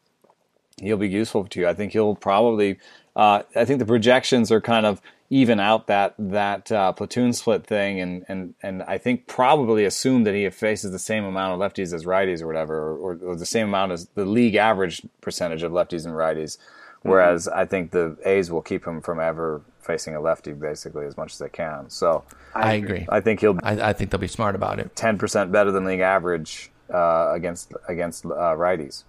he'll 0.80 0.96
be 0.96 1.08
useful 1.08 1.44
to 1.44 1.60
you. 1.60 1.68
I 1.68 1.74
think 1.74 1.92
he'll 1.92 2.14
probably. 2.14 2.78
Uh, 3.14 3.42
I 3.54 3.66
think 3.66 3.78
the 3.78 3.84
projections 3.84 4.50
are 4.50 4.60
kind 4.60 4.86
of 4.86 5.02
even 5.28 5.60
out 5.60 5.88
that 5.88 6.14
that 6.16 6.70
uh, 6.70 6.92
platoon 6.92 7.32
split 7.32 7.66
thing, 7.66 8.00
and 8.00 8.24
and 8.28 8.54
and 8.62 8.84
I 8.84 8.98
think 8.98 9.26
probably 9.26 9.84
assume 9.84 10.22
that 10.24 10.34
he 10.34 10.48
faces 10.50 10.92
the 10.92 10.98
same 10.98 11.24
amount 11.24 11.60
of 11.60 11.72
lefties 11.72 11.92
as 11.92 12.04
righties 12.04 12.40
or 12.40 12.46
whatever, 12.46 12.92
or, 12.92 13.18
or 13.20 13.36
the 13.36 13.44
same 13.44 13.66
amount 13.66 13.90
as 13.90 14.06
the 14.14 14.24
league 14.24 14.54
average 14.54 15.02
percentage 15.20 15.64
of 15.64 15.72
lefties 15.72 16.06
and 16.06 16.14
righties. 16.14 16.56
Whereas 17.03 17.46
mm-hmm. 17.46 17.59
I 17.59 17.64
think 17.64 17.90
the 17.90 18.16
A's 18.24 18.50
will 18.50 18.62
keep 18.62 18.86
him 18.86 19.00
from 19.00 19.20
ever 19.20 19.61
facing 19.80 20.14
a 20.14 20.20
lefty 20.20 20.53
basically 20.53 21.07
as 21.07 21.16
much 21.16 21.32
as 21.32 21.38
they 21.38 21.48
can. 21.48 21.90
So 21.90 22.24
I 22.55 22.74
agree. 22.74 23.07
I 23.09 23.20
think 23.20 23.40
he'll. 23.40 23.59
I, 23.62 23.90
I 23.90 23.92
think 23.92 24.11
they'll 24.11 24.20
be 24.20 24.28
smart 24.28 24.55
about 24.55 24.78
it. 24.78 24.94
Ten 24.94 25.18
percent 25.18 25.53
better 25.53 25.70
than 25.70 25.84
league 25.84 26.00
average 26.00 26.70
uh, 26.92 27.30
against 27.32 27.72
against 27.88 28.24
uh, 28.24 28.55
righties. 28.57 29.05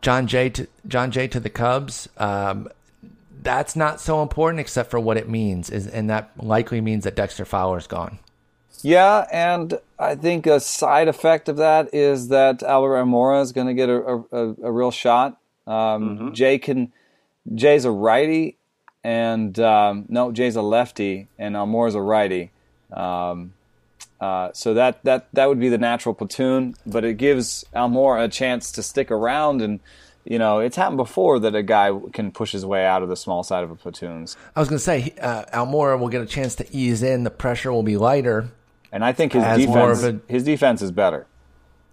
Jon 0.00 0.26
Jay 0.26 0.50
to 0.50 0.66
Jon 0.86 1.10
Jay 1.10 1.28
to 1.28 1.40
the 1.40 1.50
Cubs. 1.50 2.08
Um, 2.18 2.68
that's 3.42 3.76
not 3.76 4.00
so 4.00 4.22
important 4.22 4.60
except 4.60 4.90
for 4.90 4.98
what 4.98 5.16
it 5.16 5.28
means, 5.28 5.70
is 5.70 5.86
and 5.86 6.10
that 6.10 6.30
likely 6.36 6.80
means 6.80 7.04
that 7.04 7.14
Dexter 7.14 7.44
Fowler's 7.44 7.86
gone. 7.86 8.18
Yeah, 8.82 9.26
and 9.32 9.78
I 9.98 10.14
think 10.14 10.46
a 10.46 10.60
side 10.60 11.08
effect 11.08 11.48
of 11.48 11.56
that 11.56 11.94
is 11.94 12.28
that 12.28 12.62
Albert 12.62 12.96
Almora 12.96 13.40
is 13.40 13.52
going 13.52 13.66
to 13.66 13.74
get 13.74 13.88
a, 13.88 14.24
a, 14.30 14.54
a, 14.62 14.70
real 14.70 14.90
shot. 14.90 15.40
Um, 15.66 15.72
mm-hmm. 15.72 16.32
Jay 16.32 16.58
can. 16.58 16.92
Jay's 17.52 17.84
a 17.84 17.90
righty, 17.90 18.58
and 19.02 19.58
um, 19.58 20.06
no, 20.08 20.32
Jay's 20.32 20.56
a 20.56 20.62
lefty, 20.62 21.28
and 21.38 21.56
Almora's 21.56 21.94
a 21.94 22.00
righty. 22.00 22.52
Um, 22.92 23.54
uh, 24.20 24.50
so 24.52 24.74
that, 24.74 25.02
that 25.04 25.28
that 25.32 25.48
would 25.48 25.60
be 25.60 25.68
the 25.68 25.78
natural 25.78 26.14
platoon, 26.14 26.76
but 26.86 27.04
it 27.04 27.16
gives 27.18 27.64
Almora 27.74 28.24
a 28.24 28.28
chance 28.28 28.72
to 28.72 28.82
stick 28.82 29.10
around 29.10 29.60
and 29.60 29.80
you 30.24 30.38
know, 30.38 30.60
it's 30.60 30.76
happened 30.76 30.96
before 30.96 31.38
that 31.40 31.54
a 31.54 31.62
guy 31.62 31.90
can 32.12 32.32
push 32.32 32.52
his 32.52 32.64
way 32.64 32.84
out 32.84 33.02
of 33.02 33.08
the 33.08 33.16
small 33.16 33.42
side 33.42 33.62
of 33.62 33.70
a 33.70 33.74
platoons. 33.74 34.36
I 34.56 34.60
was 34.60 34.68
going 34.68 34.78
to 34.78 34.84
say, 34.84 35.14
uh, 35.20 35.44
Almora 35.52 35.98
will 35.98 36.08
get 36.08 36.22
a 36.22 36.26
chance 36.26 36.54
to 36.56 36.74
ease 36.74 37.02
in. 37.02 37.24
The 37.24 37.30
pressure 37.30 37.72
will 37.72 37.82
be 37.82 37.96
lighter. 37.96 38.48
And 38.90 39.04
I 39.04 39.12
think 39.12 39.32
his 39.32 39.42
defense, 39.42 40.02
a, 40.02 40.20
his 40.26 40.44
defense 40.44 40.80
is 40.80 40.92
better. 40.92 41.26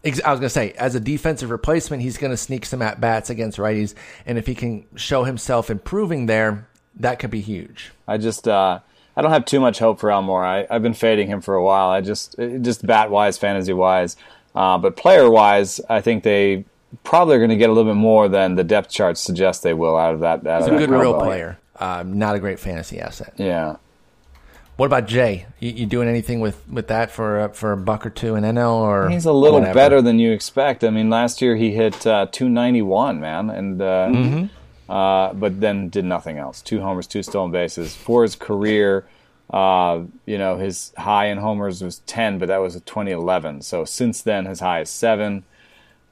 I 0.03 0.09
was 0.09 0.39
going 0.39 0.41
to 0.41 0.49
say, 0.49 0.71
as 0.71 0.95
a 0.95 0.99
defensive 0.99 1.51
replacement, 1.51 2.01
he's 2.01 2.17
going 2.17 2.31
to 2.31 2.37
sneak 2.37 2.65
some 2.65 2.81
at 2.81 2.99
bats 2.99 3.29
against 3.29 3.57
righties. 3.59 3.93
And 4.25 4.37
if 4.37 4.47
he 4.47 4.55
can 4.55 4.85
show 4.95 5.23
himself 5.23 5.69
improving 5.69 6.25
there, 6.25 6.67
that 6.95 7.19
could 7.19 7.29
be 7.29 7.41
huge. 7.41 7.91
I 8.07 8.17
just 8.17 8.47
uh, 8.47 8.79
I 9.15 9.21
don't 9.21 9.31
have 9.31 9.45
too 9.45 9.59
much 9.59 9.79
hope 9.79 9.99
for 9.99 10.09
Almora. 10.09 10.67
I, 10.69 10.73
have 10.73 10.81
been 10.81 10.93
fading 10.93 11.27
him 11.27 11.41
for 11.41 11.55
a 11.55 11.63
while. 11.63 11.89
I 11.89 12.01
just 12.01 12.35
just 12.61 12.85
bat 12.85 13.11
wise, 13.11 13.37
fantasy 13.37 13.73
wise, 13.73 14.17
uh, 14.55 14.77
but 14.77 14.95
player 14.95 15.29
wise, 15.29 15.79
I 15.89 16.01
think 16.01 16.23
they 16.23 16.65
probably 17.03 17.35
are 17.35 17.39
going 17.39 17.49
to 17.49 17.55
get 17.55 17.69
a 17.69 17.73
little 17.73 17.91
bit 17.91 17.97
more 17.97 18.27
than 18.27 18.55
the 18.55 18.63
depth 18.63 18.89
charts 18.89 19.21
suggest 19.21 19.63
they 19.63 19.73
will 19.73 19.97
out 19.97 20.13
of 20.13 20.21
that. 20.21 20.45
Out 20.45 20.61
He's 20.61 20.67
of 20.67 20.75
a 20.75 20.77
good 20.77 20.89
real 20.89 21.19
player, 21.19 21.59
um, 21.77 22.17
not 22.17 22.35
a 22.35 22.39
great 22.39 22.59
fantasy 22.59 22.99
asset. 22.99 23.33
Yeah. 23.37 23.77
What 24.81 24.87
about 24.87 25.05
Jay? 25.05 25.45
You, 25.59 25.71
you, 25.71 25.85
doing 25.85 26.09
anything 26.09 26.39
with, 26.39 26.67
with 26.67 26.87
that 26.87 27.11
for 27.11 27.41
uh, 27.41 27.47
for 27.49 27.71
a 27.71 27.77
buck 27.77 28.03
or 28.03 28.09
two 28.09 28.33
in 28.33 28.43
NL 28.43 28.81
or? 28.81 29.09
He's 29.09 29.25
a 29.25 29.31
little 29.31 29.59
whatever? 29.59 29.75
better 29.75 30.01
than 30.01 30.17
you 30.17 30.31
expect. 30.31 30.83
I 30.83 30.89
mean, 30.89 31.11
last 31.11 31.39
year 31.39 31.55
he 31.55 31.71
hit 31.71 32.07
uh, 32.07 32.25
291, 32.31 33.19
man, 33.19 33.49
and 33.51 33.79
uh, 33.79 33.85
mm-hmm 34.11 34.45
uh, 34.91 35.33
but 35.33 35.61
then 35.61 35.87
did 35.87 36.03
nothing 36.03 36.37
else. 36.37 36.61
Two 36.61 36.81
homers, 36.81 37.07
two 37.07 37.23
stolen 37.23 37.49
bases. 37.49 37.95
For 37.95 38.23
his 38.23 38.35
career, 38.35 39.05
uh, 39.49 40.01
you 40.25 40.37
know, 40.37 40.57
his 40.57 40.91
high 40.97 41.27
in 41.27 41.37
homers 41.37 41.81
was 41.81 41.99
10, 41.99 42.39
but 42.39 42.49
that 42.49 42.57
was 42.57 42.73
2011. 42.73 43.61
So 43.61 43.85
since 43.85 44.21
then, 44.21 44.45
his 44.45 44.59
high 44.59 44.81
is 44.81 44.89
seven. 44.89 45.45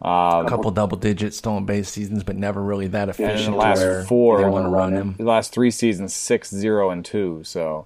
Uh, 0.02 0.44
a 0.46 0.50
couple 0.50 0.72
double 0.72 0.96
digit 0.96 1.34
stolen 1.34 1.66
base 1.66 1.90
seasons, 1.90 2.24
but 2.24 2.38
never 2.38 2.64
really 2.64 2.88
that 2.88 3.10
efficient. 3.10 3.40
Yeah, 3.40 3.52
the 3.52 3.58
last 3.58 4.08
four, 4.08 4.42
they 4.42 4.48
want 4.48 4.64
to 4.66 4.70
run 4.70 4.94
him. 4.94 5.16
The 5.18 5.26
last 5.26 5.52
three 5.52 5.72
seasons, 5.72 6.14
six, 6.14 6.50
zero, 6.50 6.90
and 6.90 7.04
two. 7.04 7.42
So 7.44 7.86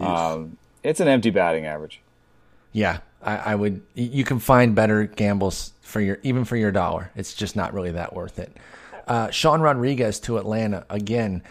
um, 0.00 0.56
it's 0.82 1.00
an 1.00 1.08
empty 1.08 1.30
batting 1.30 1.66
average. 1.66 2.00
Yeah, 2.72 2.98
I, 3.22 3.36
I, 3.36 3.54
would. 3.54 3.82
You 3.94 4.24
can 4.24 4.38
find 4.38 4.74
better 4.74 5.04
gambles 5.04 5.72
for 5.82 6.00
your 6.00 6.18
even 6.22 6.44
for 6.44 6.56
your 6.56 6.70
dollar. 6.70 7.10
It's 7.16 7.34
just 7.34 7.56
not 7.56 7.74
really 7.74 7.90
that 7.92 8.14
worth 8.14 8.38
it. 8.38 8.56
Uh, 9.08 9.30
Sean 9.30 9.60
Rodriguez 9.60 10.20
to 10.20 10.38
Atlanta 10.38 10.86
again. 10.88 11.42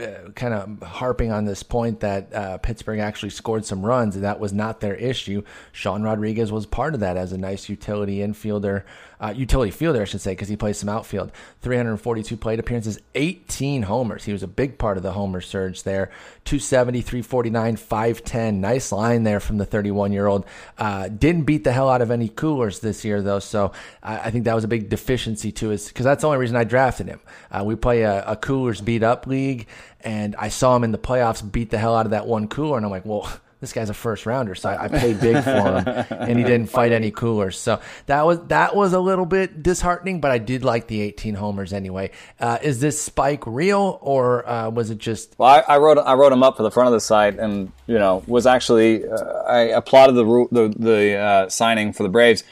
Uh, 0.00 0.30
kind 0.30 0.54
of 0.54 0.82
harping 0.82 1.30
on 1.30 1.44
this 1.44 1.62
point 1.62 2.00
that 2.00 2.32
uh, 2.32 2.56
Pittsburgh 2.58 3.00
actually 3.00 3.30
scored 3.30 3.66
some 3.66 3.84
runs, 3.84 4.14
and 4.14 4.24
that 4.24 4.40
was 4.40 4.52
not 4.52 4.80
their 4.80 4.94
issue. 4.94 5.42
Sean 5.72 6.02
Rodriguez 6.02 6.50
was 6.50 6.64
part 6.64 6.94
of 6.94 7.00
that 7.00 7.16
as 7.18 7.32
a 7.32 7.38
nice 7.38 7.68
utility 7.68 8.18
infielder, 8.18 8.84
uh, 9.20 9.34
utility 9.36 9.70
fielder, 9.70 10.00
I 10.00 10.04
should 10.04 10.22
say, 10.22 10.32
because 10.32 10.48
he 10.48 10.56
plays 10.56 10.78
some 10.78 10.88
outfield. 10.88 11.32
342 11.60 12.36
plate 12.38 12.58
appearances, 12.58 12.98
18 13.14 13.82
homers. 13.82 14.24
He 14.24 14.32
was 14.32 14.42
a 14.42 14.48
big 14.48 14.78
part 14.78 14.96
of 14.96 15.02
the 15.02 15.12
homer 15.12 15.42
surge 15.42 15.82
there. 15.82 16.10
270, 16.44 17.02
349, 17.02 17.76
510. 17.76 18.60
Nice 18.60 18.92
line 18.92 19.24
there 19.24 19.40
from 19.40 19.58
the 19.58 19.66
31 19.66 20.12
year 20.12 20.26
old. 20.26 20.46
Uh, 20.78 21.08
didn't 21.08 21.42
beat 21.42 21.64
the 21.64 21.72
hell 21.72 21.90
out 21.90 22.00
of 22.00 22.10
any 22.10 22.28
coolers 22.28 22.80
this 22.80 23.04
year, 23.04 23.20
though, 23.20 23.40
so 23.40 23.72
I 24.02 24.30
think 24.30 24.44
that 24.44 24.54
was 24.54 24.64
a 24.64 24.68
big 24.68 24.88
deficiency 24.88 25.52
to 25.52 25.68
his, 25.68 25.88
because 25.88 26.04
that's 26.04 26.22
the 26.22 26.28
only 26.28 26.38
reason 26.38 26.56
I 26.56 26.64
drafted 26.64 27.08
him. 27.08 27.20
Uh, 27.50 27.64
we 27.64 27.76
play 27.76 28.02
a, 28.02 28.24
a 28.24 28.36
coolers 28.36 28.80
beat 28.80 29.02
up 29.02 29.26
league 29.26 29.66
and 30.00 30.36
I 30.36 30.48
saw 30.48 30.76
him 30.76 30.84
in 30.84 30.92
the 30.92 30.98
playoffs 30.98 31.48
beat 31.50 31.70
the 31.70 31.78
hell 31.78 31.96
out 31.96 32.06
of 32.06 32.10
that 32.10 32.26
one 32.26 32.48
cooler, 32.48 32.76
and 32.76 32.84
I'm 32.84 32.90
like, 32.90 33.04
well, 33.04 33.30
this 33.60 33.74
guy's 33.74 33.90
a 33.90 33.94
first 33.94 34.24
rounder, 34.24 34.54
so 34.54 34.70
I, 34.70 34.84
I 34.84 34.88
paid 34.88 35.20
big 35.20 35.44
for 35.44 35.50
him, 35.50 35.86
and 35.86 36.38
he 36.38 36.44
didn't 36.44 36.68
fight 36.68 36.92
any 36.92 37.10
coolers. 37.10 37.58
So 37.58 37.80
that 38.06 38.24
was 38.24 38.40
that 38.46 38.74
was 38.74 38.94
a 38.94 39.00
little 39.00 39.26
bit 39.26 39.62
disheartening, 39.62 40.20
but 40.20 40.30
I 40.30 40.38
did 40.38 40.64
like 40.64 40.86
the 40.86 41.02
18 41.02 41.34
homers 41.34 41.72
anyway. 41.74 42.10
Uh, 42.38 42.58
is 42.62 42.80
this 42.80 43.00
spike 43.00 43.46
real, 43.46 43.98
or 44.00 44.48
uh, 44.48 44.70
was 44.70 44.90
it 44.90 44.98
just? 44.98 45.34
Well, 45.38 45.48
I, 45.48 45.74
I, 45.74 45.78
wrote 45.78 45.98
I 45.98 46.14
wrote 46.14 46.32
him 46.32 46.42
up 46.42 46.56
for 46.56 46.62
the 46.62 46.70
front 46.70 46.86
of 46.86 46.92
the 46.92 47.00
site, 47.00 47.38
and 47.38 47.70
you 47.86 47.98
know 47.98 48.24
was 48.26 48.46
actually 48.46 49.06
uh, 49.06 49.42
I 49.46 49.58
applauded 49.60 50.14
the 50.14 50.46
the, 50.50 50.74
the 50.78 51.16
uh, 51.16 51.48
signing 51.50 51.92
for 51.92 52.02
the 52.02 52.08
Braves 52.08 52.44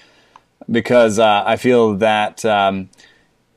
because 0.71 1.19
uh, 1.19 1.43
I 1.45 1.57
feel 1.57 1.97
that. 1.97 2.45
Um, 2.45 2.91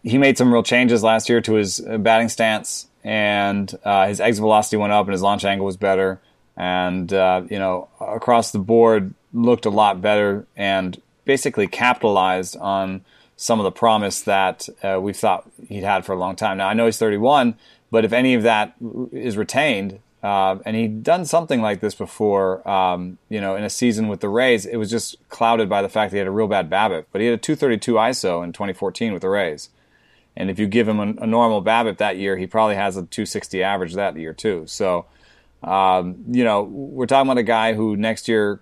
he 0.03 0.17
made 0.17 0.35
some 0.35 0.51
real 0.51 0.63
changes 0.63 1.03
last 1.03 1.29
year 1.29 1.41
to 1.41 1.53
his 1.53 1.79
batting 1.79 2.27
stance 2.27 2.87
and 3.03 3.73
uh, 3.83 4.07
his 4.07 4.19
exit 4.19 4.41
velocity 4.41 4.77
went 4.77 4.93
up 4.93 5.05
and 5.05 5.13
his 5.13 5.21
launch 5.21 5.45
angle 5.45 5.65
was 5.65 5.77
better. 5.77 6.21
And, 6.57 7.11
uh, 7.11 7.43
you 7.49 7.57
know, 7.57 7.89
across 7.99 8.51
the 8.51 8.59
board 8.59 9.13
looked 9.33 9.65
a 9.65 9.69
lot 9.69 10.01
better 10.01 10.45
and 10.55 11.01
basically 11.25 11.67
capitalized 11.67 12.57
on 12.57 13.03
some 13.35 13.59
of 13.59 13.63
the 13.63 13.71
promise 13.71 14.21
that 14.21 14.67
uh, 14.83 14.99
we 15.01 15.13
thought 15.13 15.49
he'd 15.67 15.83
had 15.83 16.05
for 16.05 16.13
a 16.13 16.17
long 16.17 16.35
time. 16.35 16.57
Now, 16.57 16.67
I 16.67 16.73
know 16.73 16.85
he's 16.85 16.99
31, 16.99 17.55
but 17.89 18.05
if 18.05 18.13
any 18.13 18.35
of 18.35 18.43
that 18.43 18.75
is 19.11 19.37
retained, 19.37 19.99
uh, 20.21 20.59
and 20.65 20.75
he'd 20.75 21.01
done 21.01 21.25
something 21.25 21.61
like 21.61 21.79
this 21.79 21.95
before, 21.95 22.67
um, 22.69 23.17
you 23.29 23.41
know, 23.41 23.55
in 23.55 23.63
a 23.63 23.69
season 23.69 24.07
with 24.07 24.19
the 24.19 24.29
Rays, 24.29 24.67
it 24.67 24.77
was 24.77 24.91
just 24.91 25.17
clouded 25.29 25.67
by 25.67 25.81
the 25.81 25.89
fact 25.89 26.11
that 26.11 26.17
he 26.17 26.19
had 26.19 26.27
a 26.27 26.31
real 26.31 26.47
bad 26.47 26.69
BABIP. 26.69 27.05
But 27.11 27.21
he 27.21 27.27
had 27.27 27.33
a 27.33 27.41
232 27.41 27.93
ISO 27.93 28.43
in 28.43 28.53
2014 28.53 29.13
with 29.13 29.23
the 29.23 29.29
Rays. 29.29 29.69
And 30.41 30.49
if 30.49 30.57
you 30.57 30.65
give 30.65 30.87
him 30.87 30.99
a, 30.99 31.23
a, 31.23 31.27
normal 31.27 31.63
BABIP 31.63 31.97
that 31.97 32.17
year, 32.17 32.35
he 32.35 32.47
probably 32.47 32.73
has 32.73 32.97
a 32.97 33.03
260 33.03 33.61
average 33.61 33.93
that 33.93 34.17
year 34.17 34.33
too. 34.33 34.63
So, 34.65 35.05
um, 35.61 36.15
you 36.31 36.43
know, 36.43 36.63
we're 36.63 37.05
talking 37.05 37.29
about 37.29 37.37
a 37.37 37.43
guy 37.43 37.75
who 37.75 37.95
next 37.95 38.27
year, 38.27 38.59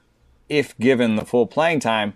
if 0.49 0.77
given 0.77 1.15
the 1.15 1.23
full 1.23 1.47
playing 1.47 1.79
time, 1.79 2.15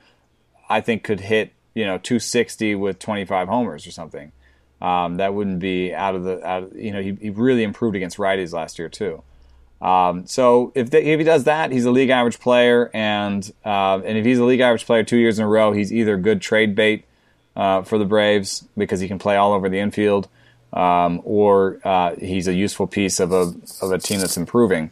I 0.68 0.82
think 0.82 1.06
could 1.06 1.22
hit 1.22 1.54
you 1.76 1.86
know 1.86 1.98
260 1.98 2.76
with 2.76 3.00
25 3.00 3.48
homers 3.48 3.88
or 3.88 3.92
something. 3.92 4.34
Um, 4.82 5.16
that 5.16 5.34
wouldn't 5.34 5.60
be 5.60 5.94
out 5.94 6.14
of 6.14 6.26
the 6.26 6.46
out. 6.46 6.64
Of, 6.64 6.76
you 6.76 6.92
know, 6.92 7.02
he, 7.02 7.18
he 7.22 7.30
really 7.30 7.64
improved 7.64 7.96
against 7.96 8.18
righties 8.18 8.52
last 8.52 8.78
year 8.78 8.90
too. 8.90 9.24
Um, 9.82 10.28
so 10.28 10.74
if 10.76 10.90
they, 10.90 11.06
if 11.06 11.20
he 11.20 11.24
does 11.24 11.46
that, 11.46 11.72
he's 11.72 11.86
a 11.86 11.92
league 11.92 12.10
average 12.10 12.42
player, 12.42 12.92
and 12.94 13.50
uh, 13.64 14.02
and 14.04 14.18
if 14.18 14.26
he's 14.26 14.40
a 14.40 14.44
league 14.44 14.60
average 14.60 14.86
player 14.86 15.04
two 15.04 15.16
years 15.16 15.40
in 15.40 15.46
a 15.46 15.48
row, 15.48 15.72
he's 15.72 15.94
either 15.94 16.18
good 16.18 16.42
trade 16.42 16.76
bait 16.76 17.06
uh, 17.56 17.84
for 17.84 17.98
the 17.98 18.06
Braves 18.06 18.68
because 18.78 19.00
he 19.00 19.08
can 19.08 19.20
play 19.20 19.36
all 19.36 19.54
over 19.54 19.70
the 19.70 19.80
infield, 19.80 20.28
um, 20.72 21.22
or 21.24 21.80
uh, 21.84 22.16
he's 22.16 22.48
a 22.48 22.54
useful 22.54 22.88
piece 22.88 23.20
of 23.20 23.32
a 23.32 23.54
of 23.82 23.92
a 23.92 23.98
team 23.98 24.20
that's 24.20 24.38
improving. 24.38 24.92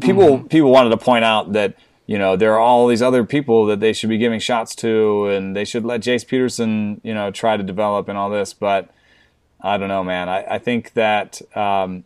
People 0.00 0.38
mm-hmm. 0.38 0.46
people 0.46 0.70
wanted 0.70 0.90
to 0.90 0.96
point 0.96 1.24
out 1.24 1.52
that 1.52 1.74
you 2.06 2.18
know 2.18 2.36
there 2.36 2.54
are 2.54 2.60
all 2.60 2.86
these 2.86 3.02
other 3.02 3.24
people 3.24 3.66
that 3.66 3.80
they 3.80 3.92
should 3.92 4.10
be 4.10 4.18
giving 4.18 4.40
shots 4.40 4.74
to, 4.76 5.26
and 5.26 5.56
they 5.56 5.64
should 5.64 5.84
let 5.84 6.00
Jace 6.00 6.26
Peterson 6.26 7.00
you 7.02 7.14
know 7.14 7.30
try 7.30 7.56
to 7.56 7.62
develop 7.62 8.08
and 8.08 8.16
all 8.16 8.30
this, 8.30 8.52
but 8.52 8.90
I 9.60 9.76
don't 9.76 9.88
know, 9.88 10.04
man. 10.04 10.28
I, 10.28 10.54
I 10.54 10.58
think 10.58 10.92
that. 10.94 11.40
Um, 11.56 12.04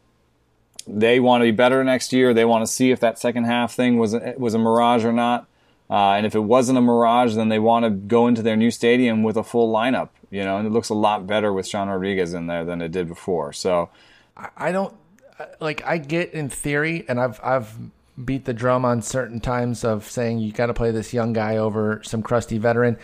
they 0.85 1.20
want 1.20 1.43
to 1.43 1.44
be 1.44 1.52
better 1.52 1.85
next 1.85 2.12
year. 2.12 2.35
They 2.35 2.44
want 2.44 2.66
to 2.66 2.73
see 2.73 2.90
if 2.90 2.98
that 2.98 3.16
second 3.16 3.44
half 3.44 3.73
thing 3.73 3.98
was 3.98 4.16
was 4.36 4.55
a 4.55 4.59
mirage 4.59 5.05
or 5.05 5.12
not. 5.12 5.47
Uh, 5.93 6.14
and 6.14 6.24
if 6.24 6.35
it 6.35 6.40
wasn't 6.40 6.78
a 6.78 6.81
mirage, 6.81 7.35
then 7.35 7.51
they 7.51 7.59
want 7.59 7.85
to 7.85 7.90
go 7.90 8.27
into 8.27 8.40
their 8.40 8.56
new 8.56 8.70
stadium 8.70 9.23
with 9.23 9.36
a 9.36 9.43
full 9.43 9.70
lineup. 9.70 10.09
You 10.31 10.43
know, 10.43 10.56
and 10.56 10.66
it 10.66 10.70
looks 10.70 10.89
a 10.89 10.94
lot 10.94 11.27
better 11.27 11.52
with 11.52 11.69
Sean 11.69 11.90
Rodriguez 11.90 12.32
in 12.32 12.47
there 12.47 12.64
than 12.64 12.81
it 12.81 12.90
did 12.90 13.06
before. 13.06 13.52
So, 13.52 13.90
I 14.56 14.73
don't 14.73 14.94
like. 15.60 15.85
I 15.85 15.98
get 15.98 16.32
in 16.32 16.48
theory, 16.48 17.05
and 17.09 17.20
I've 17.20 17.39
I've 17.44 17.77
beat 18.24 18.47
the 18.47 18.55
drum 18.55 18.86
on 18.86 19.02
certain 19.02 19.40
times 19.40 19.85
of 19.85 20.09
saying 20.10 20.39
you 20.39 20.52
got 20.52 20.66
to 20.66 20.74
play 20.74 20.90
this 20.93 21.12
young 21.12 21.35
guy 21.35 21.59
over 21.59 22.01
some 22.02 22.23
crusty 22.23 22.56
veteran, 22.56 22.97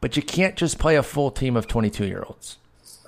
but 0.00 0.16
you 0.16 0.22
can't 0.22 0.56
just 0.56 0.80
play 0.80 0.96
a 0.96 1.04
full 1.04 1.30
team 1.30 1.56
of 1.56 1.68
twenty 1.68 1.90
two 1.90 2.06
year 2.06 2.24
olds. 2.26 2.58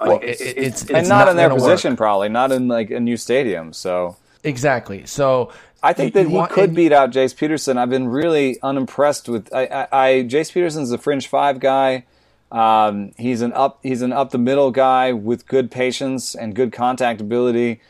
Like, 0.01 0.23
it's, 0.23 0.41
it's, 0.41 0.83
it's, 0.83 0.91
and 0.91 1.09
not, 1.09 1.25
not 1.25 1.29
in 1.31 1.37
their 1.37 1.51
position, 1.51 1.93
work. 1.93 1.99
probably 1.99 2.29
not 2.29 2.53
in 2.53 2.69
like 2.69 2.91
a 2.91 3.01
new 3.01 3.17
stadium. 3.17 3.73
So 3.73 4.17
exactly. 4.47 5.07
So 5.07 5.53
I 5.83 5.93
think 5.93 6.15
that 6.15 6.29
he 6.29 6.47
could 6.47 6.75
beat 6.75 6.93
out 6.93 7.11
Jace 7.11 7.37
Peterson. 7.37 7.79
I've 7.79 7.91
been 7.91 8.09
really 8.09 8.61
unimpressed 8.63 9.29
with. 9.29 9.53
I, 9.55 9.67
I, 9.67 9.89
I 9.93 10.09
Jace 10.25 10.53
Peterson's 10.53 10.93
a 10.93 10.99
fringe 10.99 11.29
five 11.29 11.61
guy. 11.61 12.05
Um, 12.51 13.13
he's 13.19 13.43
an 13.43 13.53
up. 13.53 13.81
He's 13.83 14.03
an 14.03 14.13
up 14.13 14.31
the 14.31 14.39
middle 14.39 14.71
guy 14.71 15.13
with 15.13 15.47
good 15.47 15.71
patience 15.71 16.35
and 16.35 16.55
good 16.55 16.73
contact 16.73 17.21
ability, 17.21 17.81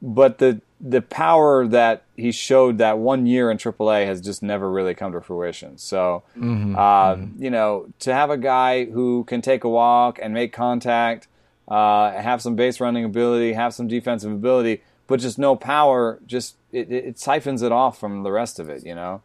but 0.00 0.38
the 0.38 0.60
the 0.80 1.00
power 1.00 1.66
that 1.66 2.04
he 2.16 2.30
showed 2.30 2.78
that 2.78 2.98
one 2.98 3.26
year 3.26 3.50
in 3.50 3.56
AAA 3.56 4.06
has 4.06 4.20
just 4.20 4.42
never 4.42 4.70
really 4.70 4.94
come 4.94 5.12
to 5.12 5.20
fruition. 5.20 5.78
So, 5.78 6.22
mm-hmm, 6.36 6.76
uh, 6.76 7.14
mm-hmm. 7.14 7.42
you 7.42 7.50
know, 7.50 7.86
to 8.00 8.12
have 8.12 8.30
a 8.30 8.36
guy 8.36 8.84
who 8.84 9.24
can 9.24 9.40
take 9.40 9.64
a 9.64 9.68
walk 9.68 10.18
and 10.20 10.34
make 10.34 10.52
contact 10.52 11.26
uh, 11.68 12.12
have 12.12 12.42
some 12.42 12.56
base 12.56 12.80
running 12.80 13.04
ability, 13.04 13.54
have 13.54 13.74
some 13.74 13.88
defensive 13.88 14.30
ability, 14.30 14.82
but 15.06 15.20
just 15.20 15.38
no 15.38 15.56
power. 15.56 16.18
Just 16.26 16.56
it, 16.72 16.90
it 16.90 17.18
siphons 17.18 17.62
it 17.62 17.72
off 17.72 17.98
from 17.98 18.22
the 18.22 18.32
rest 18.32 18.58
of 18.58 18.68
it. 18.68 18.84
You 18.84 18.94
know, 18.94 19.22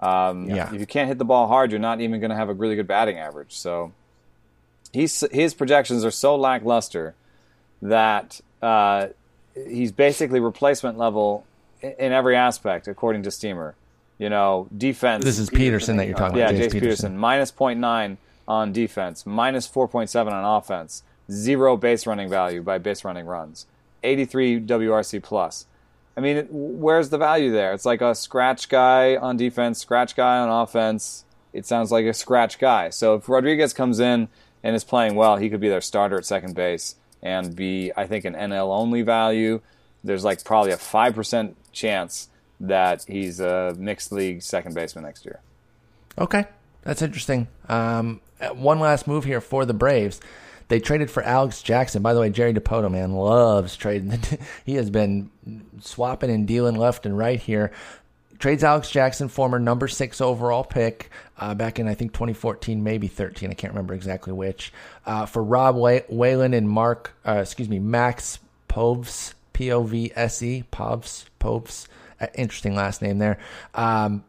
um, 0.00 0.48
yeah. 0.48 0.72
If 0.72 0.80
you 0.80 0.86
can't 0.86 1.08
hit 1.08 1.18
the 1.18 1.24
ball 1.24 1.48
hard, 1.48 1.70
you're 1.70 1.80
not 1.80 2.00
even 2.00 2.20
going 2.20 2.30
to 2.30 2.36
have 2.36 2.48
a 2.48 2.54
really 2.54 2.76
good 2.76 2.86
batting 2.86 3.18
average. 3.18 3.52
So 3.52 3.92
he's 4.92 5.24
his 5.32 5.54
projections 5.54 6.04
are 6.04 6.10
so 6.10 6.36
lackluster 6.36 7.14
that 7.82 8.40
uh, 8.62 9.08
he's 9.54 9.92
basically 9.92 10.40
replacement 10.40 10.98
level 10.98 11.44
in 11.82 12.12
every 12.12 12.36
aspect, 12.36 12.88
according 12.88 13.22
to 13.24 13.30
Steamer. 13.30 13.74
You 14.18 14.30
know, 14.30 14.66
defense. 14.76 15.24
This 15.24 15.38
is 15.38 15.50
Peterson 15.50 15.98
that 15.98 16.06
you're 16.06 16.16
talking 16.16 16.38
about. 16.38 16.54
Yeah, 16.54 16.60
Jace 16.60 16.72
Peterson. 16.72 16.80
Peterson 16.80 17.18
minus 17.18 17.52
0.9 17.52 18.16
on 18.48 18.72
defense, 18.72 19.26
minus 19.26 19.68
4.7 19.68 20.32
on 20.32 20.58
offense 20.58 21.02
zero 21.30 21.76
base 21.76 22.06
running 22.06 22.28
value 22.28 22.62
by 22.62 22.78
base 22.78 23.04
running 23.04 23.26
runs, 23.26 23.66
83 24.06 24.60
WRC 24.60 25.22
plus. 25.22 25.66
I 26.16 26.20
mean, 26.20 26.46
where's 26.50 27.10
the 27.10 27.18
value 27.18 27.52
there? 27.52 27.74
It's 27.74 27.84
like 27.84 28.00
a 28.00 28.14
scratch 28.14 28.68
guy 28.68 29.16
on 29.16 29.36
defense, 29.36 29.78
scratch 29.78 30.16
guy 30.16 30.38
on 30.38 30.48
offense. 30.48 31.24
It 31.52 31.66
sounds 31.66 31.92
like 31.92 32.06
a 32.06 32.14
scratch 32.14 32.58
guy. 32.58 32.90
So 32.90 33.16
if 33.16 33.28
Rodriguez 33.28 33.74
comes 33.74 34.00
in 34.00 34.28
and 34.62 34.74
is 34.74 34.84
playing 34.84 35.14
well, 35.14 35.36
he 35.36 35.50
could 35.50 35.60
be 35.60 35.68
their 35.68 35.82
starter 35.82 36.16
at 36.16 36.24
second 36.24 36.54
base 36.54 36.96
and 37.22 37.54
be, 37.54 37.92
I 37.96 38.06
think, 38.06 38.24
an 38.24 38.34
NL 38.34 38.74
only 38.74 39.02
value. 39.02 39.60
There's 40.04 40.24
like 40.24 40.42
probably 40.44 40.72
a 40.72 40.76
5% 40.76 41.54
chance 41.72 42.28
that 42.60 43.04
he's 43.06 43.40
a 43.40 43.74
mixed 43.78 44.12
league 44.12 44.42
second 44.42 44.74
baseman 44.74 45.04
next 45.04 45.26
year. 45.26 45.40
Okay, 46.18 46.46
that's 46.82 47.02
interesting. 47.02 47.48
Um, 47.68 48.20
one 48.54 48.80
last 48.80 49.06
move 49.06 49.24
here 49.24 49.40
for 49.40 49.66
the 49.66 49.74
Braves. 49.74 50.20
They 50.68 50.80
traded 50.80 51.10
for 51.10 51.22
Alex 51.22 51.62
Jackson. 51.62 52.02
By 52.02 52.12
the 52.12 52.20
way, 52.20 52.30
Jerry 52.30 52.52
Dipoto, 52.52 52.90
man, 52.90 53.12
loves 53.12 53.76
trading. 53.76 54.18
he 54.64 54.74
has 54.74 54.90
been 54.90 55.30
swapping 55.80 56.30
and 56.30 56.46
dealing 56.46 56.76
left 56.76 57.06
and 57.06 57.16
right 57.16 57.40
here. 57.40 57.72
Trades 58.38 58.64
Alex 58.64 58.90
Jackson, 58.90 59.28
former 59.28 59.58
number 59.58 59.88
six 59.88 60.20
overall 60.20 60.64
pick, 60.64 61.10
uh, 61.38 61.54
back 61.54 61.78
in 61.78 61.88
I 61.88 61.94
think 61.94 62.12
2014, 62.12 62.82
maybe 62.82 63.06
13. 63.08 63.50
I 63.50 63.54
can't 63.54 63.72
remember 63.72 63.94
exactly 63.94 64.32
which. 64.32 64.72
Uh, 65.06 65.26
for 65.26 65.42
Rob 65.42 65.76
Whalen 65.76 66.52
and 66.52 66.68
Mark, 66.68 67.14
uh, 67.26 67.38
excuse 67.40 67.68
me, 67.68 67.78
Max 67.78 68.38
Povs, 68.68 69.34
P 69.52 69.72
O 69.72 69.82
V 69.84 70.12
S 70.14 70.42
E, 70.42 70.64
Povs, 70.70 71.24
Povs. 71.40 71.86
Uh, 72.20 72.26
interesting 72.34 72.74
last 72.74 73.00
name 73.00 73.18
there. 73.18 73.38
Um, 73.74 74.24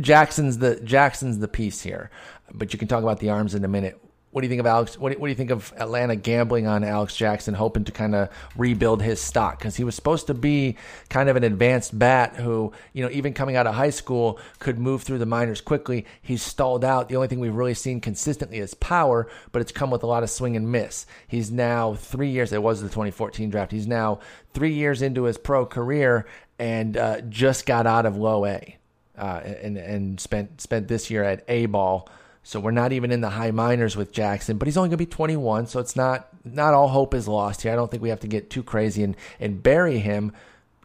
Jackson's 0.00 0.58
the 0.58 0.76
Jackson's 0.80 1.38
the 1.38 1.48
piece 1.48 1.80
here, 1.82 2.10
but 2.52 2.72
you 2.72 2.78
can 2.78 2.88
talk 2.88 3.02
about 3.02 3.18
the 3.18 3.30
arms 3.30 3.54
in 3.54 3.64
a 3.64 3.68
minute. 3.68 4.00
What 4.32 4.40
do 4.40 4.46
you 4.46 4.48
think 4.48 4.60
of 4.60 4.66
Alex? 4.66 4.98
What 4.98 5.12
do, 5.12 5.18
what 5.18 5.26
do 5.26 5.30
you 5.30 5.36
think 5.36 5.50
of 5.50 5.72
Atlanta 5.76 6.16
gambling 6.16 6.66
on 6.66 6.84
Alex 6.84 7.14
Jackson, 7.14 7.52
hoping 7.52 7.84
to 7.84 7.92
kind 7.92 8.14
of 8.14 8.30
rebuild 8.56 9.02
his 9.02 9.20
stock? 9.20 9.58
Because 9.58 9.76
he 9.76 9.84
was 9.84 9.94
supposed 9.94 10.26
to 10.28 10.34
be 10.34 10.76
kind 11.10 11.28
of 11.28 11.36
an 11.36 11.44
advanced 11.44 11.98
bat 11.98 12.36
who, 12.36 12.72
you 12.94 13.04
know, 13.04 13.10
even 13.10 13.34
coming 13.34 13.56
out 13.56 13.66
of 13.66 13.74
high 13.74 13.90
school 13.90 14.40
could 14.58 14.78
move 14.78 15.02
through 15.02 15.18
the 15.18 15.26
minors 15.26 15.60
quickly. 15.60 16.06
He's 16.22 16.42
stalled 16.42 16.82
out. 16.82 17.10
The 17.10 17.16
only 17.16 17.28
thing 17.28 17.40
we've 17.40 17.54
really 17.54 17.74
seen 17.74 18.00
consistently 18.00 18.58
is 18.58 18.72
power, 18.72 19.28
but 19.52 19.60
it's 19.60 19.70
come 19.70 19.90
with 19.90 20.02
a 20.02 20.06
lot 20.06 20.22
of 20.22 20.30
swing 20.30 20.56
and 20.56 20.72
miss. 20.72 21.04
He's 21.28 21.50
now 21.50 21.94
three 21.94 22.30
years. 22.30 22.52
It 22.54 22.62
was 22.62 22.80
the 22.80 22.88
2014 22.88 23.50
draft. 23.50 23.70
He's 23.70 23.86
now 23.86 24.20
three 24.54 24.72
years 24.72 25.02
into 25.02 25.24
his 25.24 25.36
pro 25.36 25.66
career 25.66 26.26
and 26.58 26.96
uh, 26.96 27.20
just 27.22 27.66
got 27.66 27.86
out 27.86 28.06
of 28.06 28.16
low 28.16 28.46
A, 28.46 28.76
uh, 29.18 29.40
and 29.44 29.76
and 29.76 30.20
spent 30.20 30.60
spent 30.60 30.86
this 30.86 31.10
year 31.10 31.24
at 31.24 31.44
A 31.48 31.66
ball. 31.66 32.08
So 32.44 32.58
we're 32.58 32.72
not 32.72 32.92
even 32.92 33.12
in 33.12 33.20
the 33.20 33.30
high 33.30 33.52
minors 33.52 33.96
with 33.96 34.12
Jackson, 34.12 34.58
but 34.58 34.66
he's 34.66 34.76
only 34.76 34.88
going 34.88 34.98
to 34.98 35.04
be 35.04 35.06
21, 35.06 35.66
so 35.68 35.78
it's 35.78 35.94
not 35.94 36.28
not 36.44 36.74
all 36.74 36.88
hope 36.88 37.14
is 37.14 37.28
lost 37.28 37.62
here. 37.62 37.72
I 37.72 37.76
don't 37.76 37.90
think 37.90 38.02
we 38.02 38.08
have 38.08 38.20
to 38.20 38.26
get 38.26 38.50
too 38.50 38.62
crazy 38.62 39.04
and 39.04 39.16
and 39.38 39.62
bury 39.62 39.98
him. 39.98 40.32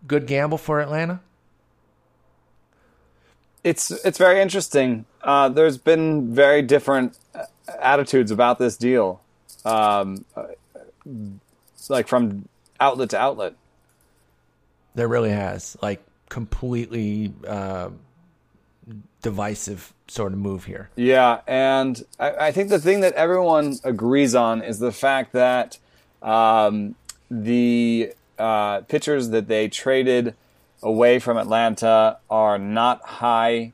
Good 0.05 0.27
gamble 0.27 0.59
for 0.59 0.79
Atlanta. 0.79 1.21
It's 3.63 3.89
it's 3.89 4.19
very 4.19 4.39
interesting. 4.39 5.05
Uh, 5.23 5.49
there's 5.49 5.77
been 5.77 6.33
very 6.33 6.61
different 6.61 7.17
uh, 7.33 7.43
attitudes 7.81 8.29
about 8.29 8.59
this 8.59 8.77
deal, 8.77 9.19
um, 9.65 10.23
uh, 10.35 10.45
like 11.89 12.07
from 12.07 12.47
outlet 12.79 13.09
to 13.09 13.19
outlet. 13.19 13.55
There 14.93 15.07
really 15.07 15.31
has 15.31 15.75
like 15.81 16.03
completely 16.29 17.33
uh, 17.47 17.89
divisive 19.21 19.93
sort 20.07 20.33
of 20.33 20.39
move 20.39 20.65
here. 20.65 20.89
Yeah, 20.95 21.41
and 21.47 22.03
I, 22.19 22.47
I, 22.47 22.51
think 22.51 22.69
the 22.69 22.79
thing 22.79 23.01
that 23.01 23.13
everyone 23.13 23.77
agrees 23.83 24.35
on 24.35 24.61
is 24.61 24.79
the 24.79 24.91
fact 24.91 25.33
that 25.33 25.77
um, 26.21 26.95
the 27.29 28.13
uh, 28.37 28.81
pitchers 28.81 29.29
that 29.29 29.47
they 29.47 29.67
traded 29.67 30.35
away 30.81 31.19
from 31.19 31.37
Atlanta 31.37 32.17
are 32.29 32.57
not 32.57 33.01
high, 33.03 33.73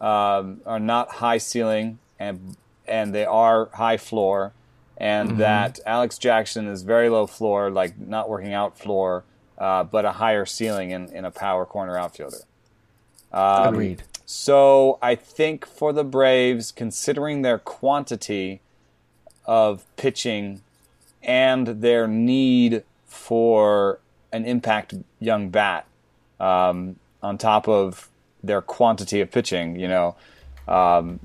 um, 0.00 0.60
are 0.66 0.80
not 0.80 1.10
high 1.10 1.38
ceiling, 1.38 1.98
and 2.18 2.56
and 2.86 3.14
they 3.14 3.24
are 3.24 3.68
high 3.74 3.98
floor, 3.98 4.52
and 4.96 5.30
mm-hmm. 5.30 5.38
that 5.38 5.78
Alex 5.86 6.18
Jackson 6.18 6.66
is 6.66 6.82
very 6.82 7.08
low 7.08 7.26
floor, 7.26 7.70
like 7.70 7.98
not 7.98 8.28
working 8.28 8.54
out 8.54 8.78
floor, 8.78 9.24
uh, 9.58 9.84
but 9.84 10.04
a 10.04 10.12
higher 10.12 10.46
ceiling 10.46 10.90
in, 10.90 11.08
in 11.14 11.24
a 11.24 11.30
power 11.30 11.64
corner 11.66 11.96
outfielder. 11.98 12.38
Um, 13.32 13.74
Agreed. 13.74 14.02
So 14.30 14.98
I 15.00 15.14
think 15.14 15.64
for 15.64 15.94
the 15.94 16.04
Braves, 16.04 16.70
considering 16.70 17.40
their 17.40 17.56
quantity 17.58 18.60
of 19.46 19.86
pitching 19.96 20.60
and 21.22 21.66
their 21.80 22.06
need 22.06 22.84
for 23.06 24.00
an 24.30 24.44
impact 24.44 24.92
young 25.18 25.48
bat, 25.48 25.86
um, 26.38 26.96
on 27.22 27.38
top 27.38 27.68
of 27.68 28.10
their 28.44 28.60
quantity 28.60 29.22
of 29.22 29.30
pitching, 29.30 29.80
you 29.80 29.88
know, 29.88 30.14
um, 30.68 31.20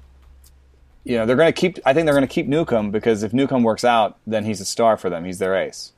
you 1.04 1.18
know 1.18 1.26
they're 1.26 1.36
going 1.36 1.52
to 1.52 1.60
keep. 1.60 1.80
I 1.86 1.94
think 1.94 2.06
they're 2.06 2.16
going 2.16 2.26
to 2.26 2.34
keep 2.34 2.48
Newcomb 2.48 2.90
because 2.90 3.22
if 3.22 3.34
Newcomb 3.34 3.64
works 3.64 3.84
out, 3.84 4.18
then 4.26 4.46
he's 4.46 4.62
a 4.62 4.66
star 4.66 4.96
for 4.96 5.10
them. 5.10 5.26
He's 5.26 5.40
their 5.40 5.58
ace. 5.58 5.92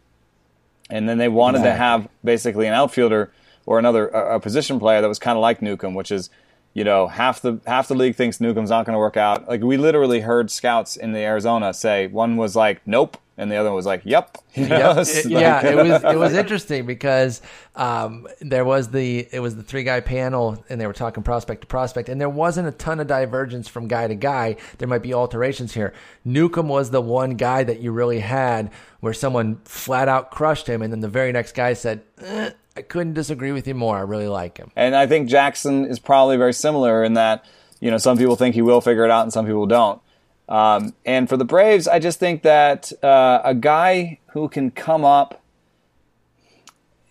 And 0.89 1.07
then 1.07 1.19
they 1.19 1.27
wanted 1.27 1.59
exactly. 1.59 1.71
to 1.71 1.77
have 1.77 2.09
basically 2.23 2.65
an 2.65 2.73
outfielder 2.73 3.31
or 3.67 3.77
another 3.77 4.07
a, 4.07 4.37
a 4.37 4.39
position 4.39 4.79
player 4.79 5.01
that 5.01 5.07
was 5.07 5.19
kind 5.19 5.37
of 5.37 5.43
like 5.43 5.61
Newcomb, 5.61 5.93
which 5.93 6.11
is 6.11 6.31
you 6.75 6.83
know, 6.83 7.07
half 7.07 7.41
the 7.41 7.59
half 7.65 7.87
the 7.87 7.95
league 7.95 8.15
thinks 8.15 8.39
Newcomb's 8.39 8.69
not 8.69 8.85
going 8.85 8.93
to 8.93 8.99
work 8.99 9.17
out. 9.17 9.47
Like 9.47 9.63
we 9.63 9.77
literally 9.77 10.19
heard 10.19 10.51
scouts 10.51 10.95
in 10.95 11.13
the 11.13 11.19
Arizona 11.21 11.73
say 11.73 12.05
one 12.07 12.35
was 12.37 12.55
like, 12.55 12.81
"Nope, 12.85 13.17
and 13.37 13.49
the 13.49 13.55
other 13.55 13.69
one 13.69 13.77
was 13.77 13.85
like, 13.87 14.01
"Yep." 14.03 14.37
You 14.55 14.67
know, 14.69 14.77
Yep. 14.77 14.97
It- 15.07 15.25
like- 15.25 15.25
yeah, 15.41 15.65
it 15.65 15.75
was 15.75 16.03
it 16.03 16.17
was 16.19 16.33
interesting 16.43 16.85
because 16.85 17.41
um, 17.75 18.27
there 18.41 18.63
was 18.65 18.89
the 18.91 19.27
it 19.31 19.39
was 19.39 19.55
the 19.55 19.63
three 19.63 19.83
guy 19.83 19.99
panel 20.01 20.63
and 20.69 20.79
they 20.79 20.87
were 20.87 20.93
talking 20.93 21.23
prospect 21.23 21.61
to 21.61 21.67
prospect 21.67 22.07
and 22.09 22.19
there 22.21 22.29
wasn't 22.29 22.67
a 22.67 22.71
ton 22.71 22.99
of 22.99 23.07
divergence 23.07 23.67
from 23.69 23.87
guy 23.87 24.07
to 24.07 24.15
guy. 24.15 24.57
There 24.77 24.87
might 24.87 25.01
be 25.01 25.13
alterations 25.13 25.73
here. 25.73 25.93
Newcomb 26.25 26.67
was 26.69 26.89
the 26.91 27.01
one 27.01 27.31
guy 27.37 27.63
that 27.63 27.79
you 27.81 27.91
really 27.91 28.19
had 28.19 28.69
where 28.99 29.13
someone 29.13 29.59
flat 29.65 30.07
out 30.09 30.31
crushed 30.31 30.67
him 30.67 30.81
and 30.81 30.91
then 30.91 30.99
the 31.01 31.09
very 31.09 31.31
next 31.31 31.53
guy 31.53 31.73
said, 31.73 32.01
eh, 32.21 32.51
"I 32.75 32.81
couldn't 32.81 33.13
disagree 33.13 33.51
with 33.51 33.67
you 33.67 33.73
more. 33.75 33.97
I 33.97 34.01
really 34.01 34.27
like 34.27 34.57
him." 34.57 34.71
And 34.75 34.95
I 34.95 35.07
think 35.07 35.29
Jackson 35.29 35.85
is 35.85 35.99
probably 35.99 36.37
very 36.37 36.53
similar 36.53 37.03
in 37.03 37.13
that, 37.13 37.45
you 37.79 37.91
know, 37.91 37.97
some 37.97 38.17
people 38.17 38.35
think 38.35 38.55
he 38.55 38.61
will 38.61 38.81
figure 38.81 39.05
it 39.05 39.11
out 39.11 39.23
and 39.23 39.33
some 39.33 39.45
people 39.45 39.65
don't. 39.65 40.01
Um, 40.47 40.93
and 41.05 41.27
for 41.27 41.37
the 41.37 41.45
Braves, 41.45 41.87
I 41.87 41.99
just 41.99 42.19
think 42.19 42.43
that 42.43 42.91
uh, 43.03 43.41
a 43.43 43.55
guy 43.55 44.19
who 44.33 44.47
can 44.47 44.71
come 44.71 45.03
up, 45.03 45.41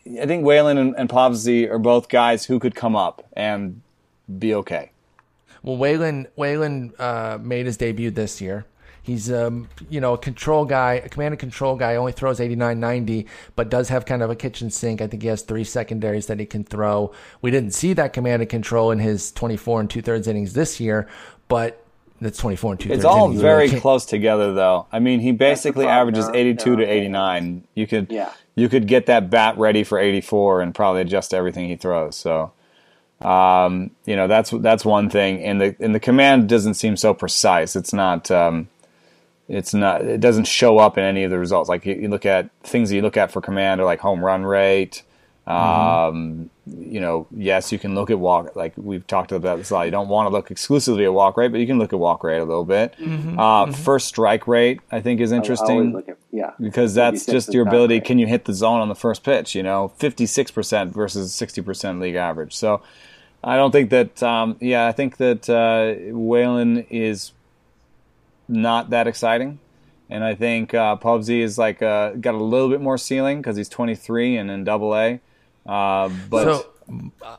I 0.06 0.26
think 0.26 0.44
Whalen 0.44 0.78
and, 0.78 0.94
and 0.96 1.10
are 1.12 1.78
both 1.78 2.08
guys 2.08 2.44
who 2.44 2.58
could 2.58 2.74
come 2.74 2.94
up 2.94 3.26
and 3.32 3.82
be 4.38 4.54
okay. 4.54 4.90
Well, 5.62 5.78
Whalen 5.78 6.28
Whalen 6.36 6.92
uh, 6.98 7.38
made 7.40 7.66
his 7.66 7.76
debut 7.76 8.10
this 8.10 8.40
year. 8.40 8.66
He's 9.04 9.30
um, 9.30 9.68
you 9.90 10.00
know 10.00 10.14
a 10.14 10.18
control 10.18 10.64
guy, 10.64 10.94
a 10.94 11.08
command 11.10 11.32
and 11.34 11.38
control 11.38 11.76
guy. 11.76 11.96
Only 11.96 12.12
throws 12.12 12.40
89, 12.40 12.80
90, 12.80 13.26
but 13.54 13.68
does 13.68 13.90
have 13.90 14.06
kind 14.06 14.22
of 14.22 14.30
a 14.30 14.34
kitchen 14.34 14.70
sink. 14.70 15.02
I 15.02 15.06
think 15.06 15.22
he 15.22 15.28
has 15.28 15.42
three 15.42 15.62
secondaries 15.64 16.26
that 16.26 16.40
he 16.40 16.46
can 16.46 16.64
throw. 16.64 17.12
We 17.42 17.50
didn't 17.50 17.72
see 17.74 17.92
that 17.92 18.14
command 18.14 18.40
and 18.40 18.50
control 18.50 18.90
in 18.90 18.98
his 19.00 19.30
twenty 19.30 19.58
four 19.58 19.78
and 19.80 19.90
two 19.90 20.00
thirds 20.00 20.26
innings 20.26 20.54
this 20.54 20.80
year, 20.80 21.06
but 21.48 21.84
that's 22.18 22.38
twenty 22.38 22.56
four 22.56 22.72
and 22.72 22.80
two 22.80 22.88
thirds. 22.88 22.98
It's 23.00 23.04
all 23.04 23.26
innings. 23.26 23.42
very 23.42 23.66
You 23.70 23.78
close 23.78 24.06
together, 24.06 24.54
though. 24.54 24.86
I 24.90 25.00
mean, 25.00 25.20
he 25.20 25.32
basically 25.32 25.84
problem, 25.84 26.14
averages 26.14 26.26
they're- 26.28 26.36
82 26.36 26.76
to 26.76 26.76
they're 26.76 26.86
89. 26.90 27.64
You 27.74 27.86
could, 27.86 28.06
Yeah. 28.10 28.30
you 28.54 28.70
could 28.70 28.86
get 28.88 29.04
that 29.06 29.28
bat 29.28 29.58
ready 29.58 29.84
for 29.84 29.98
84 29.98 30.62
and 30.62 30.74
probably 30.74 31.02
adjust 31.02 31.34
everything 31.34 31.68
he 31.68 31.76
throws. 31.76 32.16
So, 32.16 32.52
um, 33.20 33.90
you 34.06 34.16
know, 34.16 34.26
that's 34.28 34.48
that's 34.50 34.84
one 34.84 35.10
thing. 35.10 35.42
And 35.42 35.60
the 35.60 35.76
and 35.80 35.94
the 35.94 36.00
command 36.00 36.48
doesn't 36.48 36.74
seem 36.74 36.96
so 36.96 37.12
precise. 37.12 37.76
It's 37.76 37.92
not. 37.92 38.30
Um, 38.30 38.68
it's 39.48 39.74
not. 39.74 40.02
It 40.02 40.20
doesn't 40.20 40.46
show 40.46 40.78
up 40.78 40.96
in 40.98 41.04
any 41.04 41.24
of 41.24 41.30
the 41.30 41.38
results. 41.38 41.68
Like 41.68 41.84
you, 41.86 41.94
you 41.94 42.08
look 42.08 42.24
at 42.26 42.50
things 42.62 42.88
that 42.90 42.96
you 42.96 43.02
look 43.02 43.16
at 43.16 43.30
for 43.30 43.40
command 43.40 43.80
are 43.80 43.84
like 43.84 44.00
home 44.00 44.24
run 44.24 44.44
rate. 44.44 45.02
Um, 45.46 46.48
you 46.66 46.98
know, 47.00 47.26
yes, 47.30 47.70
you 47.70 47.78
can 47.78 47.94
look 47.94 48.10
at 48.10 48.18
walk. 48.18 48.56
Like 48.56 48.72
we've 48.76 49.06
talked 49.06 49.30
about 49.30 49.58
this 49.58 49.68
a 49.70 49.74
lot. 49.74 49.82
You 49.82 49.90
don't 49.90 50.08
want 50.08 50.26
to 50.26 50.30
look 50.32 50.50
exclusively 50.50 51.04
at 51.04 51.12
walk 51.12 51.36
rate, 51.36 51.48
but 51.52 51.60
you 51.60 51.66
can 51.66 51.78
look 51.78 51.92
at 51.92 51.98
walk 51.98 52.24
rate 52.24 52.38
a 52.38 52.44
little 52.44 52.64
bit. 52.64 52.94
Uh, 53.38 53.70
First 53.70 54.08
strike 54.08 54.48
rate, 54.48 54.80
I 54.90 55.02
think, 55.02 55.20
is 55.20 55.30
interesting 55.32 56.02
at- 56.08 56.16
yeah. 56.32 56.52
because 56.58 56.94
that's 56.94 57.26
just 57.26 57.52
your 57.52 57.66
ability. 57.68 58.00
Can 58.00 58.18
you 58.18 58.26
hit 58.26 58.46
the 58.46 58.54
zone 58.54 58.80
on 58.80 58.88
the 58.88 58.94
first 58.94 59.22
pitch? 59.22 59.54
You 59.54 59.62
know, 59.62 59.88
fifty-six 59.98 60.50
percent 60.50 60.94
versus 60.94 61.34
sixty 61.34 61.60
percent 61.60 62.00
league 62.00 62.14
average. 62.14 62.54
So, 62.56 62.80
I 63.42 63.56
don't 63.56 63.70
think 63.70 63.90
that. 63.90 64.22
Um, 64.22 64.56
yeah, 64.60 64.86
I 64.86 64.92
think 64.92 65.18
that 65.18 65.50
uh, 65.50 66.10
Whalen 66.16 66.86
is 66.88 67.32
not 68.48 68.90
that 68.90 69.06
exciting, 69.06 69.58
and 70.10 70.22
I 70.24 70.34
think 70.34 70.74
uh, 70.74 70.96
Povse 70.96 71.40
is 71.42 71.58
like 71.58 71.82
uh, 71.82 72.10
got 72.12 72.34
a 72.34 72.38
little 72.38 72.68
bit 72.68 72.80
more 72.80 72.98
ceiling 72.98 73.38
because 73.38 73.56
he's 73.56 73.68
twenty-three 73.68 74.36
and 74.36 74.50
in 74.50 74.64
Double 74.64 74.94
A. 74.94 75.20
Uh, 75.66 76.10
but 76.28 76.44
So 76.44 76.66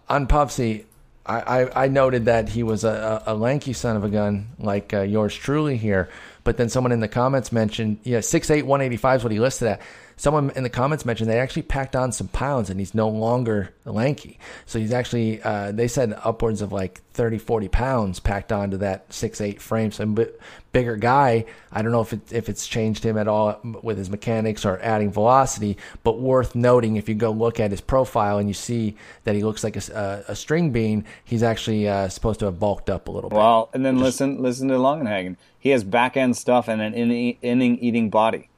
on 0.09 0.27
Povse, 0.27 0.85
I, 1.25 1.61
I, 1.63 1.85
I 1.85 1.87
noted 1.87 2.25
that 2.25 2.49
he 2.49 2.63
was 2.63 2.83
a, 2.83 3.23
a, 3.25 3.35
lanky 3.35 3.73
son 3.73 3.95
of 3.95 4.03
a 4.03 4.09
gun 4.09 4.49
like 4.59 4.93
uh, 4.93 5.01
yours 5.01 5.35
truly 5.35 5.77
here. 5.77 6.09
But 6.43 6.57
then 6.57 6.69
someone 6.69 6.91
in 6.91 6.99
the 6.99 7.07
comments 7.07 7.51
mentioned, 7.51 7.99
yeah, 8.03 8.19
6'8", 8.19 8.63
185 8.63 9.19
is 9.19 9.23
what 9.23 9.31
he 9.31 9.39
listed 9.39 9.67
at. 9.67 9.81
Someone 10.17 10.51
in 10.55 10.63
the 10.63 10.69
comments 10.69 11.05
mentioned 11.05 11.29
they 11.29 11.39
actually 11.39 11.63
packed 11.63 11.95
on 11.95 12.11
some 12.11 12.27
pounds 12.29 12.69
and 12.69 12.79
he's 12.79 12.95
no 12.95 13.09
longer 13.09 13.73
lanky. 13.83 14.39
So 14.65 14.79
he's 14.79 14.93
actually, 14.93 15.41
uh, 15.41 15.71
they 15.71 15.87
said 15.87 16.17
upwards 16.23 16.61
of 16.61 16.71
like 16.71 17.01
30, 17.13 17.37
40 17.37 17.67
pounds 17.67 18.19
packed 18.19 18.51
onto 18.51 18.77
that 18.77 19.11
six, 19.11 19.41
eight 19.41 19.61
frame. 19.61 19.91
So 19.91 20.03
a 20.03 20.07
bit 20.07 20.39
bigger 20.71 20.95
guy. 20.95 21.45
I 21.71 21.81
don't 21.81 21.91
know 21.91 22.01
if 22.01 22.13
it, 22.13 22.33
if 22.33 22.49
it's 22.49 22.67
changed 22.67 23.05
him 23.05 23.17
at 23.17 23.27
all 23.27 23.59
with 23.81 23.97
his 23.97 24.09
mechanics 24.09 24.65
or 24.65 24.79
adding 24.81 25.11
velocity, 25.11 25.77
but 26.03 26.19
worth 26.19 26.55
noting 26.55 26.97
if 26.97 27.07
you 27.07 27.15
go 27.15 27.31
look 27.31 27.59
at 27.59 27.71
his 27.71 27.81
profile 27.81 28.37
and 28.37 28.49
you 28.49 28.53
see 28.53 28.95
that 29.23 29.35
he 29.35 29.43
looks 29.43 29.63
like 29.63 29.75
a, 29.75 30.23
a, 30.27 30.31
a 30.31 30.35
string 30.35 30.71
bean, 30.71 31.05
he's 31.23 31.43
actually 31.43 31.87
uh, 31.87 32.09
supposed 32.09 32.39
to 32.39 32.45
have 32.45 32.59
bulked 32.59 32.89
up 32.89 33.07
a 33.07 33.11
little 33.11 33.29
bit. 33.29 33.37
well, 33.37 33.69
and 33.73 33.85
then 33.85 33.99
listen, 33.99 34.41
listen 34.41 34.67
to 34.69 34.75
Longenhagen. 34.75 35.37
He 35.57 35.69
has 35.69 35.83
back 35.83 36.15
end 36.15 36.37
stuff 36.37 36.67
and 36.67 36.81
an 36.81 36.93
inning 36.93 37.77
eating 37.79 38.09
body. 38.09 38.49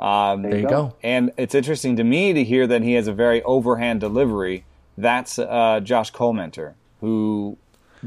Um, 0.00 0.42
there 0.42 0.58
you 0.58 0.68
go. 0.68 0.94
And 1.02 1.32
it's 1.36 1.54
interesting 1.54 1.96
to 1.96 2.04
me 2.04 2.32
to 2.32 2.44
hear 2.44 2.66
that 2.66 2.82
he 2.82 2.94
has 2.94 3.06
a 3.06 3.12
very 3.12 3.42
overhand 3.42 4.00
delivery. 4.00 4.64
That's 4.98 5.38
uh, 5.38 5.80
Josh 5.82 6.12
Collmenter, 6.12 6.74
who 7.00 7.56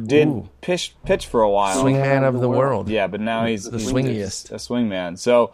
did 0.02 0.28
Ooh. 0.28 0.50
pitch 0.62 0.96
pitch 1.06 1.26
for 1.26 1.42
a 1.42 1.50
while. 1.50 1.84
Swingman 1.84 2.24
of 2.28 2.40
the 2.40 2.50
world. 2.50 2.88
Yeah, 2.90 3.08
but 3.08 3.20
now 3.22 3.46
he's 3.46 3.66
The 3.66 3.78
he's 3.80 3.92
swingiest. 3.92 4.52
a 4.52 4.56
swingman. 4.56 5.18
So, 5.18 5.54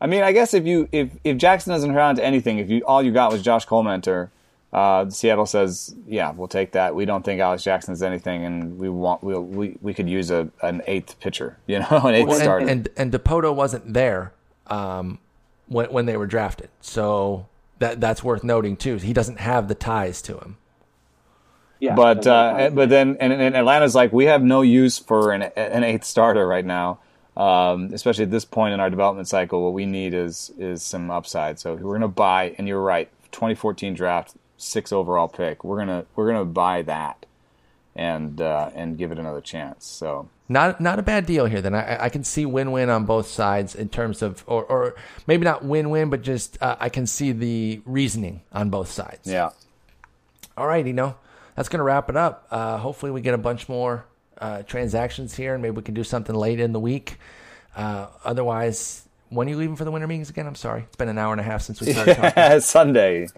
I 0.00 0.06
mean, 0.06 0.22
I 0.22 0.32
guess 0.32 0.54
if 0.54 0.64
you 0.66 0.88
if 0.92 1.10
if 1.24 1.36
Jackson 1.38 1.72
doesn't 1.72 1.92
round 1.92 2.18
to 2.18 2.24
anything, 2.24 2.58
if 2.58 2.70
you 2.70 2.82
all 2.86 3.02
you 3.02 3.10
got 3.12 3.32
was 3.32 3.42
Josh 3.42 3.66
Collmenter, 3.66 4.28
uh, 4.72 5.10
Seattle 5.10 5.46
says, 5.46 5.94
yeah, 6.06 6.30
we'll 6.30 6.46
take 6.48 6.72
that. 6.72 6.94
We 6.94 7.04
don't 7.04 7.24
think 7.24 7.40
Alex 7.40 7.64
Jackson 7.64 7.92
is 7.92 8.02
anything, 8.02 8.44
and 8.44 8.78
we 8.78 8.88
want 8.88 9.22
we'll, 9.24 9.42
we 9.42 9.76
we 9.82 9.92
could 9.92 10.08
use 10.08 10.30
a 10.30 10.48
an 10.62 10.82
eighth 10.86 11.18
pitcher, 11.20 11.58
you 11.66 11.80
know, 11.80 11.88
an 12.04 12.14
eighth 12.14 12.28
Well, 12.28 12.38
starter. 12.40 12.68
and, 12.68 12.88
and 12.96 13.12
and 13.12 13.12
Dipoto 13.12 13.54
wasn't 13.54 13.92
there 13.92 14.32
um, 14.68 15.18
when 15.70 15.90
when 15.90 16.06
they 16.06 16.16
were 16.16 16.26
drafted, 16.26 16.68
so 16.80 17.46
that 17.78 18.00
that's 18.00 18.22
worth 18.22 18.44
noting 18.44 18.76
too. 18.76 18.96
He 18.96 19.12
doesn't 19.12 19.38
have 19.38 19.68
the 19.68 19.74
ties 19.74 20.20
to 20.22 20.36
him. 20.36 20.58
Yeah, 21.78 21.94
but 21.94 22.22
that's 22.22 22.26
uh, 22.26 22.70
but 22.74 22.90
then 22.90 23.16
and, 23.20 23.32
and 23.32 23.56
Atlanta's 23.56 23.94
like 23.94 24.12
we 24.12 24.26
have 24.26 24.42
no 24.42 24.60
use 24.60 24.98
for 24.98 25.32
an 25.32 25.42
an 25.42 25.84
eighth 25.84 26.04
starter 26.04 26.46
right 26.46 26.64
now, 26.64 26.98
um, 27.36 27.90
especially 27.94 28.24
at 28.24 28.30
this 28.30 28.44
point 28.44 28.74
in 28.74 28.80
our 28.80 28.90
development 28.90 29.28
cycle. 29.28 29.62
What 29.62 29.72
we 29.72 29.86
need 29.86 30.12
is 30.12 30.52
is 30.58 30.82
some 30.82 31.10
upside. 31.10 31.58
So 31.58 31.76
we're 31.76 31.94
gonna 31.94 32.08
buy. 32.08 32.54
And 32.58 32.68
you're 32.68 32.82
right, 32.82 33.08
2014 33.32 33.94
draft, 33.94 34.34
six 34.58 34.92
overall 34.92 35.28
pick. 35.28 35.64
We're 35.64 35.78
gonna 35.78 36.04
we're 36.16 36.26
gonna 36.26 36.44
buy 36.44 36.82
that 36.82 37.24
and 37.94 38.40
uh, 38.40 38.70
and 38.74 38.98
give 38.98 39.12
it 39.12 39.18
another 39.18 39.40
chance. 39.40 39.86
So 39.86 40.28
Not 40.50 40.80
not 40.80 40.98
a 40.98 41.02
bad 41.02 41.26
deal 41.26 41.46
here. 41.46 41.60
Then 41.60 41.76
I, 41.76 42.06
I 42.06 42.08
can 42.08 42.24
see 42.24 42.44
win 42.44 42.72
win 42.72 42.90
on 42.90 43.04
both 43.04 43.28
sides 43.28 43.76
in 43.76 43.88
terms 43.88 44.20
of, 44.20 44.42
or, 44.48 44.64
or 44.64 44.96
maybe 45.28 45.44
not 45.44 45.64
win 45.64 45.90
win, 45.90 46.10
but 46.10 46.22
just 46.22 46.60
uh, 46.60 46.76
I 46.80 46.88
can 46.88 47.06
see 47.06 47.30
the 47.30 47.80
reasoning 47.86 48.40
on 48.52 48.68
both 48.68 48.90
sides. 48.90 49.28
yeah, 49.28 49.50
All 50.56 50.66
right, 50.66 50.84
you 50.84 50.92
know, 50.92 51.14
that's 51.54 51.68
going 51.68 51.78
to 51.78 51.84
wrap 51.84 52.10
it 52.10 52.16
up. 52.16 52.48
Uh, 52.50 52.78
hopefully, 52.78 53.12
we 53.12 53.20
get 53.20 53.32
a 53.32 53.38
bunch 53.38 53.68
more 53.68 54.06
uh, 54.38 54.62
transactions 54.62 55.36
here, 55.36 55.54
and 55.54 55.62
maybe 55.62 55.76
we 55.76 55.82
can 55.82 55.94
do 55.94 56.02
something 56.02 56.34
late 56.34 56.58
in 56.58 56.72
the 56.72 56.80
week. 56.80 57.18
Uh, 57.76 58.08
otherwise, 58.24 59.06
when 59.28 59.46
are 59.46 59.50
you 59.50 59.56
leaving 59.56 59.76
for 59.76 59.84
the 59.84 59.92
winter 59.92 60.08
meetings 60.08 60.30
again? 60.30 60.48
I'm 60.48 60.56
sorry, 60.56 60.82
it's 60.82 60.96
been 60.96 61.08
an 61.08 61.16
hour 61.16 61.30
and 61.30 61.40
a 61.40 61.44
half 61.44 61.62
since 61.62 61.80
we 61.80 61.92
started 61.92 62.16
talking. 62.34 62.60
Sunday. 62.60 63.28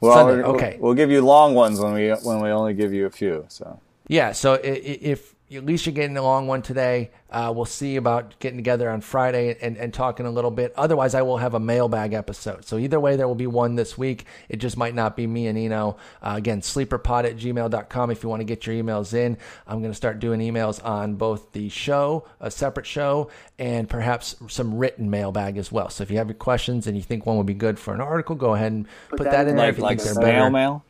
Well, 0.00 0.14
Sunday, 0.14 0.44
okay. 0.44 0.76
We'll 0.78 0.94
give 0.94 1.10
you 1.10 1.22
long 1.22 1.54
ones 1.56 1.80
when 1.80 1.92
we 1.92 2.10
when 2.10 2.40
we 2.40 2.50
only 2.50 2.74
give 2.74 2.92
you 2.92 3.06
a 3.06 3.10
few. 3.10 3.46
So 3.48 3.80
Yeah, 4.06 4.30
so 4.30 4.60
if 4.62 5.34
at 5.52 5.64
least 5.64 5.86
you're 5.86 5.94
getting 5.94 6.16
a 6.16 6.22
long 6.22 6.48
one 6.48 6.60
today, 6.60 7.10
uh, 7.30 7.52
we'll 7.54 7.66
see 7.66 7.94
about 7.96 8.38
getting 8.40 8.58
together 8.58 8.90
on 8.90 9.00
Friday 9.00 9.56
and, 9.60 9.76
and 9.76 9.94
talking 9.94 10.26
a 10.26 10.30
little 10.30 10.50
bit. 10.50 10.72
Otherwise, 10.76 11.14
I 11.14 11.22
will 11.22 11.36
have 11.38 11.54
a 11.54 11.60
mailbag 11.60 12.14
episode. 12.14 12.64
So 12.64 12.78
either 12.78 12.98
way, 12.98 13.14
there 13.14 13.28
will 13.28 13.36
be 13.36 13.46
one 13.46 13.76
this 13.76 13.96
week. 13.96 14.26
It 14.48 14.56
just 14.56 14.76
might 14.76 14.94
not 14.94 15.16
be 15.16 15.26
me 15.26 15.46
and 15.46 15.56
Eno. 15.56 15.98
Uh, 16.20 16.34
again, 16.36 16.62
sleeperpod 16.62 17.24
at 17.24 17.36
gmail.com 17.36 18.10
if 18.10 18.24
you 18.24 18.28
want 18.28 18.40
to 18.40 18.44
get 18.44 18.66
your 18.66 18.74
emails 18.74 19.14
in. 19.14 19.38
I'm 19.68 19.80
going 19.80 19.92
to 19.92 19.96
start 19.96 20.18
doing 20.18 20.40
emails 20.40 20.84
on 20.84 21.14
both 21.14 21.52
the 21.52 21.68
show, 21.68 22.26
a 22.40 22.50
separate 22.50 22.86
show, 22.86 23.30
and 23.56 23.88
perhaps 23.88 24.34
some 24.48 24.76
written 24.76 25.10
mailbag 25.10 25.58
as 25.58 25.70
well. 25.70 25.90
So 25.90 26.02
if 26.02 26.10
you 26.10 26.18
have 26.18 26.28
your 26.28 26.34
questions 26.34 26.88
and 26.88 26.96
you 26.96 27.02
think 27.04 27.24
one 27.24 27.36
would 27.36 27.46
be 27.46 27.54
good 27.54 27.78
for 27.78 27.94
an 27.94 28.00
article, 28.00 28.34
go 28.34 28.54
ahead 28.54 28.72
and 28.72 28.86
put, 29.10 29.20
that, 29.20 29.30
that 29.30 29.48
in 29.48 29.54
there 29.54 29.68
if 29.68 29.76
you 29.76 29.84
like 29.84 29.98
think 29.98 30.06
they're 30.06 30.24
snail 30.24 30.40
better. 30.40 30.50
mail. 30.50 30.84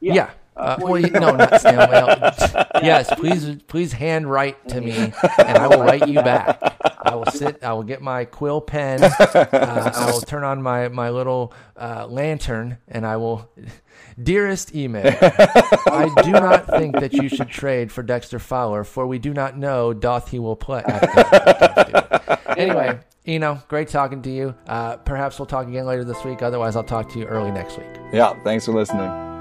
Yeah. 0.00 0.30
Uh, 0.56 0.76
well, 0.80 1.02
no, 1.02 1.34
not 1.34 1.60
snail 1.60 1.88
mail. 1.90 2.16
yes, 2.82 3.12
please, 3.14 3.56
please 3.66 3.92
hand 3.92 4.30
write 4.30 4.68
to 4.68 4.80
me, 4.80 4.92
and 5.38 5.58
I 5.58 5.66
will 5.66 5.82
write 5.84 6.08
you 6.08 6.22
back. 6.22 6.60
I 7.02 7.14
will 7.16 7.26
sit. 7.26 7.62
I 7.64 7.72
will 7.72 7.82
get 7.82 8.00
my 8.02 8.24
quill 8.24 8.60
pen. 8.60 9.02
Uh, 9.02 9.90
I 9.94 10.10
will 10.10 10.20
turn 10.26 10.44
on 10.44 10.62
my 10.62 10.88
my 10.88 11.10
little 11.10 11.52
uh, 11.76 12.06
lantern, 12.08 12.78
and 12.88 13.06
I 13.06 13.16
will. 13.16 13.50
Dearest 14.22 14.76
email, 14.76 15.06
I 15.06 16.08
do 16.22 16.30
not 16.30 16.68
think 16.68 16.94
that 17.00 17.12
you 17.14 17.28
should 17.28 17.48
trade 17.48 17.90
for 17.90 18.04
Dexter 18.04 18.38
Fowler, 18.38 18.84
for 18.84 19.08
we 19.08 19.18
do 19.18 19.34
not 19.34 19.58
know 19.58 19.92
doth 19.92 20.30
he 20.30 20.38
will 20.38 20.54
play. 20.54 20.84
anyway, 22.56 23.00
Eno, 23.26 23.60
great 23.66 23.88
talking 23.88 24.22
to 24.22 24.30
you. 24.30 24.54
Uh, 24.68 24.98
perhaps 24.98 25.40
we'll 25.40 25.46
talk 25.46 25.66
again 25.66 25.86
later 25.86 26.04
this 26.04 26.22
week. 26.24 26.42
Otherwise, 26.42 26.76
I'll 26.76 26.84
talk 26.84 27.08
to 27.10 27.18
you 27.18 27.24
early 27.24 27.50
next 27.50 27.76
week. 27.76 27.88
Yeah. 28.12 28.40
Thanks 28.44 28.66
for 28.66 28.72
listening. 28.72 29.33